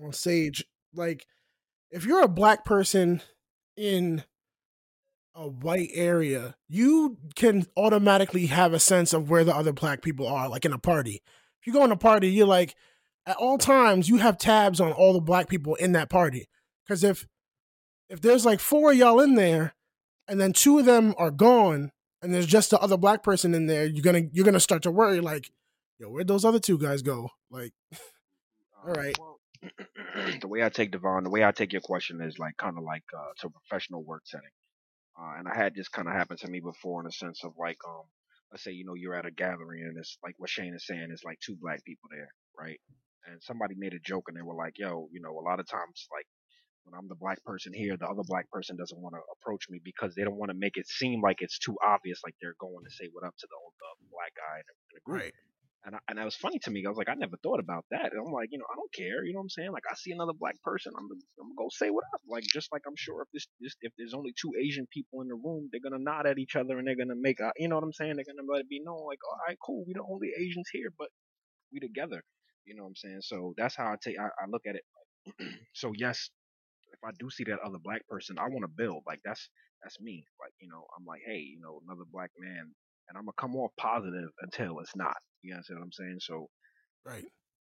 on 0.04 0.14
Sage. 0.14 0.66
Like, 0.98 1.26
if 1.92 2.06
you're 2.06 2.24
a 2.24 2.28
black 2.28 2.66
person 2.66 3.22
in 3.78 4.24
a 5.36 5.48
white 5.48 5.92
area, 5.94 6.56
you 6.68 7.18
can 7.36 7.68
automatically 7.78 8.48
have 8.48 8.74
a 8.74 8.80
sense 8.80 9.14
of 9.14 9.30
where 9.30 9.44
the 9.44 9.56
other 9.56 9.72
black 9.72 10.02
people 10.02 10.28
are. 10.28 10.50
Like 10.50 10.66
in 10.66 10.74
a 10.74 10.80
party, 10.80 11.22
if 11.62 11.68
you 11.68 11.74
go 11.74 11.86
in 11.86 11.92
a 11.92 11.98
party, 11.98 12.30
you're 12.30 12.48
like, 12.48 12.76
at 13.28 13.38
all 13.38 13.58
times 13.58 14.10
you 14.10 14.18
have 14.18 14.38
tabs 14.38 14.82
on 14.82 14.92
all 14.92 15.14
the 15.14 15.22
black 15.22 15.48
people 15.48 15.76
in 15.76 15.92
that 15.92 16.10
party. 16.10 16.48
Because 16.86 17.04
if 17.04 17.28
if 18.10 18.22
there's 18.22 18.46
like 18.46 18.60
four 18.60 18.92
of 18.92 18.98
y'all 18.98 19.20
in 19.20 19.36
there 19.36 19.76
and 20.28 20.40
then 20.40 20.54
two 20.54 20.80
of 20.80 20.86
them 20.86 21.14
are 21.18 21.30
gone 21.32 21.92
and 22.22 22.34
there's 22.34 22.48
just 22.48 22.72
the 22.72 22.80
other 22.80 22.98
black 22.98 23.22
person 23.22 23.54
in 23.54 23.68
there 23.68 23.86
you're 23.86 24.02
gonna 24.04 24.24
you're 24.32 24.46
gonna 24.46 24.62
start 24.62 24.82
to 24.84 24.92
worry 24.92 25.20
like 25.20 25.52
yo 26.00 26.08
where'd 26.08 26.28
those 26.28 26.46
other 26.46 26.60
two 26.60 26.78
guys 26.78 27.02
go 27.02 27.30
like 27.52 27.74
uh, 27.94 27.98
All 28.88 28.94
right. 28.94 29.18
Well, 29.20 29.37
the 30.42 30.48
way 30.48 30.64
I 30.64 30.70
take 30.70 30.92
Devon, 30.92 31.24
the 31.24 31.30
way 31.30 31.44
I 31.44 31.52
take 31.52 31.74
your 31.74 31.82
question 31.82 32.22
is 32.22 32.40
like 32.40 32.58
kind 32.58 32.78
of 32.78 32.84
like 32.84 33.04
uh, 33.16 33.34
to 33.42 33.48
a 33.48 33.52
professional 33.52 34.04
work 34.04 34.24
setting. 34.26 34.50
Uh, 35.20 35.40
and 35.40 35.48
I 35.48 35.56
had 35.56 35.76
this 35.76 35.90
kind 35.90 36.08
of 36.08 36.14
happen 36.16 36.38
to 36.38 36.48
me 36.50 36.60
before 36.62 37.02
in 37.02 37.08
a 37.08 37.12
sense 37.12 37.44
of 37.44 37.54
like, 37.60 37.78
um, 37.88 38.04
let's 38.52 38.64
say 38.64 38.72
you 38.72 38.86
know 38.86 38.96
you're 38.96 39.16
at 39.16 39.26
a 39.26 39.32
gathering 39.32 39.84
and 39.84 39.98
it's 39.98 40.18
like 40.24 40.36
what 40.38 40.50
Shane 40.50 40.74
is 40.76 40.88
saying 40.88 41.10
is 41.12 41.24
like 41.26 41.40
two 41.42 41.58
black 41.62 41.84
people 41.86 42.10
there, 42.12 42.30
right? 42.60 42.80
And 43.28 43.42
somebody 43.44 43.76
made 43.78 43.94
a 43.94 44.00
joke 44.00 44.26
and 44.30 44.38
they 44.38 44.42
were 44.44 44.56
like, 44.56 44.80
"Yo, 44.80 45.10
you 45.12 45.22
know, 45.22 45.38
a 45.38 45.46
lot 45.48 45.60
of 45.60 45.68
times 45.68 46.08
like 46.14 46.26
when 46.86 46.98
I'm 46.98 47.08
the 47.08 47.16
black 47.20 47.44
person 47.44 47.74
here, 47.74 47.98
the 47.98 48.08
other 48.08 48.24
black 48.28 48.50
person 48.52 48.78
doesn't 48.78 49.00
want 49.00 49.16
to 49.16 49.22
approach 49.40 49.70
me 49.70 49.80
because 49.84 50.16
they 50.16 50.24
don't 50.24 50.38
want 50.38 50.52
to 50.52 50.58
make 50.58 50.78
it 50.78 50.88
seem 50.88 51.22
like 51.22 51.38
it's 51.42 51.60
too 51.60 51.76
obvious, 51.86 52.22
like 52.26 52.36
they're 52.42 52.58
going 52.60 52.86
to 52.86 52.92
say 52.92 53.10
what 53.12 53.26
up 53.26 53.36
to 53.38 53.48
the, 53.48 53.58
the 53.80 54.08
black 54.12 54.34
guy 54.36 54.60
in 54.60 54.66
the 54.96 55.02
group. 55.06 55.24
Right. 55.24 55.36
And 55.88 55.96
I, 55.96 56.00
and 56.10 56.20
that 56.20 56.26
was 56.26 56.36
funny 56.36 56.60
to 56.64 56.72
me. 56.72 56.84
I 56.86 56.90
was 56.90 56.98
like, 56.98 57.08
I 57.08 57.16
never 57.16 57.38
thought 57.42 57.62
about 57.62 57.86
that. 57.92 58.12
And 58.12 58.20
I'm 58.20 58.34
like, 58.34 58.50
you 58.52 58.60
know, 58.60 58.68
I 58.70 58.76
don't 58.76 58.92
care. 58.94 59.24
You 59.24 59.32
know 59.32 59.40
what 59.40 59.56
I'm 59.56 59.56
saying? 59.56 59.72
Like, 59.72 59.88
I 59.90 59.96
see 59.96 60.12
another 60.12 60.36
black 60.38 60.62
person, 60.62 60.92
I'm 60.92 61.08
gonna, 61.08 61.24
I'm 61.40 61.48
gonna 61.48 61.64
go 61.64 61.70
say 61.72 61.90
what 61.90 62.04
up. 62.14 62.20
Like, 62.28 62.44
just 62.44 62.68
like 62.74 62.84
I'm 62.86 62.98
sure 62.98 63.24
if 63.24 63.30
this, 63.32 63.48
this 63.62 63.74
if 63.82 63.94
there's 63.98 64.14
only 64.14 64.34
two 64.36 64.52
Asian 64.60 64.86
people 64.92 65.22
in 65.22 65.30
the 65.30 65.40
room, 65.40 65.70
they're 65.72 65.80
gonna 65.82 66.04
nod 66.04 66.28
at 66.28 66.40
each 66.40 66.58
other 66.58 66.78
and 66.78 66.86
they're 66.86 67.00
gonna 67.00 67.16
make 67.16 67.40
a, 67.40 67.54
you 67.58 67.70
know 67.70 67.76
what 67.76 67.86
I'm 67.86 67.94
saying? 67.94 68.18
They're 68.18 68.28
gonna 68.28 68.46
let 68.52 68.62
it 68.62 68.70
be 68.70 68.84
known, 68.84 69.00
like, 69.08 69.24
all 69.24 69.40
right, 69.48 69.58
cool, 69.66 69.86
we 69.88 69.94
the 69.94 70.04
only 70.04 70.30
Asians 70.38 70.68
here, 70.74 70.92
but 71.00 71.08
we 71.72 71.80
together. 71.80 72.22
You 72.66 72.76
know 72.76 72.84
what 72.84 72.90
I'm 72.90 72.96
saying? 73.00 73.22
So 73.22 73.54
that's 73.58 73.76
how 73.78 73.88
I 73.88 73.96
take, 74.04 74.20
I, 74.20 74.28
I 74.28 74.46
look 74.52 74.64
at 74.68 74.76
it. 74.76 74.84
so 75.74 75.94
yes, 75.96 76.30
if 76.92 77.00
I 77.04 77.12
do 77.20 77.30
see 77.30 77.46
that 77.46 77.60
other 77.64 77.80
black 77.82 78.06
person, 78.08 78.38
I 78.40 78.50
want 78.50 78.64
to 78.64 78.72
build. 78.76 79.04
Like 79.08 79.20
that's 79.24 79.50
that's 79.84 80.00
me. 80.02 80.26
Like 80.40 80.54
you 80.60 80.70
know, 80.70 80.86
I'm 80.98 81.06
like, 81.06 81.22
hey, 81.26 81.40
you 81.40 81.60
know, 81.62 81.80
another 81.88 82.06
black 82.12 82.32
man, 82.40 82.74
and 83.10 83.18
I'm 83.18 83.26
gonna 83.26 83.40
come 83.40 83.56
off 83.56 83.72
positive 83.78 84.30
until 84.42 84.80
it's 84.80 84.96
not. 84.96 85.18
You 85.42 85.54
understand 85.54 85.80
what 85.80 85.86
I'm 85.86 85.92
saying? 85.94 86.20
So 86.22 86.48
Right. 87.06 87.26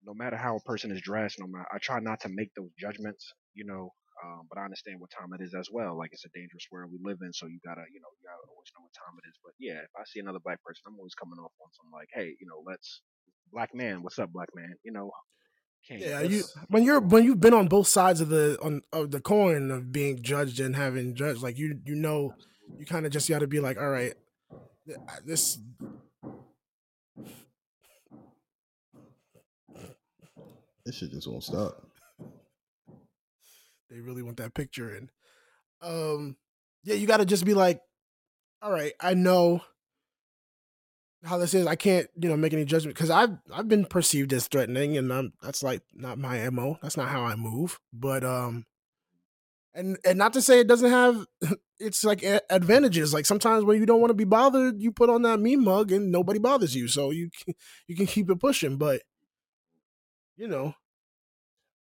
no 0.04 0.14
matter 0.14 0.38
how 0.38 0.58
a 0.58 0.68
person 0.68 0.92
is 0.92 1.02
dressed, 1.02 1.40
no 1.40 1.48
matter 1.48 1.68
I 1.74 1.80
try 1.80 2.00
not 2.00 2.22
to 2.22 2.30
make 2.30 2.54
those 2.56 2.72
judgments, 2.80 3.34
you 3.54 3.66
know. 3.66 3.92
Um, 4.24 4.48
but 4.48 4.58
I 4.58 4.64
understand 4.64 5.02
what 5.02 5.12
time 5.12 5.34
it 5.36 5.44
is 5.44 5.54
as 5.54 5.68
well. 5.72 5.98
Like 5.98 6.12
it's 6.14 6.24
a 6.24 6.32
dangerous 6.38 6.68
world 6.72 6.92
we 6.94 7.00
live 7.04 7.20
in, 7.22 7.34
so 7.34 7.48
you 7.48 7.60
gotta, 7.66 7.84
you 7.92 8.00
know, 8.00 8.08
you 8.16 8.24
gotta 8.24 8.46
always 8.48 8.72
know 8.72 8.86
what 8.86 8.96
time 8.96 9.18
it 9.20 9.28
is. 9.28 9.36
But 9.44 9.54
yeah, 9.60 9.84
if 9.84 9.92
I 10.00 10.04
see 10.06 10.20
another 10.22 10.40
black 10.40 10.64
person, 10.64 10.84
I'm 10.88 10.98
always 10.98 11.16
coming 11.16 11.40
off 11.40 11.52
on 11.60 11.70
some 11.76 11.92
like, 11.92 12.08
hey, 12.14 12.32
you 12.40 12.48
know, 12.48 12.64
let's 12.66 13.02
black 13.52 13.76
man, 13.76 14.04
what's 14.04 14.20
up, 14.20 14.32
black 14.32 14.50
man? 14.56 14.72
You 14.84 14.94
know, 14.94 15.12
can't 15.88 16.02
Yeah, 16.04 16.22
you 16.22 16.44
when 16.70 16.84
you're 16.84 17.00
when 17.02 17.24
you've 17.24 17.40
been 17.42 17.54
on 17.54 17.68
both 17.68 17.88
sides 17.88 18.22
of 18.22 18.30
the 18.30 18.58
on 18.62 18.82
of 18.94 19.12
the 19.12 19.20
coin 19.20 19.72
of 19.72 19.92
being 19.92 20.22
judged 20.22 20.60
and 20.60 20.76
having 20.76 21.16
judged, 21.16 21.42
like 21.42 21.58
you 21.58 21.80
you 21.86 21.96
know, 21.96 22.34
you 22.78 22.86
kind 22.86 23.06
of 23.06 23.12
just 23.12 23.30
got 23.30 23.40
to 23.40 23.48
be 23.48 23.60
like, 23.60 23.78
all 23.78 23.90
right, 23.90 24.14
this 25.26 25.58
This 30.86 30.96
shit 30.96 31.12
just 31.12 31.28
won't 31.28 31.44
stop. 31.44 31.82
they 33.90 34.00
really 34.02 34.22
want 34.22 34.38
that 34.38 34.54
picture 34.54 34.94
in. 34.96 35.10
Um, 35.82 36.36
yeah, 36.84 36.96
you 36.96 37.08
got 37.08 37.18
to 37.18 37.26
just 37.26 37.46
be 37.46 37.54
like, 37.54 37.80
all 38.62 38.72
right, 38.72 38.94
I 39.00 39.14
know 39.14 39.62
how 41.24 41.38
this 41.38 41.54
is. 41.54 41.68
I 41.68 41.76
can't, 41.76 42.08
you 42.20 42.28
know, 42.28 42.36
make 42.36 42.54
any 42.54 42.66
judgment 42.66 42.96
because 42.96 43.10
I've 43.10 43.38
I've 43.54 43.70
been 43.70 43.86
perceived 43.86 44.34
as 44.34 44.48
threatening, 44.48 44.98
and 44.98 45.12
I'm 45.14 45.34
that's 45.42 45.64
like 45.64 45.84
not 45.94 46.18
my 46.18 46.50
mo. 46.50 46.80
That's 46.82 46.98
not 46.98 47.10
how 47.10 47.24
I 47.24 47.36
move. 47.36 47.80
But 47.94 48.24
um, 48.26 48.66
and 49.74 49.98
and 50.06 50.18
not 50.18 50.34
to 50.34 50.42
say 50.42 50.60
it 50.60 50.68
doesn't 50.68 50.90
have 50.90 51.26
it's 51.80 52.04
like 52.04 52.24
advantages. 52.50 53.14
Like 53.14 53.26
sometimes 53.26 53.64
when 53.66 53.80
you 53.80 53.86
don't 53.86 54.02
want 54.02 54.12
to 54.12 54.16
be 54.16 54.24
bothered, 54.24 54.82
you 54.82 54.92
put 54.92 55.10
on 55.10 55.24
that 55.24 55.40
meme 55.40 55.64
mug 55.64 55.92
and 55.92 56.12
nobody 56.12 56.40
bothers 56.40 56.76
you, 56.76 56.88
so 56.88 57.12
you 57.12 57.30
can, 57.46 57.54
you 57.88 57.96
can 57.96 58.06
keep 58.06 58.30
it 58.30 58.40
pushing. 58.40 58.78
But 58.78 59.02
you 60.38 60.48
know, 60.48 60.74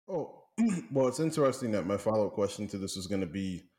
Oh, 0.10 0.44
well, 0.92 1.08
it's 1.08 1.20
interesting 1.20 1.72
that 1.72 1.86
my 1.86 1.98
follow 1.98 2.28
up 2.28 2.34
question 2.34 2.68
to 2.70 2.78
this 2.78 2.98
is 2.98 3.08
going 3.08 3.22
to 3.22 3.28
be 3.28 3.70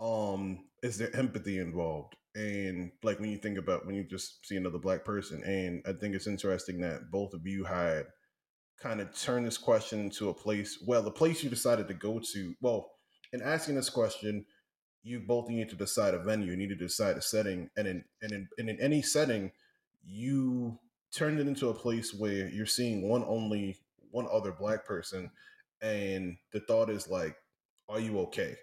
um, 0.00 0.66
is 0.82 0.96
there 0.98 1.14
empathy 1.16 1.58
involved? 1.58 2.14
And 2.36 2.92
like 3.02 3.20
when 3.20 3.30
you 3.30 3.38
think 3.38 3.58
about 3.58 3.86
when 3.86 3.94
you 3.94 4.04
just 4.04 4.46
see 4.46 4.56
another 4.56 4.78
black 4.78 5.04
person, 5.04 5.42
and 5.44 5.82
I 5.86 5.98
think 5.98 6.14
it's 6.14 6.26
interesting 6.26 6.80
that 6.80 7.10
both 7.10 7.32
of 7.34 7.46
you 7.46 7.64
had 7.64 8.06
kind 8.80 9.00
of 9.00 9.16
turned 9.18 9.46
this 9.46 9.58
question 9.58 10.10
to 10.10 10.30
a 10.30 10.34
place, 10.34 10.82
well, 10.86 11.02
the 11.02 11.10
place 11.10 11.42
you 11.42 11.50
decided 11.50 11.88
to 11.88 11.94
go 11.94 12.20
to, 12.32 12.54
well, 12.60 12.90
in 13.34 13.42
asking 13.42 13.74
this 13.74 13.90
question, 13.90 14.46
you 15.02 15.20
both 15.20 15.50
need 15.50 15.68
to 15.68 15.76
decide 15.76 16.14
a 16.14 16.18
venue, 16.20 16.52
you 16.52 16.56
need 16.56 16.68
to 16.68 16.76
decide 16.76 17.16
a 17.16 17.20
setting, 17.20 17.68
and 17.76 17.86
in 17.86 18.04
and 18.22 18.32
in, 18.32 18.48
and 18.58 18.70
in 18.70 18.80
any 18.80 19.02
setting, 19.02 19.50
you 20.04 20.78
turned 21.12 21.40
it 21.40 21.48
into 21.48 21.68
a 21.68 21.74
place 21.74 22.14
where 22.14 22.48
you're 22.48 22.64
seeing 22.64 23.08
one 23.08 23.24
only 23.26 23.76
one 24.10 24.26
other 24.32 24.52
black 24.52 24.86
person 24.86 25.30
and 25.82 26.36
the 26.52 26.60
thought 26.60 26.88
is 26.88 27.08
like 27.08 27.36
are 27.88 28.00
you 28.00 28.18
okay? 28.20 28.56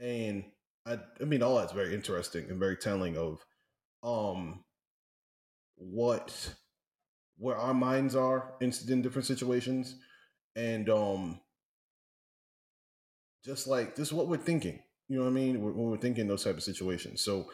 And 0.00 0.44
i 0.86 0.98
i 1.20 1.24
mean 1.24 1.42
all 1.42 1.56
that's 1.56 1.72
very 1.72 1.94
interesting 1.94 2.50
and 2.50 2.58
very 2.58 2.76
telling 2.76 3.16
of 3.16 3.44
um 4.02 4.64
what 5.76 6.54
where 7.38 7.56
our 7.56 7.74
minds 7.74 8.16
are 8.16 8.54
in, 8.60 8.72
in 8.88 9.00
different 9.00 9.26
situations 9.26 9.96
and 10.56 10.90
um 10.90 11.40
just 13.44 13.66
like 13.66 13.94
this 13.94 14.08
is 14.08 14.14
what 14.14 14.28
we're 14.28 14.36
thinking 14.36 14.78
you 15.08 15.16
know 15.16 15.24
what 15.24 15.30
i 15.30 15.32
mean 15.32 15.60
when 15.62 15.74
when 15.76 15.90
we're 15.90 15.96
thinking 15.96 16.26
those 16.26 16.44
type 16.44 16.56
of 16.56 16.62
situations 16.62 17.22
so 17.22 17.46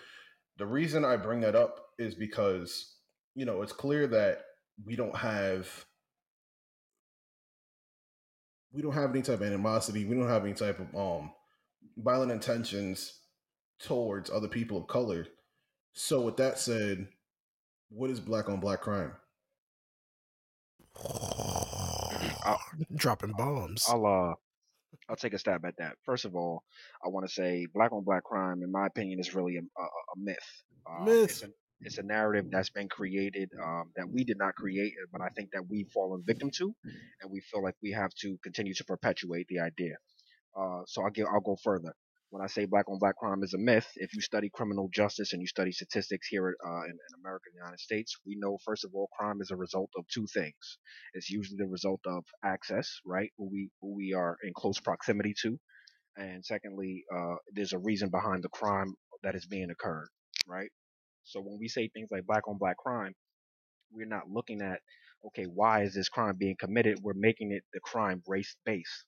the 0.58 0.66
reason 0.66 1.04
i 1.04 1.16
bring 1.16 1.40
that 1.40 1.54
up 1.54 1.86
is 1.98 2.14
because 2.14 2.94
you 3.34 3.44
know 3.44 3.62
it's 3.62 3.72
clear 3.72 4.06
that 4.06 4.42
we 4.84 4.96
don't 4.96 5.16
have 5.16 5.86
we 8.72 8.82
don't 8.82 8.92
have 8.92 9.10
any 9.10 9.22
type 9.22 9.40
of 9.40 9.46
animosity. 9.46 10.04
We 10.04 10.16
don't 10.16 10.28
have 10.28 10.44
any 10.44 10.54
type 10.54 10.78
of 10.78 10.94
um 10.94 11.32
violent 11.96 12.32
intentions 12.32 13.20
towards 13.80 14.30
other 14.30 14.48
people 14.48 14.78
of 14.78 14.86
color. 14.86 15.26
So 15.94 16.20
with 16.20 16.36
that 16.36 16.58
said, 16.58 17.08
what 17.90 18.10
is 18.10 18.20
black 18.20 18.48
on 18.48 18.60
black 18.60 18.80
crime? 18.80 19.12
dropping 22.94 23.32
bombs. 23.32 23.86
I'll 23.88 24.06
uh 24.06 24.34
I'll 25.08 25.16
take 25.16 25.34
a 25.34 25.38
stab 25.38 25.64
at 25.64 25.74
that. 25.78 25.94
First 26.04 26.24
of 26.24 26.34
all, 26.34 26.62
I 27.04 27.08
want 27.08 27.26
to 27.26 27.32
say 27.32 27.66
black 27.72 27.92
on 27.92 28.04
black 28.04 28.24
crime, 28.24 28.62
in 28.62 28.70
my 28.70 28.86
opinion, 28.86 29.20
is 29.20 29.34
really 29.34 29.56
a, 29.56 29.60
a, 29.60 29.84
a 29.84 30.16
myth. 30.16 30.36
Um, 30.88 31.04
Myth. 31.04 31.30
It's 31.30 31.42
a, 31.42 31.48
it's 31.80 31.98
a 31.98 32.02
narrative 32.02 32.46
that's 32.50 32.70
been 32.70 32.88
created 32.88 33.50
um, 33.62 33.92
that 33.96 34.08
we 34.08 34.24
did 34.24 34.36
not 34.38 34.54
create, 34.54 34.92
but 35.12 35.20
I 35.20 35.28
think 35.28 35.50
that 35.52 35.62
we've 35.68 35.88
fallen 35.94 36.22
victim 36.26 36.50
to, 36.58 36.74
and 37.22 37.30
we 37.30 37.40
feel 37.40 37.62
like 37.62 37.74
we 37.82 37.92
have 37.92 38.10
to 38.22 38.36
continue 38.42 38.74
to 38.74 38.84
perpetuate 38.84 39.46
the 39.48 39.60
idea. 39.60 39.94
Uh, 40.58 40.82
so 40.86 41.02
I'll 41.02 41.10
give 41.10 41.26
I'll 41.26 41.40
go 41.40 41.56
further. 41.62 41.94
When 42.30 42.42
I 42.42 42.48
say 42.48 42.66
black 42.66 42.88
on 42.90 42.98
black 42.98 43.16
crime 43.16 43.42
is 43.42 43.54
a 43.54 43.58
myth, 43.58 43.88
if 43.96 44.14
you 44.14 44.20
study 44.20 44.50
criminal 44.52 44.88
justice 44.92 45.32
and 45.32 45.40
you 45.40 45.48
study 45.48 45.72
statistics 45.72 46.28
here 46.28 46.56
uh, 46.66 46.82
in, 46.84 46.90
in 46.90 47.20
America, 47.22 47.44
the 47.52 47.58
United 47.58 47.80
States, 47.80 48.16
we 48.26 48.36
know 48.36 48.58
first 48.64 48.84
of 48.84 48.90
all, 48.94 49.08
crime 49.18 49.40
is 49.40 49.50
a 49.50 49.56
result 49.56 49.90
of 49.96 50.04
two 50.12 50.26
things. 50.34 50.78
It's 51.14 51.30
usually 51.30 51.58
the 51.58 51.68
result 51.68 52.00
of 52.06 52.24
access, 52.44 53.00
right? 53.06 53.30
Who 53.38 53.48
we 53.50 53.70
who 53.80 53.94
we 53.94 54.14
are 54.14 54.36
in 54.44 54.52
close 54.54 54.80
proximity 54.80 55.34
to, 55.42 55.58
and 56.16 56.44
secondly, 56.44 57.04
uh, 57.16 57.36
there's 57.54 57.72
a 57.74 57.78
reason 57.78 58.10
behind 58.10 58.44
the 58.44 58.50
crime 58.50 58.94
that 59.24 59.34
is 59.34 59.46
being 59.46 59.70
occurred, 59.70 60.08
right? 60.46 60.70
So 61.24 61.40
when 61.40 61.58
we 61.60 61.68
say 61.68 61.88
things 61.88 62.08
like 62.12 62.26
black 62.26 62.48
on 62.48 62.58
black 62.58 62.78
crime, 62.78 63.14
we're 63.92 64.06
not 64.06 64.30
looking 64.30 64.62
at 64.62 64.80
okay, 65.26 65.44
why 65.44 65.82
is 65.82 65.94
this 65.94 66.08
crime 66.08 66.36
being 66.38 66.56
committed? 66.60 66.98
We're 67.02 67.14
making 67.16 67.52
it 67.52 67.64
the 67.74 67.80
crime 67.80 68.22
race 68.28 68.56
based. 68.66 69.04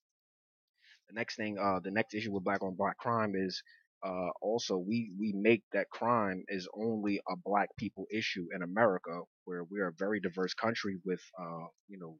The 1.11 1.15
next 1.15 1.37
thing, 1.37 1.59
uh, 1.59 1.81
the 1.81 1.91
next 1.93 2.15
issue 2.15 2.33
with 2.33 2.45
black 2.45 2.63
on 2.63 2.75
black 2.77 2.97
crime 2.99 3.35
is 3.37 3.63
uh, 4.03 4.31
also 4.41 4.79
we 4.79 5.15
we 5.19 5.33
make 5.35 5.63
that 5.73 5.91
crime 5.91 6.45
is 6.49 6.69
only 6.75 7.21
a 7.29 7.37
black 7.37 7.69
people 7.77 8.07
issue 8.13 8.47
in 8.55 8.63
America, 8.63 9.23
where 9.45 9.65
we're 9.65 9.89
a 9.89 9.93
very 9.93 10.21
diverse 10.21 10.55
country 10.55 10.99
with 11.05 11.21
uh, 11.39 11.67
you 11.89 11.99
know 11.99 12.19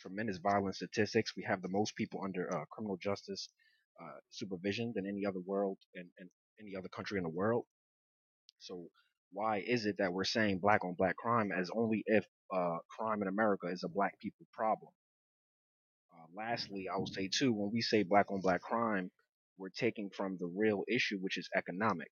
tremendous 0.00 0.38
violent 0.38 0.76
statistics. 0.76 1.34
We 1.36 1.44
have 1.44 1.62
the 1.62 1.68
most 1.68 1.96
people 1.96 2.22
under 2.24 2.50
uh, 2.50 2.64
criminal 2.70 2.96
justice 2.96 3.50
uh, 4.02 4.18
supervision 4.30 4.92
than 4.96 5.06
any 5.06 5.26
other 5.26 5.40
world 5.40 5.78
and, 5.94 6.08
and 6.18 6.30
any 6.60 6.76
other 6.76 6.88
country 6.88 7.18
in 7.18 7.24
the 7.24 7.30
world. 7.30 7.66
So 8.60 8.88
why 9.32 9.58
is 9.66 9.86
it 9.86 9.96
that 9.98 10.12
we're 10.12 10.24
saying 10.24 10.60
black 10.60 10.84
on 10.84 10.94
black 10.94 11.16
crime 11.16 11.52
as 11.52 11.70
only 11.74 12.04
if 12.06 12.26
uh, 12.54 12.78
crime 12.96 13.22
in 13.22 13.28
America 13.28 13.68
is 13.68 13.84
a 13.84 13.88
black 13.88 14.18
people 14.20 14.46
problem? 14.52 14.92
Uh, 16.28 16.32
lastly, 16.36 16.88
I 16.92 16.96
will 16.96 17.06
say 17.06 17.28
too, 17.28 17.52
when 17.52 17.70
we 17.72 17.80
say 17.80 18.02
black 18.02 18.30
on 18.30 18.40
black 18.40 18.60
crime, 18.62 19.10
we're 19.58 19.70
taking 19.70 20.10
from 20.10 20.36
the 20.38 20.46
real 20.46 20.84
issue, 20.88 21.18
which 21.18 21.38
is 21.38 21.48
economic. 21.54 22.10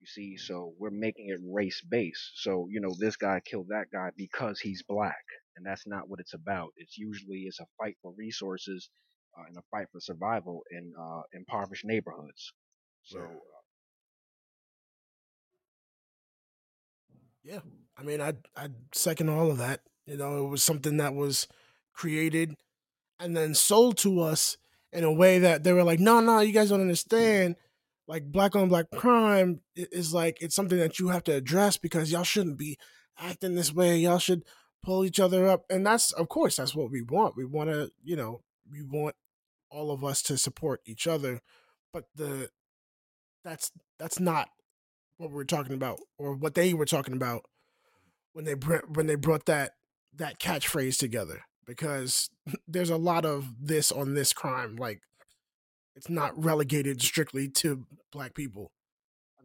You 0.00 0.06
see, 0.06 0.36
so 0.36 0.74
we're 0.78 0.90
making 0.90 1.28
it 1.28 1.40
race 1.42 1.80
based. 1.82 2.32
So 2.42 2.68
you 2.70 2.80
know, 2.80 2.94
this 2.98 3.16
guy 3.16 3.40
killed 3.40 3.68
that 3.68 3.86
guy 3.92 4.10
because 4.16 4.60
he's 4.60 4.82
black, 4.82 5.24
and 5.56 5.64
that's 5.66 5.86
not 5.86 6.08
what 6.08 6.20
it's 6.20 6.34
about. 6.34 6.72
It's 6.76 6.98
usually 6.98 7.40
it's 7.42 7.60
a 7.60 7.66
fight 7.78 7.96
for 8.02 8.12
resources 8.16 8.90
uh, 9.38 9.44
and 9.48 9.56
a 9.56 9.62
fight 9.70 9.88
for 9.92 10.00
survival 10.00 10.62
in 10.70 10.92
uh, 10.98 11.22
impoverished 11.32 11.84
neighborhoods. 11.84 12.52
So 13.04 13.18
Right. 13.20 13.38
Yeah, 17.42 17.60
I 17.96 18.02
mean, 18.02 18.20
I 18.20 18.34
I 18.56 18.68
second 18.92 19.28
all 19.28 19.50
of 19.50 19.58
that. 19.58 19.82
You 20.06 20.16
know, 20.16 20.44
it 20.44 20.48
was 20.48 20.62
something 20.62 20.96
that 20.98 21.14
was 21.14 21.46
created 21.92 22.54
and 23.18 23.36
then 23.36 23.54
sold 23.54 23.98
to 23.98 24.20
us 24.20 24.56
in 24.92 25.04
a 25.04 25.12
way 25.12 25.38
that 25.38 25.64
they 25.64 25.72
were 25.72 25.84
like, 25.84 26.00
no, 26.00 26.20
no, 26.20 26.40
you 26.40 26.52
guys 26.52 26.70
don't 26.70 26.80
understand. 26.80 27.56
Like 28.08 28.30
black 28.30 28.54
on 28.54 28.68
black 28.68 28.86
crime 28.94 29.60
is 29.74 30.14
like 30.14 30.38
it's 30.40 30.54
something 30.54 30.78
that 30.78 30.98
you 30.98 31.08
have 31.08 31.24
to 31.24 31.34
address 31.34 31.76
because 31.76 32.12
y'all 32.12 32.22
shouldn't 32.22 32.56
be 32.56 32.78
acting 33.18 33.54
this 33.54 33.74
way. 33.74 33.98
Y'all 33.98 34.18
should 34.18 34.44
pull 34.82 35.04
each 35.04 35.18
other 35.18 35.48
up, 35.48 35.64
and 35.68 35.84
that's 35.84 36.12
of 36.12 36.28
course 36.28 36.56
that's 36.56 36.74
what 36.74 36.90
we 36.90 37.02
want. 37.02 37.36
We 37.36 37.44
want 37.44 37.70
to, 37.70 37.90
you 38.04 38.14
know, 38.14 38.42
we 38.70 38.82
want 38.82 39.16
all 39.70 39.90
of 39.90 40.04
us 40.04 40.22
to 40.22 40.38
support 40.38 40.80
each 40.86 41.08
other, 41.08 41.40
but 41.92 42.04
the 42.14 42.48
that's 43.42 43.72
that's 43.98 44.20
not 44.20 44.48
what 45.18 45.32
we're 45.32 45.44
talking 45.44 45.74
about 45.74 45.98
or 46.18 46.34
what 46.34 46.54
they 46.54 46.74
were 46.74 46.84
talking 46.84 47.14
about 47.14 47.42
when 48.34 48.44
they 48.44 48.52
when 48.52 49.06
they 49.06 49.14
brought 49.16 49.46
that 49.46 49.72
that 50.14 50.38
catchphrase 50.38 50.98
together 50.98 51.42
because 51.66 52.30
there's 52.68 52.90
a 52.90 52.96
lot 52.96 53.24
of 53.24 53.54
this 53.60 53.92
on 53.92 54.14
this 54.14 54.32
crime 54.32 54.76
like 54.76 55.00
it's 55.94 56.08
not 56.08 56.32
relegated 56.42 57.00
strictly 57.02 57.48
to 57.48 57.86
black 58.12 58.34
people 58.34 58.70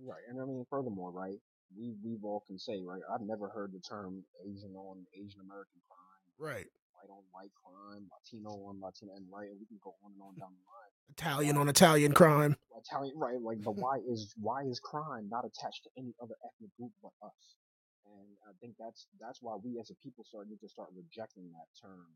right 0.05 0.24
and 0.30 0.39
i 0.41 0.45
mean 0.45 0.65
furthermore 0.69 1.11
right 1.11 1.39
we 1.78 1.93
we 2.03 2.17
all 2.24 2.43
can 2.47 2.57
say 2.57 2.82
right 2.86 3.01
i've 3.13 3.22
never 3.22 3.47
heard 3.49 3.72
the 3.74 3.80
term 3.80 4.24
asian 4.43 4.74
on 4.76 4.97
asian 5.13 5.41
american 5.41 5.80
crime 5.88 6.24
right 6.38 6.67
white 6.93 7.09
on 7.09 7.24
white 7.32 7.51
crime 7.63 8.03
latino 8.09 8.49
on 8.67 8.80
latino 8.82 9.13
and 9.15 9.26
right 9.32 9.49
we 9.59 9.65
can 9.65 9.80
go 9.84 9.93
on 10.03 10.11
and 10.13 10.22
on 10.22 10.34
down 10.39 10.51
the 10.51 10.65
line 10.67 10.91
Italian 11.11 11.57
on 11.57 11.67
Italian 11.67 12.13
crime. 12.13 12.55
Italian, 12.80 13.13
right? 13.17 13.39
Like, 13.41 13.61
but 13.61 13.76
why 13.76 13.97
is 14.09 14.34
why 14.41 14.63
is 14.63 14.80
crime 14.80 15.28
not 15.30 15.45
attached 15.45 15.84
to 15.84 15.89
any 15.97 16.13
other 16.22 16.36
ethnic 16.45 16.72
group 16.78 16.91
but 17.03 17.11
us? 17.22 17.55
And 18.06 18.30
I 18.49 18.54
think 18.62 18.76
that's 18.82 19.08
that's 19.22 19.41
why 19.41 19.56
we 19.62 19.78
as 19.80 19.89
a 19.93 19.97
people 20.02 20.24
start 20.26 20.49
need 20.49 20.62
to 20.62 20.70
start 20.70 20.89
rejecting 20.97 21.49
that 21.54 21.70
term, 21.78 22.10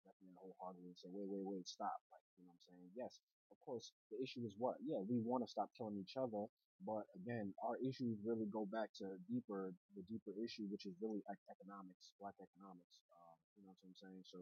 rejecting 0.00 0.32
wholeheartedly, 0.36 0.88
and 0.92 0.98
say, 0.98 1.10
wait, 1.12 1.28
wait, 1.28 1.44
wait, 1.44 1.66
stop. 1.68 2.00
Like, 2.12 2.24
you 2.38 2.44
know 2.44 2.52
what 2.52 2.60
I'm 2.60 2.66
saying? 2.68 2.88
Yes, 2.96 3.20
of 3.52 3.58
course, 3.64 3.92
the 4.12 4.18
issue 4.22 4.44
is 4.48 4.56
what? 4.58 4.76
Yeah, 4.84 5.00
we 5.04 5.20
want 5.20 5.44
to 5.44 5.50
stop 5.50 5.70
killing 5.76 5.98
each 6.00 6.16
other, 6.16 6.48
but 6.86 7.04
again, 7.16 7.52
our 7.64 7.76
issues 7.84 8.16
really 8.24 8.48
go 8.48 8.64
back 8.68 8.88
to 9.04 9.20
deeper, 9.28 9.72
the 9.96 10.04
deeper 10.08 10.32
issue, 10.40 10.64
which 10.72 10.86
is 10.88 10.96
really 11.02 11.20
economics, 11.52 12.12
black 12.20 12.36
economics. 12.40 13.04
Uh, 13.12 13.34
you 13.58 13.62
know 13.64 13.76
what 13.76 13.84
I'm 13.84 13.96
saying? 13.98 14.24
So 14.24 14.40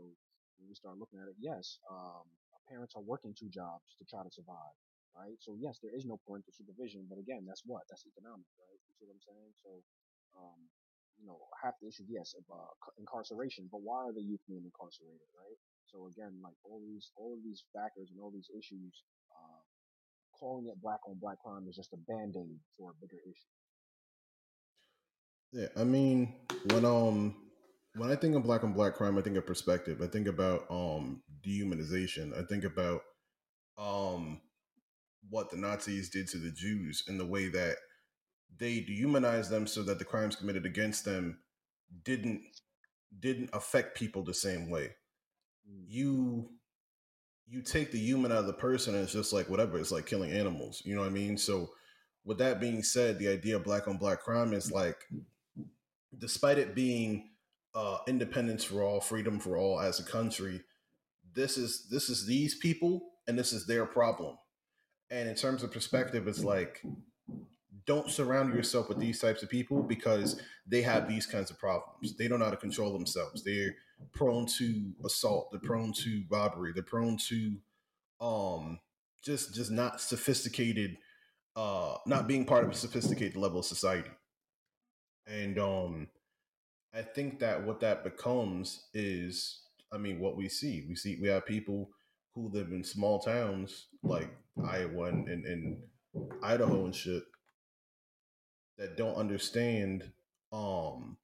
when 0.59 0.67
we 0.71 0.75
start 0.79 0.99
looking 0.99 1.19
at 1.19 1.29
it, 1.31 1.39
yes, 1.43 1.79
um, 1.91 2.27
parents 2.71 2.95
are 2.95 3.03
working 3.05 3.35
two 3.35 3.49
jobs 3.51 3.97
to 3.99 4.05
try 4.07 4.23
to 4.23 4.31
survive, 4.31 4.75
right? 5.17 5.35
So 5.41 5.57
yes, 5.59 5.79
there 5.83 5.95
is 5.95 6.07
no 6.07 6.21
parental 6.27 6.53
supervision, 6.55 7.07
but 7.11 7.19
again, 7.19 7.43
that's 7.49 7.63
what 7.67 7.83
that's 7.91 8.07
economic, 8.07 8.47
right? 8.61 8.79
You 8.87 8.93
see 8.95 9.07
what 9.09 9.17
I'm 9.19 9.25
saying? 9.27 9.51
So, 9.65 9.71
um, 10.39 10.61
you 11.19 11.27
know, 11.27 11.39
half 11.59 11.75
the 11.83 11.89
issue, 11.91 12.07
yes, 12.07 12.35
of 12.39 12.47
uh, 12.47 12.71
incarceration, 12.99 13.69
but 13.71 13.83
why 13.83 14.07
are 14.07 14.15
the 14.15 14.23
youth 14.23 14.41
being 14.47 14.63
incarcerated, 14.63 15.29
right? 15.35 15.59
So 15.91 16.07
again, 16.07 16.39
like 16.43 16.55
all 16.65 16.81
these 16.87 17.11
all 17.17 17.35
of 17.35 17.43
these 17.43 17.65
factors 17.75 18.09
and 18.11 18.21
all 18.23 18.31
these 18.31 18.51
issues, 18.55 19.03
uh, 19.35 19.61
calling 20.39 20.67
it 20.71 20.81
black 20.81 21.01
on 21.09 21.19
black 21.19 21.41
crime 21.43 21.67
is 21.69 21.77
just 21.77 21.93
a 21.93 22.01
band 22.07 22.37
aid 22.39 22.59
for 22.77 22.91
a 22.93 23.01
bigger 23.01 23.19
issue. 23.25 23.55
Yeah, 25.53 25.69
I 25.77 25.85
mean, 25.85 26.35
when 26.71 26.85
um 26.85 27.37
when 27.97 28.13
I 28.13 28.17
think 28.17 28.37
of 28.37 28.45
black 28.45 28.65
on 28.65 28.73
black 28.73 28.95
crime, 28.95 29.19
I 29.19 29.23
think 29.23 29.37
of 29.37 29.47
perspective. 29.47 30.03
I 30.03 30.07
think 30.07 30.29
about 30.29 30.67
um 30.71 31.23
dehumanization. 31.47 32.37
I 32.39 32.47
think 32.47 32.65
about 32.65 33.01
um 33.79 34.41
what 35.31 35.51
the 35.51 35.57
Nazis 35.57 36.11
did 36.11 36.29
to 36.29 36.39
the 36.39 36.51
Jews 36.51 37.03
in 37.09 37.19
the 37.19 37.27
way 37.27 37.49
that 37.49 37.77
they 38.57 38.81
dehumanized 38.81 39.51
them 39.51 39.67
so 39.67 39.83
that 39.83 39.99
the 39.99 40.05
crimes 40.05 40.37
committed 40.37 40.67
against 40.67 41.05
them 41.05 41.39
didn't 42.05 42.43
didn't 43.21 43.51
affect 43.53 43.97
people 43.97 44.23
the 44.23 44.35
same 44.35 44.69
way. 44.71 44.91
Mm. 45.71 45.85
You 45.87 46.51
you 47.47 47.63
take 47.63 47.91
the 47.93 47.99
human 47.99 48.33
out 48.33 48.39
of 48.39 48.47
the 48.47 48.53
person 48.53 48.95
and 48.95 49.05
it's 49.05 49.13
just 49.13 49.33
like 49.33 49.49
whatever, 49.49 49.79
it's 49.79 49.93
like 49.93 50.07
killing 50.07 50.33
animals. 50.33 50.83
You 50.85 50.95
know 50.95 51.01
what 51.01 51.09
I 51.09 51.13
mean? 51.13 51.39
So 51.39 51.71
with 52.25 52.39
that 52.39 52.61
being 52.61 52.83
said, 52.83 53.19
the 53.19 53.29
idea 53.29 53.57
of 53.57 53.65
black 53.65 53.89
on 53.89 53.97
black 53.97 54.21
crime 54.21 54.53
is 54.53 54.71
like 54.71 54.97
despite 56.19 56.59
it 56.59 56.75
being 56.75 57.31
uh, 57.75 57.99
independence 58.07 58.65
for 58.65 58.83
all, 58.83 59.01
freedom 59.01 59.39
for 59.39 59.57
all 59.57 59.81
as 59.81 60.01
a 60.01 60.05
country. 60.05 60.61
This 61.35 61.57
is 61.57 61.87
this 61.91 62.09
is 62.09 62.27
these 62.27 62.57
people, 62.57 63.13
and 63.27 63.39
this 63.39 63.53
is 63.53 63.67
their 63.67 63.87
problem. 63.87 64.37
And 65.11 65.29
in 65.29 65.35
terms 65.35 65.63
of 65.63 65.73
perspective, 65.73 66.27
it's 66.27 66.43
like 66.45 66.83
don't 67.87 68.11
surround 68.11 68.55
yourself 68.55 68.89
with 68.89 68.99
these 68.99 69.19
types 69.19 69.43
of 69.43 69.49
people 69.49 69.83
because 69.83 70.41
they 70.67 70.83
have 70.83 71.09
these 71.09 71.27
kinds 71.27 71.51
of 71.51 71.59
problems. 71.59 72.17
They 72.17 72.29
don't 72.29 72.39
know 72.39 72.47
how 72.47 72.51
to 72.51 72.57
control 72.57 72.93
themselves. 72.93 73.43
They're 73.43 73.75
prone 74.13 74.47
to 74.59 74.93
assault. 75.05 75.51
They're 75.51 75.61
prone 75.61 75.93
to 76.05 76.25
robbery. 76.31 76.73
They're 76.73 76.83
prone 76.83 77.17
to 77.29 77.57
um 78.21 78.81
just 79.23 79.55
just 79.55 79.71
not 79.71 80.01
sophisticated 80.01 80.97
uh 81.57 81.97
not 82.07 82.27
being 82.27 82.45
part 82.45 82.65
of 82.65 82.71
a 82.71 82.75
sophisticated 82.75 83.37
level 83.37 83.61
of 83.61 83.65
society. 83.65 84.11
And 85.27 85.59
um 85.59 86.09
I 86.95 87.03
think 87.03 87.39
that 87.41 87.63
what 87.65 87.81
that 87.81 88.03
becomes 88.03 88.87
is, 88.95 89.61
I 89.93 89.99
mean, 89.99 90.19
what 90.21 90.37
we 90.37 90.49
see. 90.49 90.87
We 90.89 90.95
see 90.95 91.19
we 91.21 91.29
have 91.29 91.47
people 91.47 91.91
who 92.35 92.49
live 92.49 92.71
in 92.73 92.83
small 92.85 93.19
towns 93.19 93.87
like 94.03 94.31
Iowa 94.65 95.05
and, 95.05 95.29
and, 95.29 95.45
and 95.45 95.79
Idaho 96.43 96.85
and 96.85 96.95
shit 96.95 97.23
that 98.79 98.97
don't 98.97 99.17
understand 99.17 100.11
um 100.53 101.17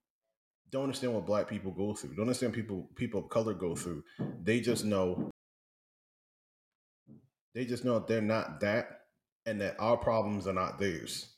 don't 0.71 0.85
understand 0.85 1.15
what 1.15 1.27
black 1.27 1.49
people 1.49 1.71
go 1.71 1.95
through. 1.95 2.15
Don't 2.15 2.27
understand 2.27 2.53
people 2.53 2.89
people 2.97 3.21
of 3.21 3.31
color 3.31 3.55
go 3.55 3.75
through. 3.75 4.03
They 4.43 4.61
just 4.61 4.85
know 4.85 5.31
they 7.55 7.65
just 7.65 7.85
know 7.85 8.01
they're 8.01 8.21
not 8.21 8.61
that 8.61 9.03
and 9.47 9.61
that 9.61 9.77
our 9.79 9.97
problems 9.97 10.47
are 10.47 10.53
not 10.53 10.79
theirs 10.79 11.35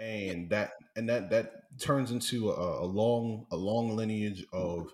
and 0.00 0.48
that 0.50 0.72
and 0.96 1.08
that 1.08 1.30
that 1.30 1.52
turns 1.78 2.10
into 2.10 2.50
a, 2.50 2.84
a 2.84 2.86
long 2.86 3.46
a 3.52 3.56
long 3.56 3.94
lineage 3.94 4.44
of 4.52 4.92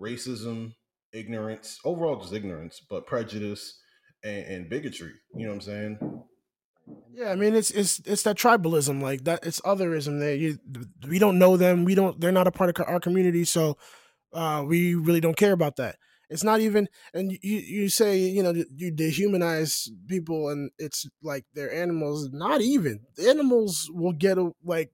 racism, 0.00 0.74
ignorance, 1.12 1.78
overall 1.84 2.20
just 2.20 2.32
ignorance, 2.32 2.80
but 2.88 3.06
prejudice 3.06 3.80
and, 4.22 4.44
and 4.46 4.68
bigotry. 4.70 5.12
You 5.34 5.44
know 5.46 5.54
what 5.54 5.54
I'm 5.56 5.60
saying? 5.62 6.24
Yeah, 7.12 7.30
I 7.30 7.36
mean 7.36 7.54
it's 7.54 7.70
it's 7.70 8.00
it's 8.04 8.22
that 8.24 8.36
tribalism, 8.36 9.00
like 9.00 9.24
that. 9.24 9.46
It's 9.46 9.60
otherism. 9.60 10.18
There, 10.20 10.34
you 10.34 10.58
we 11.08 11.18
don't 11.18 11.38
know 11.38 11.56
them. 11.56 11.84
We 11.84 11.94
don't. 11.94 12.20
They're 12.20 12.32
not 12.32 12.46
a 12.48 12.52
part 12.52 12.70
of 12.78 12.86
our 12.86 13.00
community, 13.00 13.44
so 13.44 13.76
uh, 14.32 14.64
we 14.66 14.94
really 14.94 15.20
don't 15.20 15.36
care 15.36 15.52
about 15.52 15.76
that. 15.76 15.96
It's 16.30 16.44
not 16.44 16.60
even, 16.60 16.88
and 17.14 17.32
you 17.32 17.38
you 17.42 17.88
say 17.90 18.18
you 18.18 18.42
know 18.42 18.52
you 18.52 18.92
dehumanize 18.92 19.88
people, 20.08 20.48
and 20.50 20.70
it's 20.78 21.06
like 21.22 21.44
they're 21.54 21.72
animals. 21.74 22.30
Not 22.32 22.60
even 22.62 23.00
animals 23.26 23.90
will 23.92 24.12
get 24.12 24.38
a, 24.38 24.52
like 24.64 24.92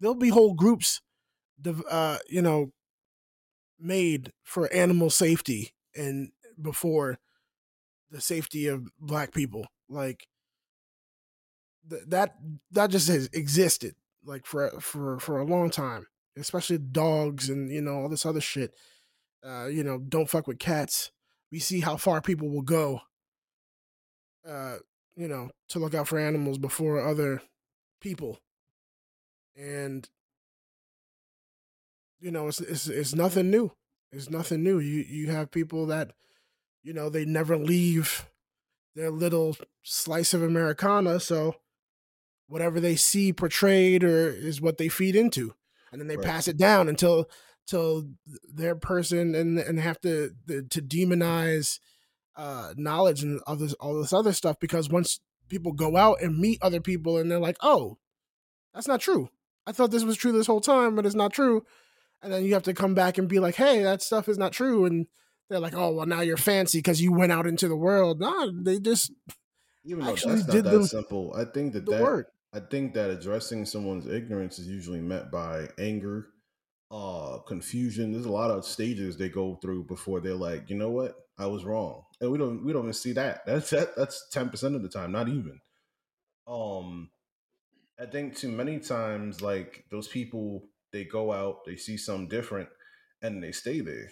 there'll 0.00 0.14
be 0.16 0.30
whole 0.30 0.54
groups, 0.54 1.00
uh, 1.90 2.18
you 2.28 2.42
know, 2.42 2.72
made 3.78 4.32
for 4.42 4.72
animal 4.72 5.10
safety 5.10 5.74
and 5.94 6.30
before 6.60 7.18
the 8.10 8.20
safety 8.20 8.66
of 8.66 8.88
black 9.00 9.32
people. 9.32 9.66
Like 9.88 10.26
th- 11.88 12.02
that 12.08 12.36
that 12.70 12.90
just 12.90 13.08
has 13.08 13.28
existed 13.32 13.94
like 14.24 14.46
for 14.46 14.70
for 14.80 15.18
for 15.18 15.38
a 15.38 15.44
long 15.44 15.70
time, 15.70 16.06
especially 16.36 16.78
dogs 16.78 17.48
and 17.48 17.70
you 17.70 17.80
know 17.80 17.94
all 17.94 18.08
this 18.08 18.26
other 18.26 18.40
shit. 18.40 18.74
Uh, 19.44 19.66
you 19.66 19.82
know, 19.82 19.98
don't 19.98 20.30
fuck 20.30 20.46
with 20.46 20.58
cats. 20.58 21.10
We 21.50 21.58
see 21.58 21.80
how 21.80 21.96
far 21.96 22.20
people 22.20 22.48
will 22.48 22.62
go. 22.62 23.00
Uh, 24.48 24.76
you 25.16 25.28
know, 25.28 25.50
to 25.68 25.78
look 25.78 25.94
out 25.94 26.08
for 26.08 26.18
animals 26.18 26.58
before 26.58 27.06
other 27.06 27.42
people 28.00 28.38
and 29.56 30.08
you 32.20 32.30
know 32.30 32.48
it's 32.48 32.60
it's 32.60 32.88
it's 32.88 33.14
nothing 33.14 33.50
new. 33.50 33.72
It's 34.10 34.30
nothing 34.30 34.62
new. 34.62 34.78
You 34.78 35.04
you 35.08 35.30
have 35.30 35.50
people 35.50 35.86
that 35.86 36.12
you 36.82 36.92
know 36.92 37.08
they 37.08 37.24
never 37.24 37.56
leave 37.56 38.26
their 38.94 39.10
little 39.10 39.56
slice 39.82 40.34
of 40.34 40.42
Americana, 40.42 41.20
so 41.20 41.56
whatever 42.52 42.80
they 42.80 42.96
see 42.96 43.32
portrayed 43.32 44.04
or 44.04 44.28
is 44.28 44.60
what 44.60 44.76
they 44.76 44.88
feed 44.88 45.16
into, 45.16 45.54
and 45.90 45.98
then 45.98 46.06
they 46.06 46.18
right. 46.18 46.26
pass 46.26 46.48
it 46.48 46.58
down 46.58 46.86
until 46.86 47.28
till 47.66 48.04
their 48.52 48.76
person 48.76 49.34
and 49.34 49.58
and 49.58 49.80
have 49.80 49.98
to 50.02 50.32
to 50.46 50.82
demonize 50.82 51.78
uh 52.36 52.74
knowledge 52.76 53.22
and 53.22 53.40
all 53.46 53.56
this 53.56 53.72
all 53.74 53.98
this 53.98 54.12
other 54.12 54.32
stuff 54.32 54.56
because 54.60 54.90
once 54.90 55.20
people 55.48 55.72
go 55.72 55.96
out 55.96 56.20
and 56.20 56.38
meet 56.38 56.58
other 56.62 56.80
people 56.80 57.18
and 57.18 57.30
they're 57.30 57.38
like, 57.38 57.56
oh, 57.62 57.98
that's 58.74 58.88
not 58.88 59.00
true. 59.00 59.28
I 59.66 59.72
thought 59.72 59.90
this 59.90 60.04
was 60.04 60.16
true 60.16 60.32
this 60.32 60.46
whole 60.46 60.60
time, 60.60 60.94
but 60.94 61.06
it's 61.06 61.14
not 61.14 61.32
true. 61.32 61.64
And 62.22 62.32
then 62.32 62.44
you 62.44 62.54
have 62.54 62.62
to 62.64 62.74
come 62.74 62.94
back 62.94 63.18
and 63.18 63.28
be 63.28 63.38
like, 63.38 63.56
hey, 63.56 63.82
that 63.82 64.02
stuff 64.02 64.28
is 64.28 64.38
not 64.38 64.52
true. 64.52 64.86
And 64.86 65.06
they're 65.48 65.60
like, 65.60 65.74
oh, 65.74 65.92
well, 65.92 66.06
now 66.06 66.20
you're 66.20 66.36
fancy 66.36 66.78
because 66.78 67.02
you 67.02 67.12
went 67.12 67.32
out 67.32 67.46
into 67.46 67.68
the 67.68 67.76
world. 67.76 68.20
Nah, 68.20 68.48
they 68.62 68.78
just 68.78 69.12
even 69.84 70.04
though 70.04 70.14
that's 70.14 70.26
not 70.26 70.46
that 70.46 70.62
the, 70.62 70.86
simple. 70.86 71.34
I 71.36 71.44
think 71.44 71.72
that 71.74 71.86
that 71.86 72.02
word. 72.02 72.26
I 72.54 72.60
think 72.60 72.92
that 72.94 73.10
addressing 73.10 73.64
someone's 73.64 74.06
ignorance 74.06 74.58
is 74.58 74.68
usually 74.68 75.00
met 75.00 75.30
by 75.30 75.68
anger, 75.78 76.28
uh, 76.90 77.38
confusion. 77.46 78.12
There's 78.12 78.26
a 78.26 78.32
lot 78.32 78.50
of 78.50 78.66
stages 78.66 79.16
they 79.16 79.30
go 79.30 79.56
through 79.62 79.84
before 79.84 80.20
they're 80.20 80.34
like, 80.34 80.68
you 80.68 80.76
know 80.76 80.90
what, 80.90 81.16
I 81.38 81.46
was 81.46 81.64
wrong, 81.64 82.02
and 82.20 82.30
we 82.30 82.36
don't 82.36 82.64
we 82.64 82.72
don't 82.72 82.82
even 82.82 82.92
see 82.92 83.12
that. 83.12 83.42
That's 83.46 83.70
that, 83.70 83.96
that's 83.96 84.28
ten 84.30 84.50
percent 84.50 84.76
of 84.76 84.82
the 84.82 84.88
time, 84.88 85.12
not 85.12 85.28
even. 85.28 85.58
Um, 86.46 87.10
I 87.98 88.06
think 88.06 88.36
too 88.36 88.50
many 88.50 88.78
times, 88.80 89.40
like 89.40 89.84
those 89.90 90.08
people, 90.08 90.64
they 90.92 91.04
go 91.04 91.32
out, 91.32 91.64
they 91.64 91.76
see 91.76 91.96
something 91.96 92.28
different, 92.28 92.68
and 93.22 93.42
they 93.42 93.52
stay 93.52 93.80
there. 93.80 94.10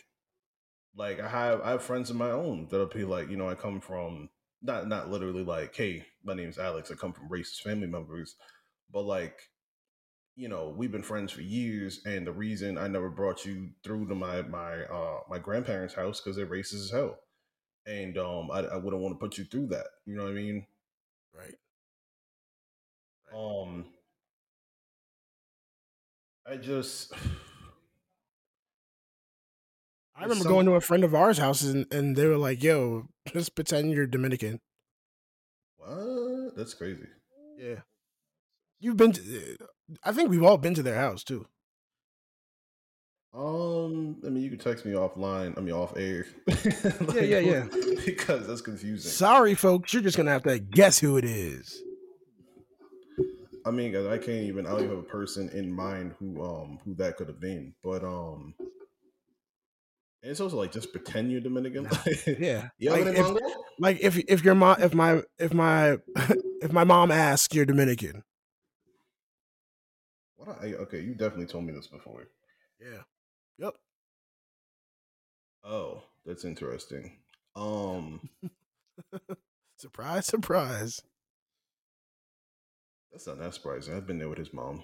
Like 0.97 1.21
I 1.21 1.29
have, 1.29 1.61
I 1.61 1.71
have 1.73 1.83
friends 1.83 2.11
of 2.11 2.17
my 2.17 2.31
own 2.31 2.69
that'll 2.71 2.87
be 2.87 3.05
like, 3.05 3.31
you 3.31 3.37
know, 3.37 3.49
I 3.49 3.55
come 3.55 3.81
from 3.81 4.31
not 4.63 4.89
not 4.89 5.11
literally 5.11 5.45
like, 5.45 5.75
hey, 5.75 6.05
my 6.25 6.35
name's 6.35 6.59
Alex. 6.59 6.91
I 6.91 6.95
come 6.95 7.13
from 7.13 7.29
racist 7.29 7.63
family 7.63 7.87
members, 7.87 8.37
but 8.93 9.03
like, 9.03 9.51
you 10.37 10.49
know, 10.49 10.75
we've 10.77 10.93
been 10.93 11.03
friends 11.03 11.33
for 11.33 11.43
years, 11.43 12.01
and 12.05 12.27
the 12.27 12.33
reason 12.33 12.79
I 12.79 12.89
never 12.89 13.11
brought 13.11 13.45
you 13.45 13.71
through 13.85 14.09
to 14.09 14.15
my 14.15 14.43
my 14.43 14.85
uh 14.85 15.21
my 15.29 15.39
grandparents' 15.39 15.95
house 15.95 16.21
because 16.21 16.37
they're 16.37 16.47
racist 16.47 16.85
as 16.85 16.91
hell, 16.91 17.19
and 17.87 18.19
um, 18.19 18.51
I, 18.51 18.61
I 18.61 18.77
wouldn't 18.77 19.03
want 19.03 19.15
to 19.15 19.19
put 19.19 19.39
you 19.39 19.45
through 19.45 19.69
that. 19.69 19.87
You 20.05 20.17
know 20.17 20.25
what 20.25 20.33
I 20.33 20.35
mean? 20.35 20.67
Right. 21.37 21.57
Um, 23.35 23.87
I 26.47 26.57
just. 26.57 27.13
I 30.17 30.25
remember 30.25 30.45
going 30.45 30.67
to 30.67 30.73
a 30.73 30.83
friend 30.83 31.03
of 31.03 31.15
ours' 31.15 31.39
house 31.39 31.63
and, 31.63 31.87
and 31.91 32.15
they 32.15 32.27
were 32.27 32.37
like, 32.37 32.63
"Yo, 32.63 33.09
just 33.33 33.55
pretend 33.55 33.93
you're 33.93 34.07
Dominican." 34.07 34.61
What? 35.77 36.57
That's 36.57 36.75
crazy. 36.75 37.07
Yeah. 37.59 37.81
You've 38.81 38.97
been 38.97 39.13
to, 39.13 39.57
I 40.05 40.13
think 40.13 40.31
we've 40.31 40.43
all 40.43 40.59
been 40.59 40.75
to 40.75 40.83
their 40.83 40.97
house 40.97 41.23
too. 41.23 41.47
Um, 43.33 44.17
I 44.27 44.31
mean, 44.31 44.43
you 44.43 44.51
can 44.51 44.59
text 44.59 44.85
me 44.85 44.93
offline. 44.93 45.57
I 45.57 45.61
mean, 45.61 45.75
off 45.75 45.97
air. 45.97 46.27
like, 46.47 47.15
yeah, 47.15 47.21
yeah, 47.23 47.39
yeah. 47.39 47.67
Because 48.05 48.47
that's 48.47 48.61
confusing. 48.61 49.11
Sorry, 49.11 49.55
folks. 49.55 49.93
You're 49.93 50.03
just 50.03 50.17
gonna 50.17 50.33
have 50.33 50.43
to 50.45 50.59
guess 50.59 50.99
who 50.99 51.17
it 51.17 51.25
is. 51.25 51.81
I 53.65 53.71
mean, 53.71 53.95
I 53.95 54.17
can't 54.17 54.45
even. 54.45 54.67
I 54.67 54.71
don't 54.71 54.85
even 54.85 54.97
have 54.97 55.05
a 55.05 55.09
person 55.09 55.49
in 55.51 55.71
mind 55.71 56.15
who 56.19 56.43
um 56.43 56.81
who 56.85 56.95
that 56.95 57.17
could 57.17 57.29
have 57.29 57.39
been. 57.39 57.73
But 57.85 58.03
um, 58.03 58.55
and 60.23 60.31
it's 60.31 60.41
also 60.41 60.57
like 60.57 60.73
just 60.73 60.93
pretend 60.93 61.33
you're 61.33 61.41
Dominican. 61.41 61.89
Yeah. 62.39 62.69
you 62.79 62.91
like, 62.91 63.01
if, 63.01 63.05
been 63.07 63.17
in 63.17 63.25
Mongo? 63.25 63.53
like 63.79 64.01
if 64.01 64.19
if 64.19 64.45
your 64.45 64.55
mom 64.55 64.83
if 64.83 64.95
my 64.95 65.23
if 65.39 65.55
my 65.55 65.97
if 66.63 66.73
my 66.73 66.85
mom 66.85 67.11
asks 67.11 67.55
you're 67.55 67.65
Dominican. 67.65 68.23
What? 70.37 70.59
I, 70.63 70.73
okay, 70.75 71.01
you 71.01 71.15
definitely 71.15 71.47
told 71.47 71.65
me 71.65 71.73
this 71.73 71.87
before. 71.87 72.29
Yeah. 72.81 73.03
Yep. 73.59 73.75
Oh, 75.65 76.03
that's 76.25 76.45
interesting. 76.45 77.19
Um, 77.55 78.31
Surprise, 79.77 80.27
surprise. 80.27 81.03
that's 83.11 83.27
not 83.27 83.39
that 83.39 83.55
surprising. 83.55 83.95
I've 83.95 84.07
been 84.07 84.19
there 84.19 84.29
with 84.29 84.39
his 84.39 84.53
mom. 84.53 84.83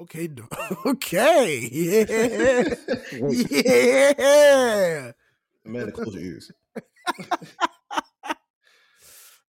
Okay. 0.00 0.28
Okay. 0.86 1.68
Yeah. 1.72 2.74
yeah. 3.28 5.12
Man, 5.64 5.92
close 5.92 6.14
your 6.14 6.22
ears. 6.24 6.50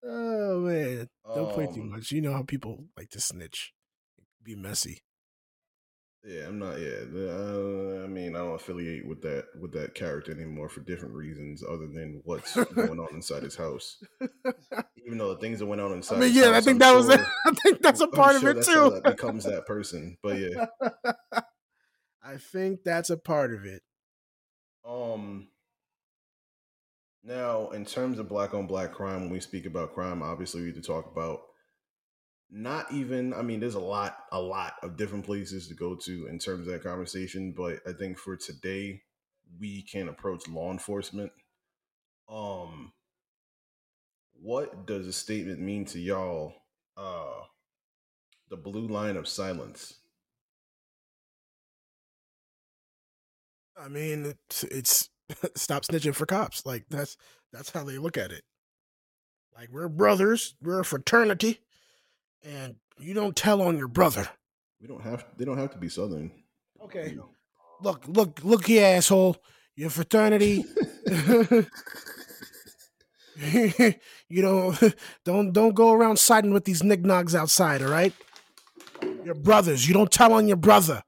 Oh 0.03 0.59
man. 0.61 1.09
Don't 1.33 1.49
play 1.51 1.67
too 1.67 1.81
Um, 1.81 1.89
much. 1.89 2.11
You 2.11 2.21
know 2.21 2.33
how 2.33 2.43
people 2.43 2.85
like 2.97 3.09
to 3.11 3.19
snitch. 3.19 3.73
Be 4.43 4.55
messy. 4.55 5.01
Yeah, 6.27 6.47
I'm 6.47 6.57
not. 6.57 6.79
Yeah, 6.79 7.03
uh, 7.15 8.03
I 8.03 8.07
mean, 8.07 8.35
I 8.35 8.39
don't 8.39 8.55
affiliate 8.55 9.05
with 9.07 9.21
that 9.21 9.45
with 9.61 9.71
that 9.73 9.93
character 9.93 10.31
anymore 10.31 10.69
for 10.69 10.79
different 10.81 11.13
reasons, 11.13 11.63
other 11.63 11.85
than 11.87 12.21
what's 12.25 12.55
going 12.55 12.99
on 12.99 13.09
inside 13.13 13.43
his 13.43 13.55
house. 13.55 14.03
Even 15.05 15.19
though 15.19 15.33
the 15.35 15.39
things 15.39 15.59
that 15.59 15.67
went 15.67 15.81
on 15.81 15.91
I 15.91 15.95
inside, 15.95 16.15
mean, 16.19 16.29
his 16.33 16.37
yeah, 16.37 16.51
I 16.51 16.61
think 16.61 16.75
I'm 16.75 16.79
that 16.79 16.95
was 16.95 17.05
sure- 17.05 17.27
I 17.45 17.51
think 17.51 17.81
that's 17.81 18.01
a 18.01 18.07
part 18.07 18.39
sure 18.39 18.49
of 18.49 18.57
it 18.57 18.65
that's 18.65 18.73
how 18.73 18.89
too. 18.89 18.95
That 18.95 19.03
becomes 19.03 19.43
that 19.43 19.67
person, 19.67 20.17
but 20.23 20.39
yeah. 20.39 20.65
I 22.23 22.37
think 22.37 22.83
that's 22.83 23.11
a 23.11 23.17
part 23.17 23.53
of 23.53 23.65
it. 23.65 23.83
Um. 24.87 25.49
Now, 27.23 27.69
in 27.69 27.85
terms 27.85 28.19
of 28.19 28.29
black 28.29 28.53
on 28.53 28.67
black 28.67 28.93
crime, 28.93 29.21
when 29.21 29.31
we 29.31 29.39
speak 29.39 29.65
about 29.65 29.93
crime, 29.93 30.21
obviously 30.21 30.61
we 30.61 30.67
need 30.67 30.75
to 30.75 30.81
talk 30.81 31.11
about 31.11 31.41
not 32.49 32.91
even. 32.91 33.33
I 33.33 33.41
mean, 33.41 33.59
there's 33.59 33.75
a 33.75 33.79
lot, 33.79 34.17
a 34.31 34.39
lot 34.39 34.73
of 34.83 34.97
different 34.97 35.25
places 35.25 35.67
to 35.67 35.73
go 35.73 35.95
to 35.95 36.27
in 36.27 36.39
terms 36.39 36.67
of 36.67 36.73
that 36.73 36.83
conversation, 36.83 37.53
but 37.55 37.79
I 37.87 37.93
think 37.93 38.17
for 38.17 38.35
today, 38.35 39.01
we 39.59 39.81
can 39.83 40.09
approach 40.09 40.47
law 40.47 40.71
enforcement. 40.71 41.31
Um, 42.29 42.93
what 44.33 44.85
does 44.85 45.07
a 45.07 45.13
statement 45.13 45.59
mean 45.59 45.85
to 45.85 45.99
y'all? 45.99 46.53
Uh, 46.97 47.41
the 48.49 48.57
blue 48.57 48.87
line 48.87 49.17
of 49.17 49.27
silence. 49.27 49.95
I 53.77 53.89
mean, 53.89 54.33
it's, 54.49 54.63
it's 54.63 55.09
stop 55.55 55.83
snitching 55.83 56.15
for 56.15 56.25
cops. 56.25 56.65
Like 56.65 56.85
that's 56.89 57.17
that's 57.51 57.71
how 57.71 57.83
they 57.83 57.97
look 57.97 58.17
at 58.17 58.31
it. 58.31 58.43
Like 59.55 59.69
we're 59.71 59.89
brothers, 59.89 60.55
we're 60.61 60.81
a 60.81 60.85
fraternity, 60.85 61.59
and 62.45 62.75
you 62.99 63.13
don't 63.13 63.35
tell 63.35 63.61
on 63.61 63.77
your 63.77 63.87
brother. 63.87 64.29
We 64.81 64.87
don't 64.87 65.01
have. 65.01 65.25
They 65.37 65.45
don't 65.45 65.57
have 65.57 65.71
to 65.71 65.77
be 65.77 65.89
southern. 65.89 66.31
Okay. 66.83 67.09
You 67.09 67.15
know. 67.17 67.29
Look, 67.81 68.03
look, 68.07 68.39
look 68.43 68.65
here, 68.67 68.85
asshole. 68.85 69.35
Your 69.75 69.89
fraternity. 69.89 70.63
you 73.37 74.41
don't 74.41 74.79
don't 75.25 75.51
don't 75.51 75.75
go 75.75 75.91
around 75.91 76.17
siding 76.17 76.53
with 76.53 76.63
these 76.65 76.83
knickknacks 76.83 77.35
outside, 77.35 77.81
all 77.81 77.89
right? 77.89 78.13
Your 79.23 79.35
brothers. 79.35 79.87
You 79.87 79.93
don't 79.93 80.11
tell 80.11 80.31
on 80.33 80.47
your 80.47 80.57
brother. 80.57 81.03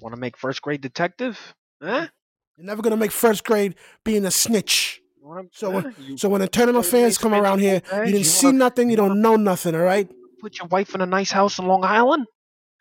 Want 0.00 0.14
to 0.14 0.20
make 0.20 0.36
first 0.36 0.60
grade 0.62 0.80
detective? 0.80 1.54
Huh? 1.82 2.08
You're 2.56 2.66
never 2.66 2.82
gonna 2.82 2.96
make 2.96 3.12
first 3.12 3.44
grade 3.44 3.76
being 4.04 4.24
a 4.24 4.30
snitch. 4.30 5.00
So 5.52 5.70
when- 5.70 5.94
You 5.98 6.16
So 6.16 6.28
when 6.28 6.40
internal 6.42 6.74
Hey, 6.74 6.80
affairs 6.88 7.18
come 7.18 7.34
around 7.34 7.58
here, 7.58 7.82
you 7.92 7.98
didn't 8.04 8.18
you 8.18 8.24
see 8.24 8.46
wanna- 8.46 8.58
nothing, 8.58 8.88
you 8.88 8.92
you 8.92 8.96
don't 8.96 9.20
know 9.20 9.36
nothing, 9.36 9.74
all 9.74 9.82
right? 9.82 10.08
Put 10.40 10.58
your 10.58 10.68
wife 10.68 10.94
in 10.94 11.00
a 11.00 11.06
nice 11.06 11.30
house 11.30 11.58
in 11.58 11.66
Long 11.66 11.84
Island? 11.84 12.26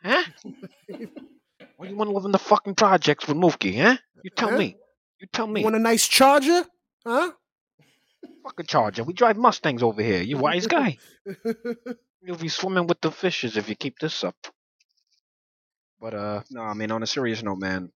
Huh? 0.03 0.23
or 1.77 1.85
you 1.85 1.95
want 1.95 2.09
to 2.09 2.15
live 2.15 2.25
in 2.25 2.31
the 2.31 2.39
fucking 2.39 2.75
projects 2.75 3.27
with 3.27 3.37
Mookie, 3.37 3.81
huh? 3.81 3.97
You 4.23 4.29
tell 4.35 4.49
Huh? 4.49 4.57
me. 4.57 4.77
You 5.19 5.27
tell 5.31 5.47
me. 5.47 5.61
You 5.61 5.65
want 5.65 5.75
a 5.75 5.79
nice 5.79 6.07
charger? 6.07 6.65
Huh? 7.05 7.31
Fucking 8.43 8.65
Charger. 8.67 9.03
We 9.03 9.13
drive 9.13 9.37
Mustangs 9.37 9.81
over 9.81 10.01
here. 10.01 10.21
You 10.21 10.37
wise 10.37 10.67
guy. 10.67 10.97
You'll 12.21 12.37
be 12.37 12.47
swimming 12.47 12.87
with 12.87 13.01
the 13.01 13.11
fishes 13.11 13.57
if 13.57 13.69
you 13.69 13.75
keep 13.75 13.97
this 13.99 14.23
up. 14.23 14.35
But 15.99 16.13
uh, 16.13 16.41
no, 16.51 16.61
I 16.61 16.73
mean 16.73 16.91
on 16.91 17.03
a 17.03 17.07
serious 17.07 17.41
note, 17.41 17.59
man. 17.59 17.91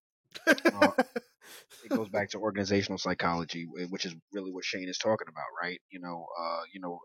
Uh, 0.48 0.92
it 1.84 1.90
goes 1.90 2.10
back 2.10 2.30
to 2.32 2.40
organizational 2.40 2.98
psychology, 2.98 3.68
which 3.90 4.06
is 4.06 4.16
really 4.34 4.52
what 4.52 4.64
Shane 4.66 4.90
is 4.90 4.98
talking 4.98 5.28
about, 5.28 5.46
right? 5.62 5.80
You 5.92 6.00
know, 6.00 6.26
uh, 6.40 6.62
you 6.74 6.80
know, 6.80 7.00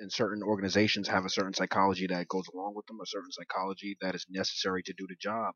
and 0.00 0.12
certain 0.12 0.42
organizations 0.42 1.08
have 1.08 1.26
a 1.26 1.30
certain 1.30 1.54
psychology 1.54 2.08
that 2.08 2.28
goes 2.28 2.46
along 2.54 2.74
with 2.76 2.86
them, 2.86 2.98
a 3.02 3.06
certain 3.06 3.32
psychology 3.32 3.96
that 4.02 4.16
is 4.16 4.26
necessary 4.30 4.82
to 4.84 4.94
do 4.98 5.06
the 5.08 5.16
job. 5.20 5.54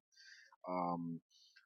Um, 0.68 1.20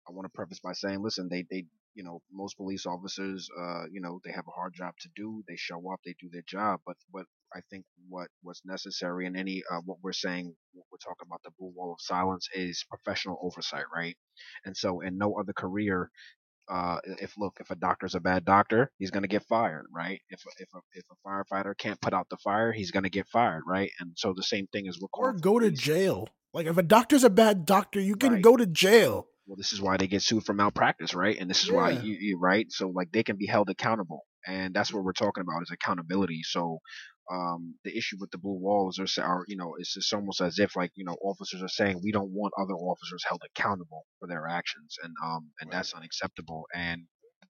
I 0.08 0.12
want 0.12 0.26
to 0.26 0.30
preface 0.34 0.60
by 0.60 0.72
saying, 0.72 1.02
listen, 1.02 1.28
they, 1.30 1.46
they, 1.50 1.66
you 1.94 2.04
know, 2.04 2.22
most 2.32 2.56
police 2.56 2.86
officers, 2.86 3.48
uh, 3.60 3.84
you 3.92 4.00
know, 4.00 4.20
they 4.24 4.32
have 4.32 4.46
a 4.48 4.52
hard 4.58 4.74
job 4.74 4.94
to 5.00 5.08
do. 5.16 5.42
They 5.48 5.56
show 5.56 5.78
up, 5.92 6.00
they 6.04 6.14
do 6.20 6.28
their 6.32 6.44
job. 6.48 6.80
But 6.86 6.96
what 7.10 7.26
I 7.54 7.60
think 7.70 7.84
what 8.08 8.28
what's 8.42 8.62
necessary 8.64 9.26
in 9.26 9.36
any 9.36 9.62
uh, 9.70 9.80
what 9.84 9.98
we're 10.02 10.12
saying, 10.12 10.54
what 10.74 10.86
we're 10.92 10.98
talking 10.98 11.26
about 11.26 11.42
the 11.44 11.50
blue 11.58 11.72
wall 11.74 11.92
of 11.92 12.00
silence 12.00 12.48
is 12.54 12.84
professional 12.90 13.38
oversight, 13.42 13.84
right? 13.94 14.16
And 14.64 14.76
so, 14.76 15.00
in 15.00 15.18
no 15.18 15.38
other 15.38 15.52
career 15.54 16.10
uh, 16.70 16.98
if 17.04 17.32
look, 17.38 17.56
if 17.60 17.70
a 17.70 17.76
doctor's 17.76 18.14
a 18.14 18.20
bad 18.20 18.44
doctor, 18.44 18.90
he's 18.98 19.10
gonna 19.10 19.28
get 19.28 19.44
fired, 19.44 19.86
right? 19.94 20.20
If 20.30 20.40
a- 20.46 20.62
if 20.62 20.68
a, 20.74 20.78
if 20.92 21.04
a 21.10 21.28
firefighter 21.28 21.76
can't 21.76 22.00
put 22.00 22.12
out 22.14 22.28
the 22.30 22.36
fire, 22.38 22.72
he's 22.72 22.90
gonna 22.90 23.08
get 23.10 23.26
fired, 23.28 23.62
right? 23.66 23.90
And 24.00 24.12
so 24.16 24.32
the 24.36 24.42
same 24.42 24.66
thing 24.68 24.86
is 24.86 24.98
required. 25.02 25.36
or 25.36 25.38
go 25.40 25.58
to 25.58 25.70
jail. 25.70 26.28
Like 26.54 26.66
if 26.66 26.76
a 26.78 26.82
doctor's 26.82 27.24
a 27.24 27.30
bad 27.30 27.66
doctor, 27.66 28.00
you 28.00 28.16
can 28.16 28.34
Right. 28.34 28.42
go 28.42 28.56
to 28.56 28.66
jail. 28.66 29.28
Well, 29.46 29.56
this 29.56 29.72
is 29.72 29.80
why 29.80 29.96
they 29.96 30.06
get 30.06 30.22
sued 30.22 30.44
for 30.44 30.52
malpractice, 30.52 31.14
right? 31.14 31.36
And 31.38 31.48
this 31.48 31.62
is 31.64 31.70
why 31.70 31.90
you, 31.90 32.16
you 32.20 32.38
right. 32.38 32.66
So 32.70 32.88
like 32.88 33.10
they 33.12 33.22
can 33.22 33.36
be 33.36 33.46
held 33.46 33.70
accountable, 33.70 34.24
and 34.46 34.74
that's 34.74 34.92
what 34.92 35.04
we're 35.04 35.12
talking 35.14 35.40
about 35.42 35.62
is 35.62 35.70
accountability. 35.70 36.40
So 36.42 36.78
um, 37.32 37.74
the 37.84 37.96
issue 37.96 38.16
with 38.20 38.30
the 38.30 38.38
blue 38.38 38.58
walls 38.58 38.98
are, 38.98 39.06
sa- 39.06 39.22
are 39.22 39.44
you 39.48 39.56
know 39.56 39.74
it's 39.78 40.12
almost 40.12 40.40
as 40.40 40.58
if 40.58 40.76
like 40.76 40.92
you 40.96 41.04
know 41.04 41.16
officers 41.22 41.62
are 41.62 41.68
saying 41.68 42.00
we 42.02 42.12
don't 42.12 42.30
want 42.32 42.52
other 42.58 42.74
officers 42.74 43.24
held 43.28 43.42
accountable 43.44 44.04
for 44.18 44.28
their 44.28 44.46
actions, 44.48 44.96
and 45.02 45.14
um 45.24 45.50
and 45.60 45.70
Right. 45.70 45.72
that's 45.72 45.94
unacceptable. 45.94 46.66
And 46.74 47.02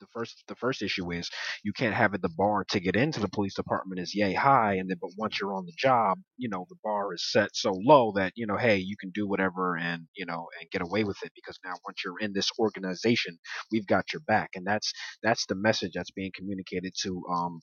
the 0.00 0.06
first 0.12 0.44
the 0.48 0.54
first 0.56 0.82
issue 0.82 1.10
is 1.12 1.30
you 1.62 1.72
can't 1.72 1.94
have 1.94 2.14
it 2.14 2.22
the 2.22 2.28
bar 2.28 2.64
to 2.70 2.80
get 2.80 2.96
into 2.96 3.20
the 3.20 3.28
police 3.28 3.54
department 3.54 4.00
is 4.00 4.14
yay 4.14 4.34
high 4.34 4.74
and 4.74 4.90
then 4.90 4.96
but 5.00 5.10
once 5.18 5.40
you're 5.40 5.54
on 5.54 5.66
the 5.66 5.72
job 5.78 6.18
you 6.36 6.48
know 6.48 6.66
the 6.68 6.76
bar 6.84 7.14
is 7.14 7.30
set 7.30 7.50
so 7.54 7.72
low 7.84 8.12
that 8.14 8.32
you 8.36 8.46
know 8.46 8.56
hey 8.56 8.76
you 8.76 8.96
can 9.00 9.10
do 9.14 9.28
whatever 9.28 9.76
and 9.76 10.02
you 10.16 10.26
know 10.26 10.46
and 10.60 10.70
get 10.70 10.82
away 10.82 11.04
with 11.04 11.16
it 11.24 11.32
because 11.34 11.58
now 11.64 11.74
once 11.86 12.02
you're 12.04 12.18
in 12.20 12.32
this 12.32 12.50
organization 12.58 13.38
we've 13.72 13.86
got 13.86 14.12
your 14.12 14.20
back 14.26 14.50
and 14.54 14.66
that's 14.66 14.92
that's 15.22 15.46
the 15.46 15.54
message 15.54 15.92
that's 15.94 16.10
being 16.10 16.32
communicated 16.34 16.92
to 17.02 17.22
um 17.32 17.60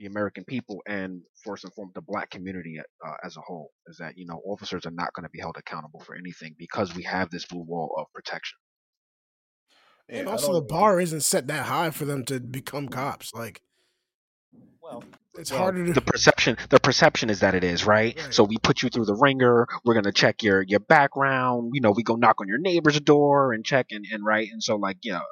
the 0.00 0.06
American 0.06 0.44
people 0.44 0.80
and 0.88 1.20
first 1.44 1.62
and 1.64 1.72
foremost 1.74 1.94
the 1.94 2.00
black 2.00 2.30
community 2.30 2.78
uh, 3.06 3.12
as 3.22 3.36
a 3.36 3.40
whole 3.40 3.70
is 3.86 3.98
that 3.98 4.14
you 4.16 4.26
know 4.26 4.40
officers 4.46 4.86
are 4.86 4.90
not 4.90 5.12
going 5.14 5.24
to 5.24 5.30
be 5.30 5.38
held 5.38 5.56
accountable 5.58 6.00
for 6.00 6.16
anything 6.16 6.54
because 6.58 6.94
we 6.96 7.02
have 7.02 7.30
this 7.30 7.44
blue 7.44 7.62
wall 7.62 7.94
of 7.98 8.06
protection 8.14 8.58
Yeah, 10.08 10.20
and 10.20 10.28
also 10.28 10.54
the 10.54 10.62
bar 10.62 11.00
isn't 11.00 11.20
set 11.20 11.46
that 11.48 11.66
high 11.66 11.90
for 11.90 12.06
them 12.06 12.24
to 12.24 12.40
become 12.40 12.88
cops. 12.88 13.32
Like 13.34 13.60
well, 14.82 15.04
it's 15.38 15.50
well, 15.50 15.60
harder 15.60 15.86
to 15.86 15.92
the 15.92 16.00
perception 16.00 16.56
the 16.70 16.80
perception 16.80 17.28
is 17.28 17.40
that 17.40 17.54
it 17.54 17.62
is 17.62 17.84
right? 17.84 18.18
Right. 18.18 18.34
so 18.34 18.42
we 18.42 18.56
put 18.56 18.82
you 18.82 18.88
through 18.88 19.04
the 19.04 19.14
ringer 19.14 19.66
we're 19.84 19.94
gonna 19.94 20.12
check 20.12 20.42
your 20.42 20.62
your 20.62 20.80
background 20.80 21.72
you 21.74 21.82
know 21.82 21.92
we 21.92 22.02
go 22.02 22.16
knock 22.16 22.40
on 22.40 22.48
your 22.48 22.58
neighbor's 22.58 22.98
door 23.00 23.52
and 23.52 23.64
check 23.64 23.88
and, 23.90 24.06
and 24.10 24.24
right 24.24 24.48
and 24.50 24.62
so 24.62 24.76
like 24.76 24.96
you 25.02 25.12
know 25.12 25.22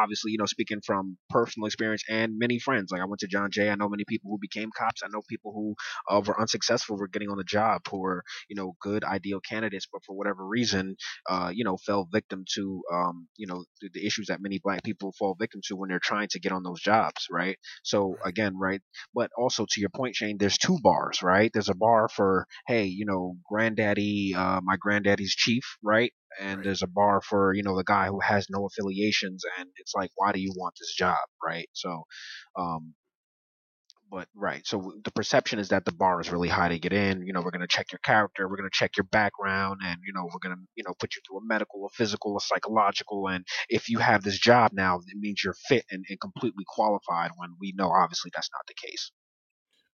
obviously, 0.00 0.32
you 0.32 0.38
know, 0.38 0.46
speaking 0.46 0.80
from 0.84 1.16
personal 1.30 1.66
experience 1.66 2.02
and 2.08 2.38
many 2.38 2.58
friends. 2.58 2.90
Like 2.92 3.00
I 3.00 3.04
went 3.06 3.20
to 3.20 3.26
John 3.28 3.50
Jay. 3.50 3.70
I 3.70 3.74
know 3.76 3.88
many 3.88 4.04
people 4.08 4.30
who 4.30 4.38
became 4.40 4.70
cops. 4.76 5.02
I 5.04 5.08
know 5.12 5.22
people 5.28 5.52
who 5.52 5.74
uh, 6.14 6.20
were 6.26 6.40
unsuccessful 6.40 6.98
for 6.98 7.08
getting 7.08 7.30
on 7.30 7.38
the 7.38 7.44
job, 7.44 7.82
who 7.90 8.00
were, 8.00 8.22
you 8.48 8.56
know, 8.56 8.74
good 8.80 9.04
ideal 9.04 9.40
candidates, 9.40 9.86
but 9.92 10.02
for 10.06 10.16
whatever 10.16 10.46
reason, 10.46 10.96
uh, 11.28 11.50
you 11.54 11.64
know, 11.64 11.76
fell 11.76 12.08
victim 12.12 12.44
to, 12.54 12.82
um, 12.92 13.28
you 13.36 13.46
know, 13.46 13.64
the, 13.80 13.90
the 13.94 14.06
issues 14.06 14.26
that 14.28 14.40
many 14.40 14.60
black 14.62 14.82
people 14.84 15.12
fall 15.18 15.36
victim 15.38 15.60
to 15.64 15.76
when 15.76 15.88
they're 15.88 16.00
trying 16.02 16.28
to 16.28 16.40
get 16.40 16.52
on 16.52 16.62
those 16.62 16.80
jobs, 16.80 17.26
right? 17.30 17.56
So 17.82 18.16
again, 18.24 18.56
right, 18.58 18.80
but 19.14 19.30
also 19.36 19.66
to 19.70 19.80
your 19.80 19.90
point, 19.90 20.16
Shane, 20.16 20.36
there's 20.38 20.58
two 20.58 20.78
bars, 20.82 21.22
right? 21.22 21.50
There's 21.52 21.68
a 21.68 21.74
bar 21.74 22.08
for, 22.08 22.46
hey, 22.66 22.84
you 22.84 23.06
know, 23.06 23.36
granddaddy, 23.48 24.34
uh, 24.36 24.60
my 24.62 24.76
granddaddy's 24.78 25.34
chief, 25.34 25.62
right? 25.82 26.12
And 26.38 26.58
Right. 26.58 26.64
there's 26.64 26.82
a 26.82 26.86
bar 26.86 27.20
for 27.20 27.54
you 27.54 27.62
know 27.62 27.76
the 27.76 27.84
guy 27.84 28.06
who 28.06 28.20
has 28.20 28.46
no 28.50 28.66
affiliations 28.66 29.44
and 29.58 29.68
it's 29.76 29.94
like 29.94 30.10
why 30.16 30.32
do 30.32 30.40
you 30.40 30.52
want 30.56 30.74
this 30.78 30.94
job 30.94 31.18
right 31.44 31.68
so 31.72 32.04
um 32.58 32.94
but 34.10 34.28
right 34.34 34.66
so 34.66 34.92
the 35.04 35.12
perception 35.12 35.58
is 35.58 35.68
that 35.68 35.84
the 35.84 35.92
bar 35.92 36.20
is 36.20 36.30
really 36.30 36.48
high 36.48 36.68
to 36.68 36.78
get 36.78 36.92
in 36.92 37.22
you 37.24 37.32
know 37.32 37.40
we're 37.40 37.50
going 37.50 37.60
to 37.60 37.66
check 37.68 37.92
your 37.92 38.00
character 38.00 38.48
we're 38.48 38.56
going 38.56 38.68
to 38.68 38.76
check 38.76 38.96
your 38.96 39.04
background 39.04 39.80
and 39.84 39.98
you 40.04 40.12
know 40.12 40.24
we're 40.24 40.40
going 40.42 40.56
to 40.56 40.62
you 40.74 40.82
know 40.86 40.94
put 40.98 41.14
you 41.14 41.22
through 41.26 41.38
a 41.38 41.44
medical 41.44 41.86
a 41.86 41.88
physical 41.90 42.36
a 42.36 42.40
psychological 42.40 43.28
and 43.28 43.44
if 43.68 43.88
you 43.88 43.98
have 43.98 44.22
this 44.22 44.38
job 44.38 44.72
now 44.74 44.96
it 44.96 45.18
means 45.18 45.42
you're 45.44 45.54
fit 45.68 45.84
and, 45.90 46.04
and 46.08 46.20
completely 46.20 46.64
qualified 46.66 47.30
when 47.36 47.50
we 47.60 47.72
know 47.76 47.90
obviously 47.90 48.30
that's 48.34 48.50
not 48.52 48.62
the 48.66 48.74
case 48.74 49.12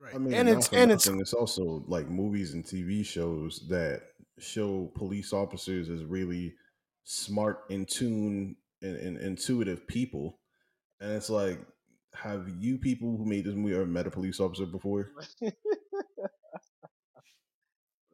right. 0.00 0.14
I 0.14 0.18
mean, 0.18 0.34
and 0.34 0.48
it's 0.48 0.68
and 0.72 0.90
it's 0.92 1.06
it's 1.06 1.34
also 1.34 1.84
like 1.86 2.08
movies 2.08 2.54
and 2.54 2.64
TV 2.64 3.04
shows 3.04 3.66
that 3.68 4.02
show 4.38 4.90
police 4.94 5.32
officers 5.32 5.88
as 5.88 6.04
really 6.04 6.54
smart, 7.04 7.64
in 7.70 7.86
tune, 7.86 8.56
and, 8.82 8.96
and 8.96 9.18
intuitive 9.18 9.86
people. 9.86 10.38
And 11.00 11.12
it's 11.12 11.30
like, 11.30 11.58
have 12.14 12.48
you 12.58 12.78
people 12.78 13.16
who 13.16 13.24
made 13.26 13.44
this 13.44 13.54
movie 13.54 13.74
ever 13.74 13.86
met 13.86 14.06
a 14.06 14.10
police 14.10 14.40
officer 14.40 14.66
before? 14.66 15.10
oh 15.42 15.50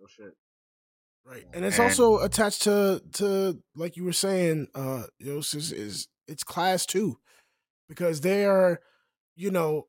shit 0.09 0.35
Right, 1.25 1.45
and 1.55 1.65
it's 1.65 1.79
And- 1.79 1.89
also 1.89 2.19
attached 2.19 2.63
to 2.63 3.01
to 3.13 3.63
like 3.77 3.97
you 3.97 4.03
were 4.05 4.13
saying, 4.13 4.67
uh, 4.75 5.05
Yos 5.21 5.55
is, 5.55 5.71
is 5.71 6.09
it's 6.27 6.43
class 6.43 6.85
two, 6.85 7.19
because 7.89 8.23
they 8.23 8.45
are, 8.45 8.81
you 9.37 9.53
know, 9.53 9.87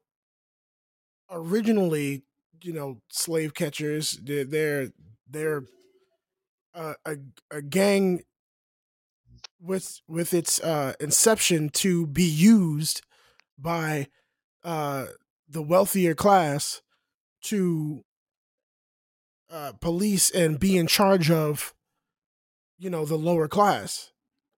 originally, 1.31 2.21
you 2.61 2.71
know, 2.71 3.01
slave 3.09 3.55
catchers. 3.55 4.19
They're 4.21 4.43
they're 4.43 4.89
they're 5.27 5.63
uh, 6.75 6.93
a 7.05 7.15
a 7.51 7.61
gang 7.61 8.23
with 9.61 10.01
with 10.07 10.33
its 10.33 10.59
uh 10.61 10.93
inception 10.99 11.69
to 11.69 12.05
be 12.07 12.23
used 12.23 13.01
by 13.57 14.07
uh 14.63 15.05
the 15.47 15.61
wealthier 15.61 16.13
class 16.15 16.81
to 17.41 18.03
uh 19.49 19.71
police 19.79 20.29
and 20.29 20.59
be 20.59 20.77
in 20.77 20.87
charge 20.87 21.29
of 21.31 21.73
you 22.77 22.89
know 22.89 23.05
the 23.05 23.17
lower 23.17 23.47
class. 23.47 24.11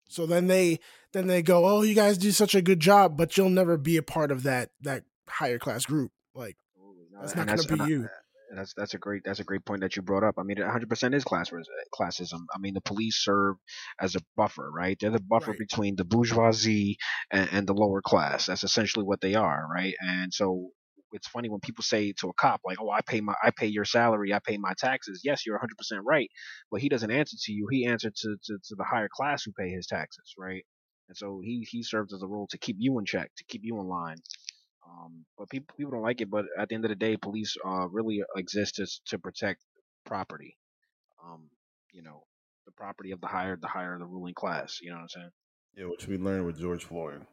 So 0.07 0.25
then 0.25 0.47
they 0.47 0.79
then 1.11 1.27
they 1.27 1.41
go 1.41 1.65
oh 1.65 1.81
you 1.81 1.95
guys 1.95 2.17
do 2.17 2.31
such 2.31 2.55
a 2.55 2.61
good 2.61 2.79
job 2.79 3.17
but 3.17 3.35
you'll 3.35 3.49
never 3.49 3.77
be 3.77 3.97
a 3.97 4.03
part 4.03 4.31
of 4.31 4.43
that 4.43 4.69
that 4.81 5.03
higher 5.27 5.59
class 5.59 5.85
group. 5.85 6.11
Like 6.35 6.57
That's 7.19 7.35
not 7.35 7.47
gonna 7.47 7.63
be 7.63 7.73
and 7.73 7.81
I- 7.81 7.87
you. 7.87 8.09
And 8.53 8.61
that's 8.61 8.75
that's 8.75 8.95
a 8.95 8.99
great 8.99 9.23
that's 9.25 9.41
a 9.41 9.45
great 9.45 9.65
point 9.65 9.81
that 9.81 9.97
you 9.97 10.03
brought 10.03 10.23
up. 10.23 10.35
I 10.39 10.43
mean, 10.43 10.57
100% 10.59 11.15
is 11.15 11.25
class 11.25 11.53
uh, 11.53 11.57
classism. 11.99 12.41
I 12.55 12.59
mean, 12.59 12.75
the 12.75 12.81
police 12.81 13.17
serve 13.23 13.57
as 14.01 14.15
a 14.15 14.21
buffer, 14.37 14.71
right? 14.71 14.97
They're 15.01 15.11
the 15.11 15.21
buffer 15.21 15.53
Right. 15.53 15.55
between 15.55 15.97
the 15.97 16.05
bourgeoisie 16.05 16.97
and, 17.31 17.49
and 17.53 17.67
the 17.67 17.75
lower 17.75 18.01
class. 18.03 18.47
That's 18.47 18.63
essentially 18.65 19.05
what 19.05 19.21
they 19.21 19.35
are, 19.35 19.67
right? 19.73 19.95
And 20.01 20.33
so 20.33 20.69
it's 21.13 21.27
funny 21.29 21.49
when 21.49 21.61
people 21.61 21.83
say 21.83 22.13
to 22.21 22.29
a 22.29 22.33
cop 22.35 22.61
like, 22.65 22.79
"Oh, 22.81 22.91
I 22.91 23.01
pay 23.01 23.21
my 23.21 23.35
I 23.43 23.51
pay 23.51 23.67
your 23.67 23.85
salary, 23.85 24.33
I 24.33 24.39
pay 24.47 24.57
my 24.57 24.73
taxes." 24.79 25.23
Yes, 25.25 25.45
you're 25.45 25.57
100% 25.57 26.03
right, 26.05 26.29
but 26.71 26.81
he 26.81 26.89
doesn't 26.89 27.11
answer 27.11 27.37
to 27.43 27.53
you. 27.53 27.67
He 27.71 27.87
answers 27.87 28.13
to, 28.21 28.37
to 28.45 28.59
to 28.69 28.75
the 28.77 28.85
higher 28.85 29.09
class 29.13 29.43
who 29.45 29.53
pay 29.53 29.71
his 29.71 29.87
taxes, 29.87 30.35
right? 30.39 30.65
And 31.09 31.17
so 31.17 31.41
he 31.43 31.67
he 31.71 31.83
serves 31.83 32.13
as 32.13 32.23
a 32.23 32.27
role 32.27 32.47
to 32.51 32.59
keep 32.59 32.77
you 32.79 32.99
in 32.99 33.05
check, 33.05 33.31
to 33.37 33.45
keep 33.45 33.63
you 33.65 33.79
in 33.81 33.87
line. 33.87 34.17
Um, 34.87 35.25
but 35.37 35.49
people 35.49 35.73
people 35.77 35.91
don't 35.91 36.01
like 36.01 36.21
it. 36.21 36.29
But 36.29 36.45
at 36.59 36.69
the 36.69 36.75
end 36.75 36.85
of 36.85 36.89
the 36.89 36.95
day, 36.95 37.17
police 37.17 37.55
uh, 37.65 37.87
really 37.89 38.21
exist 38.35 38.75
to 38.75 38.87
to 39.07 39.19
protect 39.19 39.61
property. 40.05 40.57
Um, 41.23 41.49
you 41.91 42.03
know, 42.03 42.23
the 42.65 42.71
property 42.71 43.11
of 43.11 43.21
the 43.21 43.27
higher 43.27 43.55
the 43.55 43.67
higher 43.67 43.97
the 43.97 44.05
ruling 44.05 44.33
class. 44.33 44.79
You 44.81 44.89
know 44.89 44.97
what 44.97 45.03
I'm 45.03 45.09
saying? 45.09 45.29
Yeah, 45.75 45.85
which 45.85 46.07
we 46.07 46.17
learned 46.17 46.45
with 46.45 46.59
George 46.59 46.83
Floyd. 46.83 47.25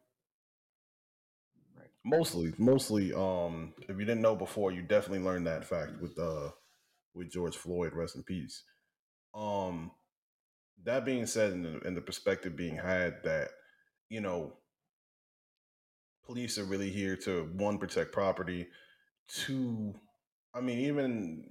Right. 1.77 1.91
Mostly, 2.05 2.55
mostly. 2.59 3.13
Um, 3.13 3.75
if 3.89 3.99
you 3.99 4.05
didn't 4.05 4.23
know 4.23 4.37
before, 4.37 4.73
you 4.73 4.83
definitely 4.83 5.25
learned 5.25 5.47
that 5.47 5.65
fact 5.65 6.01
with 6.01 6.19
uh 6.19 6.51
with 7.15 7.31
George 7.31 7.57
Floyd. 7.57 7.93
Rest 7.95 8.17
in 8.17 8.23
peace. 8.23 8.63
Um, 9.35 9.93
that 10.85 11.05
being 11.05 11.27
said, 11.27 11.53
and 11.53 11.65
the, 11.65 11.87
and 11.87 11.97
the 11.97 12.01
perspective 12.01 12.57
being 12.57 12.77
had 12.77 13.23
that 13.25 13.49
you 14.09 14.21
know 14.21 14.55
police 16.31 16.59
are 16.59 16.65
really 16.65 16.91
here 16.91 17.17
to 17.17 17.51
one 17.57 17.77
protect 17.77 18.13
property, 18.13 18.69
two. 19.27 19.93
I 20.55 20.61
mean, 20.61 20.79
even 20.79 21.45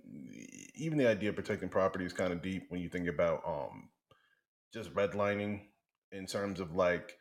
even 0.75 0.97
the 0.97 1.09
idea 1.09 1.29
of 1.29 1.35
protecting 1.35 1.67
property 1.67 2.05
is 2.05 2.13
kind 2.13 2.31
of 2.31 2.41
deep 2.41 2.63
when 2.69 2.79
you 2.79 2.87
think 2.87 3.09
about 3.09 3.41
um 3.45 3.89
just 4.73 4.93
redlining 4.93 5.63
in 6.13 6.25
terms 6.25 6.61
of 6.61 6.75
like 6.75 7.17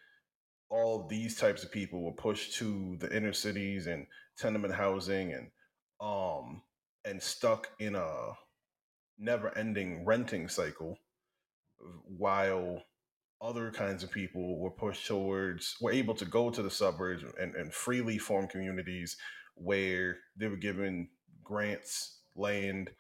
all 0.71 1.01
of 1.01 1.09
these 1.09 1.35
types 1.35 1.65
of 1.65 1.73
people 1.73 2.05
were 2.05 2.13
pushed 2.13 2.55
to 2.55 2.97
the 3.01 3.15
inner 3.17 3.33
cities 3.33 3.89
and 3.89 4.07
tenement 4.39 4.75
housing 4.75 5.33
and 5.33 5.49
um 6.01 6.63
and 7.05 7.21
stuck 7.21 7.71
in 7.81 7.97
a 7.97 8.09
never 9.19 9.57
ending 9.59 10.05
renting 10.05 10.49
cycle 10.49 10.97
while 12.07 12.83
other 13.41 13.71
kinds 13.71 14.03
of 14.03 14.11
people 14.11 14.59
were 14.59 14.71
pushed 14.71 15.07
towards 15.07 15.77
were 15.81 15.93
able 15.93 16.15
to 16.15 16.25
go 16.25 16.51
to 16.51 16.63
the 16.63 16.71
suburbs 16.71 17.25
and, 17.41 17.55
and 17.55 17.73
freely 17.73 18.19
form 18.19 18.49
communities 18.49 19.17
where 19.55 20.19
they 20.37 20.49
were 20.49 20.57
given 20.57 21.09
grants 21.45 22.21
land 22.37 22.91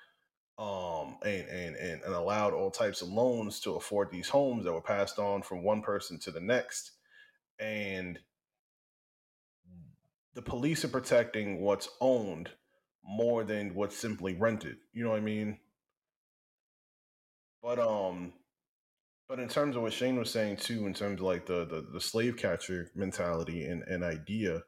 um 0.58 1.16
and, 1.24 1.48
and 1.48 1.76
and 1.76 2.02
and 2.02 2.14
allowed 2.14 2.52
all 2.52 2.70
types 2.70 3.02
of 3.02 3.08
loans 3.08 3.60
to 3.60 3.74
afford 3.74 4.10
these 4.10 4.28
homes 4.28 4.64
that 4.64 4.72
were 4.72 4.80
passed 4.80 5.18
on 5.18 5.42
from 5.42 5.62
one 5.62 5.82
person 5.82 6.18
to 6.18 6.30
the 6.30 6.40
next. 6.40 6.92
And 7.60 8.18
the 10.34 10.42
police 10.42 10.84
are 10.84 10.88
protecting 10.88 11.60
what's 11.60 11.88
owned 12.00 12.50
more 13.04 13.44
than 13.44 13.74
what's 13.74 13.96
simply 13.96 14.34
rented. 14.34 14.76
You 14.92 15.04
know 15.04 15.10
what 15.10 15.18
i 15.18 15.22
mean? 15.22 15.58
But 17.62 17.78
um 17.78 18.32
but 19.28 19.38
in 19.38 19.48
terms 19.48 19.76
of 19.76 19.82
what 19.82 19.92
shane 19.92 20.18
was 20.18 20.30
saying 20.30 20.56
too 20.56 20.86
in 20.86 20.94
terms 20.94 21.20
of 21.20 21.26
like 21.26 21.46
the 21.46 21.64
the, 21.66 21.86
the 21.92 22.00
slave 22.00 22.36
catcher 22.36 22.90
mentality 22.94 23.64
and, 23.64 23.82
and 23.84 24.02
idea 24.02 24.62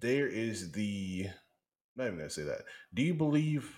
there 0.00 0.26
is 0.26 0.72
the 0.72 1.26
I'm 1.28 1.34
not 1.96 2.06
even 2.06 2.18
gonna 2.18 2.30
say 2.30 2.42
that. 2.42 2.62
Do 2.94 3.02
you 3.02 3.14
believe 3.14 3.74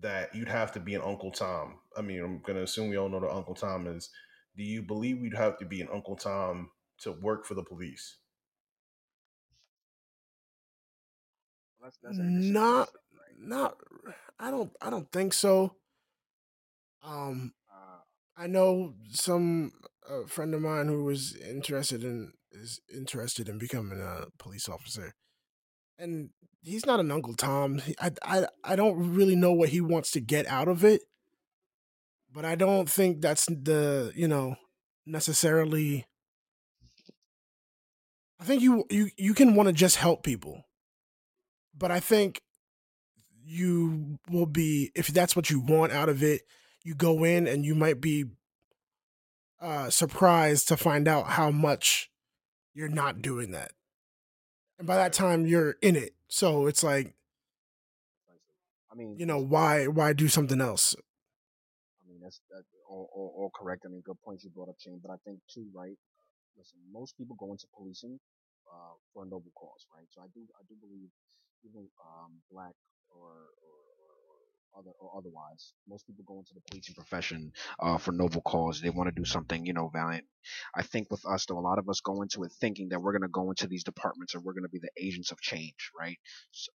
that 0.00 0.34
you'd 0.34 0.48
have 0.48 0.72
to 0.72 0.80
be 0.80 0.94
an 0.94 1.02
Uncle 1.02 1.30
Tom? 1.30 1.78
I 1.96 2.02
mean, 2.02 2.22
I'm 2.22 2.40
gonna 2.40 2.62
assume 2.62 2.88
we 2.88 2.96
all 2.96 3.08
know 3.08 3.18
what 3.18 3.30
Uncle 3.30 3.54
Tom 3.54 3.86
is. 3.86 4.10
Do 4.56 4.62
you 4.62 4.82
believe 4.82 5.20
we'd 5.20 5.34
have 5.34 5.58
to 5.58 5.64
be 5.64 5.80
an 5.80 5.88
Uncle 5.92 6.16
Tom 6.16 6.70
to 6.98 7.12
work 7.12 7.44
for 7.44 7.54
the 7.54 7.62
police? 7.62 8.16
That's, 11.82 11.98
that's 12.02 12.16
not 12.16 12.88
not 13.40 13.76
i 14.38 14.52
don't 14.52 14.70
i 14.80 14.88
don't 14.88 15.10
think 15.10 15.32
so 15.32 15.74
um 17.02 17.52
I 18.36 18.46
know 18.46 18.94
some 19.10 19.72
a 20.08 20.26
friend 20.26 20.54
of 20.54 20.60
mine 20.60 20.88
who 20.88 21.04
was 21.04 21.36
interested 21.36 22.02
in 22.02 22.32
is 22.50 22.80
interested 22.94 23.48
in 23.48 23.58
becoming 23.58 24.00
a 24.00 24.26
police 24.38 24.68
officer, 24.68 25.14
and 25.98 26.30
he's 26.62 26.86
not 26.86 27.00
an 27.00 27.10
Uncle 27.10 27.34
Tom. 27.34 27.80
I 28.00 28.10
I 28.22 28.46
I 28.64 28.76
don't 28.76 29.14
really 29.14 29.36
know 29.36 29.52
what 29.52 29.70
he 29.70 29.80
wants 29.80 30.10
to 30.12 30.20
get 30.20 30.46
out 30.46 30.68
of 30.68 30.84
it, 30.84 31.02
but 32.32 32.44
I 32.44 32.54
don't 32.54 32.88
think 32.88 33.20
that's 33.20 33.46
the 33.46 34.12
you 34.14 34.28
know 34.28 34.56
necessarily. 35.06 36.06
I 38.40 38.44
think 38.44 38.62
you 38.62 38.84
you 38.90 39.10
you 39.16 39.34
can 39.34 39.54
want 39.54 39.68
to 39.68 39.72
just 39.72 39.96
help 39.96 40.22
people, 40.24 40.62
but 41.76 41.90
I 41.90 42.00
think 42.00 42.40
you 43.44 44.18
will 44.30 44.46
be 44.46 44.90
if 44.94 45.08
that's 45.08 45.36
what 45.36 45.50
you 45.50 45.60
want 45.60 45.92
out 45.92 46.08
of 46.08 46.22
it. 46.22 46.42
You 46.84 46.94
go 46.94 47.24
in 47.24 47.46
and 47.46 47.64
you 47.64 47.74
might 47.74 48.00
be 48.00 48.24
uh, 49.60 49.90
surprised 49.90 50.68
to 50.68 50.76
find 50.76 51.06
out 51.08 51.28
how 51.28 51.50
much 51.50 52.10
you're 52.74 52.88
not 52.88 53.22
doing 53.22 53.52
that. 53.52 53.72
and 54.78 54.86
by 54.86 54.96
that 54.96 55.12
time 55.12 55.46
you're 55.46 55.76
in 55.82 55.96
it. 55.96 56.14
So 56.28 56.66
it's 56.66 56.82
like, 56.82 57.14
I 58.90 58.94
mean, 58.94 59.16
you 59.18 59.26
know, 59.26 59.38
why 59.38 59.86
why 59.86 60.12
do 60.12 60.28
something 60.28 60.60
else? 60.60 60.94
I 62.00 62.04
mean, 62.08 62.20
that's, 62.22 62.40
that's 62.50 62.68
all, 62.88 63.08
all, 63.14 63.30
all 63.36 63.50
correct. 63.54 63.84
I 63.86 63.88
mean, 63.88 64.02
good 64.04 64.20
points 64.24 64.44
you 64.44 64.50
brought 64.50 64.68
up, 64.68 64.76
Shane. 64.78 65.00
But 65.02 65.12
I 65.12 65.18
think 65.24 65.40
too, 65.52 65.66
right? 65.74 65.96
Listen, 66.56 66.78
most 66.92 67.16
people 67.16 67.36
go 67.38 67.52
into 67.52 67.66
policing 67.74 68.18
uh, 68.68 68.94
for 69.12 69.24
a 69.24 69.26
noble 69.28 69.52
cause, 69.56 69.86
right? 69.94 70.06
So 70.10 70.20
I 70.22 70.28
do, 70.34 70.42
I 70.58 70.62
do 70.68 70.74
believe, 70.80 71.08
even 71.64 71.88
um, 72.02 72.42
black 72.50 72.74
or, 73.10 73.28
or, 73.28 73.32
or, 73.64 73.74
or 73.76 73.81
other 74.78 74.90
or 75.00 75.12
otherwise, 75.16 75.72
most 75.88 76.06
people 76.06 76.24
go 76.26 76.38
into 76.38 76.54
the 76.54 76.60
policing 76.70 76.94
profession 76.94 77.52
uh, 77.80 77.98
for 77.98 78.12
noble 78.12 78.42
cause. 78.42 78.80
They 78.80 78.90
want 78.90 79.08
to 79.08 79.20
do 79.20 79.24
something, 79.24 79.66
you 79.66 79.72
know, 79.72 79.90
valiant. 79.92 80.24
I 80.74 80.82
think 80.82 81.10
with 81.10 81.24
us, 81.26 81.46
though, 81.46 81.58
a 81.58 81.60
lot 81.60 81.78
of 81.78 81.88
us 81.88 82.00
go 82.00 82.22
into 82.22 82.42
it 82.44 82.52
thinking 82.60 82.88
that 82.90 83.00
we're 83.00 83.12
going 83.12 83.22
to 83.22 83.28
go 83.28 83.50
into 83.50 83.66
these 83.66 83.84
departments 83.84 84.34
and 84.34 84.44
we're 84.44 84.54
going 84.54 84.64
to 84.64 84.68
be 84.68 84.80
the 84.80 84.90
agents 85.04 85.30
of 85.30 85.40
change, 85.40 85.90
right? 85.98 86.18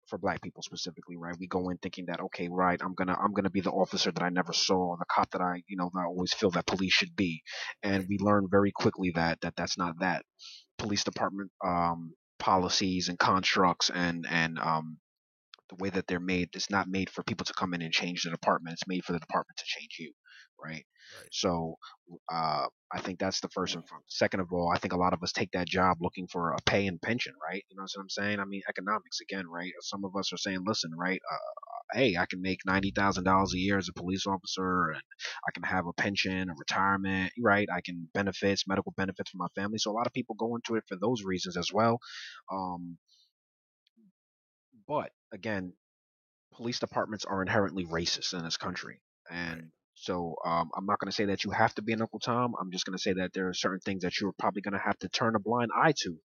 For 0.07 0.17
black 0.17 0.41
people 0.41 0.63
specifically, 0.63 1.17
right? 1.17 1.35
We 1.39 1.47
go 1.47 1.69
in 1.69 1.77
thinking 1.77 2.05
that, 2.07 2.21
okay, 2.21 2.47
right, 2.49 2.79
I'm 2.83 2.93
gonna, 2.93 3.17
I'm 3.19 3.33
gonna 3.33 3.49
be 3.49 3.61
the 3.61 3.71
officer 3.71 4.11
that 4.11 4.23
I 4.23 4.29
never 4.29 4.53
saw, 4.53 4.95
the 4.97 5.05
cop 5.11 5.31
that 5.31 5.41
I, 5.41 5.63
you 5.67 5.77
know, 5.77 5.89
that 5.93 5.99
I 5.99 6.05
always 6.05 6.33
feel 6.33 6.51
that 6.51 6.65
police 6.65 6.93
should 6.93 7.15
be, 7.15 7.41
and 7.83 8.05
we 8.09 8.17
learn 8.19 8.47
very 8.49 8.71
quickly 8.71 9.11
that 9.15 9.41
that 9.41 9.55
that's 9.55 9.77
not 9.77 9.99
that. 9.99 10.23
Police 10.77 11.03
department 11.03 11.51
um, 11.65 12.13
policies 12.39 13.09
and 13.09 13.17
constructs 13.19 13.89
and 13.89 14.25
and 14.29 14.59
um, 14.59 14.97
the 15.69 15.75
way 15.77 15.89
that 15.89 16.07
they're 16.07 16.19
made 16.19 16.49
it's 16.53 16.69
not 16.71 16.87
made 16.89 17.09
for 17.09 17.23
people 17.23 17.45
to 17.45 17.53
come 17.53 17.73
in 17.73 17.81
and 17.81 17.93
change 17.93 18.23
the 18.23 18.29
department 18.31 18.73
it's 18.73 18.87
made 18.87 19.03
for 19.05 19.13
the 19.13 19.19
department 19.19 19.57
to 19.57 19.65
change 19.65 19.97
you 19.99 20.11
right, 20.63 20.85
Right. 21.17 21.29
so 21.31 21.75
uh, 22.31 22.65
i 22.93 22.99
think 23.01 23.19
that's 23.19 23.41
the 23.41 23.49
first 23.49 23.75
and 23.75 23.83
second 24.07 24.39
of 24.41 24.47
all 24.53 24.71
i 24.73 24.77
think 24.79 24.93
a 24.93 24.97
lot 24.97 25.13
of 25.13 25.23
us 25.23 25.31
take 25.31 25.51
that 25.51 25.67
job 25.67 25.97
looking 26.01 26.27
for 26.31 26.51
a 26.53 26.57
pay 26.65 26.87
and 26.87 27.01
pension 27.01 27.33
right? 27.49 27.63
You 27.69 27.77
know 27.77 27.83
what 27.83 28.01
i'm 28.01 28.09
saying? 28.09 28.39
I 28.39 28.45
mean 28.45 28.61
economics 28.69 29.19
again 29.21 29.45
right? 29.47 29.71
Some 29.81 30.05
of 30.05 30.15
us 30.17 30.33
are 30.33 30.37
saying 30.37 30.59
listen 30.65 30.91
right 30.97 31.21
uh, 31.31 31.97
hey 31.99 32.17
i 32.17 32.25
can 32.25 32.41
make 32.41 32.59
$90000 32.67 33.53
a 33.53 33.57
year 33.57 33.77
as 33.77 33.89
a 33.89 33.93
police 33.93 34.25
officer 34.27 34.89
and 34.91 35.03
i 35.47 35.51
can 35.53 35.63
have 35.63 35.87
a 35.87 35.93
pension 35.93 36.49
a 36.49 36.53
retirement 36.57 37.31
right? 37.41 37.67
I 37.73 37.81
can 37.81 38.09
benefits 38.13 38.67
medical 38.67 38.93
benefits 38.97 39.31
for 39.31 39.37
my 39.37 39.47
family. 39.55 39.77
So 39.79 39.91
a 39.91 39.93
lot 39.97 40.07
of 40.07 40.13
people 40.13 40.35
go 40.35 40.55
into 40.55 40.75
it 40.75 40.83
for 40.87 40.97
those 41.01 41.23
reasons 41.25 41.57
as 41.57 41.69
well 41.73 41.99
um, 42.51 42.97
but 44.87 45.11
again 45.33 45.73
police 46.53 46.79
departments 46.79 47.25
are 47.25 47.41
inherently 47.41 47.85
racist 47.85 48.33
in 48.33 48.43
this 48.43 48.57
country. 48.57 49.01
And 49.31 49.69
so 49.95 50.35
um, 50.45 50.69
I'm 50.77 50.85
not 50.85 50.99
going 50.99 51.09
to 51.09 51.15
say 51.15 51.25
that 51.25 51.43
you 51.43 51.51
have 51.51 51.73
to 51.75 51.81
be 51.81 51.93
an 51.93 52.01
Uncle 52.01 52.19
Tom. 52.19 52.55
I'm 52.59 52.71
just 52.71 52.85
going 52.85 52.97
to 52.97 53.01
say 53.01 53.13
that 53.13 53.33
there 53.33 53.49
are 53.49 53.53
certain 53.53 53.79
things 53.79 54.03
that 54.03 54.19
you're 54.19 54.33
probably 54.39 54.61
going 54.61 54.73
to 54.73 54.79
have 54.85 54.97
to 54.99 55.09
turn 55.09 55.35
a 55.35 55.39
blind 55.39 55.71
eye 55.75 55.93
to 56.03 56.17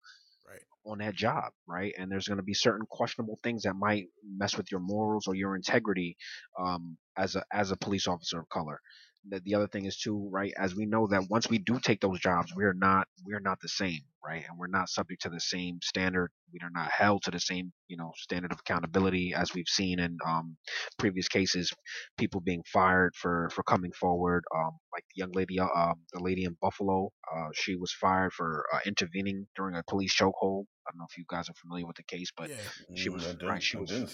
Right. 0.48 0.62
on 0.86 0.98
that 0.98 1.14
job, 1.14 1.52
right? 1.66 1.94
And 1.98 2.10
there's 2.10 2.28
going 2.28 2.38
to 2.38 2.44
be 2.44 2.54
certain 2.54 2.86
questionable 2.90 3.38
things 3.42 3.62
that 3.62 3.74
might 3.74 4.06
mess 4.24 4.56
with 4.56 4.70
your 4.70 4.80
morals 4.80 5.26
or 5.26 5.34
your 5.34 5.56
integrity 5.56 6.16
um, 6.60 6.96
as 7.16 7.36
a 7.36 7.44
as 7.52 7.70
a 7.70 7.76
police 7.76 8.06
officer 8.08 8.40
of 8.40 8.48
color. 8.48 8.80
The, 9.28 9.40
the 9.40 9.54
other 9.54 9.68
thing 9.68 9.84
is 9.86 9.96
too, 9.98 10.28
right? 10.32 10.52
As 10.58 10.74
we 10.74 10.86
know 10.86 11.06
that 11.08 11.28
once 11.30 11.48
we 11.48 11.58
do 11.58 11.78
take 11.78 12.00
those 12.00 12.20
jobs, 12.20 12.52
we're 12.54 12.72
not 12.74 13.06
we're 13.24 13.40
not 13.40 13.60
the 13.60 13.68
same, 13.68 14.00
right? 14.24 14.44
And 14.48 14.58
we're 14.58 14.66
not 14.66 14.88
subject 14.88 15.22
to 15.22 15.30
the 15.30 15.40
same 15.40 15.78
standard. 15.82 16.30
We 16.52 16.60
are 16.62 16.70
not 16.70 16.90
held 16.90 17.22
to 17.24 17.30
the 17.30 17.38
same, 17.40 17.72
you 17.88 17.96
know, 17.96 18.12
standard 18.16 18.52
of 18.52 18.60
accountability 18.60 19.32
as 19.34 19.54
we've 19.54 19.68
seen 19.68 20.00
in 20.00 20.18
um, 20.26 20.56
previous 20.98 21.28
cases. 21.28 21.72
People 22.18 22.40
being 22.40 22.62
fired 22.72 23.14
for 23.14 23.48
for 23.52 23.62
coming 23.62 23.92
forward, 23.92 24.44
um, 24.54 24.72
like 24.92 25.04
the 25.14 25.20
young 25.20 25.32
lady, 25.32 25.58
uh, 25.60 25.66
um, 25.74 26.00
the 26.12 26.20
lady 26.20 26.44
in 26.44 26.56
Buffalo, 26.60 27.10
uh, 27.34 27.48
she 27.54 27.76
was 27.76 27.92
fired 27.92 28.32
for 28.32 28.66
uh, 28.74 28.78
intervening 28.86 29.46
during 29.56 29.76
a 29.76 29.82
police 29.88 30.14
chokehold. 30.14 30.64
I 30.86 30.90
don't 30.90 30.98
know 30.98 31.06
if 31.08 31.16
you 31.18 31.24
guys 31.28 31.48
are 31.48 31.54
familiar 31.54 31.86
with 31.86 31.96
the 31.96 32.02
case, 32.04 32.30
but 32.36 32.50
yeah, 32.50 32.56
she 32.94 33.08
Mm, 33.08 33.12
was 33.12 33.36
didn't, 33.38 33.48
right. 33.48 33.62
She 33.62 33.76
was 33.76 34.04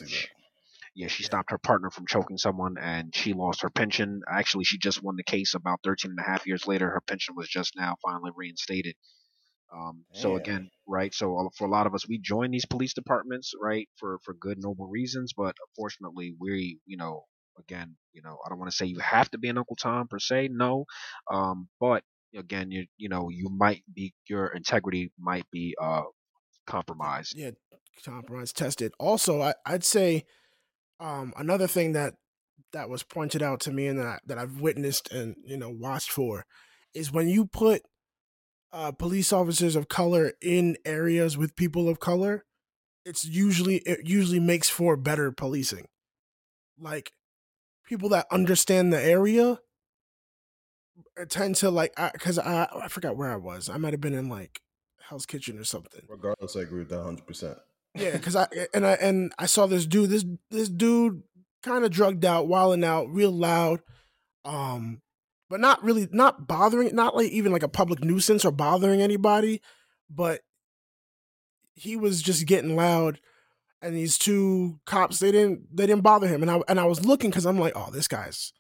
see 0.99 1.05
that. 1.05 1.11
she- 1.11 1.15
yeah, 1.15 1.17
she 1.17 1.23
stopped 1.25 1.51
her 1.51 1.59
partner 1.59 1.91
from 1.91 2.07
choking 2.07 2.39
someone 2.39 2.77
and 2.79 3.15
she 3.15 3.33
lost 3.33 3.63
her 3.63 3.71
pension. 3.71 4.23
Actually, 4.29 4.65
she 4.65 4.79
just 4.79 5.03
won 5.03 5.17
the 5.17 5.23
case 5.25 5.55
about 5.55 5.81
13 5.85 6.11
and 6.11 6.19
a 6.19 6.29
half 6.29 6.47
years 6.47 6.67
later. 6.67 6.91
Her 6.91 7.01
pension 7.01 7.35
was 7.37 7.49
just 7.49 7.77
now 7.77 7.97
finally 8.05 8.31
reinstated. 8.37 8.95
Um, 9.73 10.05
so 10.13 10.37
again, 10.37 10.71
right? 10.87 11.13
So 11.15 11.51
for 11.57 11.67
a 11.67 11.71
lot 11.71 11.87
of 11.87 11.95
us, 11.95 12.09
we 12.09 12.19
join 12.19 12.51
these 12.51 12.65
police 12.65 12.95
departments, 12.95 13.53
right, 13.61 13.89
for 13.97 14.19
for 14.25 14.35
good, 14.35 14.59
noble 14.63 14.89
reasons. 14.89 15.35
But 15.37 15.57
unfortunately, 15.77 16.35
we, 16.41 16.81
you 16.87 16.97
know, 16.97 17.25
again, 17.59 17.97
you 18.15 18.23
know, 18.23 18.39
I 18.45 18.49
don't 18.49 18.59
want 18.59 18.71
to 18.71 18.77
say 18.77 18.87
you 18.87 18.99
have 19.01 19.31
to 19.33 19.39
be 19.39 19.49
an 19.49 19.59
Uncle 19.59 19.77
Tom 19.77 20.09
per 20.09 20.19
se, 20.19 20.49
no. 20.53 20.87
Um, 21.31 21.69
but 21.81 22.03
again, 22.35 22.71
you 22.71 22.87
you 22.97 23.09
know, 23.09 23.29
you 23.29 23.51
might 23.51 23.83
be 23.93 24.15
your 24.29 24.47
integrity 24.47 25.13
might 25.19 25.45
be 25.53 25.77
uh 25.81 26.05
compromised. 26.67 27.35
yeah, 27.37 27.51
compromised 28.05 28.57
tested. 28.57 28.93
Also, 28.99 29.43
I, 29.43 29.55
I'd 29.67 29.85
say 29.85 30.25
um, 31.01 31.33
another 31.37 31.67
thing 31.67 31.93
that 31.93 32.15
that 32.73 32.89
was 32.89 33.03
pointed 33.03 33.43
out 33.43 33.61
to 33.61 33.71
me 33.71 33.87
and 33.87 33.99
that 33.99 34.07
I, 34.07 34.19
that 34.27 34.39
I've 34.39 34.61
witnessed 34.61 35.11
and 35.13 35.37
you 35.45 35.57
know 35.57 35.71
watched 35.71 36.11
for 36.11 36.45
is 36.95 37.13
when 37.13 37.29
you 37.29 37.47
put 37.47 37.83
uh, 38.73 38.93
police 38.93 39.33
officers 39.33 39.77
of 39.77 39.89
color 39.89 40.33
in 40.43 40.77
areas 40.85 41.39
with 41.39 41.57
people 41.57 41.89
of 41.89 42.01
color, 42.01 42.45
it's 43.05 43.25
usually 43.25 43.77
it 43.79 44.01
usually 44.07 44.41
makes 44.41 44.69
for 44.69 44.97
better 44.97 45.33
policing. 45.33 45.87
Like 46.79 47.13
people 47.85 48.09
that 48.11 48.27
understand 48.31 48.93
the 48.93 49.03
area 49.03 49.59
uh, 51.19 51.25
tend 51.29 51.57
to 51.57 51.71
like 51.71 51.95
because 52.13 52.39
I, 52.39 52.69
I 52.83 52.89
forgot 52.89 53.17
where 53.17 53.33
I 53.33 53.37
was. 53.37 53.69
I 53.69 53.79
might 53.79 53.93
have 53.93 54.01
been 54.01 54.15
in 54.15 54.29
like 54.29 54.61
Hell's 55.09 55.27
Kitchen 55.27 55.59
or 55.59 55.65
something. 55.65 56.03
Regardless, 56.09 56.57
I 56.57 56.61
agree 56.61 56.81
with 56.81 56.91
that 56.91 57.01
100%. 57.01 57.59
Yeah, 57.95 58.13
because 58.13 58.37
I 58.37 58.47
and 58.75 58.87
I 58.87 58.93
and 58.95 59.33
I 59.39 59.47
saw 59.47 59.67
this 59.67 59.87
dude. 59.87 60.11
This 60.11 60.25
this 60.51 60.69
dude 60.69 61.23
kind 61.63 61.85
of 61.85 61.91
drugged 61.91 62.25
out, 62.25 62.49
wilding 62.49 62.85
out, 62.85 63.09
real 63.11 63.33
loud, 63.33 63.81
um, 64.45 65.01
but 65.51 65.61
not 65.61 65.83
really, 65.83 66.09
not 66.11 66.47
bothering, 66.47 66.95
not 66.95 67.17
like 67.17 67.31
even 67.31 67.53
like 67.53 67.63
a 67.63 67.69
public 67.69 68.05
nuisance 68.05 68.45
or 68.45 68.53
bothering 68.53 69.01
anybody, 69.01 69.61
but 70.11 70.41
he 71.75 71.97
was 71.97 72.23
just 72.23 72.47
getting 72.47 72.77
loud. 72.77 73.21
And 73.81 73.95
these 73.95 74.19
two 74.19 74.81
cops, 74.87 75.21
they 75.21 75.31
didn't 75.31 75.75
they 75.75 75.87
didn't 75.87 76.03
bother 76.03 76.27
him, 76.27 76.43
and 76.43 76.51
I 76.51 76.61
and 76.69 76.81
I 76.81 76.85
was 76.87 77.05
looking 77.05 77.31
because 77.31 77.47
I'm 77.47 77.59
like, 77.59 77.75
oh, 77.77 77.91
this 77.93 78.09
guy's 78.09 78.53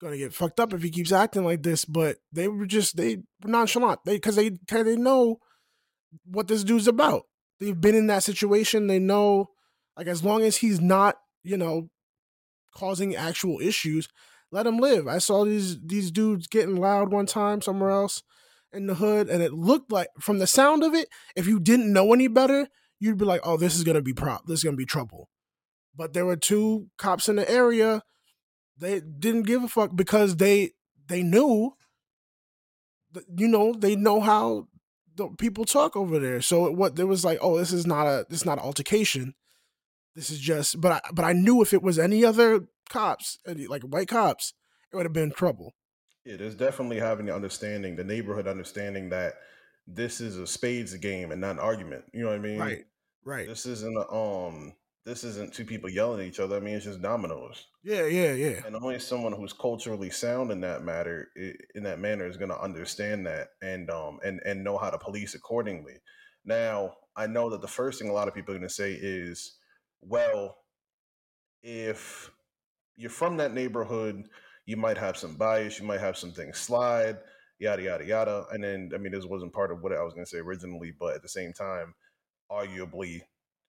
gonna 0.00 0.16
get 0.16 0.32
fucked 0.32 0.60
up 0.60 0.72
if 0.72 0.82
he 0.82 0.90
keeps 0.90 1.12
acting 1.12 1.44
like 1.44 1.62
this. 1.62 1.84
But 1.84 2.16
they 2.32 2.48
were 2.48 2.66
just 2.66 2.96
they 2.96 3.16
were 3.42 3.50
nonchalant, 3.50 4.00
they 4.04 4.16
because 4.16 4.36
they 4.36 4.50
they 4.70 4.96
know 4.96 5.38
what 6.24 6.48
this 6.48 6.64
dude's 6.64 6.88
about 6.88 7.24
they've 7.60 7.80
been 7.80 7.94
in 7.94 8.06
that 8.08 8.22
situation. 8.22 8.86
They 8.86 8.98
know, 8.98 9.50
like, 9.96 10.06
as 10.06 10.24
long 10.24 10.42
as 10.42 10.58
he's 10.58 10.80
not, 10.80 11.16
you 11.42 11.56
know, 11.56 11.90
causing 12.74 13.16
actual 13.16 13.60
issues, 13.60 14.08
let 14.50 14.66
him 14.66 14.78
live. 14.78 15.06
I 15.06 15.18
saw 15.18 15.44
these 15.44 15.78
these 15.80 16.10
dudes 16.10 16.46
getting 16.46 16.76
loud 16.76 17.12
one 17.12 17.26
time 17.26 17.60
somewhere 17.60 17.90
else 17.90 18.22
in 18.72 18.86
the 18.86 18.94
hood, 18.94 19.28
and 19.28 19.42
it 19.42 19.52
looked 19.52 19.92
like, 19.92 20.08
from 20.20 20.38
the 20.38 20.46
sound 20.46 20.82
of 20.82 20.94
it, 20.94 21.08
if 21.36 21.46
you 21.46 21.58
didn't 21.60 21.92
know 21.92 22.12
any 22.12 22.28
better, 22.28 22.68
you'd 23.00 23.18
be 23.18 23.24
like, 23.24 23.40
"Oh, 23.44 23.56
this 23.56 23.76
is 23.76 23.84
gonna 23.84 24.02
be 24.02 24.14
prop. 24.14 24.46
This 24.46 24.60
is 24.60 24.64
gonna 24.64 24.76
be 24.76 24.86
trouble." 24.86 25.28
But 25.94 26.12
there 26.12 26.26
were 26.26 26.36
two 26.36 26.88
cops 26.96 27.28
in 27.28 27.36
the 27.36 27.50
area. 27.50 28.02
They 28.76 29.00
didn't 29.00 29.42
give 29.42 29.64
a 29.64 29.68
fuck 29.68 29.96
because 29.96 30.36
they 30.36 30.72
they 31.08 31.22
knew. 31.22 31.74
You 33.36 33.48
know, 33.48 33.72
they 33.72 33.96
know 33.96 34.20
how 34.20 34.68
people 35.38 35.64
talk 35.64 35.96
over 35.96 36.18
there. 36.18 36.40
So 36.40 36.70
what 36.70 36.96
there 36.96 37.06
was 37.06 37.24
like, 37.24 37.38
oh, 37.40 37.58
this 37.58 37.72
is 37.72 37.86
not 37.86 38.06
a 38.06 38.26
this 38.28 38.40
is 38.40 38.46
not 38.46 38.58
an 38.58 38.64
altercation. 38.64 39.34
This 40.14 40.30
is 40.30 40.38
just, 40.38 40.80
but 40.80 40.92
I 40.92 41.00
but 41.12 41.24
I 41.24 41.32
knew 41.32 41.62
if 41.62 41.72
it 41.72 41.82
was 41.82 41.98
any 41.98 42.24
other 42.24 42.68
cops, 42.88 43.38
any, 43.46 43.66
like 43.66 43.82
white 43.82 44.08
cops, 44.08 44.54
it 44.92 44.96
would 44.96 45.06
have 45.06 45.12
been 45.12 45.30
trouble. 45.30 45.74
Yeah, 46.24 46.36
there's 46.36 46.54
definitely 46.54 46.98
having 46.98 47.26
the 47.26 47.34
understanding, 47.34 47.96
the 47.96 48.04
neighborhood 48.04 48.46
understanding 48.46 49.10
that 49.10 49.34
this 49.86 50.20
is 50.20 50.36
a 50.36 50.46
spades 50.46 50.94
game 50.96 51.30
and 51.30 51.40
not 51.40 51.52
an 51.52 51.58
argument. 51.58 52.04
You 52.12 52.22
know 52.22 52.28
what 52.28 52.36
I 52.36 52.40
mean? 52.40 52.58
Right, 52.58 52.84
right. 53.24 53.48
This 53.48 53.64
isn't 53.66 53.96
a, 53.96 54.12
um 54.12 54.74
this 55.08 55.24
isn't 55.24 55.54
two 55.54 55.64
people 55.64 55.88
yelling 55.88 56.20
at 56.20 56.26
each 56.26 56.38
other. 56.38 56.56
I 56.56 56.60
mean, 56.60 56.74
it's 56.74 56.84
just 56.84 57.00
dominoes. 57.00 57.66
Yeah, 57.82 58.04
yeah, 58.04 58.32
yeah. 58.34 58.60
And 58.66 58.76
only 58.76 58.98
someone 58.98 59.32
who's 59.32 59.54
culturally 59.54 60.10
sound 60.10 60.50
in 60.50 60.60
that 60.60 60.84
matter, 60.84 61.30
in 61.74 61.82
that 61.84 61.98
manner, 61.98 62.26
is 62.26 62.36
going 62.36 62.50
to 62.50 62.60
understand 62.60 63.26
that 63.26 63.48
and 63.62 63.90
um 63.90 64.18
and 64.22 64.40
and 64.44 64.62
know 64.62 64.76
how 64.76 64.90
to 64.90 64.98
police 64.98 65.34
accordingly. 65.34 65.94
Now, 66.44 66.92
I 67.16 67.26
know 67.26 67.48
that 67.50 67.62
the 67.62 67.68
first 67.68 67.98
thing 67.98 68.10
a 68.10 68.12
lot 68.12 68.28
of 68.28 68.34
people 68.34 68.54
are 68.54 68.58
going 68.58 68.68
to 68.68 68.74
say 68.74 68.92
is, 68.92 69.56
well, 70.02 70.58
if 71.62 72.30
you're 72.96 73.10
from 73.10 73.38
that 73.38 73.54
neighborhood, 73.54 74.28
you 74.66 74.76
might 74.76 74.98
have 74.98 75.16
some 75.16 75.36
bias, 75.36 75.80
you 75.80 75.86
might 75.86 76.00
have 76.00 76.18
some 76.18 76.32
things 76.32 76.58
slide, 76.58 77.16
yada 77.58 77.82
yada 77.82 78.04
yada. 78.04 78.44
And 78.52 78.62
then, 78.62 78.90
I 78.94 78.98
mean, 78.98 79.12
this 79.12 79.24
wasn't 79.24 79.54
part 79.54 79.72
of 79.72 79.82
what 79.82 79.92
I 79.92 80.02
was 80.02 80.12
going 80.12 80.26
to 80.26 80.30
say 80.30 80.38
originally, 80.38 80.92
but 80.98 81.14
at 81.14 81.22
the 81.22 81.28
same 81.30 81.54
time, 81.54 81.94
arguably, 82.52 83.22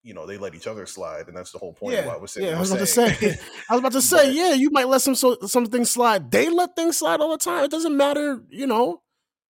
you 0.04 0.14
know, 0.14 0.26
they 0.26 0.38
let 0.38 0.56
each 0.56 0.68
other 0.68 0.86
slide, 0.86 1.28
and 1.28 1.36
that's 1.36 1.52
the 1.52 1.58
whole 1.60 1.74
point 1.74 1.96
of 1.96 2.00
Yeah, 2.02 2.08
what 2.08 2.18
I 2.18 2.20
was 2.22 2.32
saying. 2.32 2.48
yeah. 2.48 2.56
I 2.58 2.60
was 2.60 2.72
about 2.72 2.80
to 2.80 2.88
say, 2.88 3.06
I 3.70 3.74
was 3.74 3.80
about 3.80 3.92
to 3.94 4.02
say, 4.02 4.28
But- 4.28 4.34
yeah, 4.34 4.54
you 4.54 4.70
might 4.72 4.88
let 4.88 5.02
some 5.02 5.16
so, 5.16 5.38
some 5.46 5.66
things 5.66 5.92
slide. 5.92 6.32
They 6.32 6.50
let 6.50 6.76
things 6.76 6.98
slide 6.98 7.20
all 7.20 7.32
the 7.32 7.38
time. 7.38 7.66
It 7.66 7.72
doesn't 7.72 7.96
matter, 7.96 8.44
you 8.50 8.66
know. 8.68 9.02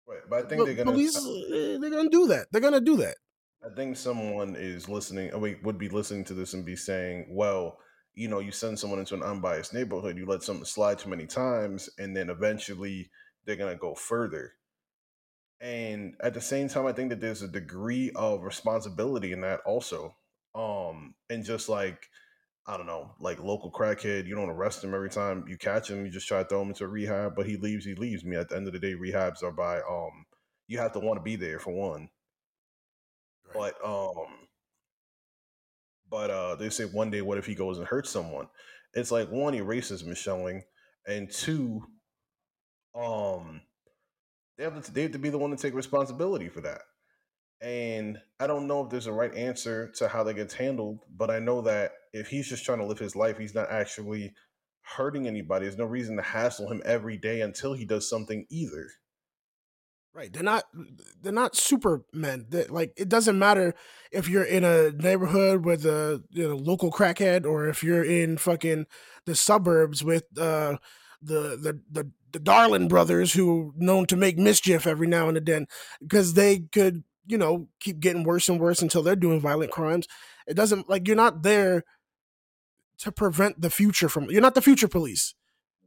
Right, 0.07 0.19
but 0.29 0.45
I 0.45 0.47
think 0.47 0.59
But 0.59 0.65
they're 0.65 0.75
gonna. 0.75 0.91
police, 0.91 1.17
eh, 1.17 1.77
they're 1.81 1.89
gonna 1.89 2.09
do 2.09 2.27
that. 2.27 2.47
They're 2.51 2.61
gonna 2.61 2.79
do 2.81 2.97
that. 2.97 3.15
I 3.65 3.73
think 3.75 3.97
someone 3.97 4.55
is 4.55 4.87
listening. 4.87 5.33
I 5.33 5.39
mean, 5.39 5.57
would 5.63 5.79
be 5.79 5.89
listening 5.89 6.23
to 6.25 6.35
this 6.35 6.53
and 6.53 6.63
be 6.63 6.75
saying, 6.75 7.25
"Well, 7.31 7.79
you 8.13 8.27
know, 8.27 8.37
you 8.39 8.51
send 8.51 8.77
someone 8.77 8.99
into 8.99 9.15
an 9.15 9.23
unbiased 9.23 9.73
neighborhood, 9.73 10.15
you 10.15 10.27
let 10.27 10.43
something 10.43 10.63
slide 10.65 10.99
too 10.99 11.09
many 11.09 11.25
times, 11.25 11.89
and 11.97 12.15
then 12.15 12.29
eventually 12.29 13.09
they're 13.45 13.55
gonna 13.55 13.75
go 13.75 13.95
further." 13.95 14.53
And 15.59 16.13
at 16.19 16.33
the 16.35 16.41
same 16.41 16.67
time, 16.67 16.85
I 16.85 16.91
think 16.93 17.09
that 17.09 17.19
there's 17.21 17.41
a 17.41 17.47
degree 17.47 18.11
of 18.15 18.43
responsibility 18.43 19.31
in 19.31 19.41
that 19.41 19.61
also. 19.65 20.15
Um, 20.55 21.13
and 21.29 21.43
just 21.43 21.69
like 21.69 22.07
I 22.67 22.77
don't 22.77 22.87
know, 22.87 23.11
like 23.19 23.43
local 23.43 23.71
crackhead, 23.71 24.25
you 24.25 24.33
don't 24.33 24.49
arrest 24.49 24.83
him 24.83 24.95
every 24.95 25.09
time 25.09 25.45
you 25.47 25.57
catch 25.57 25.89
him. 25.89 26.03
You 26.03 26.11
just 26.11 26.27
try 26.27 26.41
to 26.41 26.49
throw 26.49 26.63
him 26.63 26.69
into 26.69 26.87
rehab, 26.87 27.35
but 27.35 27.45
he 27.45 27.57
leaves. 27.57 27.85
He 27.85 27.93
leaves. 27.93 28.23
Me 28.25 28.37
at 28.37 28.49
the 28.49 28.55
end 28.55 28.65
of 28.65 28.73
the 28.73 28.79
day, 28.79 28.95
rehabs 28.95 29.43
are 29.43 29.51
by 29.51 29.77
um, 29.77 30.25
you 30.67 30.79
have 30.79 30.93
to 30.93 30.99
want 30.99 31.19
to 31.19 31.23
be 31.23 31.35
there 31.35 31.59
for 31.59 31.71
one. 31.71 32.09
Right. 33.53 33.73
But 33.83 33.87
um, 33.87 34.47
but 36.09 36.31
uh, 36.31 36.55
they 36.55 36.69
say 36.69 36.85
one 36.85 37.11
day, 37.11 37.21
what 37.21 37.37
if 37.37 37.45
he 37.45 37.53
goes 37.53 37.77
and 37.77 37.85
hurts 37.85 38.09
someone? 38.09 38.47
It's 38.95 39.11
like 39.11 39.29
one, 39.29 39.53
he 39.53 39.59
racism 39.59 40.09
is 40.09 40.17
showing, 40.17 40.63
and 41.05 41.29
two, 41.29 41.83
um, 42.95 43.61
they 44.57 44.63
have 44.63 44.83
to 44.83 44.91
they 44.91 45.03
have 45.03 45.11
to 45.11 45.19
be 45.19 45.29
the 45.29 45.37
one 45.37 45.51
to 45.51 45.57
take 45.57 45.75
responsibility 45.75 46.49
for 46.49 46.61
that. 46.61 46.81
And 47.65 48.19
I 48.39 48.45
don't 48.45 48.67
know 48.67 48.83
if 48.83 48.91
there's 48.91 49.07
a 49.07 49.11
right 49.11 49.33
answer 49.33 49.91
to 49.95 50.07
how 50.07 50.23
that 50.23 50.35
gets 50.35 50.53
handled, 50.53 50.99
but 51.17 51.31
I 51.31 51.39
know 51.39 51.61
that 51.61 51.93
if 52.13 52.27
he's 52.27 52.47
just 52.47 52.63
trying 52.63 52.77
to 52.77 52.85
live 52.85 52.99
his 52.99 53.15
life, 53.15 53.39
he's 53.39 53.55
not 53.55 53.71
actually 53.71 54.35
hurting 54.83 55.27
anybody. 55.27 55.65
There's 55.65 55.77
no 55.77 55.85
reason 55.85 56.15
to 56.17 56.21
hassle 56.21 56.71
him 56.71 56.83
every 56.85 57.17
day 57.17 57.41
until 57.41 57.73
he 57.73 57.83
does 57.83 58.07
something 58.07 58.45
either. 58.51 58.87
Right. 60.13 60.31
They're 60.31 60.43
not 60.43 60.65
they're 61.21 61.33
not 61.33 61.55
supermen. 61.55 62.45
They're, 62.49 62.67
like 62.69 62.93
it 62.97 63.09
doesn't 63.09 63.37
matter 63.37 63.73
if 64.11 64.29
you're 64.29 64.43
in 64.43 64.63
a 64.63 64.91
neighborhood 64.91 65.65
with 65.65 65.85
a 65.85 66.23
you 66.29 66.47
know 66.47 66.55
local 66.55 66.91
crackhead 66.91 67.45
or 67.45 67.67
if 67.67 67.83
you're 67.83 68.05
in 68.05 68.37
fucking 68.37 68.85
the 69.25 69.35
suburbs 69.35 70.03
with 70.03 70.23
uh 70.39 70.77
the 71.21 71.57
the 71.57 71.81
the 71.91 72.11
the 72.35 72.39
Darlin 72.39 72.89
brothers 72.89 73.31
who 73.31 73.73
known 73.77 74.05
to 74.07 74.17
make 74.17 74.37
mischief 74.37 74.85
every 74.85 75.07
now 75.07 75.29
and 75.29 75.45
then 75.45 75.67
because 76.01 76.33
they 76.33 76.59
could, 76.59 77.05
you 77.27 77.37
know, 77.37 77.67
keep 77.79 77.99
getting 77.99 78.23
worse 78.23 78.47
and 78.49 78.59
worse 78.59 78.81
until 78.81 79.01
they're 79.03 79.15
doing 79.15 79.39
violent 79.39 79.71
crimes. 79.71 80.07
It 80.47 80.53
doesn't 80.55 80.89
like 80.89 81.07
you're 81.07 81.15
not 81.17 81.43
there 81.43 81.83
to 82.99 83.11
prevent 83.11 83.61
the 83.61 83.69
future 83.69 84.07
from 84.09 84.29
you're 84.29 84.41
not 84.41 84.55
the 84.55 84.61
future 84.61 84.87
police. 84.87 85.35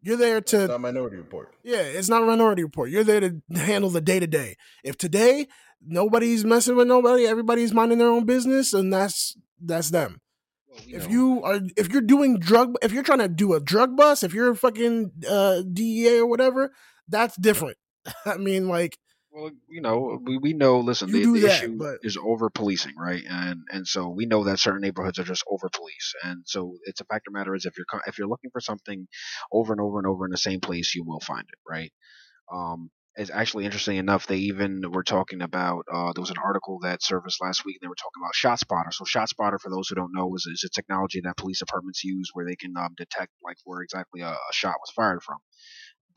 You're 0.03 0.16
there 0.16 0.36
It's 0.39 0.53
to 0.53 0.68
not 0.68 0.80
Minority 0.80 1.16
Report. 1.16 1.53
yeah, 1.64 1.80
it's 1.82 2.09
not 2.09 2.22
a 2.22 2.26
minority 2.26 2.62
report. 2.62 2.91
You're 2.91 3.03
there 3.05 3.20
to 3.20 3.43
handle 3.57 3.91
the 3.91 4.01
day 4.01 4.20
to 4.20 4.26
day. 4.28 4.57
If 4.84 4.97
today 4.97 5.49
nobody's 5.84 6.45
messing 6.45 6.76
with 6.76 6.86
nobody, 6.86 7.26
everybody's 7.26 7.72
minding 7.74 7.99
their 7.99 8.09
own 8.09 8.24
business, 8.24 8.72
and 8.72 8.93
that's 8.93 9.36
that's 9.61 9.91
them. 9.91 10.20
Well, 10.68 10.80
we 10.86 10.95
If 10.95 11.05
know- 11.07 11.11
you 11.11 11.43
are 11.43 11.61
if 11.76 11.93
you're 11.93 12.03
doing 12.03 12.39
drug 12.39 12.76
if 12.82 12.93
you're 12.93 13.03
trying 13.03 13.18
to 13.20 13.28
do 13.28 13.55
a 13.55 13.61
drug 13.61 13.97
bust, 13.97 14.22
if 14.22 14.32
you're 14.34 14.51
a 14.51 14.57
fucking 14.57 15.11
uh 15.28 15.62
DEA 15.72 16.18
or 16.20 16.26
whatever, 16.26 16.72
that's 17.09 17.36
different. 17.36 17.76
I 18.24 18.36
mean, 18.36 18.68
like 18.68 18.99
Well, 19.39 19.53
you 19.68 19.80
know, 19.80 20.18
we, 20.22 20.36
we 20.39 20.53
know. 20.53 20.80
Listen, 20.80 21.11
You 21.11 21.32
the, 21.32 21.41
the 21.41 21.47
that, 21.47 21.62
issue 21.62 21.76
but- 21.78 21.99
is 22.03 22.16
over 22.16 22.51
policing, 22.51 22.95
right? 22.99 23.22
And 23.28 23.61
and 23.70 23.86
so 23.86 24.09
we 24.09 24.26
know 24.26 24.45
that 24.45 24.59
certain 24.59 24.80
neighborhoods 24.80 25.18
are 25.18 25.24
just 25.24 25.45
over 25.49 25.68
police, 25.72 26.14
and 26.24 26.43
so 26.45 26.76
it's 26.84 27.01
a 27.01 27.05
fact 27.05 27.28
of 27.28 27.34
matter 27.34 27.55
is 27.55 27.64
if 27.64 27.74
you're 27.76 27.86
if 28.07 28.18
you're 28.18 28.28
looking 28.28 28.51
for 28.51 28.61
something 28.61 29.07
over 29.53 29.72
and 29.72 29.80
over 29.80 29.99
and 29.99 30.09
over 30.09 30.24
in 30.24 30.32
the 30.32 30.39
same 30.39 30.61
place, 30.61 30.95
you 30.95 31.05
will 31.05 31.20
find 31.20 31.43
it, 31.49 31.59
right? 31.68 31.93
Um, 32.53 32.91
it's 33.14 33.30
actually 33.30 33.64
interesting 33.64 33.97
enough. 33.97 34.26
They 34.26 34.39
even 34.39 34.82
were 34.93 35.03
talking 35.05 35.43
about. 35.43 35.84
Uh, 35.93 36.12
there 36.14 36.22
was 36.22 36.30
an 36.30 36.36
article 36.45 36.78
that 36.82 37.03
surfaced 37.03 37.41
last 37.43 37.64
week. 37.64 37.76
And 37.80 37.86
they 37.86 37.91
were 37.91 37.97
talking 37.97 38.22
about 38.22 38.34
ShotSpotter. 38.34 38.93
So 38.93 39.05
ShotSpotter, 39.05 39.61
for 39.61 39.70
those 39.70 39.89
who 39.89 39.97
don't 39.97 40.12
know, 40.14 40.32
is, 40.36 40.47
is 40.47 40.62
a 40.64 40.70
technology 40.70 41.20
that 41.24 41.36
police 41.36 41.59
departments 41.59 42.05
use 42.05 42.30
where 42.32 42.47
they 42.47 42.55
can 42.55 42.76
um, 42.76 42.95
detect 42.97 43.32
like 43.43 43.57
where 43.64 43.82
exactly 43.82 44.20
a, 44.20 44.28
a 44.28 44.53
shot 44.53 44.76
was 44.80 44.93
fired 44.95 45.22
from 45.24 45.39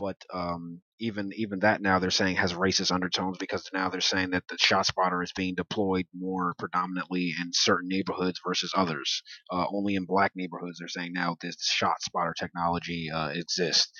but 0.01 0.17
um, 0.33 0.81
even 0.99 1.31
even 1.35 1.59
that 1.59 1.81
now 1.81 1.99
they're 1.99 2.11
saying 2.11 2.37
has 2.37 2.53
racist 2.53 2.91
undertones 2.91 3.37
because 3.39 3.69
now 3.73 3.89
they're 3.89 4.01
saying 4.01 4.31
that 4.31 4.43
the 4.49 4.57
shot 4.59 4.85
spotter 4.87 5.23
is 5.23 5.31
being 5.35 5.55
deployed 5.55 6.07
more 6.15 6.55
predominantly 6.59 7.33
in 7.39 7.51
certain 7.53 7.89
neighborhoods 7.89 8.41
versus 8.45 8.73
others. 8.75 9.23
Uh, 9.51 9.65
only 9.71 9.95
in 9.95 10.05
black 10.05 10.33
neighborhoods 10.35 10.79
they're 10.79 10.89
saying 10.89 11.13
now 11.13 11.37
this 11.41 11.57
shot 11.61 12.01
spotter 12.01 12.35
technology 12.39 13.09
uh, 13.13 13.29
exists. 13.29 13.91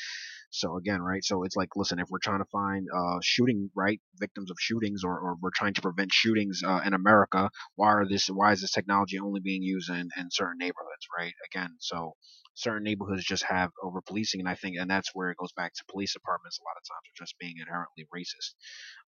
So 0.51 0.77
again, 0.77 1.01
right? 1.01 1.23
So 1.23 1.43
it's 1.43 1.55
like, 1.55 1.69
listen, 1.75 1.99
if 1.99 2.07
we're 2.09 2.19
trying 2.19 2.39
to 2.39 2.49
find 2.51 2.87
uh, 2.95 3.19
shooting 3.23 3.69
right 3.75 3.99
victims 4.19 4.51
of 4.51 4.57
shootings, 4.59 5.03
or, 5.03 5.17
or 5.17 5.35
we're 5.41 5.49
trying 5.55 5.73
to 5.75 5.81
prevent 5.81 6.13
shootings 6.13 6.61
uh, 6.65 6.81
in 6.85 6.93
America, 6.93 7.49
why 7.75 7.87
are 7.87 8.07
this? 8.07 8.27
Why 8.27 8.51
is 8.51 8.61
this 8.61 8.71
technology 8.71 9.17
only 9.19 9.39
being 9.39 9.63
used 9.63 9.89
in, 9.89 10.09
in 10.17 10.27
certain 10.29 10.57
neighborhoods, 10.59 11.07
right? 11.17 11.33
Again, 11.51 11.71
so 11.79 12.13
certain 12.53 12.83
neighborhoods 12.83 13.23
just 13.23 13.43
have 13.43 13.71
over 13.81 14.01
policing, 14.01 14.41
and 14.41 14.49
I 14.49 14.55
think, 14.55 14.75
and 14.77 14.89
that's 14.89 15.09
where 15.13 15.31
it 15.31 15.37
goes 15.37 15.53
back 15.53 15.73
to 15.73 15.83
police 15.89 16.13
departments. 16.13 16.59
A 16.59 16.63
lot 16.63 16.77
of 16.77 16.83
times 16.83 17.07
are 17.09 17.23
just 17.25 17.39
being 17.39 17.55
inherently 17.59 18.05
racist. 18.13 18.53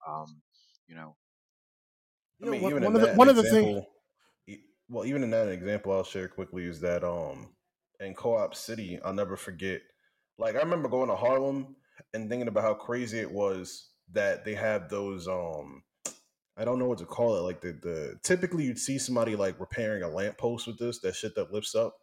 Um, 0.09 0.43
you 0.87 0.95
know, 0.95 1.17
I 2.43 2.47
you 2.47 2.47
know, 2.47 2.53
mean, 2.53 2.63
one, 2.63 2.73
even 2.73 2.83
one 2.85 2.95
of 2.95 3.01
the 3.03 3.07
that 3.09 3.17
one 3.17 3.29
of 3.29 3.37
the 3.37 3.43
things 3.43 3.85
well, 4.89 5.07
even 5.07 5.23
in 5.23 5.31
that 5.31 5.49
example, 5.49 5.93
I'll 5.93 6.05
share 6.05 6.29
quickly 6.29 6.65
is 6.65 6.81
that 6.81 7.03
um 7.03 7.49
in 8.01 8.15
Co-op 8.15 8.55
City, 8.55 9.01
I'll 9.05 9.15
never 9.15 9.37
forget. 9.37 9.81
Like 10.39 10.57
I 10.57 10.61
remember 10.61 10.89
going 10.89 11.09
to 11.09 11.17
Harlem 11.17 11.77
and 12.15 12.29
thinking 12.29 12.49
about 12.49 12.65
how 12.65 12.75
crazy 12.75 13.19
it 13.19 13.31
was 13.31 13.91
that 14.13 14.45
they 14.45 14.55
have 14.55 14.89
those 14.89 15.29
um 15.29 15.83
I 16.57 16.65
don't 16.65 16.79
know 16.79 16.87
what 16.87 16.99
to 16.99 17.07
call 17.07 17.37
it. 17.37 17.41
Like 17.41 17.61
the 17.61 17.73
the 17.73 18.19
typically 18.23 18.65
you'd 18.65 18.79
see 18.79 18.99
somebody 18.99 19.37
like 19.37 19.59
repairing 19.59 20.03
a 20.03 20.09
lamppost 20.09 20.67
with 20.67 20.79
this 20.79 21.01
that 21.01 21.15
shit 21.15 21.35
that 21.37 21.53
lifts 21.53 21.75
up. 21.75 21.97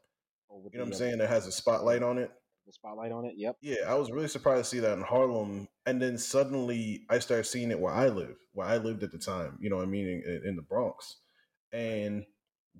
Oh, 0.52 0.68
You 0.72 0.80
know 0.80 0.86
what 0.86 0.94
I'm 0.94 0.98
saying? 0.98 1.18
That 1.20 1.30
has 1.30 1.46
a 1.46 1.52
spotlight 1.52 2.02
on 2.02 2.18
it. 2.18 2.32
The 2.66 2.74
spotlight 2.74 3.12
on 3.12 3.26
it. 3.26 3.34
Yep. 3.38 3.58
Yeah, 3.62 3.86
I 3.88 3.96
was 3.96 4.12
really 4.12 4.28
surprised 4.28 4.66
to 4.66 4.70
see 4.76 4.80
that 4.80 4.98
in 4.98 5.04
Harlem, 5.04 5.68
and 5.86 6.02
then 6.02 6.18
suddenly 6.18 7.06
I 7.10 7.20
started 7.20 7.46
seeing 7.46 7.72
it 7.72 7.80
where 7.80 7.94
I 7.94 8.10
live, 8.10 8.36
where 8.54 8.68
I 8.68 8.78
lived 8.78 9.04
at 9.04 9.12
the 9.12 9.18
time. 9.18 9.58
You 9.60 9.70
know, 9.70 9.78
what 9.78 9.88
I 9.88 9.90
mean, 9.90 10.08
in, 10.26 10.42
in 10.46 10.56
the 10.56 10.62
Bronx, 10.62 11.18
and 11.72 12.26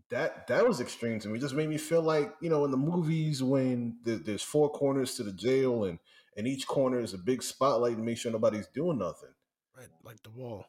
that 0.10 0.48
that 0.48 0.68
was 0.68 0.82
extreme 0.82 1.20
to 1.20 1.28
me. 1.28 1.38
It 1.38 1.42
just 1.42 1.54
made 1.54 1.70
me 1.70 1.78
feel 1.78 2.02
like 2.02 2.34
you 2.42 2.50
know, 2.50 2.66
in 2.66 2.72
the 2.72 2.78
movies 2.78 3.44
when 3.44 3.98
there, 4.04 4.18
there's 4.18 4.44
four 4.44 4.70
corners 4.70 5.16
to 5.16 5.24
the 5.24 5.32
jail, 5.32 5.84
and 5.84 6.00
and 6.36 6.48
each 6.48 6.68
corner 6.68 7.00
is 7.00 7.14
a 7.14 7.18
big 7.18 7.44
spotlight 7.44 7.98
to 7.98 8.02
make 8.02 8.18
sure 8.18 8.32
nobody's 8.32 8.68
doing 8.68 8.98
nothing. 8.98 9.30
right, 9.78 9.88
like 10.04 10.22
the 10.24 10.32
wall. 10.32 10.66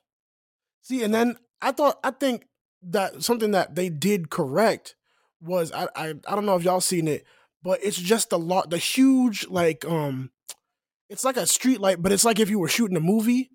See, 0.83 1.03
and 1.03 1.15
then 1.15 1.37
I 1.63 1.73
thought 1.73 1.99
I 2.05 2.11
think 2.11 2.47
that 2.83 3.23
something 3.23 3.51
that 3.53 3.75
they 3.75 3.89
did 3.89 4.31
correct 4.31 4.95
was 5.41 5.73
I 5.73 5.89
I, 5.97 6.15
I 6.27 6.35
don't 6.35 6.47
know 6.47 6.57
if 6.57 6.65
y'all 6.65 6.81
seen 6.81 7.09
it, 7.09 7.25
but 7.63 7.81
it's 7.83 7.99
just 7.99 8.31
the 8.31 8.39
lot 8.39 8.71
the 8.71 8.79
huge 8.79 9.47
like 9.49 9.85
um 9.85 10.31
it's 11.09 11.25
like 11.25 11.37
a 11.37 11.47
street 11.47 11.81
light, 11.81 12.01
but 12.01 12.13
it's 12.13 12.25
like 12.25 12.39
if 12.39 12.51
you 12.51 12.59
were 12.59 12.69
shooting 12.69 12.97
a 12.97 13.01
movie. 13.01 13.51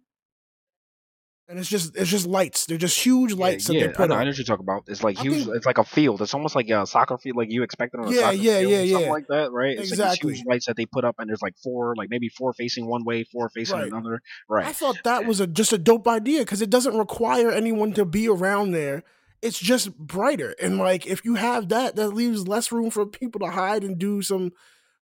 And 1.48 1.60
it's 1.60 1.70
just 1.70 1.96
it's 1.96 2.10
just 2.10 2.26
lights. 2.26 2.66
They're 2.66 2.80
just 2.80 3.00
huge 3.00 3.34
lights 3.34 3.70
yeah, 3.70 3.74
that 3.74 3.80
yeah, 3.80 3.88
they 3.88 3.94
I 3.94 3.96
put 3.96 4.10
know, 4.10 4.16
I 4.16 4.18
up. 4.18 4.24
know 4.26 4.30
what 4.32 4.38
you're 4.40 4.46
talking 4.46 4.64
about. 4.66 4.84
It's 4.88 5.04
like 5.04 5.20
I 5.20 5.22
huge. 5.22 5.44
think- 5.46 5.56
It's 5.56 5.66
like 5.68 5.78
a 5.78 5.84
field. 5.84 6.20
It's 6.24 6.34
almost 6.34 6.56
like 6.56 6.68
a 6.70 6.88
soccer 6.88 7.20
field, 7.20 7.38
like 7.38 7.52
you 7.52 7.62
expect 7.62 7.94
it 7.94 8.00
on 8.00 8.08
a 8.08 8.12
Yeah, 8.12 8.22
soccer 8.22 8.36
yeah, 8.38 8.60
field, 8.62 8.72
yeah, 8.72 8.78
or 8.78 8.88
something 8.88 9.06
yeah. 9.06 9.12
like 9.12 9.28
that, 9.28 9.52
right? 9.52 9.70
It's 9.78 9.92
like 9.92 10.00
Exactly. 10.00 10.34
huge 10.34 10.46
lights 10.48 10.66
that 10.66 10.76
they 10.76 10.88
put 10.88 11.06
up, 11.06 11.16
and 11.20 11.30
there's 11.30 11.44
like 11.44 11.56
four, 11.64 11.94
like 11.96 12.10
maybe 12.10 12.30
four 12.30 12.52
facing 12.54 12.88
one 12.88 13.04
way, 13.06 13.24
four 13.26 13.50
facing 13.50 13.78
Right. 13.78 13.88
another, 13.92 14.22
Right. 14.50 14.66
I 14.66 14.74
thought 14.74 14.98
that 15.04 15.26
was 15.28 15.40
a 15.40 15.46
just 15.46 15.72
a 15.72 15.78
dope 15.78 16.08
idea 16.08 16.40
because 16.40 16.64
it 16.64 16.72
doesn't 16.72 16.98
require 16.98 17.52
anyone 17.52 17.94
to 17.94 18.06
be 18.06 18.28
around 18.28 18.72
there. 18.72 19.04
It's 19.44 19.60
just 19.60 19.96
brighter, 20.00 20.56
and 20.60 20.80
like 20.80 21.06
if 21.06 21.24
you 21.24 21.36
have 21.36 21.70
that, 21.70 21.96
that 21.96 22.10
leaves 22.10 22.48
less 22.48 22.72
room 22.72 22.90
for 22.90 23.06
people 23.06 23.40
to 23.42 23.52
hide 23.52 23.84
and 23.84 24.00
do 24.00 24.24
some 24.24 24.52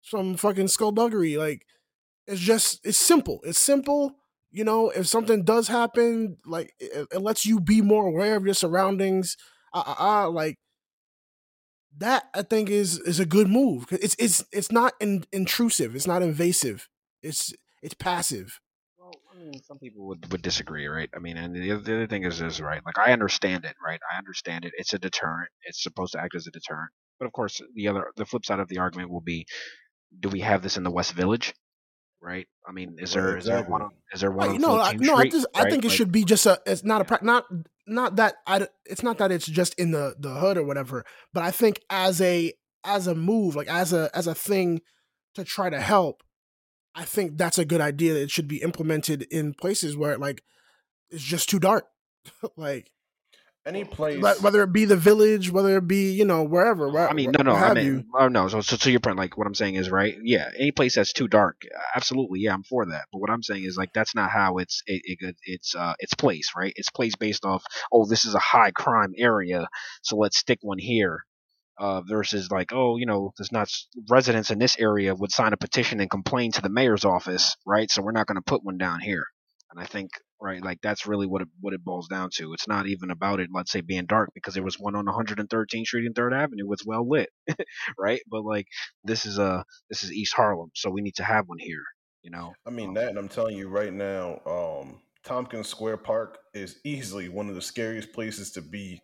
some 0.02 0.36
fucking 0.36 0.68
skullduggery. 0.68 1.38
Like 1.38 1.64
it's 2.26 2.40
just 2.42 2.84
it's 2.84 2.98
simple. 2.98 3.40
It's 3.44 3.58
simple. 3.58 4.16
You 4.54 4.62
know, 4.62 4.90
if 4.90 5.08
something 5.08 5.42
does 5.42 5.66
happen, 5.66 6.36
like 6.46 6.72
it, 6.78 7.08
it 7.12 7.20
lets 7.20 7.44
you 7.44 7.58
be 7.58 7.82
more 7.82 8.06
aware 8.06 8.36
of 8.36 8.44
your 8.44 8.54
surroundings. 8.54 9.36
Uh, 9.72 9.82
uh, 9.84 9.94
uh, 9.98 10.30
like 10.30 10.58
that, 11.98 12.26
I 12.32 12.42
think 12.42 12.70
is 12.70 13.00
is 13.00 13.18
a 13.18 13.26
good 13.26 13.48
move. 13.48 13.86
It's 13.90 14.14
it's 14.16 14.44
it's 14.52 14.70
not 14.70 14.92
in, 15.00 15.24
intrusive. 15.32 15.96
It's 15.96 16.06
not 16.06 16.22
invasive. 16.22 16.88
It's 17.20 17.52
it's 17.82 17.94
passive. 17.94 18.60
Well, 18.96 19.10
I 19.34 19.38
mean, 19.38 19.60
some 19.64 19.80
people 19.80 20.06
would, 20.06 20.30
would 20.30 20.42
disagree, 20.42 20.86
right? 20.86 21.10
I 21.16 21.18
mean, 21.18 21.36
and 21.36 21.52
the 21.52 21.72
other, 21.72 21.82
the 21.82 21.94
other 21.96 22.06
thing 22.06 22.22
is, 22.22 22.40
is 22.40 22.60
right. 22.60 22.80
Like, 22.86 22.96
I 22.96 23.12
understand 23.12 23.64
it, 23.64 23.74
right? 23.84 24.00
I 24.14 24.18
understand 24.18 24.64
it. 24.64 24.72
It's 24.78 24.94
a 24.94 25.00
deterrent. 25.00 25.50
It's 25.64 25.82
supposed 25.82 26.12
to 26.12 26.20
act 26.20 26.36
as 26.36 26.46
a 26.46 26.52
deterrent. 26.52 26.92
But 27.18 27.26
of 27.26 27.32
course, 27.32 27.60
the 27.74 27.88
other, 27.88 28.06
the 28.16 28.24
flip 28.24 28.46
side 28.46 28.60
of 28.60 28.68
the 28.68 28.78
argument 28.78 29.10
will 29.10 29.20
be, 29.20 29.46
do 30.20 30.28
we 30.28 30.40
have 30.40 30.62
this 30.62 30.76
in 30.76 30.84
the 30.84 30.92
West 30.92 31.12
Village? 31.12 31.52
Right? 32.24 32.46
I 32.66 32.72
mean, 32.72 32.96
is 32.98 33.14
Right, 33.14 33.22
there 33.22 33.36
is 33.36 33.44
there 33.44 33.62
one 33.64 33.82
on 33.82 33.90
is 34.12 34.22
there 34.22 34.30
one 34.30 34.48
Right, 34.48 34.54
on 34.54 34.60
no, 34.60 34.80
I, 34.80 34.94
14th 34.94 35.00
no, 35.00 35.14
I 35.16 35.28
just 35.28 35.46
I 35.54 35.70
think 35.70 35.84
it 35.84 35.88
Like, 35.88 35.96
should 35.96 36.10
be 36.10 36.24
just 36.24 36.46
a. 36.46 36.60
It's 36.64 36.82
not 36.82 37.02
a 37.02 37.04
pra- 37.04 37.22
not 37.22 37.44
not 37.86 38.16
that 38.16 38.36
I. 38.46 38.66
It's 38.86 39.02
not 39.02 39.18
that 39.18 39.30
it's 39.30 39.46
just 39.46 39.74
in 39.74 39.90
the 39.90 40.16
the 40.18 40.30
hood 40.34 40.56
or 40.56 40.64
whatever. 40.64 41.04
But 41.34 41.42
I 41.42 41.50
think 41.50 41.80
as 41.90 42.22
a 42.22 42.54
as 42.82 43.06
a 43.06 43.14
move, 43.14 43.56
like 43.56 43.68
as 43.68 43.92
a 43.92 44.10
as 44.14 44.26
a 44.26 44.34
thing 44.34 44.80
to 45.34 45.44
try 45.44 45.68
to 45.68 45.80
help, 45.80 46.22
I 46.94 47.04
think 47.04 47.36
that's 47.36 47.58
a 47.58 47.66
good 47.66 47.82
idea. 47.82 48.14
It 48.14 48.30
should 48.30 48.48
be 48.48 48.62
implemented 48.62 49.26
in 49.30 49.52
places 49.52 49.96
where 49.96 50.16
like 50.16 50.42
it's 51.10 51.22
just 51.22 51.50
too 51.50 51.58
dark. 51.58 51.86
like 52.56 52.90
Any 53.66 53.84
place, 53.84 54.20
Like, 54.22 54.42
whether 54.42 54.62
it 54.62 54.72
be 54.74 54.84
the 54.84 54.96
village, 54.96 55.50
whether 55.50 55.78
it 55.78 55.88
be 55.88 56.12
you 56.12 56.26
know 56.26 56.42
wherever. 56.42 56.90
where- 56.90 57.08
I 57.08 57.14
mean, 57.14 57.32
where- 57.32 57.42
no, 57.44 57.52
no. 57.52 57.56
I 57.56 57.60
have 57.68 57.76
mean, 57.76 57.86
you. 57.86 58.04
oh 58.14 58.28
no. 58.28 58.46
So, 58.48 58.60
so 58.60 58.76
to 58.76 58.90
your 58.90 59.00
point, 59.00 59.16
like 59.16 59.38
what 59.38 59.46
I'm 59.46 59.54
saying 59.54 59.76
is 59.76 59.90
right. 59.90 60.14
Yeah, 60.22 60.50
any 60.58 60.70
place 60.70 60.96
that's 60.96 61.14
too 61.14 61.28
dark, 61.28 61.62
absolutely. 61.96 62.40
Yeah, 62.40 62.52
I'm 62.52 62.62
for 62.62 62.84
that. 62.84 63.06
But 63.10 63.20
what 63.20 63.30
I'm 63.30 63.42
saying 63.42 63.64
is 63.64 63.78
like 63.78 63.94
that's 63.94 64.14
not 64.14 64.30
how 64.30 64.58
it's 64.58 64.82
it, 64.86 65.00
it 65.06 65.36
it's 65.44 65.74
uh 65.74 65.94
it's 65.98 66.12
place 66.14 66.52
right? 66.54 66.74
It's 66.76 66.90
place 66.90 67.16
based 67.16 67.46
off. 67.46 67.64
Oh, 67.90 68.04
this 68.06 68.26
is 68.26 68.34
a 68.34 68.38
high 68.38 68.70
crime 68.70 69.14
area, 69.16 69.66
so 70.02 70.16
let's 70.16 70.36
stick 70.36 70.58
one 70.60 70.78
here. 70.78 71.24
Uh, 71.76 72.02
versus 72.02 72.52
like, 72.52 72.72
oh, 72.72 72.96
you 72.98 73.04
know, 73.06 73.32
there's 73.36 73.50
not 73.50 73.68
residents 74.08 74.52
in 74.52 74.60
this 74.60 74.78
area 74.78 75.12
would 75.12 75.32
sign 75.32 75.52
a 75.52 75.56
petition 75.56 75.98
and 76.00 76.08
complain 76.08 76.52
to 76.52 76.60
the 76.62 76.68
mayor's 76.68 77.04
office, 77.04 77.56
right? 77.66 77.90
So 77.90 78.00
we're 78.00 78.12
not 78.12 78.28
going 78.28 78.36
to 78.36 78.42
put 78.42 78.62
one 78.62 78.78
down 78.78 79.00
here. 79.00 79.24
And 79.72 79.80
I 79.80 79.84
think, 79.84 80.10
right, 80.40 80.62
like 80.62 80.80
that's 80.82 81.06
really 81.06 81.26
what 81.26 81.42
it 81.42 81.48
what 81.60 81.74
it 81.74 81.84
boils 81.84 82.08
down 82.08 82.30
to. 82.34 82.52
It's 82.52 82.68
not 82.68 82.86
even 82.86 83.10
about 83.10 83.40
it, 83.40 83.50
let's 83.52 83.72
say, 83.72 83.80
being 83.80 84.06
dark 84.06 84.30
because 84.34 84.54
there 84.54 84.62
was 84.62 84.78
one 84.78 84.96
on 84.96 85.06
113th 85.06 85.86
Street 85.86 86.06
and 86.06 86.14
Third 86.14 86.34
Avenue. 86.34 86.66
was 86.66 86.84
well 86.84 87.08
lit, 87.08 87.30
right? 87.98 88.20
But 88.30 88.44
like 88.44 88.66
this 89.04 89.26
is 89.26 89.38
a 89.38 89.64
this 89.88 90.02
is 90.02 90.12
East 90.12 90.34
Harlem, 90.34 90.70
so 90.74 90.90
we 90.90 91.02
need 91.02 91.16
to 91.16 91.24
have 91.24 91.48
one 91.48 91.58
here. 91.58 91.84
You 92.22 92.30
know, 92.30 92.54
I 92.66 92.70
mean 92.70 92.94
that, 92.94 93.08
and 93.08 93.18
I'm 93.18 93.28
telling 93.28 93.56
you 93.56 93.68
right 93.68 93.92
now, 93.92 94.40
um, 94.46 95.00
Tompkins 95.24 95.68
Square 95.68 95.98
Park 95.98 96.38
is 96.54 96.80
easily 96.84 97.28
one 97.28 97.48
of 97.48 97.54
the 97.54 97.62
scariest 97.62 98.12
places 98.12 98.50
to 98.52 98.62
be, 98.62 99.00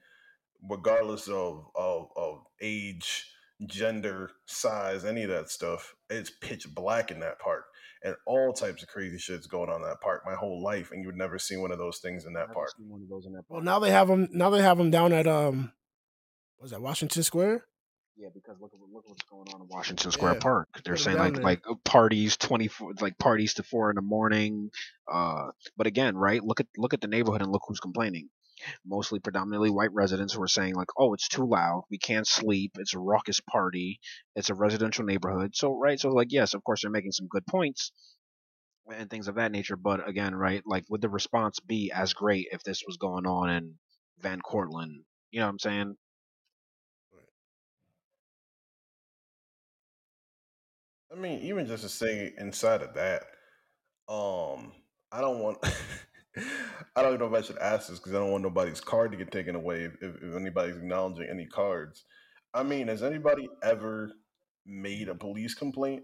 regardless 0.68 1.28
of 1.28 1.66
of, 1.74 2.08
of 2.16 2.44
age, 2.60 3.30
gender, 3.66 4.30
size, 4.46 5.04
any 5.04 5.22
of 5.24 5.30
that 5.30 5.50
stuff. 5.50 5.94
It's 6.08 6.30
pitch 6.30 6.66
black 6.74 7.10
in 7.10 7.20
that 7.20 7.38
park, 7.38 7.64
and 8.02 8.14
all 8.26 8.52
types 8.52 8.82
of 8.82 8.88
crazy 8.88 9.18
shit's 9.18 9.46
going 9.46 9.68
on 9.70 9.82
in 9.82 9.88
that 9.88 10.00
park 10.00 10.22
my 10.24 10.34
whole 10.34 10.62
life, 10.62 10.90
and 10.92 11.02
you 11.02 11.08
would 11.08 11.16
never 11.16 11.38
see 11.38 11.56
one 11.56 11.70
of 11.72 11.78
those 11.78 11.98
things 11.98 12.24
in 12.24 12.32
that 12.34 12.52
park. 12.52 12.72
one 12.78 13.02
of 13.02 13.08
those 13.08 13.26
in 13.26 13.32
that 13.32 13.42
Well, 13.48 13.60
now 13.62 13.78
they 13.78 13.90
have 13.90 14.08
them. 14.08 14.28
Now 14.32 14.50
they 14.50 14.62
have 14.62 14.78
them 14.78 14.90
down 14.90 15.12
at 15.12 15.26
um, 15.26 15.72
was 16.60 16.70
that 16.70 16.80
Washington 16.82 17.22
Square? 17.22 17.64
Yeah, 18.16 18.28
because 18.34 18.56
look 18.60 18.72
at 18.74 18.80
look 18.92 19.08
what's 19.08 19.22
going 19.30 19.48
on 19.54 19.62
in 19.62 19.68
Washington 19.68 20.10
Square 20.10 20.34
Yeah. 20.34 20.40
Park. 20.40 20.68
They're 20.84 20.94
Put 20.94 21.00
'em 21.00 21.04
saying 21.04 21.18
like 21.18 21.34
there. 21.34 21.42
like 21.44 21.62
parties 21.84 22.36
twenty 22.36 22.68
four 22.68 22.92
like 23.00 23.16
parties 23.18 23.54
to 23.54 23.62
four 23.62 23.88
in 23.90 23.96
the 23.96 24.02
morning. 24.02 24.70
Uh, 25.10 25.52
but 25.76 25.86
again, 25.86 26.16
right? 26.18 26.42
Look 26.44 26.60
at 26.60 26.66
look 26.76 26.92
at 26.92 27.00
the 27.00 27.06
neighborhood 27.08 27.40
and 27.40 27.50
look 27.50 27.62
who's 27.66 27.80
complaining. 27.80 28.28
Mostly 28.84 29.20
predominantly 29.20 29.70
white 29.70 29.92
residents 29.92 30.34
who 30.34 30.42
are 30.42 30.48
saying 30.48 30.74
like, 30.74 30.88
oh, 30.96 31.14
it's 31.14 31.28
too 31.28 31.46
loud. 31.46 31.84
We 31.90 31.98
can't 31.98 32.26
sleep. 32.26 32.72
It's 32.78 32.94
a 32.94 32.98
raucous 32.98 33.40
party. 33.40 34.00
It's 34.36 34.50
a 34.50 34.54
residential 34.54 35.04
neighborhood. 35.04 35.54
So 35.54 35.78
right, 35.78 35.98
so 35.98 36.10
like 36.10 36.28
yes, 36.30 36.54
of 36.54 36.64
course 36.64 36.82
they're 36.82 36.90
making 36.90 37.12
some 37.12 37.28
good 37.28 37.46
points 37.46 37.92
and 38.94 39.08
things 39.08 39.28
of 39.28 39.36
that 39.36 39.52
nature. 39.52 39.76
But 39.76 40.08
again, 40.08 40.34
right, 40.34 40.62
like 40.66 40.84
would 40.88 41.00
the 41.00 41.08
response 41.08 41.60
be 41.60 41.92
as 41.94 42.12
great 42.12 42.48
if 42.52 42.62
this 42.62 42.82
was 42.86 42.96
going 42.96 43.26
on 43.26 43.50
in 43.50 43.74
Van 44.20 44.40
Cortlandt? 44.40 45.04
You 45.30 45.40
know 45.40 45.46
what 45.46 45.50
I'm 45.50 45.58
saying? 45.58 45.96
I 51.12 51.16
mean, 51.16 51.40
even 51.40 51.66
just 51.66 51.82
to 51.82 51.88
say 51.88 52.32
inside 52.38 52.82
of 52.82 52.94
that, 52.94 53.22
um, 54.08 54.72
I 55.10 55.20
don't 55.20 55.40
want. 55.40 55.58
I 56.96 57.02
don't 57.02 57.14
even 57.14 57.20
know 57.20 57.34
if 57.34 57.42
I 57.42 57.46
should 57.46 57.58
ask 57.58 57.88
this 57.88 57.98
because 57.98 58.14
I 58.14 58.18
don't 58.18 58.30
want 58.30 58.42
nobody's 58.42 58.80
card 58.80 59.12
to 59.12 59.18
get 59.18 59.30
taken 59.30 59.54
away 59.54 59.84
if, 59.84 59.94
if, 60.00 60.16
if 60.22 60.36
anybody's 60.36 60.76
acknowledging 60.76 61.28
any 61.30 61.46
cards. 61.46 62.04
I 62.52 62.62
mean, 62.62 62.88
has 62.88 63.02
anybody 63.02 63.48
ever 63.62 64.12
made 64.66 65.08
a 65.08 65.14
police 65.14 65.54
complaint? 65.54 66.02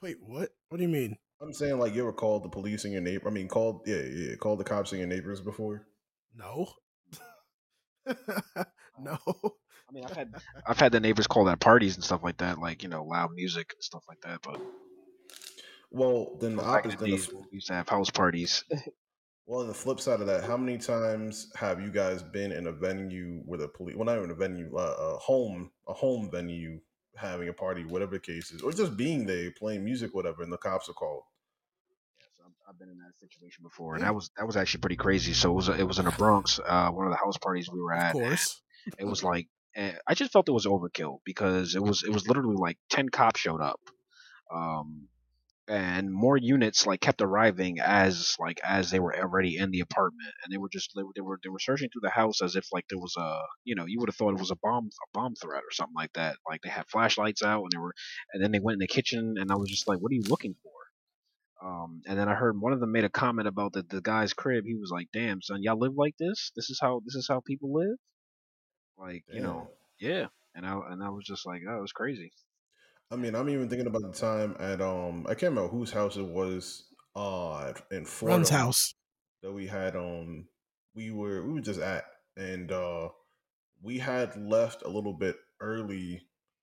Wait, 0.00 0.16
what? 0.20 0.50
What 0.68 0.78
do 0.78 0.82
you 0.82 0.88
mean? 0.88 1.16
I'm 1.40 1.52
saying 1.52 1.78
like 1.78 1.94
you 1.94 2.02
ever 2.02 2.12
called 2.12 2.44
the 2.44 2.48
police 2.48 2.84
in 2.84 2.92
your 2.92 3.00
neighbor? 3.00 3.28
I 3.28 3.30
mean, 3.30 3.48
called 3.48 3.82
yeah, 3.86 4.02
yeah, 4.02 4.34
called 4.36 4.60
the 4.60 4.64
cops 4.64 4.92
in 4.92 4.98
your 4.98 5.08
neighbors 5.08 5.40
before. 5.40 5.86
No. 6.34 6.68
no. 8.06 9.18
I 9.26 9.92
mean, 9.92 10.04
I've 10.04 10.16
had 10.16 10.34
I've 10.66 10.80
had 10.80 10.92
the 10.92 11.00
neighbors 11.00 11.26
call 11.26 11.48
at 11.48 11.60
parties 11.60 11.94
and 11.94 12.04
stuff 12.04 12.22
like 12.22 12.38
that, 12.38 12.58
like 12.58 12.82
you 12.82 12.88
know, 12.88 13.04
loud 13.04 13.30
music 13.34 13.72
and 13.74 13.82
stuff 13.82 14.04
like 14.08 14.20
that. 14.22 14.40
But 14.42 14.60
Well, 15.90 16.36
then 16.40 16.56
the 16.56 16.62
back 16.62 16.86
opposite. 16.86 16.98
Then 17.00 17.10
the, 17.10 17.28
we 17.50 17.56
used 17.56 17.68
to 17.68 17.74
have 17.74 17.88
house 17.88 18.10
parties. 18.10 18.64
well, 19.46 19.60
on 19.60 19.68
the 19.68 19.74
flip 19.74 20.00
side 20.00 20.20
of 20.20 20.26
that, 20.26 20.44
how 20.44 20.56
many 20.56 20.78
times 20.78 21.50
have 21.56 21.80
you 21.80 21.90
guys 21.90 22.22
been 22.22 22.52
in 22.52 22.66
a 22.66 22.72
venue 22.72 23.42
with 23.46 23.62
a 23.62 23.68
police? 23.68 23.96
Well, 23.96 24.04
not 24.04 24.18
even 24.18 24.30
a 24.30 24.34
venue, 24.34 24.76
uh, 24.76 25.14
a 25.14 25.18
home, 25.18 25.70
a 25.86 25.94
home 25.94 26.30
venue, 26.30 26.80
having 27.16 27.48
a 27.48 27.52
party, 27.52 27.84
whatever 27.84 28.12
the 28.12 28.20
case 28.20 28.50
is, 28.50 28.62
or 28.62 28.72
just 28.72 28.96
being 28.96 29.26
there 29.26 29.50
playing 29.52 29.84
music, 29.84 30.14
whatever, 30.14 30.42
and 30.42 30.52
the 30.52 30.58
cops 30.58 30.88
are 30.88 30.94
called. 30.94 31.22
Yes, 32.20 32.28
I've, 32.44 32.52
I've 32.68 32.78
been 32.78 32.90
in 32.90 32.98
that 32.98 33.16
situation 33.18 33.62
before, 33.62 33.94
and 33.94 34.04
that 34.04 34.14
was 34.14 34.30
that 34.36 34.46
was 34.46 34.56
actually 34.56 34.80
pretty 34.80 34.96
crazy. 34.96 35.32
So 35.32 35.50
it 35.50 35.54
was 35.54 35.68
it 35.70 35.84
was 35.84 35.98
in 35.98 36.04
the 36.04 36.12
Bronx, 36.12 36.60
uh, 36.64 36.90
one 36.90 37.06
of 37.06 37.12
the 37.12 37.18
house 37.18 37.38
parties 37.38 37.70
we 37.70 37.80
were 37.80 37.94
at. 37.94 38.14
Of 38.14 38.20
course. 38.20 38.60
It 38.98 39.04
was 39.04 39.24
like 39.24 39.48
eh, 39.74 39.92
I 40.06 40.14
just 40.14 40.32
felt 40.32 40.48
it 40.48 40.52
was 40.52 40.66
overkill 40.66 41.18
because 41.24 41.74
it 41.74 41.82
was 41.82 42.02
it 42.02 42.12
was 42.12 42.28
literally 42.28 42.56
like 42.56 42.78
ten 42.90 43.08
cops 43.08 43.40
showed 43.40 43.60
up, 43.60 43.80
um, 44.54 45.08
and 45.68 46.12
more 46.12 46.36
units 46.36 46.86
like 46.86 47.00
kept 47.00 47.22
arriving 47.22 47.78
as 47.80 48.34
like 48.38 48.60
as 48.64 48.90
they 48.90 49.00
were 49.00 49.16
already 49.16 49.58
in 49.58 49.70
the 49.70 49.80
apartment, 49.80 50.30
and 50.44 50.52
they 50.52 50.58
were 50.58 50.70
just 50.70 50.92
they 50.96 51.02
were 51.02 51.12
they 51.14 51.20
were, 51.20 51.38
they 51.42 51.50
were 51.50 51.58
searching 51.60 51.88
through 51.90 52.02
the 52.02 52.10
house 52.10 52.42
as 52.42 52.56
if 52.56 52.66
like 52.72 52.86
there 52.88 52.98
was 52.98 53.14
a 53.18 53.40
you 53.64 53.74
know 53.74 53.84
you 53.86 53.98
would 54.00 54.08
have 54.08 54.16
thought 54.16 54.34
it 54.34 54.40
was 54.40 54.50
a 54.50 54.56
bomb 54.62 54.86
a 54.86 55.18
bomb 55.18 55.34
threat 55.36 55.62
or 55.62 55.72
something 55.72 55.94
like 55.96 56.12
that. 56.14 56.36
Like 56.48 56.62
they 56.62 56.70
had 56.70 56.88
flashlights 56.88 57.42
out 57.42 57.62
and 57.62 57.72
they 57.72 57.78
were, 57.78 57.94
and 58.32 58.42
then 58.42 58.52
they 58.52 58.60
went 58.60 58.76
in 58.76 58.80
the 58.80 58.86
kitchen, 58.88 59.36
and 59.38 59.52
I 59.52 59.56
was 59.56 59.70
just 59.70 59.88
like, 59.88 59.98
what 60.00 60.10
are 60.10 60.16
you 60.16 60.24
looking 60.28 60.54
for? 60.62 60.72
Um, 61.62 62.02
and 62.06 62.18
then 62.18 62.28
I 62.28 62.34
heard 62.34 62.60
one 62.60 62.72
of 62.72 62.80
them 62.80 62.92
made 62.92 63.04
a 63.04 63.10
comment 63.10 63.48
about 63.48 63.72
the, 63.72 63.82
the 63.82 64.00
guy's 64.00 64.32
crib. 64.32 64.64
He 64.66 64.74
was 64.76 64.90
like, 64.90 65.08
"Damn, 65.12 65.42
son, 65.42 65.62
y'all 65.62 65.78
live 65.78 65.94
like 65.96 66.16
this? 66.18 66.52
This 66.56 66.70
is 66.70 66.78
how 66.80 67.00
this 67.04 67.16
is 67.16 67.26
how 67.28 67.40
people 67.40 67.72
live." 67.72 67.96
Like, 68.98 69.24
you 69.30 69.40
know, 69.40 69.70
yeah. 70.00 70.26
And 70.54 70.66
I 70.66 70.78
and 70.90 71.02
I 71.02 71.10
was 71.10 71.24
just 71.24 71.46
like, 71.46 71.62
"Oh, 71.68 71.82
it's 71.82 71.92
crazy." 71.92 72.32
I 73.10 73.16
mean, 73.16 73.34
I'm 73.34 73.48
even 73.48 73.68
thinking 73.68 73.86
about 73.86 74.02
the 74.02 74.12
time 74.12 74.56
at 74.60 74.80
um, 74.80 75.24
I 75.26 75.34
can't 75.34 75.54
remember 75.54 75.70
whose 75.70 75.90
house 75.90 76.16
it 76.16 76.26
was. 76.26 76.84
Uh, 77.16 77.72
in 77.90 78.04
Florida. 78.04 78.36
Run's 78.36 78.50
house. 78.50 78.94
that 79.42 79.50
we 79.52 79.66
had 79.66 79.96
um 79.96 80.46
we 80.94 81.10
were 81.10 81.44
we 81.44 81.54
were 81.54 81.60
just 81.60 81.80
at 81.80 82.04
and 82.36 82.70
uh 82.70 83.08
we 83.82 83.98
had 83.98 84.36
left 84.36 84.82
a 84.82 84.88
little 84.88 85.12
bit 85.12 85.36
early 85.60 86.22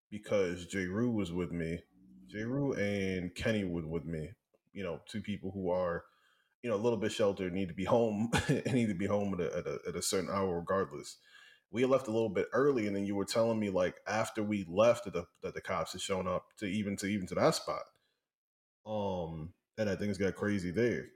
because 0.09 0.65
J. 0.67 0.85
Rue 0.85 1.11
was 1.11 1.31
with 1.31 1.51
me. 1.51 1.79
J. 2.27 2.43
Rue 2.43 2.73
and 2.73 3.33
Kenny 3.35 3.63
was 3.63 3.85
with 3.85 4.05
me. 4.05 4.29
You 4.73 4.83
know, 4.83 4.99
two 5.09 5.21
people 5.21 5.51
who 5.51 5.69
are, 5.71 6.03
you 6.61 6.69
know, 6.69 6.75
a 6.75 6.83
little 6.83 6.99
bit 6.99 7.11
sheltered, 7.11 7.53
need 7.53 7.69
to 7.69 7.73
be 7.73 7.85
home, 7.85 8.31
and 8.47 8.73
need 8.73 8.87
to 8.87 8.95
be 8.95 9.07
home 9.07 9.33
at 9.33 9.39
a, 9.41 9.57
at 9.57 9.67
a, 9.67 9.79
at 9.89 9.95
a 9.95 10.01
certain 10.01 10.29
hour 10.29 10.59
regardless. 10.59 11.17
We 11.71 11.85
left 11.85 12.07
a 12.07 12.11
little 12.11 12.29
bit 12.29 12.47
early, 12.53 12.87
and 12.87 12.95
then 12.95 13.05
you 13.05 13.15
were 13.15 13.25
telling 13.25 13.59
me 13.59 13.69
like 13.69 13.95
after 14.07 14.41
we 14.43 14.65
left 14.67 15.05
that 15.05 15.13
the, 15.13 15.25
that 15.43 15.53
the 15.53 15.61
cops 15.61 15.91
had 15.91 16.01
shown 16.01 16.27
up 16.27 16.45
to 16.59 16.65
even 16.65 16.95
to 16.97 17.07
even 17.07 17.27
to 17.27 17.35
that 17.35 17.55
spot. 17.55 17.83
Um, 18.85 19.53
and 19.77 19.89
I 19.89 19.95
think 19.95 20.09
it's 20.09 20.19
got 20.19 20.35
crazy 20.35 20.71
there. 20.71 21.07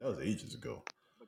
That 0.00 0.16
was 0.16 0.20
ages 0.20 0.54
ago. 0.54 0.82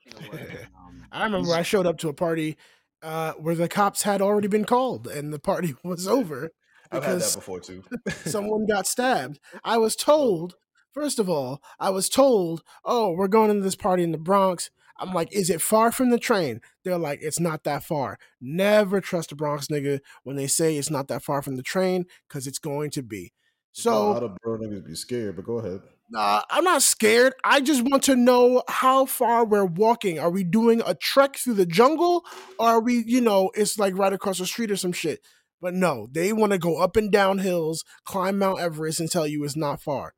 You 0.04 0.12
know? 0.12 0.38
Um, 0.76 1.06
I 1.12 1.24
remember 1.24 1.54
I 1.54 1.62
showed 1.62 1.86
up 1.86 1.98
to 1.98 2.08
a 2.08 2.12
party 2.12 2.56
uh, 3.02 3.32
where 3.32 3.54
the 3.54 3.68
cops 3.68 4.02
had 4.02 4.20
already 4.20 4.48
been 4.48 4.64
called 4.64 5.06
and 5.06 5.32
the 5.32 5.38
party 5.38 5.74
was 5.84 6.08
over 6.08 6.50
I've 6.90 7.04
had 7.04 7.12
that 7.12 7.18
because 7.18 7.36
before 7.36 7.60
too. 7.60 7.84
someone 8.24 8.66
got 8.66 8.86
stabbed. 8.86 9.38
I 9.64 9.78
was 9.78 9.96
told, 9.96 10.56
first 10.92 11.18
of 11.18 11.28
all, 11.28 11.62
I 11.78 11.90
was 11.90 12.08
told, 12.08 12.62
oh, 12.84 13.12
we're 13.12 13.28
going 13.28 13.54
to 13.54 13.60
this 13.60 13.76
party 13.76 14.02
in 14.02 14.12
the 14.12 14.18
Bronx. 14.18 14.70
I'm 15.02 15.12
like, 15.12 15.32
is 15.32 15.50
it 15.50 15.60
far 15.60 15.90
from 15.90 16.10
the 16.10 16.18
train? 16.18 16.60
They're 16.84 16.96
like, 16.96 17.18
it's 17.22 17.40
not 17.40 17.64
that 17.64 17.82
far. 17.82 18.18
Never 18.40 19.00
trust 19.00 19.32
a 19.32 19.36
Bronx 19.36 19.66
nigga 19.66 20.00
when 20.22 20.36
they 20.36 20.46
say 20.46 20.76
it's 20.76 20.90
not 20.90 21.08
that 21.08 21.22
far 21.24 21.42
from 21.42 21.56
the 21.56 21.62
train 21.62 22.06
because 22.28 22.46
it's 22.46 22.58
going 22.58 22.90
to 22.90 23.02
be. 23.02 23.32
So 23.72 23.92
a 23.92 24.12
lot 24.12 24.22
of 24.22 24.36
bro 24.36 24.58
niggas 24.58 24.86
be 24.86 24.94
scared, 24.94 25.36
but 25.36 25.46
go 25.46 25.58
ahead. 25.58 25.80
uh, 26.14 26.42
I'm 26.50 26.62
not 26.62 26.82
scared. 26.82 27.32
I 27.42 27.60
just 27.60 27.82
want 27.82 28.02
to 28.04 28.16
know 28.16 28.62
how 28.68 29.06
far 29.06 29.44
we're 29.44 29.64
walking. 29.64 30.18
Are 30.18 30.30
we 30.30 30.44
doing 30.44 30.82
a 30.86 30.94
trek 30.94 31.36
through 31.36 31.54
the 31.54 31.66
jungle, 31.66 32.24
or 32.58 32.68
are 32.68 32.80
we, 32.80 33.02
you 33.06 33.20
know, 33.20 33.50
it's 33.54 33.78
like 33.78 33.96
right 33.96 34.12
across 34.12 34.38
the 34.38 34.46
street 34.46 34.70
or 34.70 34.76
some 34.76 34.92
shit? 34.92 35.20
But 35.60 35.74
no, 35.74 36.08
they 36.12 36.32
want 36.32 36.52
to 36.52 36.58
go 36.58 36.78
up 36.78 36.96
and 36.96 37.10
down 37.10 37.38
hills, 37.38 37.84
climb 38.04 38.38
Mount 38.38 38.60
Everest, 38.60 39.00
and 39.00 39.10
tell 39.10 39.26
you 39.26 39.42
it's 39.44 39.56
not 39.56 39.80
far. 39.80 40.12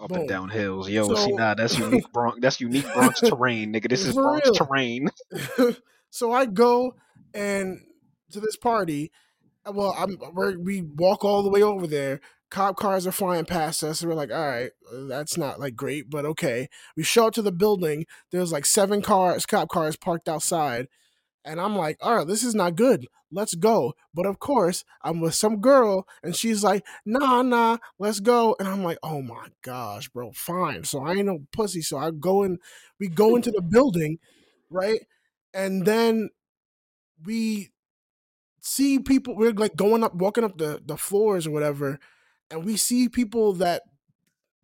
Up 0.00 0.08
Boom. 0.10 0.20
and 0.20 0.28
down 0.28 0.48
hills. 0.50 0.88
Yo, 0.88 1.14
see, 1.14 1.32
nah, 1.32 1.54
that's 1.54 1.78
unique 1.78 2.10
Bronx. 2.12 2.38
That's 2.40 2.60
unique 2.60 2.86
Bronx 2.92 3.20
terrain, 3.20 3.72
nigga. 3.72 3.88
This 3.88 4.04
is 4.04 4.14
Bronx 4.14 4.46
real. 4.46 4.54
terrain. 4.54 5.08
so 6.10 6.32
I 6.32 6.46
go 6.46 6.94
and 7.34 7.80
to 8.32 8.40
this 8.40 8.56
party. 8.56 9.10
uh, 9.66 9.72
Well, 9.72 9.94
I'm 9.98 10.18
we're, 10.32 10.58
we 10.58 10.82
walk 10.82 11.24
all 11.24 11.42
the 11.42 11.50
way 11.50 11.62
over 11.62 11.86
there. 11.86 12.20
Cop 12.50 12.76
cars 12.76 13.06
are 13.06 13.12
flying 13.12 13.44
past 13.44 13.82
us. 13.84 14.00
And 14.00 14.08
we're 14.10 14.16
like, 14.16 14.30
all 14.32 14.48
right, 14.48 14.70
uh, 14.90 15.04
that's 15.06 15.36
not 15.36 15.60
like 15.60 15.76
great, 15.76 16.08
but 16.08 16.24
okay. 16.24 16.68
We 16.96 17.02
show 17.02 17.26
up 17.26 17.34
to 17.34 17.42
the 17.42 17.52
building. 17.52 18.06
There's 18.32 18.52
like 18.52 18.64
seven 18.64 19.02
cars, 19.02 19.44
cop 19.44 19.68
cars 19.68 19.96
parked 19.96 20.28
outside, 20.28 20.86
And 21.48 21.58
I'm 21.60 21.74
like, 21.74 21.96
all 22.02 22.16
right, 22.16 22.26
this 22.26 22.44
is 22.44 22.54
not 22.54 22.76
good. 22.76 23.06
Let's 23.32 23.54
go. 23.54 23.94
But 24.12 24.26
of 24.26 24.38
course, 24.38 24.84
I'm 25.02 25.20
with 25.20 25.34
some 25.34 25.60
girl 25.60 26.06
and 26.22 26.36
she's 26.36 26.62
like, 26.62 26.84
nah, 27.06 27.40
nah, 27.40 27.78
let's 27.98 28.20
go. 28.20 28.54
And 28.58 28.68
I'm 28.68 28.84
like, 28.84 28.98
oh 29.02 29.22
my 29.22 29.48
gosh, 29.62 30.08
bro, 30.10 30.32
fine. 30.32 30.84
So 30.84 31.02
I 31.02 31.14
ain't 31.14 31.26
no 31.26 31.46
pussy. 31.52 31.80
So 31.80 31.96
I 31.96 32.10
go 32.10 32.42
in, 32.42 32.58
we 33.00 33.08
go 33.08 33.30
hmm. 33.30 33.36
into 33.36 33.50
the 33.50 33.62
building, 33.62 34.18
right? 34.68 35.00
And 35.54 35.86
then 35.86 36.28
we 37.24 37.70
see 38.60 38.98
people, 38.98 39.34
we're 39.34 39.52
like 39.52 39.74
going 39.74 40.04
up, 40.04 40.14
walking 40.14 40.44
up 40.44 40.58
the, 40.58 40.82
the 40.84 40.98
floors 40.98 41.46
or 41.46 41.50
whatever. 41.50 41.98
And 42.50 42.62
we 42.62 42.76
see 42.76 43.08
people 43.08 43.54
that 43.54 43.82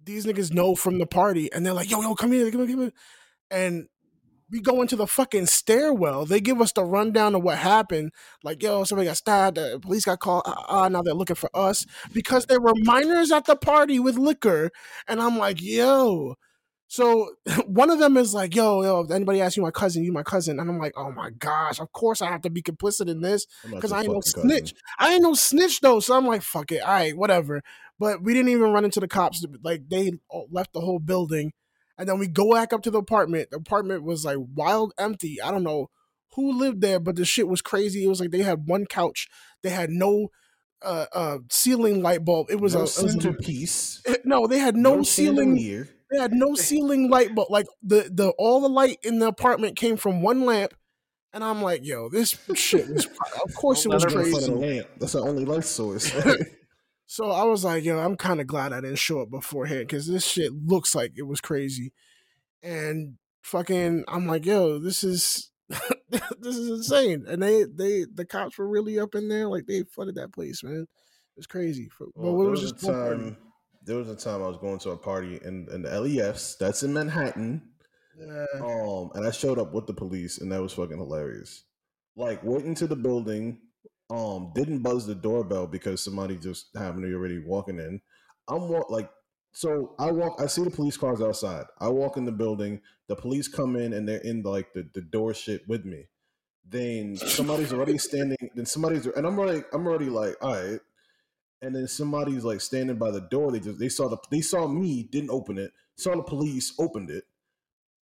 these 0.02 0.26
niggas 0.26 0.52
know 0.52 0.74
from 0.74 0.98
the 0.98 1.06
party. 1.06 1.50
And 1.50 1.64
they're 1.64 1.72
like, 1.72 1.90
yo, 1.90 2.02
yo, 2.02 2.14
come 2.14 2.32
here, 2.32 2.50
come 2.50 2.60
here, 2.60 2.76
come 2.76 2.82
here. 2.82 2.92
And 3.50 3.88
we 4.54 4.60
go 4.60 4.80
into 4.80 4.94
the 4.94 5.08
fucking 5.08 5.46
stairwell. 5.46 6.24
They 6.26 6.40
give 6.40 6.60
us 6.60 6.70
the 6.70 6.84
rundown 6.84 7.34
of 7.34 7.42
what 7.42 7.58
happened. 7.58 8.12
Like, 8.44 8.62
yo, 8.62 8.84
somebody 8.84 9.08
got 9.08 9.16
stabbed. 9.16 9.56
The 9.56 9.80
police 9.82 10.04
got 10.04 10.20
called. 10.20 10.44
Ah, 10.46 10.84
uh, 10.84 10.88
now 10.88 11.02
they're 11.02 11.12
looking 11.12 11.34
for 11.34 11.50
us 11.54 11.84
because 12.12 12.46
there 12.46 12.60
were 12.60 12.72
minors 12.76 13.32
at 13.32 13.46
the 13.46 13.56
party 13.56 13.98
with 13.98 14.16
liquor. 14.16 14.70
And 15.08 15.20
I'm 15.20 15.38
like, 15.38 15.60
yo. 15.60 16.36
So 16.86 17.32
one 17.66 17.90
of 17.90 17.98
them 17.98 18.16
is 18.16 18.32
like, 18.32 18.54
yo, 18.54 18.84
yo, 18.84 19.00
if 19.00 19.10
anybody 19.10 19.40
asks 19.40 19.56
you 19.56 19.64
my 19.64 19.72
cousin, 19.72 20.04
you 20.04 20.12
my 20.12 20.22
cousin. 20.22 20.60
And 20.60 20.70
I'm 20.70 20.78
like, 20.78 20.92
oh 20.96 21.10
my 21.10 21.30
gosh, 21.30 21.80
of 21.80 21.90
course 21.90 22.22
I 22.22 22.30
have 22.30 22.42
to 22.42 22.50
be 22.50 22.62
complicit 22.62 23.08
in 23.08 23.22
this 23.22 23.48
because 23.68 23.90
I 23.90 24.02
ain't 24.02 24.12
no 24.12 24.20
snitch. 24.20 24.72
Cousin. 24.74 24.76
I 25.00 25.14
ain't 25.14 25.22
no 25.22 25.34
snitch 25.34 25.80
though. 25.80 25.98
So 25.98 26.16
I'm 26.16 26.28
like, 26.28 26.42
fuck 26.42 26.70
it. 26.70 26.78
All 26.78 26.92
right, 26.92 27.16
whatever. 27.16 27.60
But 27.98 28.22
we 28.22 28.34
didn't 28.34 28.50
even 28.50 28.70
run 28.70 28.84
into 28.84 29.00
the 29.00 29.08
cops. 29.08 29.44
Like 29.64 29.88
they 29.88 30.12
left 30.48 30.74
the 30.74 30.80
whole 30.80 31.00
building 31.00 31.50
and 31.98 32.08
then 32.08 32.18
we 32.18 32.26
go 32.26 32.52
back 32.52 32.72
up 32.72 32.82
to 32.82 32.90
the 32.90 32.98
apartment. 32.98 33.50
The 33.50 33.56
apartment 33.58 34.04
was 34.04 34.24
like 34.24 34.38
wild 34.54 34.92
empty. 34.98 35.40
I 35.40 35.50
don't 35.50 35.62
know 35.62 35.90
who 36.34 36.58
lived 36.58 36.80
there, 36.80 36.98
but 36.98 37.16
the 37.16 37.24
shit 37.24 37.48
was 37.48 37.62
crazy. 37.62 38.04
It 38.04 38.08
was 38.08 38.20
like 38.20 38.30
they 38.30 38.42
had 38.42 38.66
one 38.66 38.86
couch. 38.86 39.28
They 39.62 39.70
had 39.70 39.90
no 39.90 40.28
uh, 40.82 41.06
uh, 41.12 41.38
ceiling 41.50 42.02
light 42.02 42.24
bulb. 42.24 42.50
It 42.50 42.60
was 42.60 42.74
no 42.74 42.82
a 42.82 42.86
centerpiece. 42.86 44.02
It, 44.04 44.22
no, 44.24 44.46
they 44.46 44.58
had 44.58 44.76
no, 44.76 44.96
no 44.96 45.02
ceiling. 45.02 45.56
They 46.10 46.18
had 46.18 46.32
no 46.32 46.54
ceiling 46.54 47.08
light 47.08 47.34
bulb. 47.34 47.50
Like 47.50 47.66
the 47.82 48.10
the 48.12 48.30
all 48.38 48.60
the 48.60 48.68
light 48.68 48.98
in 49.02 49.18
the 49.18 49.28
apartment 49.28 49.76
came 49.76 49.96
from 49.96 50.22
one 50.22 50.44
lamp. 50.44 50.74
And 51.32 51.42
I'm 51.42 51.62
like, 51.62 51.84
yo, 51.84 52.08
this 52.08 52.38
shit 52.54 52.88
was. 52.88 53.08
Of 53.44 53.54
course, 53.56 53.84
it 53.84 53.88
was 53.88 54.04
crazy. 54.04 54.84
That's 54.98 55.12
the 55.12 55.20
only 55.20 55.44
light 55.44 55.64
source. 55.64 56.14
So 57.06 57.30
I 57.30 57.44
was 57.44 57.64
like, 57.64 57.84
yo, 57.84 57.98
I'm 57.98 58.16
kind 58.16 58.40
of 58.40 58.46
glad 58.46 58.72
I 58.72 58.80
didn't 58.80 58.98
show 58.98 59.20
up 59.20 59.30
beforehand 59.30 59.86
because 59.86 60.06
this 60.06 60.26
shit 60.26 60.52
looks 60.52 60.94
like 60.94 61.12
it 61.16 61.26
was 61.26 61.40
crazy. 61.40 61.92
And 62.62 63.18
fucking, 63.42 64.04
I'm 64.08 64.26
like, 64.26 64.46
yo, 64.46 64.78
this 64.78 65.04
is 65.04 65.50
this 65.68 66.56
is 66.56 66.70
insane. 66.70 67.24
And 67.28 67.42
they 67.42 67.64
they 67.64 68.06
the 68.12 68.24
cops 68.24 68.58
were 68.58 68.68
really 68.68 68.98
up 68.98 69.14
in 69.14 69.28
there, 69.28 69.48
like 69.48 69.66
they 69.66 69.82
flooded 69.82 70.14
that 70.16 70.32
place, 70.32 70.62
man. 70.62 70.86
It's 71.36 71.46
crazy. 71.46 71.88
But 71.98 72.08
well, 72.14 72.38
there 72.38 72.50
was, 72.50 72.62
was 72.62 72.84
a 72.84 72.86
time. 72.86 73.36
There 73.82 73.96
was 73.96 74.08
a 74.08 74.16
time 74.16 74.42
I 74.42 74.48
was 74.48 74.56
going 74.56 74.78
to 74.80 74.90
a 74.90 74.96
party 74.96 75.38
in, 75.44 75.68
in 75.70 75.82
the 75.82 76.00
LES. 76.00 76.56
That's 76.58 76.82
in 76.82 76.94
Manhattan. 76.94 77.60
Yeah. 78.18 78.46
Um, 78.60 79.10
and 79.14 79.26
I 79.26 79.30
showed 79.30 79.58
up 79.58 79.74
with 79.74 79.86
the 79.86 79.92
police, 79.92 80.38
and 80.38 80.50
that 80.52 80.62
was 80.62 80.72
fucking 80.72 80.96
hilarious. 80.96 81.64
Like 82.16 82.42
went 82.44 82.64
into 82.64 82.86
the 82.86 82.96
building, 82.96 83.58
um 84.10 84.52
didn't 84.54 84.80
buzz 84.80 85.06
the 85.06 85.14
doorbell 85.14 85.66
because 85.66 86.02
somebody 86.02 86.36
just 86.36 86.68
happened 86.76 87.02
to 87.02 87.08
be 87.08 87.14
already 87.14 87.38
walking 87.38 87.78
in. 87.78 88.00
I'm 88.48 88.68
walk 88.68 88.90
like 88.90 89.10
so 89.52 89.94
I 89.98 90.10
walk 90.10 90.40
I 90.40 90.46
see 90.46 90.62
the 90.62 90.70
police 90.70 90.96
cars 90.96 91.20
outside. 91.20 91.64
I 91.80 91.88
walk 91.88 92.16
in 92.16 92.24
the 92.24 92.32
building, 92.32 92.80
the 93.08 93.16
police 93.16 93.48
come 93.48 93.76
in 93.76 93.92
and 93.92 94.08
they're 94.08 94.18
in 94.18 94.42
like 94.42 94.72
the, 94.74 94.88
the 94.94 95.00
door 95.00 95.32
shit 95.32 95.66
with 95.68 95.84
me. 95.84 96.04
Then 96.68 97.16
somebody's 97.16 97.72
already 97.72 97.98
standing 97.98 98.36
then 98.54 98.66
somebody's 98.66 99.06
and 99.06 99.26
I'm 99.26 99.38
already 99.38 99.62
I'm 99.72 99.86
already 99.86 100.10
like, 100.10 100.36
all 100.42 100.52
right. 100.54 100.80
And 101.62 101.74
then 101.74 101.88
somebody's 101.88 102.44
like 102.44 102.60
standing 102.60 102.96
by 102.96 103.10
the 103.10 103.22
door. 103.22 103.50
They 103.50 103.60
just 103.60 103.78
they 103.78 103.88
saw 103.88 104.08
the 104.08 104.18
they 104.30 104.42
saw 104.42 104.68
me, 104.68 105.04
didn't 105.04 105.30
open 105.30 105.56
it, 105.56 105.72
saw 105.96 106.14
the 106.14 106.22
police, 106.22 106.74
opened 106.78 107.10
it. 107.10 107.24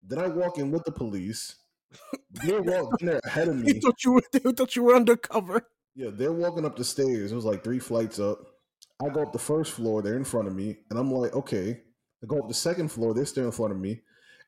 Then 0.01 0.19
I 0.19 0.27
walk 0.27 0.57
in 0.57 0.71
with 0.71 0.85
the 0.85 0.91
police. 0.91 1.55
They're 2.31 2.61
walking 2.61 3.07
there 3.07 3.19
ahead 3.25 3.49
of 3.49 3.57
me. 3.57 3.73
They 3.73 3.79
thought 3.79 4.03
you 4.03 4.13
were 4.13 4.23
they 4.31 4.39
thought 4.39 4.75
you 4.75 4.83
were 4.83 4.95
undercover. 4.95 5.65
Yeah, 5.95 6.09
they're 6.13 6.31
walking 6.31 6.65
up 6.65 6.75
the 6.75 6.83
stairs. 6.83 7.31
It 7.31 7.35
was 7.35 7.45
like 7.45 7.63
three 7.63 7.79
flights 7.79 8.19
up. 8.19 8.39
I 9.03 9.09
go 9.09 9.21
up 9.21 9.33
the 9.33 9.39
first 9.39 9.73
floor, 9.73 10.01
they're 10.01 10.17
in 10.17 10.25
front 10.25 10.47
of 10.47 10.55
me, 10.55 10.77
and 10.89 10.99
I'm 10.99 11.11
like, 11.11 11.33
okay. 11.33 11.81
I 12.21 12.25
go 12.27 12.39
up 12.39 12.47
the 12.49 12.53
second 12.53 12.89
floor, 12.89 13.13
they're 13.13 13.25
still 13.25 13.45
in 13.45 13.51
front 13.51 13.71
of 13.71 13.79
me, 13.79 14.01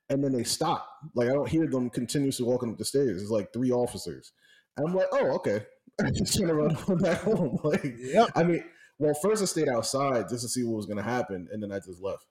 and 0.10 0.22
then 0.24 0.34
they 0.34 0.44
stop. 0.44 0.88
Like 1.16 1.30
I 1.30 1.34
don't 1.34 1.48
hear 1.48 1.68
them 1.68 1.90
continuously 1.90 2.46
walking 2.46 2.70
up 2.70 2.78
the 2.78 2.86
stairs. 2.86 3.22
It's 3.22 3.32
like 3.32 3.54
three 3.54 3.72
officers. 3.72 4.34
And 4.76 4.88
I'm 4.88 4.96
like, 4.96 5.08
oh, 5.14 5.32
okay. 5.36 5.66
I'm 6.02 6.14
just 6.14 6.38
turn 6.38 6.50
around 6.50 6.78
back 7.02 7.22
home. 7.22 7.58
Like, 7.64 7.96
yep. 7.98 8.30
I 8.36 8.44
mean, 8.44 8.64
well, 9.00 9.14
first 9.22 9.42
I 9.42 9.46
stayed 9.46 9.70
outside 9.70 10.30
just 10.30 10.44
to 10.44 10.50
see 10.50 10.64
what 10.64 10.76
was 10.76 10.86
going 10.86 10.98
to 10.98 11.04
happen, 11.04 11.48
and 11.52 11.64
then 11.64 11.72
I 11.72 11.80
just 11.80 12.02
left 12.02 12.26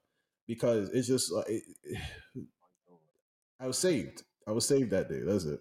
because 0.47 0.91
it's 0.91 1.09
just 1.09 1.33
like 1.33 1.49
it, 1.49 1.63
it, 1.85 2.45
I 3.59 3.67
was 3.67 3.79
saved. 3.79 4.23
I 4.47 4.53
was 4.53 4.67
saved 4.67 4.91
that 4.91 5.09
day. 5.09 5.21
That's 5.25 5.45
it. 5.45 5.61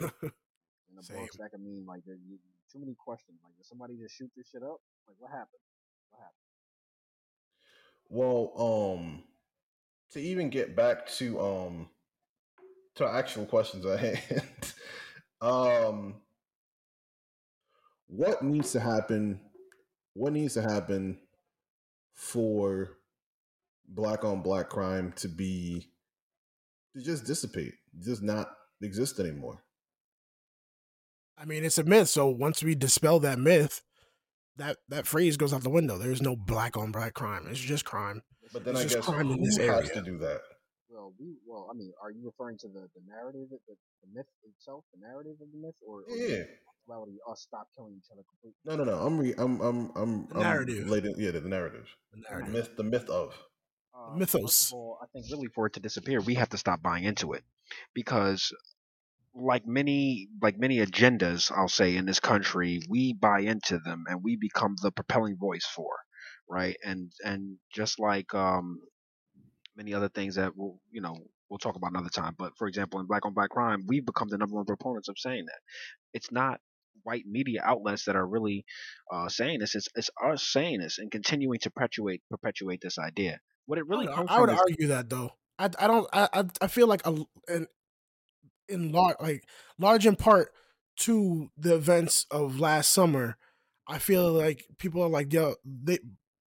In 0.00 0.08
the 0.96 1.02
Bronx, 1.12 1.36
that 1.36 1.50
could 1.50 1.60
mean 1.60 1.84
like 1.86 2.02
too 2.70 2.78
many 2.78 2.94
questions. 2.94 3.38
Like, 3.42 3.56
did 3.56 3.66
somebody 3.66 3.96
just 3.96 4.14
shoot 4.14 4.30
this 4.36 4.48
shit 4.48 4.62
up? 4.62 4.80
Like, 5.06 5.16
what 5.18 5.30
happened? 5.30 5.62
What 6.10 6.20
happened? 6.20 6.48
Well, 8.10 8.52
um, 8.98 9.22
to 10.12 10.20
even 10.20 10.50
get 10.50 10.74
back 10.74 11.06
to 11.16 11.40
um 11.40 11.88
to 12.96 13.06
actual 13.06 13.46
questions 13.46 13.84
at 13.86 14.00
hand, 14.00 14.42
um, 15.40 16.14
what 18.06 18.42
needs 18.42 18.72
to 18.72 18.80
happen? 18.80 19.40
What 20.14 20.32
needs 20.32 20.54
to 20.54 20.62
happen 20.62 21.18
for 22.14 22.98
black 23.88 24.24
on 24.24 24.42
black 24.42 24.68
crime 24.68 25.12
to 25.16 25.28
be 25.28 25.86
to 26.94 27.02
just 27.02 27.24
dissipate, 27.24 27.74
just 28.00 28.22
not 28.22 28.50
exist 28.82 29.20
anymore? 29.20 29.62
I 31.40 31.44
mean, 31.44 31.64
it's 31.64 31.78
a 31.78 31.84
myth. 31.84 32.08
So 32.08 32.26
once 32.28 32.62
we 32.62 32.74
dispel 32.74 33.20
that 33.20 33.38
myth, 33.38 33.82
that 34.56 34.78
that 34.88 35.06
phrase 35.06 35.36
goes 35.36 35.54
out 35.54 35.62
the 35.62 35.70
window. 35.70 35.98
There's 35.98 36.22
no 36.22 36.36
black 36.36 36.76
on 36.76 36.92
black 36.92 37.14
crime. 37.14 37.46
It's 37.48 37.60
just 37.60 37.84
crime. 37.84 38.22
But 38.52 38.64
then 38.64 38.76
it's 38.76 38.92
I 38.92 38.96
guess 38.96 39.04
crime 39.04 39.30
in 39.30 39.42
this 39.42 39.56
has 39.58 39.68
area. 39.68 39.94
to 39.94 40.02
do 40.02 40.18
that? 40.18 40.40
Well, 40.90 41.12
we 41.18 41.36
well, 41.46 41.68
I 41.70 41.76
mean, 41.76 41.92
are 42.02 42.10
you 42.10 42.26
referring 42.26 42.58
to 42.58 42.68
the, 42.68 42.88
the 42.94 43.02
narrative, 43.06 43.48
the, 43.50 43.58
the 43.68 44.08
myth 44.12 44.26
itself, 44.44 44.84
the 44.92 45.06
narrative 45.06 45.36
of 45.40 45.48
the 45.52 45.58
myth, 45.58 45.76
or, 45.86 46.00
or 46.00 46.16
yeah, 46.16 46.42
reality 46.88 47.18
us 47.30 47.42
stop 47.42 47.68
killing 47.76 47.94
each 47.96 48.10
other 48.10 48.22
completely? 48.28 48.58
No, 48.64 48.76
no, 48.76 48.84
no. 48.84 49.06
I'm 49.06 49.18
re, 49.18 49.34
I'm 49.38 49.60
I'm 49.60 49.92
I'm, 49.94 50.26
the 50.26 50.40
narrative. 50.40 50.78
I'm 50.78 50.84
related, 50.84 51.14
yeah, 51.18 51.30
the, 51.30 51.40
the 51.40 51.48
narrative. 51.48 51.86
The 52.12 52.22
narrative. 52.28 52.52
The 52.52 52.58
myth, 52.58 52.76
the 52.76 52.84
myth 52.84 53.10
of. 53.10 53.34
Uh, 53.94 54.16
mythos. 54.16 54.72
All, 54.72 54.98
I 55.02 55.06
think 55.12 55.26
really 55.30 55.48
for 55.48 55.66
it 55.66 55.74
to 55.74 55.80
disappear, 55.80 56.20
we 56.20 56.34
have 56.34 56.48
to 56.50 56.58
stop 56.58 56.82
buying 56.82 57.04
into 57.04 57.32
it 57.32 57.44
because 57.94 58.52
like 59.40 59.66
many 59.66 60.28
like 60.42 60.58
many 60.58 60.78
agendas 60.78 61.52
I'll 61.54 61.68
say 61.68 61.96
in 61.96 62.06
this 62.06 62.20
country, 62.20 62.80
we 62.88 63.12
buy 63.12 63.40
into 63.40 63.78
them 63.78 64.04
and 64.08 64.20
we 64.22 64.36
become 64.36 64.76
the 64.82 64.90
propelling 64.90 65.36
voice 65.36 65.64
for, 65.64 65.90
right? 66.48 66.76
And 66.84 67.12
and 67.24 67.56
just 67.72 67.98
like 67.98 68.34
um 68.34 68.80
many 69.76 69.94
other 69.94 70.08
things 70.08 70.34
that 70.36 70.52
we'll 70.56 70.78
you 70.90 71.00
know 71.00 71.16
we'll 71.48 71.58
talk 71.58 71.76
about 71.76 71.90
another 71.90 72.10
time. 72.10 72.34
But 72.38 72.52
for 72.58 72.66
example, 72.66 73.00
in 73.00 73.06
Black 73.06 73.24
on 73.24 73.34
Black 73.34 73.50
Crime, 73.50 73.84
we've 73.86 74.04
become 74.04 74.28
the 74.28 74.38
number 74.38 74.56
one 74.56 74.64
proponents 74.64 75.08
of 75.08 75.18
saying 75.18 75.44
that 75.46 75.60
it's 76.12 76.32
not 76.32 76.60
white 77.04 77.24
media 77.26 77.62
outlets 77.64 78.04
that 78.04 78.16
are 78.16 78.26
really 78.26 78.64
uh, 79.12 79.28
saying 79.28 79.60
this. 79.60 79.74
It's, 79.74 79.88
it's 79.94 80.10
us 80.22 80.42
saying 80.42 80.80
this 80.80 80.98
and 80.98 81.10
continuing 81.10 81.58
to 81.60 81.70
perpetuate 81.70 82.22
perpetuate 82.30 82.80
this 82.82 82.98
idea. 82.98 83.40
What 83.66 83.78
it 83.78 83.86
really 83.86 84.08
I, 84.08 84.24
I 84.28 84.40
would 84.40 84.50
is, 84.50 84.58
argue 84.58 84.88
that 84.88 85.08
though. 85.08 85.32
I, 85.58 85.70
I 85.78 85.86
don't 85.86 86.08
I 86.12 86.44
I 86.60 86.66
feel 86.66 86.86
like 86.86 87.06
a, 87.06 87.16
an 87.48 87.66
in 88.68 88.92
large, 88.92 89.16
like 89.20 89.44
large 89.78 90.06
in 90.06 90.16
part 90.16 90.52
to 90.98 91.50
the 91.56 91.74
events 91.74 92.26
of 92.30 92.60
last 92.60 92.92
summer. 92.92 93.36
I 93.86 93.98
feel 93.98 94.30
like 94.30 94.64
people 94.78 95.02
are 95.02 95.08
like, 95.08 95.32
yo, 95.32 95.54
they 95.64 95.98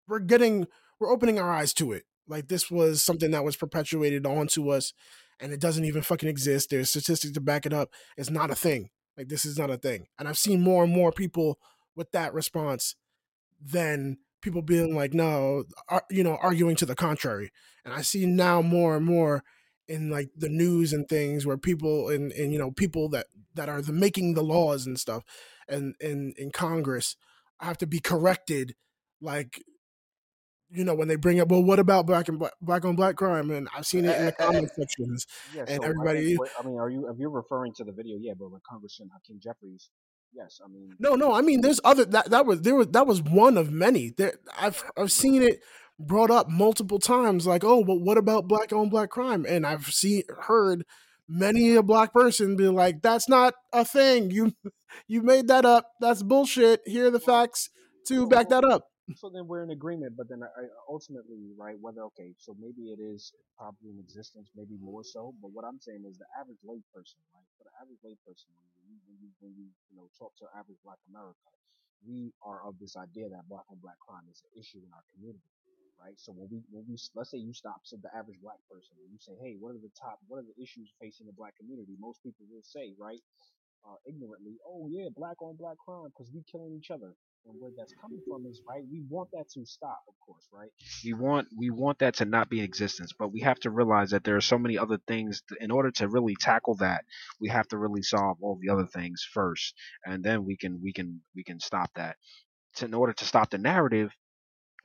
we're 0.07 0.19
getting 0.19 0.67
we're 0.99 1.11
opening 1.11 1.39
our 1.39 1.51
eyes 1.51 1.73
to 1.75 1.91
it. 1.91 2.03
Like 2.27 2.47
this 2.47 2.69
was 2.69 3.03
something 3.03 3.31
that 3.31 3.43
was 3.43 3.55
perpetuated 3.55 4.25
onto 4.25 4.69
us, 4.69 4.93
and 5.39 5.51
it 5.51 5.59
doesn't 5.59 5.85
even 5.85 6.01
fucking 6.01 6.29
exist. 6.29 6.69
There's 6.69 6.89
statistics 6.89 7.33
to 7.33 7.41
back 7.41 7.65
it 7.65 7.73
up. 7.73 7.89
It's 8.17 8.29
not 8.29 8.51
a 8.51 8.55
thing. 8.55 8.89
Like 9.17 9.27
this 9.27 9.45
is 9.45 9.57
not 9.57 9.69
a 9.69 9.77
thing. 9.77 10.07
And 10.17 10.27
I've 10.27 10.37
seen 10.37 10.61
more 10.61 10.83
and 10.83 10.93
more 10.93 11.11
people 11.11 11.59
with 11.95 12.11
that 12.11 12.33
response 12.33 12.95
than 13.61 14.17
people 14.41 14.61
being 14.61 14.95
like, 14.95 15.13
no, 15.13 15.65
uh, 15.89 15.99
you 16.09 16.23
know, 16.23 16.37
arguing 16.41 16.75
to 16.77 16.85
the 16.85 16.95
contrary. 16.95 17.51
And 17.83 17.93
I 17.93 18.01
see 18.01 18.25
now 18.25 18.61
more 18.61 18.95
and 18.95 19.05
more 19.05 19.43
in 19.89 20.09
like 20.09 20.29
the 20.37 20.47
news 20.47 20.93
and 20.93 21.09
things 21.09 21.45
where 21.45 21.57
people 21.57 22.07
and 22.07 22.31
and 22.31 22.53
you 22.53 22.59
know 22.59 22.71
people 22.71 23.09
that 23.09 23.25
that 23.55 23.67
are 23.67 23.81
the 23.81 23.91
making 23.91 24.35
the 24.35 24.43
laws 24.43 24.85
and 24.85 24.99
stuff 24.99 25.23
and 25.67 25.95
in 25.99 26.33
in 26.37 26.51
Congress 26.51 27.17
have 27.59 27.77
to 27.77 27.87
be 27.87 27.99
corrected 27.99 28.75
like 29.19 29.61
you 30.71 30.83
know 30.83 30.93
when 30.93 31.07
they 31.07 31.15
bring 31.15 31.39
up, 31.39 31.49
well, 31.49 31.63
what 31.63 31.79
about 31.79 32.05
black 32.05 32.27
and 32.29 32.37
black, 32.39 32.53
black 32.61 32.85
on 32.85 32.95
black 32.95 33.15
crime? 33.15 33.49
And 33.49 33.67
I've 33.75 33.85
seen 33.85 34.05
it 34.05 34.15
in 34.17 34.25
the 34.25 34.31
eh, 34.31 34.35
eh, 34.39 34.43
eh, 34.43 34.45
comment 34.45 34.71
sections, 34.75 35.25
Yeah, 35.55 35.65
and 35.67 35.81
so 35.81 35.89
everybody. 35.89 36.37
I 36.59 36.63
mean, 36.63 36.79
are 36.79 36.89
you 36.89 37.09
if 37.09 37.17
you're 37.17 37.29
referring 37.29 37.73
to 37.73 37.83
the 37.83 37.91
video? 37.91 38.17
Yeah, 38.19 38.33
but 38.37 38.51
with 38.51 38.61
Congressman 38.63 39.09
Hakeem 39.11 39.39
Jeffries, 39.41 39.89
yes, 40.33 40.61
I 40.63 40.67
mean, 40.67 40.93
No, 40.99 41.15
no. 41.15 41.33
I 41.33 41.41
mean, 41.41 41.61
there's 41.61 41.79
other 41.83 42.05
that 42.05 42.29
that 42.31 42.45
was 42.45 42.61
there 42.61 42.75
was 42.75 42.87
that 42.87 43.07
was 43.07 43.21
one 43.21 43.57
of 43.57 43.71
many. 43.71 44.11
There, 44.15 44.33
I've 44.59 44.83
I've 44.97 45.11
seen 45.11 45.41
it 45.41 45.59
brought 45.99 46.31
up 46.31 46.49
multiple 46.49 46.99
times. 46.99 47.45
Like, 47.45 47.63
oh, 47.63 47.83
but 47.83 48.01
what 48.01 48.17
about 48.17 48.47
black 48.47 48.71
on 48.73 48.89
black 48.89 49.09
crime? 49.09 49.45
And 49.47 49.65
I've 49.65 49.87
seen 49.87 50.23
heard 50.41 50.85
many 51.27 51.75
a 51.75 51.83
black 51.83 52.13
person 52.13 52.55
be 52.55 52.67
like, 52.67 53.01
that's 53.01 53.29
not 53.29 53.53
a 53.73 53.85
thing. 53.85 54.31
You 54.31 54.53
you 55.07 55.21
made 55.21 55.47
that 55.47 55.65
up. 55.65 55.91
That's 55.99 56.23
bullshit. 56.23 56.81
Here 56.85 57.07
are 57.07 57.11
the 57.11 57.19
facts 57.19 57.69
to 58.07 58.27
back 58.27 58.49
that 58.49 58.63
up. 58.63 58.88
So 59.15 59.29
then 59.29 59.47
we're 59.47 59.63
in 59.63 59.71
agreement. 59.71 60.17
But 60.17 60.29
then 60.29 60.43
I, 60.43 60.65
ultimately, 60.89 61.53
right? 61.57 61.77
Whether 61.81 62.03
okay, 62.13 62.33
so 62.37 62.55
maybe 62.59 62.91
it 62.93 62.99
is 63.01 63.33
probably 63.57 63.91
in 63.93 63.99
existence, 63.99 64.49
maybe 64.55 64.77
more 64.81 65.03
so. 65.03 65.33
But 65.41 65.51
what 65.53 65.65
I'm 65.65 65.79
saying 65.79 66.05
is 66.05 66.17
the 66.17 66.29
average 66.37 66.61
lay 66.65 66.81
person, 66.93 67.19
right? 67.33 67.47
For 67.57 67.65
the 67.65 67.75
average 67.81 68.01
lay 68.05 68.17
person, 68.25 68.51
when 68.77 68.85
you 68.89 68.97
when 69.07 69.17
you 69.21 69.29
when 69.41 69.53
you 69.57 69.67
you 69.89 69.95
know 69.97 70.09
talk 70.17 70.35
to 70.41 70.45
average 70.57 70.79
Black 70.85 70.99
America, 71.09 71.49
we 72.05 72.33
are 72.45 72.61
of 72.65 72.77
this 72.79 72.95
idea 72.97 73.29
that 73.29 73.47
black 73.49 73.65
on 73.71 73.77
black 73.81 73.99
crime 74.03 74.25
is 74.31 74.41
an 74.45 74.53
issue 74.59 74.81
in 74.83 74.91
our 74.93 75.05
community. 75.13 75.49
Right, 75.99 76.15
so 76.15 76.31
when 76.31 76.47
we 76.51 76.59
when 76.71 76.85
we 76.87 76.95
let's 77.15 77.31
say 77.31 77.39
you 77.39 77.53
stop 77.53 77.83
to 77.91 77.97
the 77.99 78.07
average 78.15 78.39
black 78.39 78.59
person 78.71 78.95
and 79.03 79.11
you 79.11 79.19
say, 79.19 79.35
hey, 79.41 79.57
what 79.59 79.75
are 79.75 79.83
the 79.83 79.91
top, 79.99 80.19
what 80.31 80.39
are 80.39 80.47
the 80.47 80.55
issues 80.61 80.93
facing 81.01 81.27
the 81.27 81.35
black 81.35 81.57
community? 81.59 81.97
Most 81.99 82.23
people 82.23 82.47
will 82.47 82.63
say, 82.63 82.95
right, 82.97 83.19
uh, 83.87 83.97
ignorantly, 84.07 84.57
oh 84.65 84.87
yeah, 84.91 85.09
black 85.15 85.41
on 85.41 85.55
black 85.57 85.77
crime 85.79 86.09
because 86.11 86.31
we 86.33 86.43
killing 86.51 86.75
each 86.75 86.91
other. 86.91 87.13
And 87.45 87.55
where 87.59 87.71
that's 87.77 87.93
coming 88.01 88.21
from 88.27 88.45
is 88.45 88.61
right. 88.69 88.83
We 88.91 89.03
want 89.09 89.29
that 89.33 89.49
to 89.55 89.65
stop, 89.65 89.99
of 90.07 90.13
course, 90.25 90.47
right? 90.53 90.69
We 91.03 91.13
want 91.13 91.47
we 91.57 91.71
want 91.71 91.99
that 91.99 92.15
to 92.17 92.25
not 92.25 92.49
be 92.49 92.59
in 92.59 92.65
existence, 92.65 93.13
but 93.17 93.33
we 93.33 93.41
have 93.41 93.59
to 93.61 93.71
realize 93.71 94.11
that 94.11 94.23
there 94.23 94.35
are 94.37 94.41
so 94.41 94.59
many 94.59 94.77
other 94.77 94.99
things. 95.07 95.41
In 95.59 95.71
order 95.71 95.91
to 95.91 96.07
really 96.09 96.35
tackle 96.39 96.75
that, 96.77 97.05
we 97.41 97.49
have 97.49 97.67
to 97.69 97.77
really 97.79 98.03
solve 98.03 98.37
all 98.41 98.59
the 98.61 98.69
other 98.71 98.87
things 98.87 99.27
first, 99.33 99.73
and 100.05 100.23
then 100.23 100.45
we 100.45 100.57
can 100.57 100.81
we 100.83 100.93
can 100.93 101.21
we 101.35 101.43
can 101.43 101.59
stop 101.59 101.89
that. 101.95 102.17
To, 102.77 102.85
in 102.85 102.93
order 102.93 103.13
to 103.13 103.25
stop 103.25 103.49
the 103.51 103.57
narrative, 103.59 104.11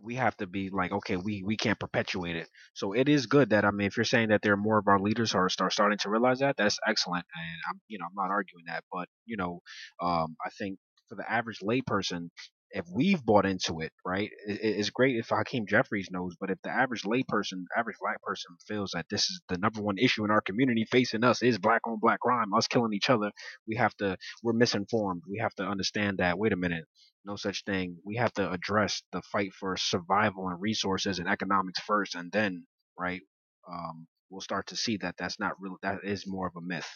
we 0.03 0.17
have 0.17 0.37
to 0.39 0.47
be 0.47 0.71
like, 0.71 0.93
okay, 0.93 1.17
we 1.17 1.43
we 1.45 1.57
can't 1.57 1.79
perpetuate 1.81 2.37
it. 2.37 2.49
So 2.75 2.93
it 2.93 3.09
is 3.09 3.27
good 3.27 3.51
that 3.51 3.65
I 3.65 3.71
mean, 3.71 3.87
if 3.87 3.97
you're 3.97 4.05
saying 4.05 4.29
that 4.31 4.43
there 4.43 4.53
are 4.55 4.57
more 4.57 4.79
of 4.79 4.89
our 4.89 5.01
leaders 5.01 5.33
who 5.33 5.39
are 5.39 5.49
start 5.49 5.73
starting 5.73 5.99
to 5.99 6.11
realize 6.11 6.41
that, 6.41 6.57
that's 6.57 6.79
excellent, 6.87 7.25
and 7.37 7.59
I'm 7.71 7.81
you 7.89 7.99
know 7.99 8.07
I'm 8.07 8.17
not 8.17 8.31
arguing 8.33 8.65
that, 8.69 8.85
but 8.93 9.09
you 9.27 9.37
know, 9.37 9.61
um, 10.03 10.37
I 10.45 10.51
think 10.59 10.79
for 11.09 11.17
the 11.17 11.31
average 11.31 11.61
layperson, 11.61 12.29
if 12.71 12.85
we've 12.93 13.25
bought 13.25 13.47
into 13.47 13.81
it, 13.81 13.93
right, 14.05 14.31
it, 14.47 14.59
it's 14.63 14.91
great 14.91 15.17
if 15.17 15.29
Hakeem 15.29 15.67
Jeffries 15.69 16.09
knows, 16.11 16.35
but 16.41 16.51
if 16.51 16.59
the 16.63 16.71
average 16.71 17.03
layperson, 17.03 17.65
average 17.77 17.97
black 18.01 18.21
person 18.23 18.57
feels 18.67 18.91
that 18.95 19.07
this 19.11 19.23
is 19.23 19.41
the 19.49 19.59
number 19.59 19.81
one 19.81 19.99
issue 19.99 20.25
in 20.25 20.31
our 20.31 20.41
community 20.41 20.85
facing 20.91 21.25
us 21.25 21.43
is 21.43 21.59
black 21.59 21.83
on 21.87 21.99
black 22.01 22.21
crime, 22.21 22.53
us 22.55 22.67
killing 22.67 22.93
each 22.93 23.11
other, 23.11 23.31
we 23.69 23.77
have 23.77 23.95
to 23.97 24.17
we're 24.43 24.53
misinformed. 24.53 25.23
We 25.29 25.39
have 25.39 25.55
to 25.55 25.65
understand 25.65 26.19
that. 26.19 26.39
Wait 26.39 26.53
a 26.53 26.57
minute 26.57 26.85
no 27.25 27.37
such 27.37 27.65
thing. 27.65 27.97
We 28.05 28.17
have 28.17 28.33
to 28.35 28.51
address 28.51 29.03
the 29.13 29.23
fight 29.33 29.53
for 29.59 29.77
survival 29.77 30.49
and 30.49 30.61
resources 30.61 31.19
and 31.19 31.29
economics 31.29 31.81
first, 31.81 32.15
and 32.15 32.31
then, 32.31 32.67
right, 32.99 33.23
um, 33.71 34.07
we'll 34.31 34.41
start 34.41 34.67
to 34.69 34.77
see 34.77 34.99
that 34.99 35.15
that's 35.19 35.41
not 35.41 35.53
real. 35.59 35.77
That 35.83 36.01
is 36.05 36.27
more 36.27 36.47
of 36.47 36.57
a 36.57 36.61
myth. 36.61 36.89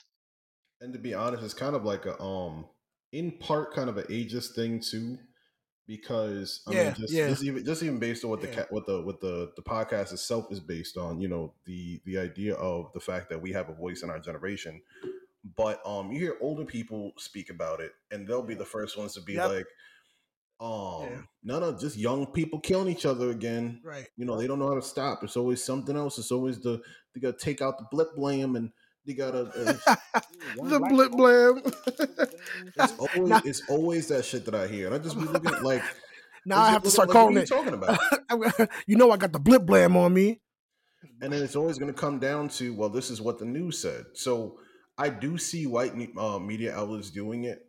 And 0.80 0.92
to 0.92 0.98
be 0.98 1.14
honest, 1.14 1.42
it's 1.42 1.54
kind 1.54 1.74
of 1.74 1.84
like 1.84 2.06
a 2.06 2.20
um 2.22 2.66
in 3.12 3.32
part 3.38 3.72
kind 3.74 3.88
of 3.88 3.96
an 3.96 4.04
ageist 4.06 4.54
thing 4.54 4.80
too, 4.80 5.18
because 5.86 6.62
I 6.66 6.72
Yeah, 6.72 6.84
mean 6.84 6.94
just, 6.94 7.12
yeah. 7.12 7.28
just 7.28 7.42
even 7.44 7.64
just 7.64 7.82
even 7.82 7.98
based 7.98 8.24
on 8.24 8.30
what 8.30 8.40
the 8.40 8.48
Yeah. 8.48 8.54
ca- 8.54 8.66
what 8.70 8.86
the 8.86 9.02
what 9.02 9.20
the 9.20 9.52
the 9.56 9.62
podcast 9.62 10.12
itself 10.12 10.50
is 10.52 10.60
based 10.60 10.96
on, 10.96 11.20
you 11.20 11.28
know, 11.28 11.54
the 11.64 12.00
the 12.04 12.18
idea 12.18 12.54
of 12.54 12.92
the 12.92 13.00
fact 13.00 13.30
that 13.30 13.40
we 13.40 13.52
have 13.52 13.68
a 13.68 13.74
voice 13.74 14.02
in 14.02 14.10
our 14.10 14.18
generation. 14.20 14.82
But 15.56 15.80
um 15.86 16.12
you 16.12 16.18
hear 16.18 16.36
older 16.40 16.64
people 16.64 17.12
speak 17.16 17.48
about 17.50 17.80
it 17.80 17.92
and 18.10 18.26
they'll 18.28 18.42
be 18.42 18.54
the 18.54 18.64
first 18.66 18.98
ones 18.98 19.14
to 19.14 19.22
be 19.22 19.34
Yep. 19.34 19.48
like, 19.50 19.66
um, 20.60 21.02
Yeah. 21.04 21.22
no, 21.44 21.58
no, 21.60 21.78
just 21.78 21.96
young 21.96 22.26
people 22.32 22.60
killing 22.60 22.88
each 22.94 23.06
other 23.06 23.30
again. 23.30 23.80
Right. 23.84 24.08
You 24.16 24.24
know, 24.26 24.36
they 24.36 24.46
don't 24.46 24.58
know 24.58 24.68
how 24.68 24.74
to 24.74 24.82
stop. 24.82 25.22
It's 25.24 25.36
always 25.36 25.62
something 25.64 25.96
else. 25.96 26.18
It's 26.18 26.32
always 26.32 26.60
the 26.60 26.82
they 27.14 27.20
gotta 27.20 27.38
take 27.38 27.62
out 27.62 27.78
the 27.78 27.86
blip 27.90 28.14
blame 28.16 28.56
and 28.56 28.72
they 29.08 29.14
gotta 29.14 29.78
uh, 29.86 29.96
Young 30.56 30.68
the 30.68 30.80
blip 30.80 31.12
blam. 31.12 31.62
It's 32.76 32.92
always 32.98 33.28
Now- 33.30 33.42
it's 33.44 33.62
always 33.68 34.08
that 34.08 34.24
shit 34.24 34.44
that 34.44 34.54
I 34.54 34.66
hear, 34.68 34.86
and 34.86 34.94
I 34.94 34.98
just 34.98 35.18
be 35.18 35.24
looking 35.32 35.50
at 35.50 35.62
like 35.64 35.82
now 36.44 36.60
I 36.60 36.70
have 36.70 36.82
to 36.82 36.90
start 36.90 37.08
like, 37.08 37.14
calling 37.14 37.34
what 37.34 37.40
are 37.40 37.42
it. 37.42 37.50
you 37.50 37.56
talking 37.56 37.74
about? 37.74 38.70
you 38.86 38.96
know, 38.96 39.10
I 39.10 39.16
got 39.16 39.32
the 39.32 39.40
blip 39.40 39.64
blam 39.66 39.96
on 39.96 40.12
me. 40.14 40.40
And 41.20 41.32
then 41.32 41.42
it's 41.42 41.56
always 41.56 41.78
going 41.78 41.92
to 41.92 41.98
come 41.98 42.18
down 42.18 42.48
to 42.50 42.74
well, 42.74 42.88
this 42.90 43.10
is 43.10 43.20
what 43.20 43.38
the 43.38 43.44
news 43.44 43.80
said. 43.80 44.04
So 44.14 44.58
I 44.98 45.08
do 45.08 45.38
see 45.38 45.66
white 45.66 45.92
uh, 46.16 46.38
media 46.38 46.74
outlets 46.76 47.10
doing 47.10 47.44
it, 47.44 47.60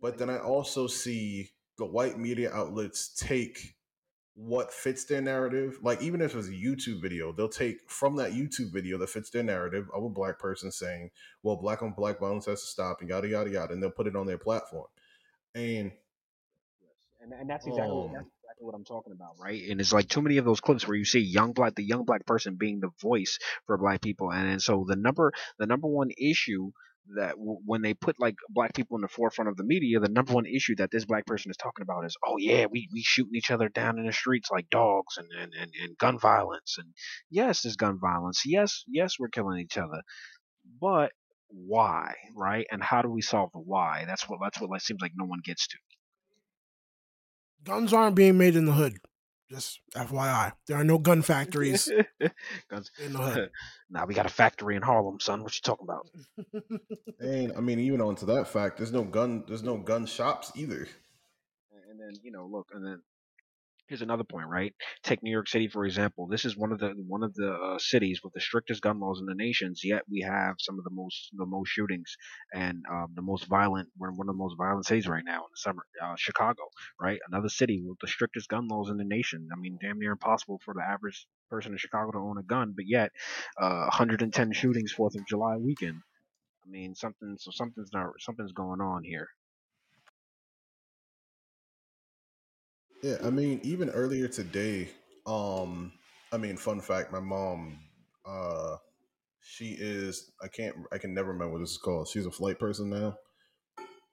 but 0.00 0.18
then 0.18 0.30
I 0.30 0.38
also 0.38 0.86
see 0.86 1.50
the 1.78 1.84
white 1.84 2.18
media 2.18 2.50
outlets 2.52 3.14
take 3.14 3.75
what 4.36 4.70
fits 4.70 5.04
their 5.04 5.22
narrative. 5.22 5.78
Like 5.82 6.02
even 6.02 6.20
if 6.20 6.34
it's 6.34 6.48
a 6.48 6.52
YouTube 6.52 7.00
video, 7.00 7.32
they'll 7.32 7.48
take 7.48 7.88
from 7.90 8.16
that 8.16 8.32
YouTube 8.32 8.70
video 8.70 8.98
that 8.98 9.08
fits 9.08 9.30
their 9.30 9.42
narrative 9.42 9.88
of 9.94 10.04
a 10.04 10.10
black 10.10 10.38
person 10.38 10.70
saying, 10.70 11.10
"Well, 11.42 11.56
black 11.56 11.82
on 11.82 11.92
black 11.92 12.20
violence 12.20 12.44
has 12.46 12.60
to 12.60 12.66
stop," 12.66 13.00
and 13.00 13.08
yada 13.08 13.28
yada 13.28 13.50
yada, 13.50 13.72
and 13.72 13.82
they'll 13.82 13.90
put 13.90 14.06
it 14.06 14.14
on 14.14 14.26
their 14.26 14.38
platform. 14.38 14.86
And 15.54 15.92
and, 17.22 17.32
and 17.32 17.50
that's 17.50 17.66
exactly 17.66 17.94
what, 17.94 18.08
Um, 18.08 18.12
that's 18.12 18.28
exactly 18.42 18.66
what 18.66 18.74
I'm 18.74 18.84
talking 18.84 19.12
about, 19.12 19.38
right? 19.38 19.68
And 19.70 19.80
it's 19.80 19.92
like 19.92 20.08
too 20.08 20.20
many 20.20 20.36
of 20.36 20.44
those 20.44 20.60
clips 20.60 20.86
where 20.86 20.96
you 20.96 21.06
see 21.06 21.20
young 21.20 21.52
black, 21.52 21.74
the 21.74 21.82
young 21.82 22.04
black 22.04 22.26
person 22.26 22.56
being 22.56 22.80
the 22.80 22.90
voice 23.00 23.38
for 23.66 23.78
black 23.78 24.02
people, 24.02 24.30
and, 24.30 24.48
and 24.48 24.62
so 24.62 24.84
the 24.86 24.96
number, 24.96 25.32
the 25.58 25.66
number 25.66 25.88
one 25.88 26.10
issue 26.16 26.72
that 27.14 27.32
w- 27.36 27.60
when 27.64 27.82
they 27.82 27.94
put 27.94 28.16
like 28.18 28.36
black 28.50 28.74
people 28.74 28.96
in 28.96 29.02
the 29.02 29.08
forefront 29.08 29.48
of 29.48 29.56
the 29.56 29.64
media, 29.64 30.00
the 30.00 30.08
number 30.08 30.32
one 30.32 30.46
issue 30.46 30.74
that 30.76 30.90
this 30.90 31.04
black 31.04 31.26
person 31.26 31.50
is 31.50 31.56
talking 31.56 31.82
about 31.82 32.04
is, 32.04 32.16
oh 32.26 32.36
yeah, 32.38 32.66
we 32.70 32.88
we 32.92 33.02
shooting 33.02 33.34
each 33.36 33.50
other 33.50 33.68
down 33.68 33.98
in 33.98 34.06
the 34.06 34.12
streets 34.12 34.50
like 34.50 34.68
dogs, 34.70 35.16
and 35.18 35.28
and 35.40 35.52
and, 35.54 35.72
and 35.82 35.98
gun 35.98 36.18
violence, 36.18 36.76
and 36.78 36.88
yes, 37.30 37.62
there's 37.62 37.76
gun 37.76 37.98
violence, 38.00 38.42
yes, 38.44 38.84
yes, 38.88 39.14
we're 39.18 39.28
killing 39.28 39.60
each 39.60 39.78
other, 39.78 40.02
but 40.80 41.12
why, 41.48 42.14
right? 42.36 42.66
And 42.70 42.82
how 42.82 43.02
do 43.02 43.08
we 43.08 43.22
solve 43.22 43.50
the 43.52 43.60
why? 43.60 44.04
That's 44.06 44.28
what 44.28 44.40
that's 44.42 44.60
what 44.60 44.70
like 44.70 44.80
seems 44.80 45.00
like 45.00 45.12
no 45.16 45.26
one 45.26 45.40
gets 45.44 45.68
to. 45.68 45.78
Guns 47.64 47.92
aren't 47.92 48.16
being 48.16 48.38
made 48.38 48.56
in 48.56 48.64
the 48.66 48.72
hood. 48.72 48.98
Just 49.50 49.80
FYI, 49.94 50.52
there 50.66 50.76
are 50.76 50.84
no 50.84 50.98
gun 50.98 51.22
factories 51.22 51.88
Guns. 52.70 52.90
in 53.02 53.12
the 53.12 53.18
hood. 53.18 53.50
Now 53.90 54.04
we 54.04 54.14
got 54.14 54.26
a 54.26 54.30
factory 54.30 54.74
in 54.74 54.82
Harlem, 54.82 55.20
son. 55.20 55.44
What 55.44 55.54
you 55.54 55.60
talking 55.62 55.86
about? 55.86 56.08
and 57.20 57.52
I 57.56 57.60
mean, 57.60 57.78
even 57.78 58.00
on 58.00 58.16
to 58.16 58.26
that 58.26 58.48
fact, 58.48 58.78
there's 58.78 58.90
no 58.90 59.04
gun, 59.04 59.44
there's 59.46 59.62
no 59.62 59.76
gun 59.76 60.06
shops 60.06 60.50
either. 60.56 60.88
And 61.88 62.00
then 62.00 62.20
you 62.24 62.32
know, 62.32 62.46
look, 62.50 62.70
and 62.74 62.84
then 62.84 63.02
here's 63.88 64.02
another 64.02 64.24
point, 64.24 64.48
right? 64.48 64.74
Take 65.02 65.22
New 65.22 65.30
York 65.30 65.48
City 65.48 65.68
for 65.68 65.84
example. 65.84 66.26
This 66.26 66.44
is 66.44 66.56
one 66.56 66.72
of 66.72 66.78
the 66.78 66.94
one 67.06 67.22
of 67.22 67.34
the 67.34 67.52
uh, 67.52 67.78
cities 67.78 68.20
with 68.22 68.32
the 68.32 68.40
strictest 68.40 68.82
gun 68.82 69.00
laws 69.00 69.20
in 69.20 69.26
the 69.26 69.34
nations. 69.34 69.82
Yet 69.84 70.02
we 70.10 70.20
have 70.20 70.56
some 70.58 70.78
of 70.78 70.84
the 70.84 70.90
most 70.90 71.30
the 71.36 71.46
most 71.46 71.68
shootings 71.68 72.16
and 72.54 72.82
um, 72.90 73.08
the 73.14 73.22
most 73.22 73.46
violent. 73.46 73.88
We're 73.98 74.10
one 74.12 74.28
of 74.28 74.34
the 74.34 74.38
most 74.38 74.56
violent 74.58 74.86
cities 74.86 75.08
right 75.08 75.24
now 75.24 75.38
in 75.38 75.50
the 75.52 75.58
summer. 75.58 75.82
Uh, 76.02 76.14
Chicago, 76.16 76.62
right? 77.00 77.18
Another 77.28 77.48
city 77.48 77.82
with 77.86 77.98
the 78.00 78.08
strictest 78.08 78.48
gun 78.48 78.68
laws 78.68 78.90
in 78.90 78.96
the 78.96 79.04
nation. 79.04 79.48
I 79.52 79.56
mean, 79.60 79.78
damn 79.80 79.98
near 79.98 80.12
impossible 80.12 80.60
for 80.64 80.74
the 80.74 80.82
average 80.82 81.26
person 81.50 81.72
in 81.72 81.78
Chicago 81.78 82.12
to 82.12 82.18
own 82.18 82.38
a 82.38 82.42
gun, 82.42 82.72
but 82.76 82.86
yet 82.88 83.10
uh, 83.60 83.86
110 83.88 84.52
shootings 84.52 84.92
Fourth 84.92 85.14
of 85.14 85.26
July 85.26 85.56
weekend. 85.56 86.00
I 86.66 86.68
mean, 86.68 86.94
something. 86.94 87.36
So 87.38 87.50
something's 87.52 87.90
not 87.92 88.06
something's 88.18 88.52
going 88.52 88.80
on 88.80 89.04
here. 89.04 89.28
Yeah, 93.06 93.18
I 93.24 93.30
mean, 93.30 93.60
even 93.62 93.88
earlier 93.90 94.26
today, 94.26 94.88
um, 95.26 95.92
I 96.32 96.38
mean, 96.38 96.56
fun 96.56 96.80
fact, 96.80 97.12
my 97.12 97.20
mom, 97.20 97.78
uh, 98.26 98.78
she 99.40 99.76
is 99.78 100.32
I 100.42 100.48
can't 100.48 100.74
I 100.90 100.98
can 100.98 101.14
never 101.14 101.28
remember 101.28 101.52
what 101.52 101.60
this 101.60 101.70
is 101.70 101.78
called. 101.78 102.08
She's 102.08 102.26
a 102.26 102.32
flight 102.32 102.58
person 102.58 102.90
now. 102.90 103.14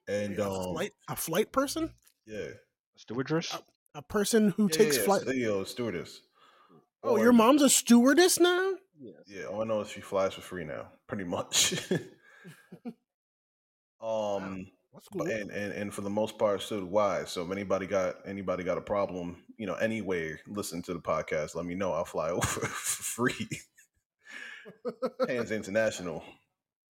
And 0.06 0.38
a 0.38 0.48
um 0.48 0.74
flight, 0.74 0.92
a 1.08 1.16
flight 1.16 1.50
person, 1.50 1.90
yeah. 2.24 2.36
a 2.38 2.96
Stewardess. 2.96 3.58
a 3.96 4.02
person 4.02 4.50
who 4.50 4.68
Yeah, 4.68 4.76
takes 4.76 4.96
yeah, 4.98 5.02
flight. 5.02 5.22
st- 5.22 5.36
yo, 5.38 5.64
stewardess. 5.64 6.20
Oh, 7.02 7.16
Or- 7.16 7.18
your 7.18 7.32
mom's 7.32 7.62
a 7.62 7.68
stewardess 7.68 8.38
now. 8.38 8.74
Yes. 9.00 9.14
Yeah, 9.26 9.46
all 9.46 9.62
I 9.62 9.64
know 9.64 9.80
is 9.80 9.88
she 9.88 10.02
flies 10.02 10.34
for 10.34 10.40
free 10.40 10.64
now, 10.64 10.92
pretty 11.08 11.24
much. 11.24 11.74
um 14.00 14.68
That's 14.94 15.08
cool. 15.08 15.22
and, 15.22 15.50
and 15.50 15.72
and 15.72 15.92
for 15.92 16.02
the 16.02 16.10
most 16.10 16.38
part 16.38 16.62
so 16.62 16.80
do 16.80 16.96
I. 16.96 17.24
So 17.24 17.44
if 17.44 17.50
anybody 17.50 17.86
got 17.86 18.16
anybody 18.24 18.62
got 18.62 18.78
a 18.78 18.80
problem, 18.80 19.42
you 19.58 19.66
know, 19.66 19.74
anywhere, 19.74 20.38
listen 20.46 20.82
to 20.82 20.94
the 20.94 21.00
podcast, 21.00 21.56
let 21.56 21.66
me 21.66 21.74
know. 21.74 21.92
I'll 21.92 22.04
fly 22.04 22.30
over 22.30 22.46
for 22.46 22.66
free. 22.66 23.48
Hands 25.28 25.50
International. 25.50 26.22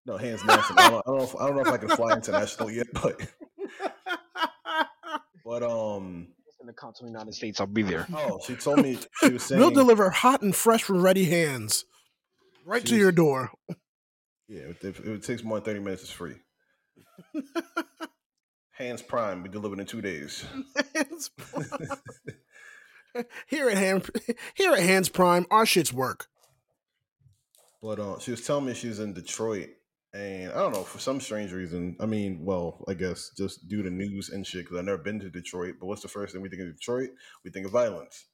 No, 0.05 0.17
Hands 0.17 0.43
National. 0.43 0.79
I 0.79 0.89
don't, 0.89 1.03
I 1.05 1.09
don't 1.11 1.17
know 1.17 1.23
if 1.23 1.35
I 1.35 1.47
don't 1.47 1.55
know 1.55 1.61
if 1.61 1.67
I 1.67 1.77
can 1.77 1.89
fly 1.89 2.13
international 2.13 2.71
yet, 2.71 2.87
but 2.93 3.21
but 5.45 5.61
um 5.61 6.29
in 6.59 6.67
the 6.67 6.73
continental 6.73 7.09
United 7.09 7.35
States, 7.35 7.59
I'll 7.61 7.67
be 7.67 7.83
there. 7.83 8.07
Oh, 8.13 8.39
she 8.45 8.55
told 8.55 8.79
me 8.81 8.97
she 9.19 9.29
was 9.33 9.43
saying. 9.43 9.61
we'll 9.61 9.69
deliver 9.71 10.09
hot 10.09 10.41
and 10.41 10.55
fresh 10.55 10.83
from 10.83 11.03
ready 11.03 11.25
hands 11.25 11.85
right 12.65 12.83
to 12.85 12.95
your 12.95 13.11
door. 13.11 13.51
Yeah, 14.47 14.63
if, 14.81 14.83
if 14.83 15.05
it 15.05 15.23
takes 15.23 15.43
more 15.43 15.57
than 15.59 15.65
thirty 15.65 15.79
minutes, 15.79 16.01
it's 16.01 16.11
free. 16.11 16.35
Hands 18.71 19.01
Prime, 19.01 19.43
we 19.43 19.49
delivered 19.49 19.79
in 19.79 19.85
two 19.85 20.01
days. 20.01 20.43
here 23.47 23.69
at 23.69 23.77
hand 23.77 24.09
here 24.55 24.71
at 24.73 24.79
Hands 24.79 25.07
Prime, 25.09 25.45
our 25.51 25.65
shits 25.65 25.91
work. 25.93 26.27
But 27.81 27.99
uh, 27.99 28.19
she 28.19 28.31
was 28.31 28.45
telling 28.45 28.65
me 28.65 28.73
she 28.73 28.87
was 28.89 28.99
in 28.99 29.13
Detroit, 29.13 29.69
and 30.13 30.51
I 30.51 30.55
don't 30.55 30.73
know 30.73 30.83
for 30.83 30.99
some 30.99 31.19
strange 31.19 31.51
reason. 31.51 31.95
I 31.99 32.05
mean, 32.05 32.45
well, 32.45 32.83
I 32.87 32.93
guess 32.93 33.31
just 33.37 33.67
due 33.67 33.81
to 33.83 33.89
news 33.89 34.29
and 34.29 34.45
shit. 34.45 34.65
Because 34.65 34.77
I've 34.77 34.85
never 34.85 34.97
been 35.01 35.19
to 35.19 35.29
Detroit. 35.29 35.75
But 35.79 35.87
what's 35.87 36.01
the 36.03 36.07
first 36.07 36.33
thing 36.33 36.41
we 36.41 36.49
think 36.49 36.61
of 36.61 36.73
Detroit? 36.73 37.09
We 37.43 37.51
think 37.51 37.65
of 37.65 37.71
violence. 37.71 38.25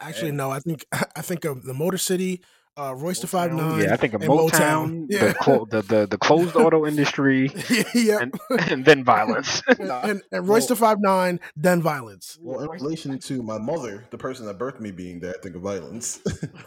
Actually, 0.00 0.28
And- 0.30 0.38
no. 0.38 0.50
I 0.50 0.60
think 0.60 0.86
I 0.92 1.22
think 1.22 1.44
of 1.44 1.64
the 1.64 1.74
Motor 1.74 1.98
City, 1.98 2.42
uh, 2.76 2.94
Royce 2.96 3.20
the 3.20 3.26
Five 3.26 3.52
Nine. 3.52 3.82
Yeah, 3.82 3.92
I 3.92 3.96
think 3.96 4.14
of 4.14 4.22
and 4.22 4.30
Motown, 4.30 5.06
Yeah. 5.08 5.28
the, 5.28 5.34
clo- 5.34 5.66
the 5.70 5.82
the 5.82 6.06
the 6.06 6.18
closed 6.18 6.56
auto 6.56 6.86
industry, 6.92 7.50
yeah, 7.94 8.18
and 8.20 8.34
and 8.70 8.84
then 8.84 9.04
violence. 9.04 9.62
and, 9.78 9.90
and, 9.90 10.22
and 10.32 10.48
Royce 10.48 10.66
the 10.66 10.76
Five 10.76 10.98
Nine, 11.00 11.40
then 11.56 11.82
violence. 11.82 12.38
Well, 12.40 12.60
in 12.60 12.68
relation 12.70 13.18
to 13.18 13.42
my 13.42 13.58
mother, 13.58 14.04
the 14.10 14.18
person 14.18 14.46
that 14.46 14.58
birthed 14.58 14.80
me 14.80 14.90
being 14.90 15.20
there, 15.20 15.34
I 15.36 15.40
think 15.42 15.54
of 15.56 15.62
violence. 15.62 16.20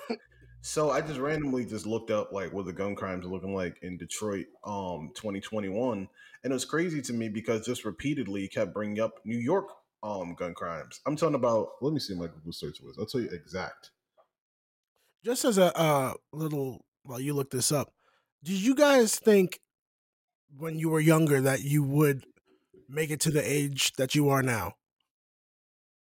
so 0.61 0.91
I 0.91 1.01
just 1.01 1.19
randomly 1.19 1.65
just 1.65 1.85
looked 1.85 2.11
up 2.11 2.31
like 2.31 2.53
what 2.53 2.65
the 2.65 2.73
gun 2.73 2.95
crimes 2.95 3.25
are 3.25 3.29
looking 3.29 3.55
like 3.55 3.77
in 3.81 3.97
Detroit, 3.97 4.45
um, 4.63 5.11
2021, 5.15 6.07
and 6.43 6.51
it 6.51 6.53
was 6.53 6.65
crazy 6.65 7.01
to 7.01 7.13
me 7.13 7.29
because 7.29 7.65
just 7.65 7.83
repeatedly 7.85 8.41
he 8.41 8.47
kept 8.47 8.73
bringing 8.73 8.99
up 8.99 9.13
New 9.25 9.39
York, 9.39 9.69
um, 10.03 10.35
gun 10.35 10.53
crimes. 10.53 11.01
I'm 11.07 11.15
talking 11.15 11.35
about. 11.35 11.69
Let 11.81 11.93
me 11.93 11.99
see 11.99 12.13
my 12.13 12.27
Google 12.27 12.53
search 12.53 12.79
was. 12.81 12.95
I'll 12.99 13.07
tell 13.07 13.21
you 13.21 13.29
exact. 13.29 13.89
Just 15.25 15.43
as 15.43 15.57
a 15.57 15.75
uh, 15.75 16.13
little, 16.31 16.85
while 17.01 17.19
you 17.19 17.33
look 17.33 17.49
this 17.49 17.71
up, 17.71 17.91
did 18.43 18.61
you 18.61 18.75
guys 18.75 19.17
think 19.17 19.59
when 20.55 20.77
you 20.77 20.89
were 20.89 20.99
younger 20.99 21.41
that 21.41 21.63
you 21.63 21.81
would 21.81 22.25
make 22.87 23.09
it 23.09 23.21
to 23.21 23.31
the 23.31 23.41
age 23.41 23.93
that 23.93 24.13
you 24.13 24.29
are 24.29 24.43
now? 24.43 24.73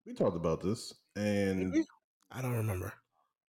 We 0.08 0.16
talked 0.16 0.36
about 0.36 0.62
this, 0.62 0.96
and 1.16 1.72
we? 1.72 1.86
I 2.32 2.42
don't 2.42 2.58
remember. 2.58 2.92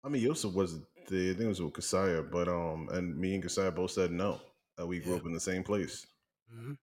I 0.03 0.09
mean 0.09 0.23
Yosef 0.23 0.55
was 0.55 0.81
the 1.09 1.31
I 1.31 1.35
think 1.35 1.41
it 1.41 1.47
was 1.47 1.61
with 1.61 1.75
Kasaya, 1.75 2.31
but 2.31 2.49
um, 2.49 2.89
and 2.91 3.15
me 3.19 3.35
and 3.35 3.45
Kasaya 3.45 3.75
both 3.75 3.91
said 3.91 4.13
no. 4.13 4.41
That 4.79 4.87
we 4.87 4.99
grew 4.99 5.13
Yeah. 5.13 5.19
up 5.19 5.27
in 5.27 5.35
the 5.35 5.41
same 5.41 5.63
place. 5.63 6.07
Mhm. 6.51 6.79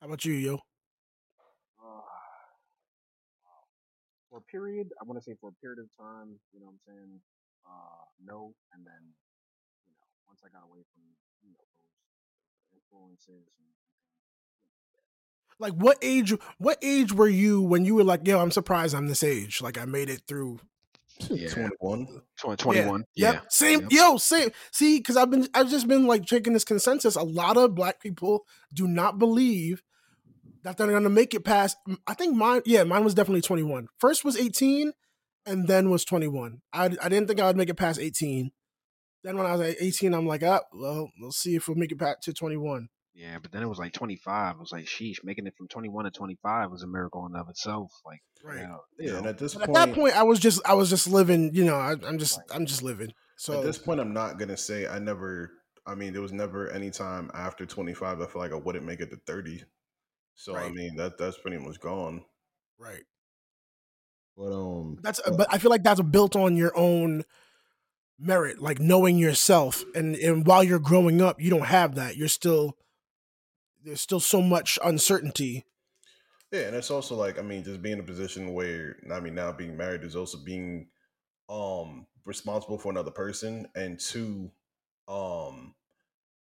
How 0.00 0.06
about 0.06 0.24
you, 0.24 0.32
yo? 0.32 0.58
for 4.30 4.38
a 4.38 4.42
period, 4.50 4.88
I 4.98 5.04
want 5.04 5.18
to 5.18 5.22
say 5.22 5.36
for 5.38 5.50
a 5.50 5.54
period 5.60 5.78
of 5.78 5.90
time, 6.00 6.40
you 6.54 6.60
know 6.60 6.66
what 6.66 6.72
I'm 6.72 6.80
saying? 6.86 7.20
Uh, 7.66 8.04
no, 8.24 8.54
and 8.72 8.86
then, 8.86 9.14
you 9.86 9.94
know, 9.94 10.06
once 10.26 10.40
I 10.44 10.48
got 10.48 10.64
away 10.64 10.82
from, 10.92 11.02
you 11.42 11.50
know, 11.50 11.64
those 12.70 12.74
influences 12.74 13.48
and 13.58 13.66
Like, 15.58 15.74
what 15.74 15.98
age? 16.02 16.34
What 16.58 16.78
age 16.82 17.12
were 17.12 17.28
you 17.28 17.62
when 17.62 17.84
you 17.84 17.94
were 17.94 18.04
like, 18.04 18.26
"Yo, 18.26 18.40
I'm 18.40 18.50
surprised 18.50 18.94
I'm 18.94 19.06
this 19.06 19.22
age. 19.22 19.60
Like, 19.62 19.78
I 19.78 19.84
made 19.84 20.10
it 20.10 20.22
through." 20.26 20.58
Yeah. 21.30 21.50
21. 21.50 22.22
21. 22.56 23.04
Yep. 23.14 23.34
Yeah. 23.34 23.40
Same. 23.48 23.80
Yep. 23.82 23.92
Yo, 23.92 24.16
same. 24.16 24.50
See, 24.72 24.98
because 24.98 25.16
I've 25.16 25.30
been, 25.30 25.46
I've 25.54 25.70
just 25.70 25.86
been 25.86 26.06
like 26.06 26.24
checking 26.24 26.52
this 26.52 26.64
consensus. 26.64 27.16
A 27.16 27.22
lot 27.22 27.56
of 27.56 27.74
black 27.74 28.00
people 28.00 28.44
do 28.72 28.88
not 28.88 29.18
believe 29.18 29.82
that 30.64 30.76
they're 30.76 30.90
gonna 30.90 31.10
make 31.10 31.34
it 31.34 31.44
past. 31.44 31.76
I 32.06 32.14
think 32.14 32.34
mine. 32.36 32.62
Yeah, 32.64 32.84
mine 32.84 33.04
was 33.04 33.14
definitely 33.14 33.42
21. 33.42 33.88
First 33.98 34.24
was 34.24 34.36
18, 34.36 34.92
and 35.46 35.66
then 35.68 35.90
was 35.90 36.04
21. 36.04 36.60
I, 36.72 36.84
I 36.84 37.08
didn't 37.08 37.26
think 37.26 37.40
I 37.40 37.46
would 37.46 37.56
make 37.56 37.68
it 37.68 37.74
past 37.76 38.00
18. 38.00 38.50
Then 39.24 39.36
when 39.36 39.46
I 39.46 39.52
was 39.52 39.60
at 39.60 39.76
18, 39.80 40.14
I'm 40.14 40.26
like, 40.26 40.42
ah, 40.42 40.60
well, 40.72 41.10
we'll 41.20 41.32
see 41.32 41.54
if 41.54 41.68
we'll 41.68 41.76
make 41.76 41.92
it 41.92 41.98
back 41.98 42.20
to 42.22 42.32
21. 42.32 42.88
Yeah, 43.14 43.38
but 43.40 43.52
then 43.52 43.62
it 43.62 43.68
was 43.68 43.78
like 43.78 43.92
25. 43.92 44.56
It 44.56 44.58
was 44.58 44.72
like, 44.72 44.86
sheesh, 44.86 45.22
making 45.22 45.46
it 45.46 45.54
from 45.56 45.68
21 45.68 46.06
to 46.06 46.10
25 46.10 46.70
was 46.70 46.82
a 46.82 46.86
miracle 46.86 47.26
in 47.26 47.36
of 47.36 47.48
itself. 47.48 47.92
Like, 48.04 48.20
Right. 48.42 48.62
you 48.62 48.66
know, 48.66 48.80
Yeah, 48.98 49.10
you 49.10 49.16
and 49.18 49.26
at 49.26 49.38
this 49.38 49.54
But 49.54 49.68
at 49.68 49.74
that 49.74 49.94
point, 49.94 50.16
I 50.16 50.22
was 50.22 50.40
just, 50.40 50.60
I 50.66 50.74
was 50.74 50.90
just 50.90 51.06
living. 51.06 51.54
You 51.54 51.64
know, 51.64 51.76
I, 51.76 51.92
I'm 51.92 52.18
just, 52.18 52.40
I'm 52.52 52.66
just 52.66 52.82
living. 52.82 53.12
So 53.36 53.58
at 53.58 53.64
this 53.64 53.78
point, 53.78 54.00
I'm 54.00 54.12
not 54.12 54.38
gonna 54.38 54.56
say 54.56 54.86
I 54.86 54.98
never. 54.98 55.52
I 55.84 55.94
mean, 55.96 56.12
there 56.12 56.22
was 56.22 56.32
never 56.32 56.70
any 56.70 56.90
time 56.90 57.28
after 57.34 57.66
25 57.66 58.20
I 58.20 58.26
feel 58.26 58.40
like 58.40 58.52
I 58.52 58.56
wouldn't 58.56 58.84
make 58.84 59.00
it 59.00 59.10
to 59.10 59.16
30. 59.26 59.64
So 60.34 60.56
I 60.56 60.70
mean, 60.70 60.96
that 60.96 61.18
that's 61.18 61.38
pretty 61.38 61.58
much 61.58 61.80
gone. 61.80 62.24
right. 62.78 63.02
But 64.36 64.52
um, 64.52 64.98
That's 65.02 65.20
uh, 65.24 65.32
but 65.36 65.46
I 65.50 65.58
feel 65.58 65.70
like 65.70 65.82
that's 65.82 66.00
built 66.00 66.36
on 66.36 66.56
your 66.56 66.76
own 66.76 67.24
merit, 68.18 68.60
like 68.60 68.80
knowing 68.80 69.18
yourself. 69.18 69.84
And 69.94 70.16
and 70.16 70.46
while 70.46 70.64
you're 70.64 70.78
growing 70.78 71.20
up, 71.20 71.40
you 71.40 71.50
don't 71.50 71.66
have 71.66 71.94
that. 71.96 72.16
You're 72.16 72.28
still 72.28 72.76
there's 73.84 74.00
still 74.00 74.20
so 74.20 74.40
much 74.40 74.78
uncertainty. 74.84 75.64
yeah, 76.52 76.62
and 76.62 76.76
it's 76.76 76.90
also 76.90 77.14
like 77.14 77.38
I 77.38 77.42
mean, 77.42 77.64
just 77.64 77.82
being 77.82 77.94
in 77.94 78.00
a 78.00 78.04
position 78.04 78.54
where 78.54 78.96
I 79.12 79.20
mean, 79.20 79.34
now 79.34 79.52
being 79.52 79.76
married 79.76 80.02
is 80.04 80.16
also 80.16 80.38
being 80.38 80.88
um 81.48 82.06
responsible 82.24 82.78
for 82.78 82.90
another 82.90 83.10
person, 83.10 83.66
and 83.74 83.98
two, 83.98 84.50
um. 85.08 85.74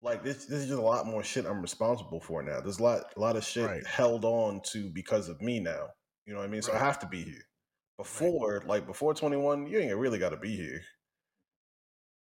Like 0.02 0.22
this, 0.22 0.44
this 0.44 0.60
is 0.60 0.68
just 0.68 0.78
a 0.78 0.82
lot 0.84 1.06
more 1.06 1.24
shit 1.24 1.46
I'm 1.46 1.60
responsible 1.62 2.20
for 2.20 2.40
now. 2.42 2.60
There's 2.60 2.78
a 2.78 2.82
lot, 2.82 3.12
a 3.16 3.20
lot 3.20 3.34
of 3.34 3.42
shit 3.42 3.66
Right. 3.66 3.84
held 3.84 4.24
on 4.24 4.60
to 4.72 4.88
because 4.90 5.28
of 5.28 5.40
me 5.40 5.58
now. 5.58 5.88
You 6.26 6.34
know 6.34 6.38
what 6.40 6.44
I 6.44 6.48
mean? 6.48 6.62
So 6.62 6.74
I 6.74 6.78
have 6.78 7.00
to 7.00 7.08
be 7.08 7.22
here. 7.24 7.42
Before, 7.98 8.62
like 8.66 8.86
before 8.86 9.14
21, 9.14 9.66
you 9.66 9.78
ain't 9.78 9.96
really 9.96 10.18
got 10.18 10.30
to 10.30 10.36
be 10.36 10.54
here. 10.54 10.82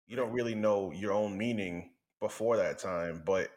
You 0.07 0.17
don't 0.17 0.33
really 0.33 0.55
know 0.55 0.91
your 0.93 1.13
own 1.13 1.39
meaning 1.39 1.91
before 2.21 2.57
that 2.57 2.79
time, 2.79 3.23
but 3.25 3.51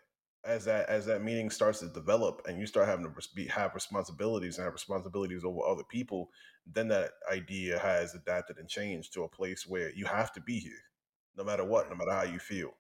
as 0.46 0.66
that 0.66 0.90
as 0.90 1.06
that 1.06 1.24
meaning 1.24 1.50
starts 1.50 1.80
to 1.80 1.88
develop 1.88 2.42
and 2.48 2.60
you 2.60 2.66
start 2.66 2.88
having 2.88 3.06
to 3.06 3.30
be, 3.34 3.48
have 3.48 3.74
responsibilities 3.74 4.58
and 4.58 4.66
have 4.66 4.74
responsibilities 4.74 5.44
over 5.44 5.62
other 5.66 5.84
people, 5.90 6.30
then 6.66 6.88
that 6.90 7.12
idea 7.32 7.80
has 7.80 8.14
adapted 8.14 8.58
and 8.58 8.68
changed 8.68 9.14
to 9.14 9.24
a 9.24 9.30
place 9.30 9.66
where 9.66 9.92
you 9.96 10.06
have 10.06 10.34
to 10.34 10.42
be 10.42 10.60
here, 10.60 10.72
no 11.38 11.44
matter 11.44 11.64
what, 11.64 11.90
no 11.90 11.96
matter 11.96 12.12
how 12.12 12.24
you 12.24 12.40
feel. 12.40 12.72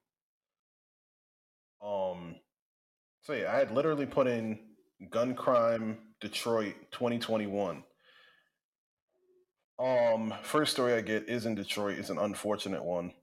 Um, 1.81 2.35
so 3.21 3.33
yeah, 3.33 3.51
I 3.53 3.57
had 3.59 3.71
literally 3.71 4.05
put 4.05 4.27
in 4.27 4.59
gun 5.09 5.33
crime 5.33 5.97
Detroit 6.19 6.75
2021. 6.91 7.83
Um, 9.79 10.33
first 10.43 10.73
story 10.73 10.93
I 10.93 11.01
get 11.01 11.27
is 11.29 11.45
in 11.45 11.55
Detroit. 11.55 11.97
It's 11.97 12.09
an 12.09 12.17
unfortunate 12.19 12.83
one. 12.83 13.13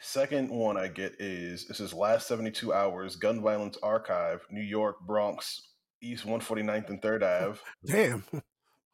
Second 0.00 0.50
one 0.50 0.76
I 0.76 0.88
get 0.88 1.14
is 1.20 1.66
this 1.68 1.78
is 1.80 1.92
last 1.94 2.26
72 2.26 2.72
hours 2.72 3.16
gun 3.16 3.40
violence 3.40 3.78
archive, 3.82 4.44
New 4.50 4.62
York, 4.62 4.96
Bronx, 5.06 5.60
East 6.02 6.24
149th 6.26 6.88
and 6.90 7.00
3rd 7.00 7.22
Ave. 7.42 7.58
Damn. 7.84 8.24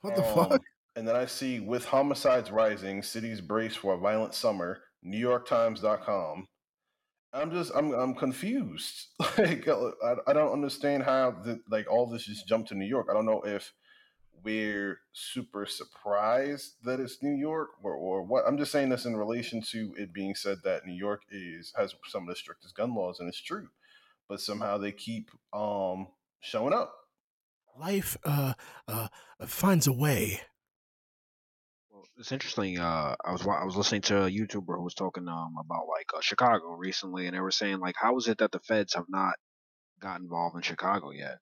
What 0.01 0.15
the 0.15 0.25
Um, 0.25 0.35
fuck? 0.51 0.63
And 0.95 1.09
then 1.09 1.17
I 1.17 1.27
see 1.27 1.59
with 1.59 1.85
homicides 1.87 2.53
rising, 2.53 3.03
cities 3.03 3.41
brace 3.41 3.75
for 3.75 3.95
a 3.95 3.99
violent 3.99 4.33
summer, 4.33 4.81
NewYorkTimes.com. 5.05 6.47
I'm 7.33 7.51
just 7.51 7.73
I'm 7.75 7.93
I'm 7.93 8.15
confused. 8.15 9.09
like 9.39 9.67
I, 9.69 10.15
I 10.29 10.33
don't 10.33 10.53
understand 10.53 11.03
how 11.03 11.33
the, 11.45 11.61
like 11.69 11.91
all 11.91 12.07
this 12.09 12.27
just 12.27 12.47
jumped 12.47 12.69
to 12.69 12.77
New 12.77 12.87
York. 12.87 13.09
I 13.11 13.15
don't 13.15 13.27
know 13.27 13.43
if 13.43 13.73
we're 14.45 15.01
super 15.13 15.67
surprised 15.67 16.75
that 16.85 17.01
it's 17.01 17.23
New 17.23 17.35
York 17.35 17.71
or, 17.83 17.95
or 17.95 18.23
what. 18.23 18.45
I'm 18.47 18.59
just 18.59 18.73
saying 18.73 18.89
this 18.89 19.05
in 19.05 19.17
relation 19.17 19.63
to 19.71 19.95
it 19.97 20.13
being 20.13 20.35
said 20.35 20.59
that 20.65 20.87
New 20.87 20.95
York 20.95 21.23
is 21.31 21.73
has 21.77 21.95
some 22.07 22.23
of 22.23 22.29
the 22.29 22.37
strictest 22.37 22.77
gun 22.77 22.95
laws, 22.95 23.21
and 23.21 23.29
it's 23.29 23.43
true. 23.43 23.69
But 24.29 24.41
somehow 24.41 24.79
they 24.79 24.93
keep 24.93 25.31
um 25.53 26.09
showing 26.41 26.73
up. 26.73 26.95
Life 27.79 28.17
uh 28.25 28.55
uh 28.87 29.09
finds 29.47 29.87
a 29.87 29.93
way. 29.93 30.41
Well, 31.91 32.05
it's 32.19 32.33
interesting. 32.33 32.79
Uh, 32.79 33.17
I 33.25 33.33
was 33.33 33.47
I 33.47 33.65
was 33.65 33.77
listening 33.77 34.03
to 34.03 34.25
a 34.25 34.31
YouTuber 34.31 34.77
who 34.77 34.85
was 34.85 34.95
talking 34.95 35.29
um 35.29 35.55
about 35.59 35.87
like 35.89 36.11
uh, 36.17 36.21
Chicago 36.21 36.73
recently, 36.73 37.27
and 37.27 37.35
they 37.35 37.41
were 37.41 37.51
saying 37.51 37.79
like, 37.79 37.97
how 37.99 38.17
is 38.17 38.29
it 38.29 38.39
that 38.39 38.53
the 38.53 38.61
feds 38.61 38.95
have 38.95 39.07
not 39.09 39.35
got 40.01 40.21
involved 40.21 40.57
in 40.57 40.63
Chicago 40.63 41.11
yet? 41.11 41.39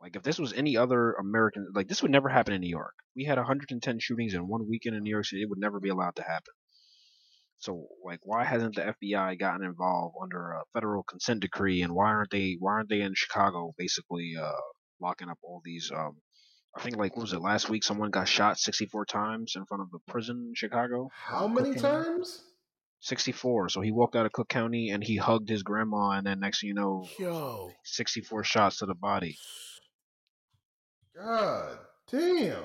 Like, 0.00 0.14
if 0.14 0.22
this 0.22 0.38
was 0.38 0.52
any 0.52 0.76
other 0.76 1.12
American, 1.14 1.68
like 1.74 1.88
this 1.88 2.02
would 2.02 2.10
never 2.10 2.28
happen 2.28 2.54
in 2.54 2.60
New 2.60 2.70
York. 2.70 2.94
We 3.16 3.24
had 3.24 3.38
110 3.38 3.98
shootings 3.98 4.34
in 4.34 4.46
one 4.46 4.68
weekend 4.68 4.94
in 4.96 5.02
New 5.02 5.10
York 5.10 5.26
City. 5.26 5.42
It 5.42 5.48
would 5.50 5.58
never 5.58 5.80
be 5.80 5.88
allowed 5.88 6.16
to 6.16 6.22
happen. 6.22 6.54
So, 7.58 7.88
like, 8.04 8.20
why 8.22 8.44
hasn't 8.44 8.76
the 8.76 8.94
FBI 9.02 9.38
gotten 9.40 9.64
involved 9.64 10.14
under 10.22 10.52
a 10.52 10.62
federal 10.72 11.02
consent 11.02 11.40
decree, 11.40 11.82
and 11.82 11.92
why 11.92 12.06
aren't 12.06 12.30
they 12.30 12.56
why 12.60 12.74
aren't 12.74 12.88
they 12.88 13.00
in 13.00 13.14
Chicago 13.14 13.74
basically 13.76 14.34
uh 14.40 14.52
locking 15.00 15.28
up 15.28 15.38
all 15.42 15.60
these 15.64 15.90
um 15.94 16.18
I 16.76 16.82
think 16.82 16.96
like 16.96 17.16
what 17.16 17.22
was 17.22 17.32
it 17.32 17.40
last 17.40 17.68
week? 17.68 17.82
Someone 17.82 18.10
got 18.10 18.28
shot 18.28 18.58
64 18.58 19.06
times 19.06 19.54
in 19.56 19.66
front 19.66 19.82
of 19.82 19.90
the 19.90 19.98
prison 20.06 20.48
in 20.50 20.54
Chicago. 20.54 21.08
How 21.12 21.48
many 21.48 21.74
Cocaine. 21.74 21.82
times? 21.82 22.42
64. 23.00 23.70
So 23.70 23.80
he 23.80 23.90
walked 23.90 24.16
out 24.16 24.26
of 24.26 24.32
Cook 24.32 24.48
County 24.48 24.90
and 24.90 25.02
he 25.02 25.16
hugged 25.16 25.48
his 25.48 25.62
grandma, 25.62 26.10
and 26.10 26.26
then 26.26 26.40
next 26.40 26.60
thing 26.60 26.68
you 26.68 26.74
know, 26.74 27.08
Yo. 27.18 27.72
64 27.84 28.44
shots 28.44 28.78
to 28.78 28.86
the 28.86 28.94
body. 28.94 29.36
God 31.18 31.78
damn. 32.10 32.62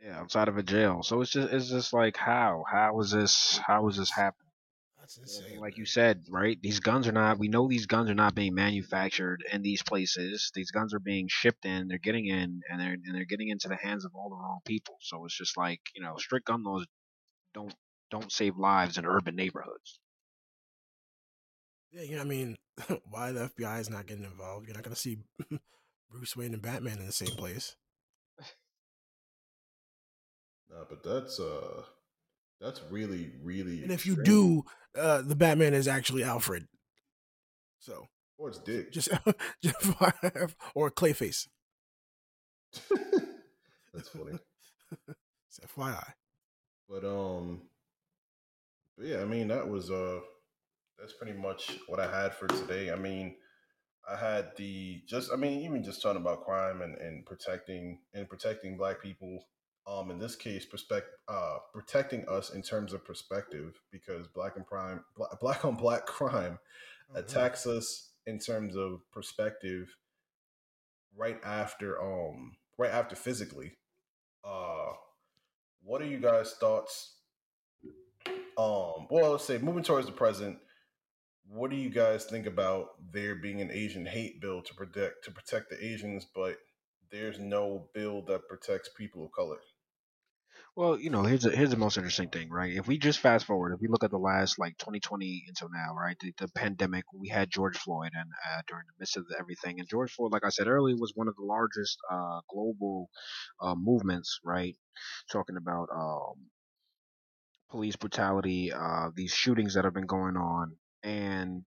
Yeah, 0.00 0.20
outside 0.20 0.48
of 0.48 0.58
a 0.58 0.62
jail. 0.62 1.02
So 1.02 1.20
it's 1.20 1.32
just 1.32 1.52
it's 1.52 1.68
just 1.68 1.92
like 1.92 2.16
how 2.16 2.64
how 2.70 3.00
is 3.00 3.10
this 3.10 3.58
how 3.66 3.88
is 3.88 3.96
this 3.96 4.10
happening? 4.10 4.52
That's 5.00 5.16
insane. 5.18 5.58
like 5.58 5.76
you 5.76 5.86
said, 5.86 6.26
right? 6.30 6.58
These 6.62 6.80
guns 6.80 7.08
are 7.08 7.12
not. 7.12 7.38
We 7.38 7.48
know 7.48 7.66
these 7.66 7.86
guns 7.86 8.10
are 8.10 8.14
not 8.14 8.34
being 8.34 8.54
manufactured 8.54 9.42
in 9.52 9.62
these 9.62 9.82
places. 9.82 10.52
These 10.54 10.70
guns 10.70 10.94
are 10.94 11.00
being 11.00 11.26
shipped 11.28 11.64
in. 11.64 11.88
They're 11.88 11.98
getting 11.98 12.26
in, 12.26 12.60
and 12.70 12.80
they're 12.80 12.92
and 12.92 13.14
they're 13.14 13.24
getting 13.24 13.48
into 13.48 13.68
the 13.68 13.76
hands 13.76 14.04
of 14.04 14.12
all 14.14 14.28
the 14.28 14.36
wrong 14.36 14.60
people. 14.64 14.96
So 15.00 15.24
it's 15.24 15.36
just 15.36 15.56
like 15.56 15.80
you 15.96 16.02
know, 16.02 16.14
strict 16.18 16.46
gun 16.46 16.62
laws 16.62 16.86
don't 17.54 17.74
don't 18.10 18.30
save 18.30 18.56
lives 18.56 18.98
in 18.98 19.06
urban 19.06 19.34
neighborhoods. 19.34 19.98
Yeah, 21.90 22.02
you 22.02 22.16
know, 22.16 22.22
I 22.22 22.26
mean, 22.26 22.56
why 23.10 23.32
the 23.32 23.50
FBI 23.58 23.80
is 23.80 23.90
not 23.90 24.06
getting 24.06 24.24
involved? 24.24 24.66
You're 24.66 24.76
not 24.76 24.84
gonna 24.84 24.94
see 24.94 25.18
Bruce 26.10 26.36
Wayne 26.36 26.54
and 26.54 26.62
Batman 26.62 26.98
in 26.98 27.06
the 27.06 27.12
same 27.12 27.28
place. 27.36 27.76
Nah, 30.70 30.84
but 30.88 31.02
that's 31.02 31.40
uh, 31.40 31.82
that's 32.60 32.80
really 32.90 33.32
really. 33.42 33.82
And 33.82 33.92
if 33.92 34.04
you 34.06 34.14
extreme. 34.14 34.24
do, 34.24 34.64
uh, 35.00 35.22
the 35.22 35.36
Batman 35.36 35.74
is 35.74 35.88
actually 35.88 36.24
Alfred. 36.24 36.66
So 37.78 38.08
or 38.38 38.50
it's 38.50 38.58
Dick. 38.58 38.92
just, 38.92 39.08
just 39.62 39.76
or 40.74 40.90
Clayface. 40.90 41.48
that's 43.94 44.08
funny. 44.08 44.38
It's 45.48 45.60
FYI. 45.74 46.12
But 46.88 47.04
um, 47.04 47.62
but 48.96 49.06
yeah, 49.06 49.20
I 49.20 49.24
mean 49.24 49.48
that 49.48 49.68
was 49.68 49.90
uh, 49.90 50.20
that's 50.98 51.12
pretty 51.12 51.38
much 51.38 51.78
what 51.86 52.00
I 52.00 52.10
had 52.22 52.34
for 52.34 52.46
today. 52.48 52.90
I 52.90 52.96
mean, 52.96 53.36
I 54.10 54.16
had 54.16 54.52
the 54.56 55.02
just 55.06 55.30
I 55.32 55.36
mean 55.36 55.60
even 55.62 55.82
just 55.84 56.02
talking 56.02 56.20
about 56.20 56.44
crime 56.44 56.82
and 56.82 56.96
and 56.96 57.26
protecting 57.26 58.00
and 58.14 58.28
protecting 58.28 58.76
black 58.76 59.02
people. 59.02 59.46
Um, 59.86 60.10
in 60.10 60.18
this 60.18 60.36
case, 60.36 60.66
perspect 60.66 61.06
uh, 61.28 61.58
protecting 61.72 62.28
us 62.28 62.50
in 62.50 62.60
terms 62.62 62.92
of 62.92 63.04
perspective 63.06 63.80
because 63.90 64.28
black 64.28 64.56
and 64.56 64.66
prime 64.66 65.02
black, 65.16 65.40
black 65.40 65.64
on 65.64 65.76
black 65.76 66.06
crime 66.06 66.58
Mhm. 67.10 67.18
attacks 67.20 67.66
us 67.66 68.10
in 68.26 68.38
terms 68.38 68.76
of 68.76 69.00
perspective 69.12 69.88
right 71.16 71.40
after 71.44 72.00
um 72.02 72.56
right 72.76 72.90
after 72.90 73.16
physically 73.16 73.72
uh 74.44 74.92
what 75.82 76.02
are 76.02 76.06
you 76.06 76.18
guys 76.18 76.54
thoughts 76.60 77.16
um 78.58 79.06
well 79.10 79.32
let's 79.32 79.44
say 79.44 79.58
moving 79.58 79.82
towards 79.82 80.06
the 80.06 80.12
present 80.12 80.58
what 81.48 81.70
do 81.70 81.76
you 81.76 81.90
guys 81.90 82.24
think 82.26 82.46
about 82.46 82.88
there 83.12 83.34
being 83.34 83.60
an 83.60 83.70
asian 83.70 84.06
hate 84.06 84.40
bill 84.40 84.62
to 84.62 84.74
protect 84.74 85.24
to 85.24 85.30
protect 85.30 85.70
the 85.70 85.84
asians 85.84 86.26
but 86.34 86.58
there's 87.10 87.38
no 87.38 87.88
bill 87.94 88.22
that 88.22 88.48
protects 88.48 88.90
people 88.96 89.24
of 89.24 89.32
color 89.32 89.58
Well, 90.76 90.98
you 90.98 91.10
know, 91.10 91.24
here's 91.24 91.44
a, 91.44 91.50
here's 91.50 91.70
the 91.70 91.76
most 91.76 91.96
interesting 91.96 92.28
thing, 92.30 92.50
right? 92.50 92.72
If 92.72 92.86
we 92.86 92.98
just 92.98 93.18
fast 93.18 93.44
forward, 93.46 93.72
if 93.72 93.80
we 93.80 93.88
look 93.88 94.04
at 94.04 94.10
the 94.10 94.18
last 94.18 94.58
like 94.58 94.78
2020 94.78 95.44
until 95.48 95.68
now, 95.70 95.94
right? 95.94 96.16
The, 96.20 96.32
the 96.38 96.48
pandemic, 96.48 97.04
we 97.12 97.28
had 97.28 97.50
George 97.50 97.76
Floyd, 97.76 98.12
and 98.14 98.30
uh, 98.46 98.62
during 98.68 98.84
the 98.86 98.92
midst 98.98 99.16
of 99.16 99.26
the, 99.26 99.36
everything, 99.38 99.80
and 99.80 99.88
George 99.88 100.12
Floyd, 100.12 100.32
like 100.32 100.44
I 100.44 100.50
said 100.50 100.68
earlier, 100.68 100.96
was 100.96 101.12
one 101.14 101.28
of 101.28 101.36
the 101.36 101.44
largest 101.44 101.98
uh, 102.10 102.40
global 102.48 103.10
uh, 103.60 103.74
movements, 103.74 104.38
right? 104.44 104.76
Talking 105.32 105.56
about 105.56 105.88
um, 105.94 106.46
police 107.70 107.96
brutality, 107.96 108.72
uh, 108.72 109.10
these 109.14 109.32
shootings 109.32 109.74
that 109.74 109.84
have 109.84 109.94
been 109.94 110.06
going 110.06 110.36
on, 110.36 110.76
and 111.02 111.62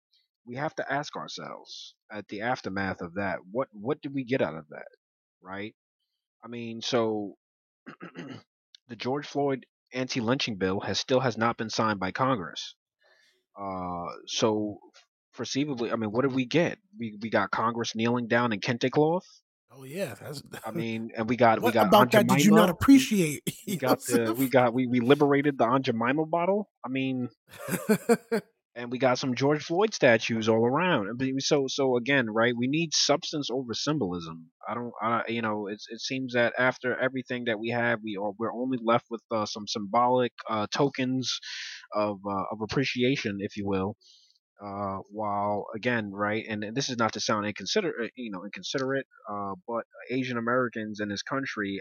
we 0.45 0.55
have 0.55 0.75
to 0.75 0.91
ask 0.91 1.15
ourselves 1.15 1.95
at 2.11 2.27
the 2.27 2.41
aftermath 2.41 3.01
of 3.01 3.15
that, 3.15 3.39
what 3.49 3.67
what 3.71 4.01
did 4.01 4.13
we 4.13 4.23
get 4.23 4.41
out 4.41 4.55
of 4.55 4.67
that, 4.69 4.87
right? 5.41 5.75
I 6.43 6.47
mean, 6.47 6.81
so 6.81 7.35
the 8.87 8.95
George 8.95 9.27
Floyd 9.27 9.65
anti-lynching 9.93 10.57
bill 10.57 10.79
has 10.79 10.99
still 10.99 11.19
has 11.19 11.37
not 11.37 11.57
been 11.57 11.69
signed 11.69 11.99
by 11.99 12.11
Congress. 12.11 12.75
Uh, 13.59 14.07
so 14.27 14.79
perceivably, 15.33 15.91
I 15.91 15.95
mean, 15.95 16.11
what 16.11 16.23
did 16.23 16.33
we 16.33 16.45
get? 16.45 16.77
We 16.97 17.17
we 17.21 17.29
got 17.29 17.51
Congress 17.51 17.95
kneeling 17.95 18.27
down 18.27 18.53
in 18.53 18.59
kente 18.59 18.89
cloth. 18.89 19.25
Oh 19.73 19.83
yeah, 19.83 20.15
that's. 20.19 20.41
I 20.65 20.71
mean, 20.71 21.11
and 21.15 21.29
we 21.29 21.37
got 21.37 21.61
we 21.61 21.71
got 21.71 21.87
about 21.87 22.11
that 22.11 22.27
did 22.27 22.43
you 22.43 22.51
not 22.51 22.69
appreciate? 22.69 23.43
We 23.67 23.77
got 23.77 24.03
the 24.05 24.33
we 24.33 24.49
got 24.49 24.73
we, 24.73 24.87
we 24.87 24.99
liberated 24.99 25.57
the 25.57 25.65
Aunt 25.65 25.85
Jemima 25.85 26.25
bottle. 26.25 26.69
I 26.85 26.89
mean, 26.89 27.29
and 28.75 28.89
we 28.89 28.97
got 28.97 29.19
some 29.19 29.35
George 29.35 29.63
Floyd 29.63 29.93
statues 29.93 30.47
all 30.47 30.65
around. 30.65 31.21
So 31.39 31.65
so 31.67 31.97
again, 31.97 32.29
right? 32.29 32.53
We 32.55 32.67
need 32.67 32.93
substance 32.93 33.49
over 33.51 33.73
symbolism. 33.73 34.49
I 34.67 34.73
don't, 34.75 34.91
I, 35.01 35.23
you 35.27 35.41
know, 35.41 35.67
it's 35.67 35.87
it 35.89 35.99
seems 35.99 36.33
that 36.33 36.53
after 36.57 36.97
everything 36.97 37.45
that 37.45 37.59
we 37.59 37.69
have, 37.69 37.99
we 38.03 38.17
are 38.17 38.31
we're 38.37 38.53
only 38.53 38.77
left 38.81 39.07
with 39.09 39.21
uh, 39.31 39.45
some 39.45 39.67
symbolic 39.67 40.31
uh, 40.49 40.67
tokens 40.73 41.39
of 41.93 42.19
uh, 42.25 42.43
of 42.51 42.61
appreciation, 42.61 43.37
if 43.39 43.57
you 43.57 43.67
will. 43.67 43.95
Uh, 44.63 44.99
while 45.09 45.65
again, 45.75 46.11
right, 46.11 46.45
and 46.47 46.63
this 46.75 46.89
is 46.89 46.97
not 46.97 47.13
to 47.13 47.19
sound 47.19 47.47
inconsiderate, 47.47 48.11
you 48.15 48.31
know, 48.31 48.45
inconsiderate, 48.45 49.07
uh, 49.29 49.53
but 49.67 49.85
Asian 50.11 50.37
Americans 50.37 50.99
in 50.99 51.09
this 51.09 51.23
country, 51.23 51.79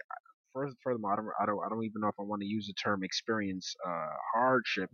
furthermore, 0.82 1.12
I 1.12 1.16
don't, 1.16 1.28
I 1.42 1.46
don't, 1.46 1.60
I 1.66 1.68
don't 1.68 1.84
even 1.84 2.00
know 2.00 2.08
if 2.08 2.14
I 2.18 2.22
want 2.22 2.40
to 2.40 2.48
use 2.48 2.66
the 2.66 2.72
term 2.72 3.04
experience 3.04 3.74
uh, 3.86 4.08
hardship 4.34 4.88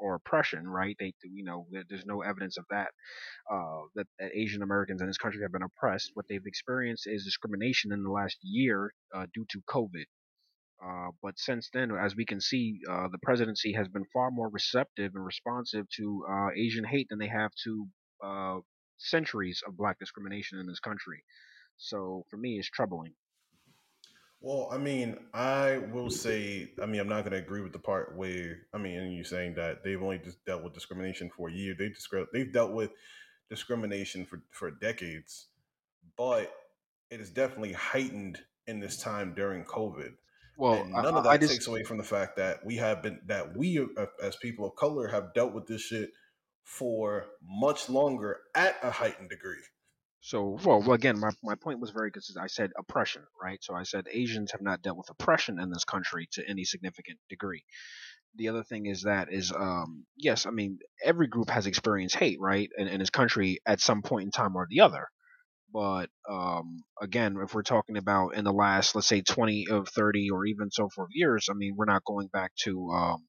or 0.00 0.14
oppression, 0.14 0.68
right? 0.68 0.96
They, 0.98 1.12
you 1.22 1.44
know, 1.44 1.66
there's 1.88 2.06
no 2.06 2.22
evidence 2.22 2.56
of 2.58 2.64
that. 2.70 2.88
Uh, 3.50 3.82
that, 3.94 4.06
that 4.18 4.30
Asian 4.34 4.62
Americans 4.62 5.00
in 5.00 5.06
this 5.06 5.18
country 5.18 5.42
have 5.42 5.52
been 5.52 5.62
oppressed. 5.62 6.10
What 6.14 6.26
they've 6.28 6.46
experienced 6.46 7.06
is 7.06 7.24
discrimination 7.24 7.92
in 7.92 8.02
the 8.02 8.10
last 8.10 8.38
year 8.42 8.92
uh, 9.14 9.26
due 9.34 9.46
to 9.50 9.60
COVID. 9.68 10.04
Uh, 10.82 11.10
but 11.22 11.38
since 11.38 11.68
then, 11.74 11.90
as 11.90 12.16
we 12.16 12.24
can 12.24 12.40
see, 12.40 12.80
uh, 12.90 13.08
the 13.12 13.18
presidency 13.22 13.72
has 13.72 13.88
been 13.88 14.04
far 14.12 14.30
more 14.30 14.48
receptive 14.48 15.12
and 15.14 15.24
responsive 15.24 15.86
to 15.96 16.24
uh, 16.30 16.48
Asian 16.56 16.84
hate 16.84 17.06
than 17.10 17.18
they 17.18 17.28
have 17.28 17.50
to 17.64 17.86
uh, 18.24 18.58
centuries 18.98 19.62
of 19.66 19.76
black 19.76 19.98
discrimination 19.98 20.58
in 20.58 20.66
this 20.66 20.80
country. 20.80 21.22
So 21.76 22.24
for 22.30 22.36
me, 22.36 22.58
it's 22.58 22.70
troubling. 22.70 23.14
Well, 24.40 24.68
I 24.72 24.78
mean, 24.78 25.18
I 25.34 25.78
will 25.78 26.10
say, 26.10 26.72
I 26.82 26.86
mean, 26.86 27.00
I'm 27.00 27.08
not 27.08 27.24
going 27.24 27.32
to 27.32 27.38
agree 27.38 27.60
with 27.60 27.72
the 27.72 27.78
part 27.78 28.16
where, 28.16 28.62
I 28.72 28.78
mean, 28.78 28.98
and 28.98 29.12
you 29.12 29.22
saying 29.22 29.54
that 29.56 29.84
they've 29.84 30.02
only 30.02 30.18
just 30.18 30.42
dealt 30.46 30.62
with 30.64 30.72
discrimination 30.72 31.30
for 31.30 31.48
a 31.48 31.52
year. 31.52 31.74
They've 31.78 31.90
discri- 31.92 32.26
they've 32.32 32.50
dealt 32.52 32.72
with 32.72 32.90
discrimination 33.50 34.24
for 34.24 34.42
for 34.50 34.70
decades, 34.70 35.48
but 36.16 36.52
it 37.10 37.20
is 37.20 37.30
definitely 37.30 37.72
heightened 37.72 38.40
in 38.66 38.80
this 38.80 38.96
time 38.96 39.34
during 39.34 39.64
COVID. 39.64 40.14
Well, 40.56 40.84
and 40.84 40.96
I, 40.96 41.02
none 41.02 41.16
of 41.16 41.26
I- 41.26 41.30
I 41.30 41.32
that 41.32 41.40
just 41.40 41.52
takes 41.52 41.66
away 41.66 41.84
from 41.84 41.98
the 41.98 42.04
fact 42.04 42.36
that 42.36 42.64
we 42.64 42.76
have 42.76 43.02
been 43.02 43.20
that 43.26 43.56
we 43.56 43.78
uh, 43.78 44.06
as 44.22 44.36
people 44.36 44.66
of 44.66 44.76
color 44.76 45.08
have 45.08 45.34
dealt 45.34 45.52
with 45.52 45.66
this 45.66 45.82
shit 45.82 46.12
for 46.64 47.26
much 47.42 47.88
longer 47.90 48.40
at 48.54 48.76
a 48.82 48.90
heightened 48.90 49.30
degree. 49.30 49.62
So, 50.22 50.58
well, 50.64 50.80
well, 50.80 50.92
again, 50.92 51.18
my, 51.18 51.30
my 51.42 51.54
point 51.54 51.80
was 51.80 51.90
very 51.90 52.10
consistent. 52.10 52.44
I 52.44 52.48
said 52.48 52.72
oppression, 52.78 53.22
right? 53.42 53.62
So 53.62 53.74
I 53.74 53.84
said 53.84 54.06
Asians 54.10 54.52
have 54.52 54.60
not 54.60 54.82
dealt 54.82 54.98
with 54.98 55.08
oppression 55.10 55.58
in 55.58 55.70
this 55.70 55.84
country 55.84 56.28
to 56.32 56.48
any 56.48 56.64
significant 56.64 57.18
degree. 57.30 57.64
The 58.36 58.48
other 58.48 58.62
thing 58.62 58.86
is 58.86 59.02
that 59.02 59.32
is, 59.32 59.50
um, 59.52 60.04
yes, 60.16 60.46
I 60.46 60.50
mean, 60.50 60.78
every 61.04 61.26
group 61.26 61.50
has 61.50 61.66
experienced 61.66 62.16
hate, 62.16 62.38
right, 62.40 62.68
in, 62.76 62.86
in 62.86 63.00
this 63.00 63.10
country 63.10 63.58
at 63.66 63.80
some 63.80 64.02
point 64.02 64.24
in 64.24 64.30
time 64.30 64.56
or 64.56 64.66
the 64.68 64.80
other. 64.82 65.08
But 65.72 66.10
um, 66.28 66.84
again, 67.00 67.36
if 67.42 67.54
we're 67.54 67.62
talking 67.62 67.96
about 67.96 68.34
in 68.34 68.44
the 68.44 68.52
last, 68.52 68.94
let's 68.94 69.06
say, 69.06 69.22
20 69.22 69.68
of 69.70 69.88
30 69.88 70.30
or 70.30 70.44
even 70.46 70.70
so 70.70 70.88
forth 70.88 71.10
years, 71.12 71.48
I 71.50 71.54
mean, 71.54 71.74
we're 71.76 71.86
not 71.86 72.04
going 72.04 72.28
back 72.28 72.52
to 72.64 72.90
um, 72.90 73.26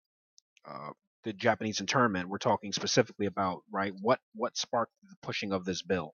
uh, 0.68 0.90
the 1.24 1.34
Japanese 1.34 1.80
internment. 1.80 2.30
We're 2.30 2.38
talking 2.38 2.72
specifically 2.74 3.26
about 3.26 3.62
right 3.72 3.94
what 4.02 4.20
what 4.36 4.58
sparked 4.58 4.94
the 5.08 5.16
pushing 5.22 5.54
of 5.54 5.66
this 5.66 5.82
bill, 5.82 6.14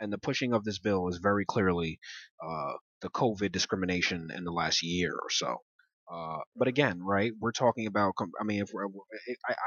and 0.00 0.12
the 0.12 0.18
pushing 0.18 0.52
of 0.52 0.64
this 0.64 0.78
bill 0.78 1.08
is 1.08 1.18
very 1.18 1.44
clearly 1.44 1.98
uh, 2.42 2.72
the 3.00 3.10
COVID 3.10 3.52
discrimination 3.52 4.30
in 4.34 4.44
the 4.44 4.52
last 4.52 4.82
year 4.82 5.12
or 5.12 5.30
so. 5.30 5.58
Uh, 6.10 6.38
but 6.56 6.68
again, 6.68 7.00
right, 7.02 7.32
we're 7.38 7.52
talking 7.52 7.86
about. 7.86 8.14
I 8.40 8.44
mean, 8.44 8.62
if 8.62 8.70
we're, 8.72 8.86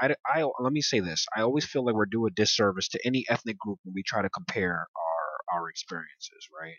I, 0.01 0.07
I, 0.07 0.41
I, 0.41 0.49
let 0.59 0.73
me 0.73 0.81
say 0.81 0.99
this: 0.99 1.26
I 1.35 1.41
always 1.41 1.65
feel 1.65 1.85
like 1.85 1.95
we're 1.95 2.05
doing 2.07 2.31
a 2.31 2.35
disservice 2.35 2.88
to 2.89 2.99
any 3.05 3.26
ethnic 3.30 3.59
group 3.59 3.80
when 3.84 3.93
we 3.93 4.03
try 4.03 4.22
to 4.23 4.30
compare 4.30 4.88
our 4.95 5.57
our 5.59 5.69
experiences, 5.69 6.47
right? 6.59 6.77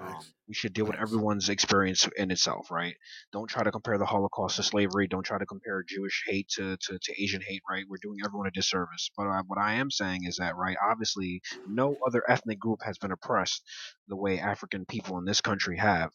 Um, 0.00 0.26
we 0.48 0.54
should 0.54 0.72
deal 0.74 0.86
with 0.86 0.96
everyone's 0.96 1.48
experience 1.50 2.08
in 2.16 2.30
itself, 2.30 2.70
right? 2.70 2.94
Don't 3.32 3.48
try 3.48 3.64
to 3.64 3.70
compare 3.72 3.98
the 3.98 4.06
Holocaust 4.06 4.56
to 4.56 4.62
slavery. 4.62 5.08
Don't 5.08 5.24
try 5.24 5.38
to 5.38 5.46
compare 5.46 5.84
Jewish 5.88 6.24
hate 6.26 6.48
to, 6.56 6.76
to, 6.76 6.98
to 7.00 7.22
Asian 7.22 7.42
hate, 7.46 7.62
right? 7.70 7.84
We're 7.88 7.98
doing 8.02 8.18
everyone 8.24 8.48
a 8.48 8.50
disservice. 8.52 9.10
But 9.16 9.28
I, 9.28 9.40
what 9.46 9.58
I 9.58 9.74
am 9.74 9.90
saying 9.90 10.24
is 10.24 10.36
that, 10.38 10.56
right, 10.56 10.76
obviously, 10.84 11.42
no 11.66 11.96
other 12.06 12.22
ethnic 12.28 12.58
group 12.58 12.80
has 12.84 12.98
been 12.98 13.12
oppressed 13.12 13.62
the 14.08 14.16
way 14.16 14.40
African 14.40 14.86
people 14.86 15.18
in 15.18 15.24
this 15.26 15.40
country 15.42 15.78
have, 15.78 16.10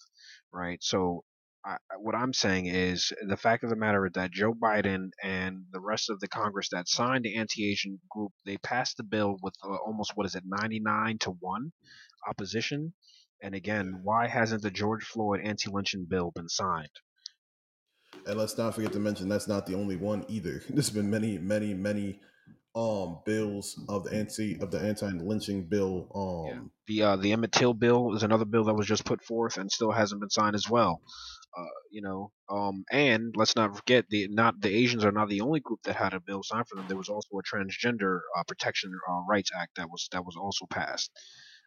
right? 0.54 0.84
So, 0.84 1.24
I, 1.66 1.74
I- 1.92 1.98
what 2.00 2.16
I'm 2.16 2.34
saying 2.34 2.68
is 2.68 3.14
the 3.28 3.38
fact 3.38 3.64
of 3.64 3.70
the 3.72 3.76
matter 3.78 4.06
is 4.06 4.14
that 4.16 4.32
Joe 4.32 4.54
Biden 4.54 5.10
and 5.24 5.66
the 5.72 5.82
rest 5.82 6.10
of 6.10 6.20
the 6.20 6.28
Congress 6.30 6.70
that 6.72 6.90
signed 6.90 7.26
the 7.26 7.38
anti-Asian 7.38 8.00
group, 8.12 8.32
they 8.46 8.58
passed 8.58 8.98
the 8.98 9.04
bill 9.04 9.38
with 9.44 9.56
uh, 9.64 9.76
almost 9.76 10.14
what 10.16 10.26
is 10.28 10.36
it, 10.36 10.44
99 10.46 11.20
to 11.20 11.32
one 11.40 11.72
opposition. 12.28 12.94
And 13.46 13.54
again, 13.54 14.00
why 14.02 14.28
hasn't 14.28 14.64
the 14.64 14.72
George 14.72 15.04
Floyd 15.04 15.40
anti-lynching 15.44 16.08
bill 16.10 16.32
been 16.32 16.50
signed? 16.50 16.90
And 18.26 18.40
let's 18.40 18.58
not 18.58 18.74
forget 18.74 18.92
to 18.94 19.00
mention 19.00 19.30
that's 19.30 19.48
not 19.48 19.68
the 19.68 19.76
only 19.76 19.98
one 19.98 20.26
either. 20.28 20.64
There's 20.70 20.90
been 20.90 21.12
many, 21.12 21.38
many, 21.38 21.76
many 21.76 22.20
um 22.76 23.20
bills 23.24 23.80
of 23.88 24.04
the 24.04 24.14
anti 24.14 24.60
of 24.60 24.72
the 24.72 24.80
anti 24.80 25.10
lynching 25.12 25.66
bill. 25.70 26.10
Um 26.16 26.72
The 26.88 27.04
uh, 27.04 27.16
the 27.18 27.34
Emmett 27.34 27.52
Till 27.52 27.76
bill 27.76 28.16
is 28.16 28.24
another 28.24 28.46
bill 28.46 28.64
that 28.64 28.74
was 28.74 28.88
just 28.88 29.06
put 29.06 29.24
forth 29.24 29.58
and 29.58 29.72
still 29.72 29.92
hasn't 29.92 30.22
been 30.22 30.32
signed 30.32 30.56
as 30.56 30.68
well. 30.68 31.00
Uh, 31.56 31.78
you 31.92 32.02
know, 32.02 32.32
um, 32.50 32.84
and 32.92 33.34
let's 33.38 33.56
not 33.56 33.78
forget 33.78 34.06
the 34.10 34.28
not 34.28 34.60
the 34.60 34.76
Asians 34.76 35.06
are 35.06 35.12
not 35.12 35.30
the 35.30 35.42
only 35.42 35.60
group 35.60 35.82
that 35.84 35.96
had 35.96 36.16
a 36.16 36.20
bill 36.20 36.42
signed 36.42 36.68
for 36.68 36.78
them. 36.78 36.88
There 36.88 36.98
was 36.98 37.10
also 37.10 37.38
a 37.38 37.44
transgender 37.44 38.22
uh, 38.36 38.44
protection 38.48 38.92
uh, 39.08 39.22
rights 39.30 39.52
act 39.56 39.76
that 39.76 39.88
was 39.88 40.10
that 40.12 40.26
was 40.26 40.36
also 40.36 40.66
passed. 40.66 41.12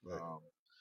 right. 0.04 0.20
Um, 0.20 0.40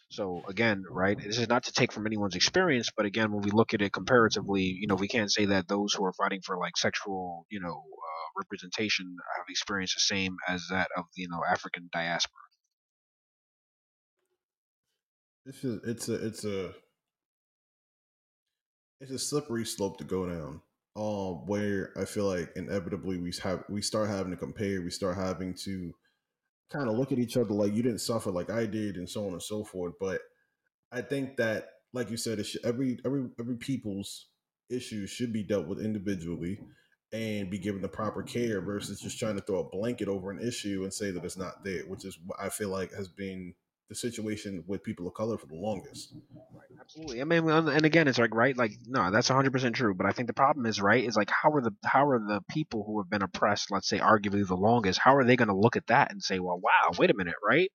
so 0.10 0.42
again, 0.48 0.84
right, 0.90 1.18
this 1.18 1.38
is 1.38 1.50
not 1.50 1.64
to 1.64 1.74
take 1.74 1.92
from 1.92 2.06
anyone's 2.06 2.36
experience, 2.36 2.90
but 2.96 3.06
again, 3.06 3.32
when 3.32 3.42
we 3.42 3.52
look 3.52 3.74
at 3.74 3.82
it 3.82 3.92
comparatively, 3.92 4.64
you 4.64 4.88
know, 4.88 4.96
we 4.96 5.08
can't 5.08 5.32
say 5.32 5.46
that 5.46 5.68
those 5.68 5.94
who 5.94 6.06
are 6.06 6.14
fighting 6.14 6.42
for 6.46 6.58
like 6.58 6.78
sexual, 6.78 7.46
you 7.50 7.60
know, 7.60 7.84
uh, 7.84 8.30
representation 8.38 9.18
have 9.38 9.46
experienced 9.50 9.96
the 9.96 10.16
same 10.16 10.38
as 10.48 10.68
that 10.70 10.90
of 10.96 11.06
the, 11.16 11.24
you 11.24 11.30
know, 11.30 11.42
African 11.50 11.90
diaspora. 11.92 12.42
It's 15.46 15.62
just, 15.62 15.86
it's 15.86 16.10
a 16.10 16.26
it's 16.26 16.46
a 16.46 16.74
it's 19.00 19.12
a 19.12 19.20
slippery 19.20 19.66
slope 19.66 19.98
to 19.98 20.04
go 20.04 20.26
down. 20.28 20.62
Um, 20.96 21.46
where 21.46 21.92
I 21.96 22.06
feel 22.06 22.26
like 22.26 22.52
inevitably 22.56 23.18
we 23.18 23.32
have 23.44 23.64
we 23.70 23.82
start 23.82 24.10
having 24.10 24.32
to 24.32 24.38
compare, 24.38 24.82
we 24.82 24.90
start 24.90 25.16
having 25.16 25.54
to 25.66 25.94
kind 26.72 26.90
of 26.90 26.98
look 26.98 27.12
at 27.12 27.20
each 27.20 27.38
other 27.38 27.54
like 27.54 27.74
you 27.74 27.84
didn't 27.84 28.02
suffer 28.02 28.32
like 28.32 28.50
I 28.50 28.66
did, 28.66 28.98
and 28.98 29.10
so 29.10 29.26
on 29.26 29.34
and 29.34 29.42
so 29.42 29.64
forth. 29.64 29.94
But 30.00 30.22
I 30.92 31.02
think 31.02 31.38
that, 31.38 31.70
like 31.94 32.10
you 32.10 32.18
said, 32.18 32.44
every 32.64 33.00
every 33.06 33.30
every 33.40 33.58
people's 33.58 34.28
issues 34.70 35.10
should 35.10 35.32
be 35.32 35.44
dealt 35.44 35.68
with 35.68 35.80
individually 35.80 36.60
and 37.14 37.50
be 37.50 37.58
given 37.58 37.82
the 37.82 37.88
proper 37.88 38.22
care 38.22 38.60
versus 38.60 39.00
just 39.00 39.18
trying 39.18 39.36
to 39.36 39.42
throw 39.42 39.60
a 39.60 39.70
blanket 39.70 40.10
over 40.10 40.30
an 40.30 40.46
issue 40.46 40.84
and 40.84 40.94
say 40.94 41.10
that 41.12 41.24
it's 41.24 41.38
not 41.38 41.64
there, 41.64 41.84
which 41.84 42.04
is 42.04 42.18
what 42.26 42.40
I 42.40 42.50
feel 42.50 42.70
like 42.70 42.94
has 42.94 43.08
been 43.08 43.54
the 43.90 43.96
situation 43.96 44.64
with 44.68 44.84
people 44.84 45.08
of 45.08 45.14
color 45.14 45.38
for 45.38 45.48
the 45.48 45.56
longest. 45.56 46.14
Absolutely. 46.80 47.22
I 47.22 47.24
mean, 47.24 47.50
and 47.50 47.70
and 47.70 47.86
again, 47.86 48.08
it's 48.08 48.18
like 48.18 48.36
right, 48.36 48.56
like 48.56 48.72
no, 48.86 49.12
that's 49.12 49.30
100 49.30 49.52
percent 49.52 49.76
true. 49.76 49.94
But 49.94 50.06
I 50.06 50.12
think 50.12 50.28
the 50.28 50.34
problem 50.34 50.66
is 50.66 50.82
right 50.82 51.04
is 51.04 51.16
like 51.16 51.30
how 51.30 51.52
are 51.52 51.62
the 51.62 51.74
how 51.86 52.08
are 52.10 52.20
the 52.20 52.42
people 52.50 52.84
who 52.86 53.00
have 53.02 53.10
been 53.10 53.22
oppressed, 53.22 53.72
let's 53.72 53.88
say, 53.88 54.00
arguably 54.00 54.46
the 54.46 54.56
longest, 54.56 55.00
how 55.00 55.16
are 55.16 55.24
they 55.24 55.36
going 55.36 55.50
to 55.50 55.58
look 55.58 55.76
at 55.76 55.88
that 55.88 56.12
and 56.12 56.22
say, 56.22 56.40
well, 56.40 56.60
wow, 56.60 56.92
wait 56.98 57.12
a 57.12 57.16
minute, 57.16 57.36
right? 57.48 57.72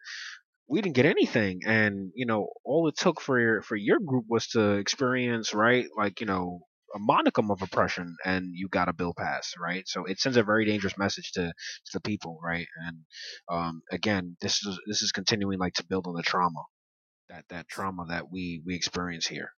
We 0.68 0.80
didn't 0.80 0.96
get 0.96 1.06
anything, 1.06 1.60
and 1.66 2.12
you 2.14 2.26
know, 2.26 2.48
all 2.64 2.88
it 2.88 2.96
took 2.96 3.20
for 3.20 3.40
your 3.40 3.62
for 3.62 3.76
your 3.76 3.98
group 3.98 4.24
was 4.28 4.48
to 4.48 4.72
experience 4.72 5.54
right, 5.54 5.86
like 5.96 6.20
you 6.20 6.26
know, 6.26 6.60
a 6.94 6.98
monicum 6.98 7.50
of 7.50 7.62
oppression, 7.62 8.16
and 8.24 8.46
you 8.52 8.68
got 8.68 8.88
a 8.88 8.92
bill 8.92 9.14
passed, 9.16 9.56
right? 9.58 9.86
So 9.86 10.04
it 10.04 10.20
sends 10.20 10.36
a 10.36 10.42
very 10.42 10.64
dangerous 10.64 10.98
message 10.98 11.32
to 11.32 11.46
to 11.48 11.92
the 11.92 12.00
people, 12.00 12.38
right? 12.42 12.66
And 12.86 12.98
um, 13.48 13.82
again, 13.90 14.36
this 14.40 14.64
is 14.64 14.78
this 14.86 15.02
is 15.02 15.12
continuing 15.12 15.58
like 15.58 15.74
to 15.74 15.84
build 15.84 16.06
on 16.06 16.14
the 16.14 16.22
trauma 16.22 16.62
that 17.32 17.44
that 17.48 17.68
trauma 17.68 18.06
that 18.08 18.30
we 18.30 18.62
we 18.64 18.74
experience 18.74 19.26
here. 19.26 19.52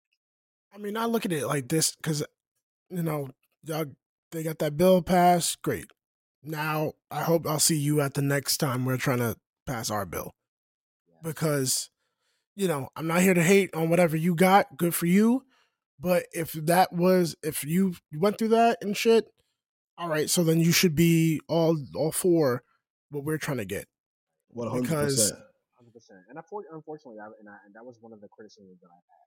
I 0.72 0.78
mean, 0.78 0.96
I 0.96 1.04
look 1.06 1.24
at 1.24 1.32
it 1.32 1.46
like 1.46 1.68
this 1.68 1.94
because, 1.96 2.24
you 2.90 3.02
know, 3.02 3.30
y'all 3.64 3.86
they 4.32 4.42
got 4.42 4.58
that 4.60 4.76
bill 4.76 5.02
passed. 5.02 5.60
Great. 5.62 5.86
Now 6.42 6.92
I 7.10 7.22
hope 7.22 7.46
I'll 7.46 7.58
see 7.58 7.78
you 7.78 8.00
at 8.00 8.14
the 8.14 8.22
next 8.22 8.58
time 8.58 8.84
we're 8.84 8.96
trying 8.96 9.18
to 9.18 9.36
pass 9.66 9.90
our 9.90 10.06
bill 10.06 10.34
because, 11.22 11.90
you 12.54 12.68
know, 12.68 12.88
I'm 12.96 13.06
not 13.06 13.22
here 13.22 13.34
to 13.34 13.42
hate 13.42 13.74
on 13.74 13.88
whatever 13.88 14.16
you 14.16 14.34
got. 14.34 14.76
Good 14.76 14.94
for 14.94 15.06
you. 15.06 15.44
But 16.04 16.28
if 16.36 16.52
that 16.52 16.92
was 16.92 17.32
if 17.40 17.64
you 17.64 17.96
went 18.12 18.36
through 18.36 18.52
that 18.52 18.76
and 18.84 18.92
shit, 18.92 19.24
all 19.96 20.12
right. 20.12 20.28
So 20.28 20.44
then 20.44 20.60
you 20.60 20.68
should 20.68 20.92
be 20.94 21.40
all 21.48 21.80
all 21.96 22.12
for 22.12 22.60
what 23.08 23.24
we're 23.24 23.40
trying 23.40 23.56
to 23.64 23.64
get. 23.64 23.88
One 24.52 24.68
hundred 24.68 24.84
Because- 24.84 25.32
percent. 25.32 25.40
Hundred 25.80 25.94
percent. 25.96 26.20
And 26.28 26.36
unfor- 26.36 26.68
unfortunately, 26.68 27.24
I, 27.24 27.32
and, 27.40 27.48
I, 27.48 27.56
and 27.64 27.72
that 27.72 27.88
was 27.88 27.96
one 28.04 28.12
of 28.12 28.20
the 28.20 28.28
criticisms 28.28 28.84
that 28.84 28.92
I've 28.92 29.08
had. 29.08 29.26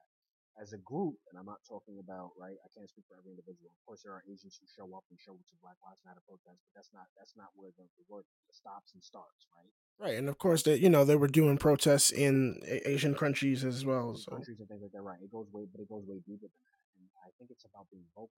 Right? 0.00 0.64
As 0.64 0.72
a 0.72 0.80
group, 0.80 1.20
and 1.28 1.36
I'm 1.36 1.44
not 1.44 1.60
talking 1.68 2.00
about 2.00 2.32
right. 2.40 2.56
I 2.56 2.68
can't 2.72 2.88
speak 2.88 3.04
for 3.04 3.20
every 3.20 3.36
individual. 3.36 3.68
Of 3.76 3.80
course, 3.84 4.00
there 4.00 4.16
are 4.16 4.24
Asians 4.24 4.56
who 4.56 4.64
show 4.64 4.88
up 4.96 5.04
and 5.12 5.20
show 5.20 5.36
up 5.36 5.44
to 5.44 5.56
Black 5.60 5.76
Lives 5.84 6.00
Matter 6.08 6.24
protests, 6.24 6.64
but 6.64 6.72
that's 6.72 6.90
not 6.96 7.04
that's 7.20 7.36
not 7.36 7.52
where 7.52 7.68
the, 7.76 7.84
the 8.00 8.04
work 8.08 8.24
stops 8.48 8.96
and 8.96 9.04
starts, 9.04 9.44
right? 9.52 9.68
Right. 9.98 10.14
And 10.14 10.28
of 10.28 10.38
course 10.38 10.62
they 10.62 10.76
you 10.76 10.88
know, 10.88 11.04
they 11.04 11.16
were 11.16 11.28
doing 11.28 11.58
protests 11.58 12.10
in 12.10 12.60
Asian 12.86 13.14
countries 13.14 13.64
as 13.64 13.84
well. 13.84 14.14
So 14.14 14.30
countries 14.30 14.58
and 14.60 14.68
things 14.68 14.82
like 14.82 14.92
that, 14.92 15.02
right? 15.02 15.18
It 15.22 15.30
goes 15.30 15.46
way, 15.52 15.66
but 15.70 15.80
it 15.82 15.88
goes 15.88 16.06
way 16.06 16.22
deeper 16.22 16.46
than 16.46 16.62
that. 16.62 16.80
And 16.98 17.04
I 17.26 17.30
think 17.38 17.50
it's 17.50 17.64
about 17.66 17.90
being 17.90 18.06
vocal. 18.14 18.30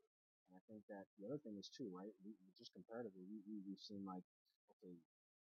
And 0.48 0.56
I 0.56 0.62
think 0.72 0.80
that 0.88 1.04
the 1.20 1.28
other 1.28 1.38
thing 1.44 1.60
is 1.60 1.68
too, 1.68 1.92
right? 1.92 2.08
We, 2.24 2.32
we 2.32 2.48
just 2.56 2.72
comparatively, 2.72 3.28
we, 3.28 3.44
we 3.44 3.60
we've 3.68 3.80
seen 3.80 4.04
like, 4.08 4.24
okay, 4.80 4.96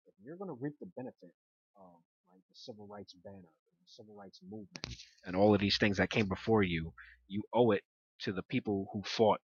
if 0.06 0.14
you're 0.22 0.36
going 0.36 0.52
to 0.52 0.60
reap 0.60 0.76
the 0.78 0.92
benefit 0.92 1.32
of 1.76 1.96
like 2.28 2.44
the 2.52 2.56
civil 2.56 2.86
rights 2.86 3.14
banner, 3.24 3.52
the 3.80 3.88
civil 3.88 4.14
rights 4.14 4.40
movement, 4.44 4.84
and 5.24 5.34
all 5.34 5.54
of 5.54 5.60
these 5.60 5.78
things 5.78 5.96
that 5.96 6.10
came 6.10 6.28
before 6.28 6.62
you, 6.62 6.92
you 7.28 7.42
owe 7.52 7.70
it 7.72 7.82
to 8.20 8.32
the 8.32 8.42
people 8.44 8.88
who 8.92 9.02
fought, 9.02 9.40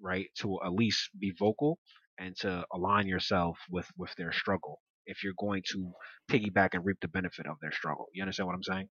right, 0.00 0.30
to 0.38 0.58
at 0.64 0.72
least 0.72 1.10
be 1.18 1.32
vocal 1.36 1.78
and 2.18 2.36
to 2.38 2.64
align 2.72 3.06
yourself 3.06 3.58
with 3.70 3.90
with 3.98 4.14
their 4.14 4.32
struggle. 4.32 4.80
If 5.06 5.22
you're 5.22 5.34
going 5.38 5.62
to 5.72 5.92
piggyback 6.30 6.70
and 6.72 6.84
reap 6.84 6.98
the 7.00 7.08
benefit 7.08 7.46
of 7.46 7.56
their 7.60 7.72
struggle, 7.72 8.06
you 8.12 8.22
understand 8.22 8.46
what 8.46 8.54
I'm 8.56 8.62
saying? 8.62 8.88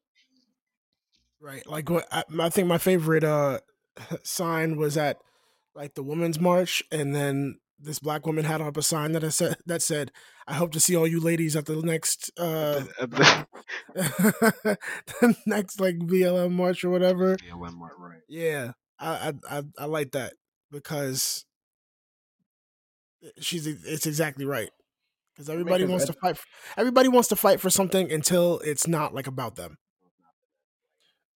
Right. 1.41 1.65
Like 1.67 1.89
what 1.89 2.07
I, 2.11 2.23
I 2.39 2.49
think 2.49 2.67
my 2.67 2.77
favorite 2.77 3.23
uh 3.23 3.59
sign 4.23 4.77
was 4.77 4.97
at 4.97 5.17
like 5.75 5.95
the 5.95 6.03
women's 6.03 6.39
march 6.39 6.83
and 6.91 7.13
then 7.13 7.59
this 7.77 7.99
black 7.99 8.25
woman 8.25 8.45
had 8.45 8.61
up 8.61 8.77
a 8.77 8.81
sign 8.81 9.11
that 9.11 9.23
I 9.23 9.29
said 9.29 9.57
that 9.65 9.81
said, 9.81 10.11
I 10.47 10.53
hope 10.53 10.71
to 10.71 10.79
see 10.79 10.95
all 10.95 11.07
you 11.07 11.19
ladies 11.19 11.55
at 11.55 11.65
the 11.65 11.75
next 11.81 12.31
uh 12.37 12.83
the- 12.99 13.47
next 15.45 15.79
like 15.79 15.97
BLM 15.99 16.51
march 16.51 16.83
or 16.83 16.89
whatever. 16.89 17.37
Yeah, 17.45 17.55
march, 17.55 17.93
right. 17.99 18.21
Yeah. 18.29 18.71
I 18.97 19.33
I 19.49 19.57
I, 19.57 19.63
I 19.79 19.85
like 19.85 20.11
that 20.13 20.33
because 20.71 21.45
she's 23.39 23.67
it's 23.67 24.07
exactly 24.07 24.45
right. 24.45 24.69
Because 25.35 25.49
everybody 25.49 25.83
'cause 25.83 25.91
wants 25.91 26.03
I- 26.05 26.13
to 26.13 26.19
fight. 26.19 26.37
For, 26.37 26.47
everybody 26.77 27.09
wants 27.09 27.27
to 27.29 27.35
fight 27.35 27.59
for 27.59 27.69
something 27.69 28.11
until 28.11 28.59
it's 28.59 28.87
not 28.87 29.13
like 29.13 29.27
about 29.27 29.55
them. 29.57 29.77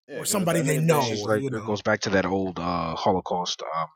Yeah, 0.07 0.15
or 0.15 0.19
'cause 0.19 0.29
somebody 0.31 0.61
they 0.61 0.77
end 0.77 0.83
of 0.83 0.87
the 0.87 0.93
know, 0.93 1.01
day, 1.01 1.11
It's 1.11 1.19
it's 1.19 1.27
like, 1.27 1.41
you 1.41 1.47
it 1.49 1.65
goes 1.65 1.81
back 1.81 1.99
to 2.01 2.09
that 2.11 2.25
old 2.25 2.57
uh, 2.59 2.95
Holocaust 2.95 3.61
um, 3.61 3.87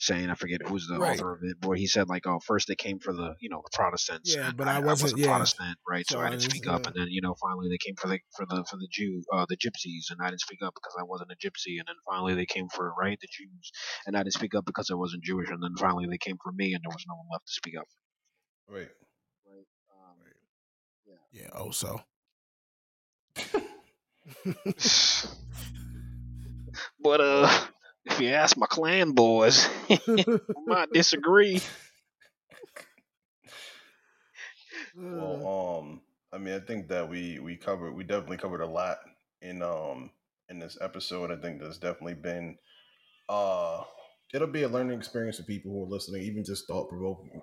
saying. 0.00 0.28
I 0.30 0.34
forget 0.34 0.62
who's 0.66 0.86
the 0.88 0.98
Right. 0.98 1.14
author 1.16 1.32
of 1.34 1.40
it, 1.44 1.58
but 1.60 1.72
he 1.78 1.86
said 1.86 2.08
like, 2.08 2.26
"Oh, 2.26 2.40
first 2.40 2.66
they 2.68 2.74
came 2.74 2.98
for 2.98 3.12
the 3.12 3.36
you 3.38 3.50
know 3.50 3.62
the 3.62 3.70
Protestants, 3.76 4.34
Yeah, 4.34 4.48
and 4.48 4.56
but 4.56 4.66
I 4.66 4.80
wasn't- 4.80 5.12
a 5.14 5.20
yeah. 5.20 5.26
Protestant, 5.28 5.78
right? 5.86 6.04
So, 6.08 6.14
So 6.14 6.20
I 6.20 6.26
I 6.26 6.30
didn't 6.30 6.44
was, 6.46 6.54
speak 6.54 6.66
up, 6.66 6.86
uh, 6.86 6.88
and 6.90 6.96
then 6.96 7.08
you 7.10 7.20
know 7.20 7.34
finally 7.40 7.68
they 7.68 7.78
came 7.78 7.94
for 7.96 8.08
the 8.08 8.18
for 8.34 8.46
the 8.46 8.64
for 8.64 8.78
the 8.78 8.88
Jew, 8.90 9.22
uh, 9.32 9.46
the 9.48 9.56
Gypsies, 9.58 10.10
and 10.10 10.18
I 10.22 10.30
didn't 10.30 10.40
speak 10.40 10.62
up 10.62 10.74
because 10.74 10.96
I 10.98 11.04
wasn't 11.04 11.30
a 11.32 11.36
Gypsy, 11.36 11.78
and 11.78 11.86
then 11.86 11.96
finally 12.08 12.34
they 12.34 12.46
came 12.46 12.68
for 12.68 12.92
right 12.98 13.18
the 13.20 13.28
Jews, 13.30 13.70
and 14.06 14.16
I 14.16 14.24
didn't 14.24 14.34
speak 14.34 14.54
up 14.56 14.64
because 14.64 14.90
I 14.90 14.94
wasn't 14.94 15.22
Jewish, 15.22 15.50
and 15.50 15.62
then 15.62 15.76
finally 15.76 16.06
they 16.10 16.18
came 16.18 16.38
for 16.42 16.50
me, 16.50 16.74
and 16.74 16.82
there 16.82 16.90
was 16.90 17.04
no 17.06 17.14
one 17.14 17.26
left 17.30 17.46
to 17.46 17.52
speak 17.52 17.76
up. 17.78 17.86
right. 18.66 18.78
Right. 18.80 18.88
Yeah. 21.32 21.48
Oh, 21.54 21.70
so 21.70 22.00
but 27.00 27.20
uh, 27.20 27.66
if 28.04 28.20
you 28.20 28.28
ask 28.30 28.56
my 28.56 28.66
clan 28.66 29.12
boys, 29.12 29.68
I 29.88 29.98
might 30.66 30.92
disagree. 30.92 31.60
Well, 34.94 35.78
um, 35.78 36.00
I 36.32 36.38
mean, 36.38 36.54
I 36.54 36.60
think 36.60 36.88
that 36.88 37.08
we 37.08 37.38
we 37.38 37.56
covered 37.56 37.92
we 37.92 38.04
definitely 38.04 38.38
covered 38.38 38.60
a 38.60 38.66
lot 38.66 38.98
in 39.42 39.62
um 39.62 40.10
in 40.48 40.58
this 40.58 40.78
episode. 40.80 41.30
I 41.30 41.36
think 41.36 41.60
there's 41.60 41.78
definitely 41.78 42.14
been 42.14 42.58
uh 43.28 43.82
it'll 44.32 44.48
be 44.48 44.62
a 44.62 44.68
learning 44.68 44.96
experience 44.98 45.36
for 45.36 45.44
people 45.44 45.72
who 45.72 45.84
are 45.84 45.88
listening, 45.88 46.22
even 46.22 46.44
just 46.44 46.66
thought 46.66 46.88
provoking 46.88 47.42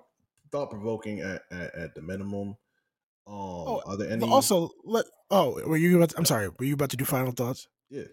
thought 0.50 0.70
provoking 0.70 1.20
at, 1.20 1.42
at 1.50 1.74
at 1.74 1.94
the 1.94 2.02
minimum. 2.02 2.56
Um, 3.28 3.34
Oh, 3.34 3.82
are 3.86 3.96
there 3.98 4.10
any? 4.10 4.26
Also 4.28 4.70
let. 4.84 5.04
Oh, 5.30 5.60
were 5.66 5.76
you? 5.76 5.96
About 5.98 6.14
I'm 6.16 6.24
sorry. 6.24 6.48
Were 6.48 6.64
you 6.64 6.72
about 6.74 6.88
to 6.90 6.96
do 6.96 7.04
final 7.04 7.32
thoughts? 7.32 7.68
yeah, 7.90 8.04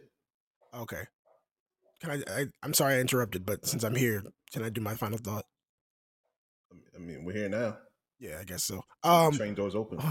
Okay. 0.78 1.04
Can 2.02 2.12
I, 2.12 2.24
I? 2.42 2.46
I'm 2.62 2.74
sorry 2.74 2.96
I 2.96 3.00
interrupted, 3.00 3.46
but 3.46 3.66
since 3.66 3.84
I'm 3.86 3.96
here, 3.96 4.22
can 4.52 4.64
I 4.64 4.70
do 4.70 4.82
my 4.82 4.96
final 4.96 5.18
thought? 5.18 5.46
I 6.72 6.76
mean- 6.76 6.84
I 6.96 7.00
mean, 7.00 7.24
we're 7.26 7.34
here 7.34 7.48
now. 7.50 7.78
Yeah, 8.20 8.38
I 8.42 8.44
guess 8.44 8.64
so. 8.66 8.82
Um. 9.04 9.32
Train 9.34 9.56
doors 9.56 9.76
open. 9.76 10.00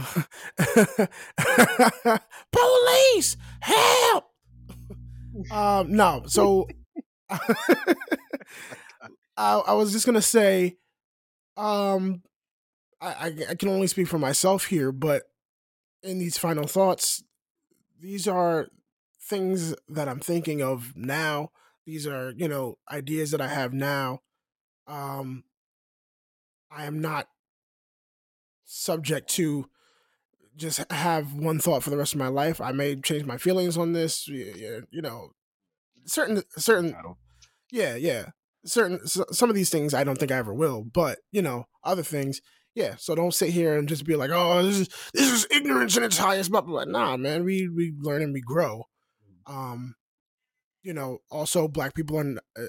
Police, 2.52 3.36
help! 3.60 4.24
um. 5.50 5.92
No. 5.94 6.22
So. 6.26 6.66
I, 9.36 9.54
I 9.66 9.72
was 9.74 9.92
just 9.92 10.06
gonna 10.06 10.22
say, 10.22 10.76
um, 11.56 12.22
I, 13.08 13.34
I 13.50 13.54
can 13.54 13.68
only 13.68 13.86
speak 13.86 14.08
for 14.08 14.18
myself 14.18 14.66
here, 14.66 14.92
but 14.92 15.24
in 16.02 16.18
these 16.18 16.38
final 16.38 16.66
thoughts, 16.66 17.22
these 18.00 18.28
are 18.28 18.68
things 19.20 19.74
that 19.88 20.08
I'm 20.08 20.20
thinking 20.20 20.62
of 20.62 20.92
now 20.96 21.50
These 21.86 22.06
are, 22.06 22.32
you 22.36 22.48
know, 22.48 22.78
ideas 22.90 23.30
that 23.32 23.40
I 23.40 23.48
have 23.48 23.72
now. 23.72 24.20
Um, 24.86 25.44
I 26.70 26.84
am 26.84 27.00
not 27.00 27.28
subject 28.64 29.28
to 29.30 29.66
just 30.56 30.90
have 30.90 31.34
one 31.34 31.58
thought 31.58 31.82
for 31.82 31.90
the 31.90 31.96
rest 31.96 32.14
of 32.14 32.18
my 32.18 32.28
life. 32.28 32.60
I 32.60 32.72
may 32.72 32.96
change 32.96 33.24
my 33.24 33.36
feelings 33.36 33.76
on 33.76 33.92
this. 33.92 34.26
You 34.28 34.84
know, 34.92 35.30
certain 36.06 36.42
certain. 36.56 36.94
Yeah, 37.70 37.96
yeah. 37.96 38.30
Certain 38.64 39.06
some 39.06 39.50
of 39.50 39.56
these 39.56 39.68
things 39.70 39.92
I 39.92 40.04
don't 40.04 40.16
think 40.18 40.32
I 40.32 40.36
ever 40.36 40.54
will, 40.54 40.84
but 40.84 41.18
you 41.32 41.42
know, 41.42 41.66
other 41.82 42.02
things, 42.02 42.40
yeah. 42.74 42.96
So 42.96 43.14
don't 43.14 43.34
sit 43.34 43.50
here 43.50 43.78
and 43.78 43.88
just 43.88 44.04
be 44.04 44.16
like, 44.16 44.30
"Oh, 44.32 44.62
this 44.62 44.80
is 44.80 44.88
this 45.12 45.30
is 45.30 45.46
ignorance 45.50 45.96
in 45.96 46.02
its 46.02 46.18
highest." 46.18 46.50
But 46.50 46.66
nah, 46.88 47.16
man, 47.16 47.44
we 47.44 47.68
we 47.68 47.92
learn 47.98 48.22
and 48.22 48.32
we 48.32 48.40
grow. 48.40 48.84
Um, 49.46 49.94
you 50.82 50.92
know, 50.92 51.18
also 51.30 51.68
black 51.68 51.94
people 51.94 52.18
are 52.18 52.36
uh, 52.58 52.66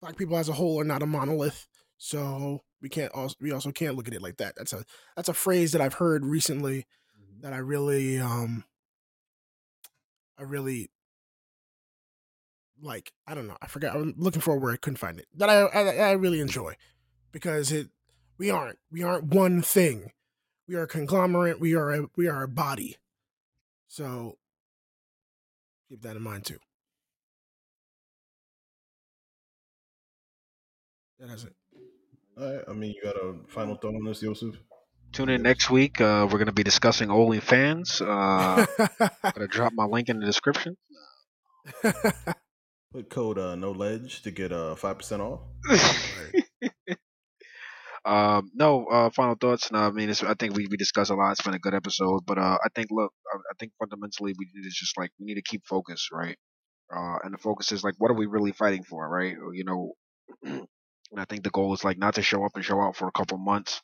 black 0.00 0.16
people 0.16 0.36
as 0.36 0.48
a 0.48 0.52
whole 0.52 0.80
are 0.80 0.84
not 0.84 1.02
a 1.02 1.06
monolith, 1.06 1.66
so 1.96 2.60
we 2.80 2.88
can't 2.88 3.12
also 3.12 3.34
we 3.40 3.52
also 3.52 3.72
can't 3.72 3.96
look 3.96 4.08
at 4.08 4.14
it 4.14 4.22
like 4.22 4.36
that. 4.36 4.54
That's 4.56 4.72
a 4.72 4.84
that's 5.16 5.28
a 5.28 5.34
phrase 5.34 5.72
that 5.72 5.80
I've 5.80 5.94
heard 5.94 6.24
recently 6.24 6.86
mm-hmm. 7.18 7.40
that 7.42 7.52
I 7.52 7.58
really 7.58 8.18
um 8.18 8.64
I 10.38 10.42
really 10.42 10.90
like. 12.80 13.12
I 13.26 13.34
don't 13.34 13.48
know. 13.48 13.56
I 13.60 13.66
forgot. 13.66 13.96
I'm 13.96 14.14
looking 14.16 14.42
for 14.42 14.54
a 14.54 14.58
word. 14.58 14.74
I 14.74 14.76
couldn't 14.76 14.98
find 14.98 15.18
it. 15.18 15.26
That 15.34 15.48
I, 15.48 15.62
I 15.62 16.10
I 16.10 16.12
really 16.12 16.40
enjoy 16.40 16.74
because 17.32 17.72
it 17.72 17.88
we 18.38 18.50
aren't 18.50 18.78
we 18.90 19.02
aren't 19.02 19.24
one 19.24 19.62
thing. 19.62 20.12
We 20.68 20.74
are 20.74 20.82
a 20.82 20.88
conglomerate. 20.88 21.60
We 21.60 21.74
are 21.74 21.90
a 21.92 22.06
we 22.16 22.28
are 22.28 22.42
a 22.42 22.48
body. 22.48 22.96
So 23.88 24.36
keep 25.88 26.02
that 26.02 26.16
in 26.16 26.22
mind 26.22 26.44
too. 26.44 26.58
That 31.18 31.30
is 31.30 31.44
it. 31.44 31.54
All 32.38 32.52
right. 32.52 32.64
I 32.68 32.72
mean, 32.72 32.94
you 32.94 33.02
got 33.02 33.16
a 33.16 33.34
final 33.48 33.76
thought 33.76 33.94
on 33.94 34.04
this, 34.04 34.20
Joseph? 34.20 34.56
Tune 35.12 35.30
in 35.30 35.42
next 35.42 35.70
week. 35.70 36.00
Uh, 36.00 36.28
we're 36.30 36.38
going 36.38 36.46
to 36.46 36.52
be 36.52 36.62
discussing 36.62 37.08
OnlyFans. 37.08 38.02
Uh, 38.02 38.66
I'm 39.24 39.32
going 39.32 39.40
to 39.40 39.46
drop 39.46 39.72
my 39.74 39.86
link 39.86 40.10
in 40.10 40.20
the 40.20 40.26
description. 40.26 40.76
Put 42.92 43.08
code 43.08 43.38
uh, 43.38 43.56
no 43.56 43.72
ledge 43.72 44.22
to 44.22 44.30
get 44.30 44.52
uh 44.52 44.74
five 44.74 44.98
percent 44.98 45.20
off. 45.20 45.40
um, 48.06 48.50
no 48.54 48.86
uh, 48.86 49.10
final 49.10 49.34
thoughts. 49.34 49.72
No, 49.72 49.80
I 49.80 49.90
mean, 49.90 50.10
I 50.10 50.34
think 50.38 50.54
we, 50.56 50.68
we 50.70 50.76
discussed 50.76 51.10
a 51.10 51.14
lot. 51.14 51.32
It's 51.32 51.42
been 51.42 51.54
a 51.54 51.58
good 51.58 51.74
episode, 51.74 52.20
but 52.26 52.38
uh, 52.38 52.58
I 52.64 52.68
think 52.74 52.88
look, 52.90 53.12
I, 53.32 53.36
I 53.36 53.54
think 53.58 53.72
fundamentally 53.78 54.32
we 54.38 54.46
need 54.54 54.62
to 54.62 54.70
just 54.70 54.96
like 54.96 55.10
we 55.18 55.26
need 55.26 55.34
to 55.34 55.42
keep 55.42 55.66
focus, 55.66 56.08
right? 56.12 56.36
Uh, 56.94 57.18
and 57.24 57.34
the 57.34 57.38
focus 57.38 57.72
is 57.72 57.82
like, 57.82 57.94
what 57.98 58.10
are 58.10 58.16
we 58.16 58.26
really 58.26 58.52
fighting 58.52 58.84
for, 58.84 59.08
right? 59.08 59.36
You 59.52 59.64
know, 59.64 59.92
and 60.44 61.20
I 61.20 61.24
think 61.24 61.42
the 61.42 61.50
goal 61.50 61.74
is 61.74 61.84
like 61.84 61.98
not 61.98 62.14
to 62.14 62.22
show 62.22 62.44
up 62.44 62.52
and 62.54 62.64
show 62.64 62.80
out 62.80 62.96
for 62.96 63.08
a 63.08 63.12
couple 63.12 63.38
months, 63.38 63.80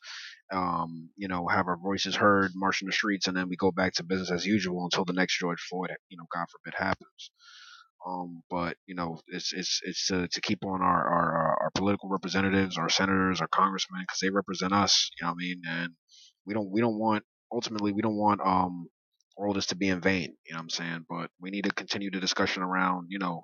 um, 0.53 1.09
you 1.17 1.27
know, 1.27 1.47
have 1.47 1.67
our 1.67 1.77
voices 1.77 2.15
heard, 2.15 2.51
march 2.55 2.81
in 2.81 2.85
the 2.87 2.93
streets, 2.93 3.27
and 3.27 3.35
then 3.35 3.49
we 3.49 3.57
go 3.57 3.71
back 3.71 3.93
to 3.95 4.03
business 4.03 4.31
as 4.31 4.45
usual 4.45 4.85
until 4.85 5.05
the 5.05 5.13
next 5.13 5.37
George 5.37 5.61
Floyd, 5.69 5.91
you 6.09 6.17
know, 6.17 6.25
God 6.33 6.45
forbid, 6.51 6.77
happens. 6.77 7.31
Um, 8.07 8.43
but 8.49 8.77
you 8.87 8.95
know, 8.95 9.19
it's 9.27 9.53
it's 9.53 9.81
it's 9.83 10.07
to, 10.07 10.27
to 10.27 10.41
keep 10.41 10.65
on 10.65 10.81
our, 10.81 11.07
our 11.09 11.57
our 11.63 11.71
political 11.75 12.09
representatives, 12.09 12.77
our 12.77 12.89
senators, 12.89 13.41
our 13.41 13.47
congressmen, 13.49 14.01
because 14.03 14.19
they 14.21 14.29
represent 14.31 14.73
us. 14.73 15.11
You 15.19 15.25
know 15.27 15.31
what 15.31 15.35
I 15.35 15.45
mean? 15.45 15.61
And 15.67 15.91
we 16.45 16.53
don't 16.53 16.71
we 16.71 16.81
don't 16.81 16.99
want 16.99 17.23
ultimately 17.51 17.93
we 17.93 18.01
don't 18.03 18.17
want 18.17 18.41
um 18.45 18.87
all 19.37 19.53
this 19.53 19.67
to 19.67 19.75
be 19.75 19.89
in 19.89 20.01
vain. 20.01 20.35
You 20.47 20.53
know 20.53 20.57
what 20.59 20.63
I'm 20.63 20.69
saying? 20.71 21.05
But 21.09 21.31
we 21.41 21.51
need 21.51 21.65
to 21.65 21.71
continue 21.73 22.11
the 22.11 22.19
discussion 22.21 22.63
around 22.63 23.07
you 23.09 23.19
know 23.19 23.43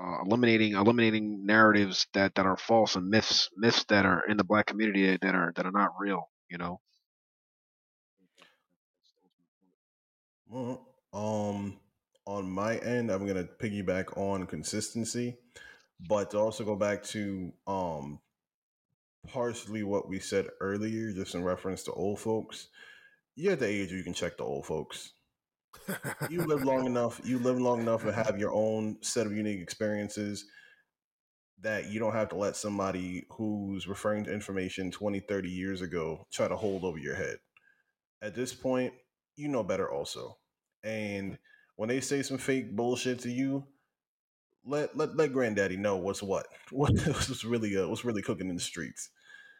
uh, 0.00 0.18
eliminating 0.26 0.74
eliminating 0.74 1.46
narratives 1.46 2.06
that 2.14 2.34
that 2.36 2.46
are 2.46 2.58
false 2.58 2.96
and 2.96 3.08
myths 3.10 3.50
myths 3.56 3.84
that 3.90 4.06
are 4.06 4.22
in 4.28 4.38
the 4.38 4.44
black 4.44 4.66
community 4.66 5.18
that 5.22 5.36
are 5.36 5.52
that 5.56 5.66
are 5.66 5.72
not 5.72 5.90
real. 6.00 6.30
You 6.50 6.58
know. 6.58 6.80
Well, 10.48 10.86
um, 11.12 11.78
on 12.26 12.50
my 12.50 12.76
end, 12.78 13.10
I'm 13.10 13.26
gonna 13.26 13.44
piggyback 13.44 14.16
on 14.16 14.46
consistency, 14.46 15.36
but 16.08 16.30
to 16.30 16.38
also 16.38 16.64
go 16.64 16.76
back 16.76 17.02
to 17.04 17.52
um 17.66 18.20
partially 19.28 19.82
what 19.82 20.08
we 20.08 20.18
said 20.18 20.48
earlier, 20.60 21.12
just 21.12 21.34
in 21.34 21.44
reference 21.44 21.84
to 21.84 21.92
old 21.92 22.20
folks. 22.20 22.68
You're 23.34 23.52
at 23.52 23.60
the 23.60 23.66
age 23.66 23.88
where 23.90 23.98
you 23.98 24.04
can 24.04 24.14
check 24.14 24.36
the 24.36 24.44
old 24.44 24.66
folks. 24.66 25.12
you 26.28 26.44
live 26.44 26.64
long 26.64 26.86
enough. 26.86 27.20
You 27.24 27.38
live 27.38 27.60
long 27.60 27.80
enough 27.80 28.02
to 28.02 28.12
have 28.12 28.38
your 28.38 28.52
own 28.52 28.98
set 29.00 29.26
of 29.26 29.32
unique 29.32 29.60
experiences 29.60 30.44
that 31.62 31.90
you 31.90 32.00
don't 32.00 32.12
have 32.12 32.28
to 32.28 32.36
let 32.36 32.56
somebody 32.56 33.24
who's 33.30 33.86
referring 33.86 34.24
to 34.24 34.32
information 34.32 34.90
20, 34.90 35.20
30 35.20 35.48
years 35.48 35.80
ago 35.80 36.26
try 36.32 36.48
to 36.48 36.56
hold 36.56 36.84
over 36.84 36.98
your 36.98 37.14
head. 37.14 37.36
At 38.20 38.34
this 38.34 38.52
point, 38.52 38.92
you 39.36 39.48
know 39.48 39.62
better 39.62 39.90
also. 39.90 40.38
And 40.82 41.38
when 41.82 41.88
they 41.88 41.98
say 42.00 42.22
some 42.22 42.38
fake 42.38 42.76
bullshit 42.76 43.18
to 43.18 43.28
you, 43.28 43.64
let 44.64 44.96
let 44.96 45.16
let 45.16 45.32
granddaddy 45.32 45.76
know 45.76 45.96
what's 45.96 46.22
what. 46.22 46.46
What's 46.70 47.44
really 47.44 47.76
uh, 47.76 47.88
what's 47.88 48.04
really 48.04 48.22
cooking 48.22 48.48
in 48.48 48.54
the 48.54 48.62
streets. 48.62 49.10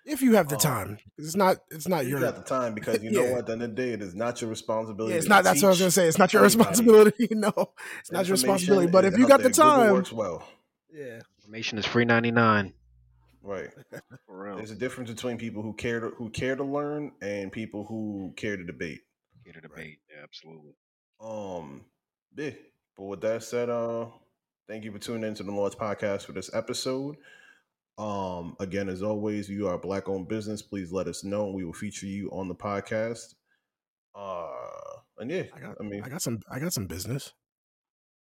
If 0.06 0.22
you 0.22 0.36
have 0.36 0.48
the 0.48 0.54
um, 0.54 0.60
time, 0.60 0.98
it's 1.18 1.34
not. 1.34 1.56
It's 1.72 1.88
not 1.88 2.04
you 2.04 2.10
your. 2.10 2.20
got 2.20 2.36
the 2.36 2.42
time 2.42 2.74
because 2.74 3.02
you 3.02 3.10
know 3.10 3.24
what. 3.32 3.38
At 3.40 3.46
the 3.46 3.52
end 3.54 3.62
of 3.64 3.70
the 3.70 3.74
day, 3.74 3.88
it 3.90 4.02
is 4.02 4.14
not 4.14 4.40
your 4.40 4.50
responsibility. 4.50 5.14
Yeah, 5.14 5.18
it's 5.18 5.26
not. 5.26 5.42
That's 5.42 5.62
what 5.62 5.66
I 5.66 5.70
was 5.70 5.80
gonna 5.80 5.90
say. 5.90 6.06
It's 6.06 6.18
not 6.18 6.32
your 6.32 6.42
responsibility. 6.42 7.26
no, 7.32 7.52
it's 7.98 8.12
not 8.12 8.24
your 8.26 8.34
responsibility. 8.34 8.86
But 8.86 9.04
if 9.04 9.18
you 9.18 9.26
got 9.26 9.42
the 9.42 9.50
time, 9.50 9.80
Google 9.80 9.94
works 9.96 10.12
well. 10.12 10.48
Yeah, 10.92 11.22
information 11.38 11.78
is 11.78 11.86
free 11.86 12.04
ninety 12.04 12.30
nine. 12.30 12.72
Right. 13.42 13.70
There's 14.28 14.70
a 14.70 14.76
difference 14.76 15.10
between 15.10 15.38
people 15.38 15.64
who 15.64 15.72
care 15.72 15.98
to, 15.98 16.10
who 16.10 16.30
care 16.30 16.54
to 16.54 16.62
learn 16.62 17.10
and 17.20 17.50
people 17.50 17.84
who 17.84 18.32
care 18.36 18.56
to 18.56 18.62
debate. 18.62 19.00
Care 19.44 19.54
to 19.54 19.60
debate. 19.60 19.76
Right. 19.76 19.98
Yeah, 20.08 20.22
absolutely. 20.22 20.74
Um, 21.20 21.86
yeah. 22.36 22.50
But 22.96 23.04
with 23.04 23.20
that 23.22 23.42
said, 23.42 23.70
uh, 23.70 24.06
thank 24.68 24.84
you 24.84 24.92
for 24.92 24.98
tuning 24.98 25.24
into 25.24 25.42
the 25.42 25.52
Lord's 25.52 25.74
podcast 25.74 26.22
for 26.24 26.32
this 26.32 26.54
episode. 26.54 27.16
Um, 27.98 28.56
again, 28.58 28.88
as 28.88 29.02
always, 29.02 29.48
you 29.48 29.68
are 29.68 29.74
a 29.74 29.78
black 29.78 30.08
owned 30.08 30.28
business. 30.28 30.62
Please 30.62 30.92
let 30.92 31.06
us 31.06 31.24
know. 31.24 31.50
We 31.50 31.64
will 31.64 31.72
feature 31.72 32.06
you 32.06 32.30
on 32.30 32.48
the 32.48 32.54
podcast. 32.54 33.34
Uh, 34.14 34.48
and 35.18 35.30
yeah, 35.30 35.44
I 35.54 35.60
got, 35.60 35.76
I 35.80 35.82
mean, 35.84 36.02
I 36.04 36.08
got 36.08 36.22
some, 36.22 36.40
I 36.50 36.58
got 36.58 36.72
some 36.72 36.86
business. 36.86 37.32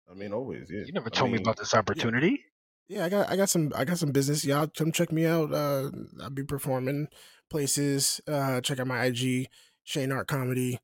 I 0.09 0.13
mean, 0.13 0.33
always, 0.33 0.69
yeah. 0.69 0.83
You 0.85 0.93
never 0.93 1.07
I 1.07 1.09
told 1.09 1.31
mean, 1.31 1.37
me 1.37 1.43
about 1.43 1.57
this 1.57 1.73
opportunity. 1.73 2.43
Yeah. 2.87 2.99
yeah, 2.99 3.05
I 3.05 3.09
got, 3.09 3.31
I 3.31 3.35
got 3.35 3.49
some, 3.49 3.71
I 3.75 3.85
got 3.85 3.97
some 3.97 4.11
business. 4.11 4.45
Y'all 4.45 4.67
come 4.67 4.91
check 4.91 5.11
me 5.11 5.25
out. 5.25 5.53
Uh, 5.53 5.89
I'll 6.21 6.29
be 6.29 6.43
performing 6.43 7.07
places. 7.49 8.21
Uh, 8.27 8.61
check 8.61 8.79
out 8.79 8.87
my 8.87 9.05
IG, 9.05 9.47
Shane 9.83 10.11
Art 10.11 10.27
Comedy. 10.27 10.79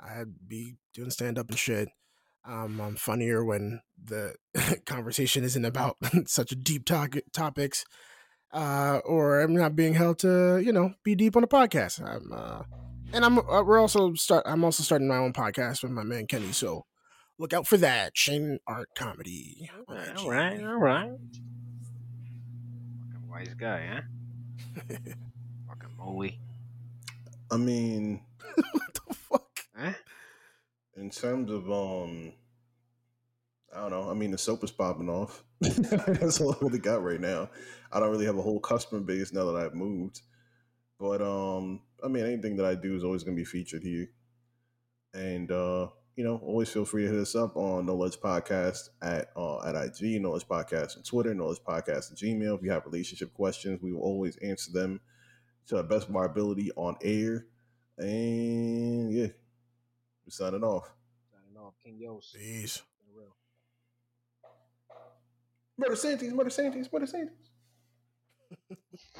I'd 0.00 0.48
be 0.48 0.76
doing 0.94 1.10
stand 1.10 1.38
up 1.38 1.48
and 1.50 1.58
shit. 1.58 1.88
Um, 2.44 2.80
I'm 2.80 2.96
funnier 2.96 3.44
when 3.44 3.80
the 4.02 4.34
conversation 4.86 5.44
isn't 5.44 5.64
about 5.64 5.96
such 6.26 6.50
deep 6.62 6.84
to- 6.86 7.22
topics, 7.32 7.84
uh, 8.52 9.00
or 9.04 9.40
I'm 9.40 9.54
not 9.54 9.76
being 9.76 9.94
held 9.94 10.18
to, 10.20 10.60
you 10.64 10.72
know, 10.72 10.94
be 11.04 11.14
deep 11.14 11.36
on 11.36 11.44
a 11.44 11.48
podcast. 11.48 12.00
I'm, 12.04 12.32
uh, 12.32 12.62
and 13.12 13.24
I'm, 13.24 13.38
uh, 13.38 13.62
we're 13.62 13.80
also 13.80 14.14
start. 14.14 14.44
I'm 14.46 14.64
also 14.64 14.82
starting 14.82 15.08
my 15.08 15.18
own 15.18 15.32
podcast 15.32 15.82
with 15.82 15.92
my 15.92 16.02
man 16.02 16.26
Kenny. 16.26 16.52
So 16.52 16.86
look 17.38 17.52
out 17.52 17.66
for 17.66 17.76
that. 17.76 18.16
Shane 18.16 18.58
Art 18.66 18.88
Comedy. 18.96 19.70
All 19.88 19.94
right, 19.94 20.16
all 20.16 20.30
right, 20.30 20.62
all 20.64 20.76
right. 20.78 21.10
Fucking 23.00 23.28
wise 23.30 23.54
guy, 23.56 23.86
huh? 23.92 24.80
Fucking 25.68 25.96
moly. 25.98 26.40
I 27.50 27.56
mean, 27.56 28.22
what 28.54 28.94
the 28.94 29.14
fuck? 29.14 29.60
Huh? 29.76 29.92
In 30.96 31.10
terms 31.10 31.50
of 31.50 31.70
um 31.70 32.32
I 33.74 33.80
don't 33.80 33.90
know. 33.90 34.10
I 34.10 34.14
mean, 34.14 34.30
the 34.30 34.38
soap 34.38 34.64
is 34.64 34.70
popping 34.70 35.08
off. 35.08 35.42
That's 35.60 36.40
all 36.40 36.52
I 36.52 36.56
really 36.60 36.78
got 36.78 37.02
right 37.02 37.20
now. 37.20 37.48
I 37.90 38.00
don't 38.00 38.10
really 38.10 38.26
have 38.26 38.36
a 38.36 38.42
whole 38.42 38.60
customer 38.60 39.00
base 39.00 39.32
now 39.32 39.46
that 39.46 39.56
I've 39.56 39.74
moved. 39.74 40.20
But 40.98 41.22
um, 41.22 41.80
I 42.04 42.08
mean, 42.08 42.24
anything 42.24 42.56
that 42.56 42.66
I 42.66 42.74
do 42.74 42.94
is 42.94 43.02
always 43.02 43.22
going 43.22 43.36
to 43.36 43.40
be 43.40 43.46
featured 43.46 43.82
here. 43.82 44.08
And 45.14 45.50
uh, 45.50 45.88
you 46.16 46.24
know, 46.24 46.36
always 46.44 46.68
feel 46.68 46.84
free 46.84 47.04
to 47.04 47.10
hit 47.10 47.18
us 47.18 47.34
up 47.34 47.56
on 47.56 47.86
Noledge 47.86 48.18
Podcast 48.18 48.90
at 49.02 49.30
uh, 49.36 49.62
at 49.66 49.74
IG, 49.74 50.20
Noledge 50.20 50.46
Podcast 50.46 50.98
on 50.98 51.02
Twitter, 51.02 51.34
Noledge 51.34 51.62
Podcast 51.66 52.10
on 52.10 52.16
Gmail. 52.16 52.56
If 52.56 52.62
you 52.62 52.70
have 52.70 52.84
relationship 52.84 53.32
questions, 53.32 53.80
we 53.80 53.92
will 53.92 54.02
always 54.02 54.36
answer 54.38 54.70
them 54.70 55.00
to 55.68 55.76
the 55.76 55.82
best 55.82 56.08
of 56.08 56.16
our 56.16 56.26
ability 56.26 56.70
on 56.76 56.96
air. 57.02 57.46
And 57.96 59.12
yeah, 59.12 59.28
signing 60.32 60.64
off. 60.64 60.90
Signing 61.30 61.56
off, 61.58 61.74
King 61.84 61.98
Yos. 61.98 62.34
Peace. 62.36 62.82
Murder 65.78 65.96
Santies, 65.96 66.32
Murder 66.32 66.50
Santies, 66.50 66.92
Murder 66.92 67.06
Santies. 67.06 67.50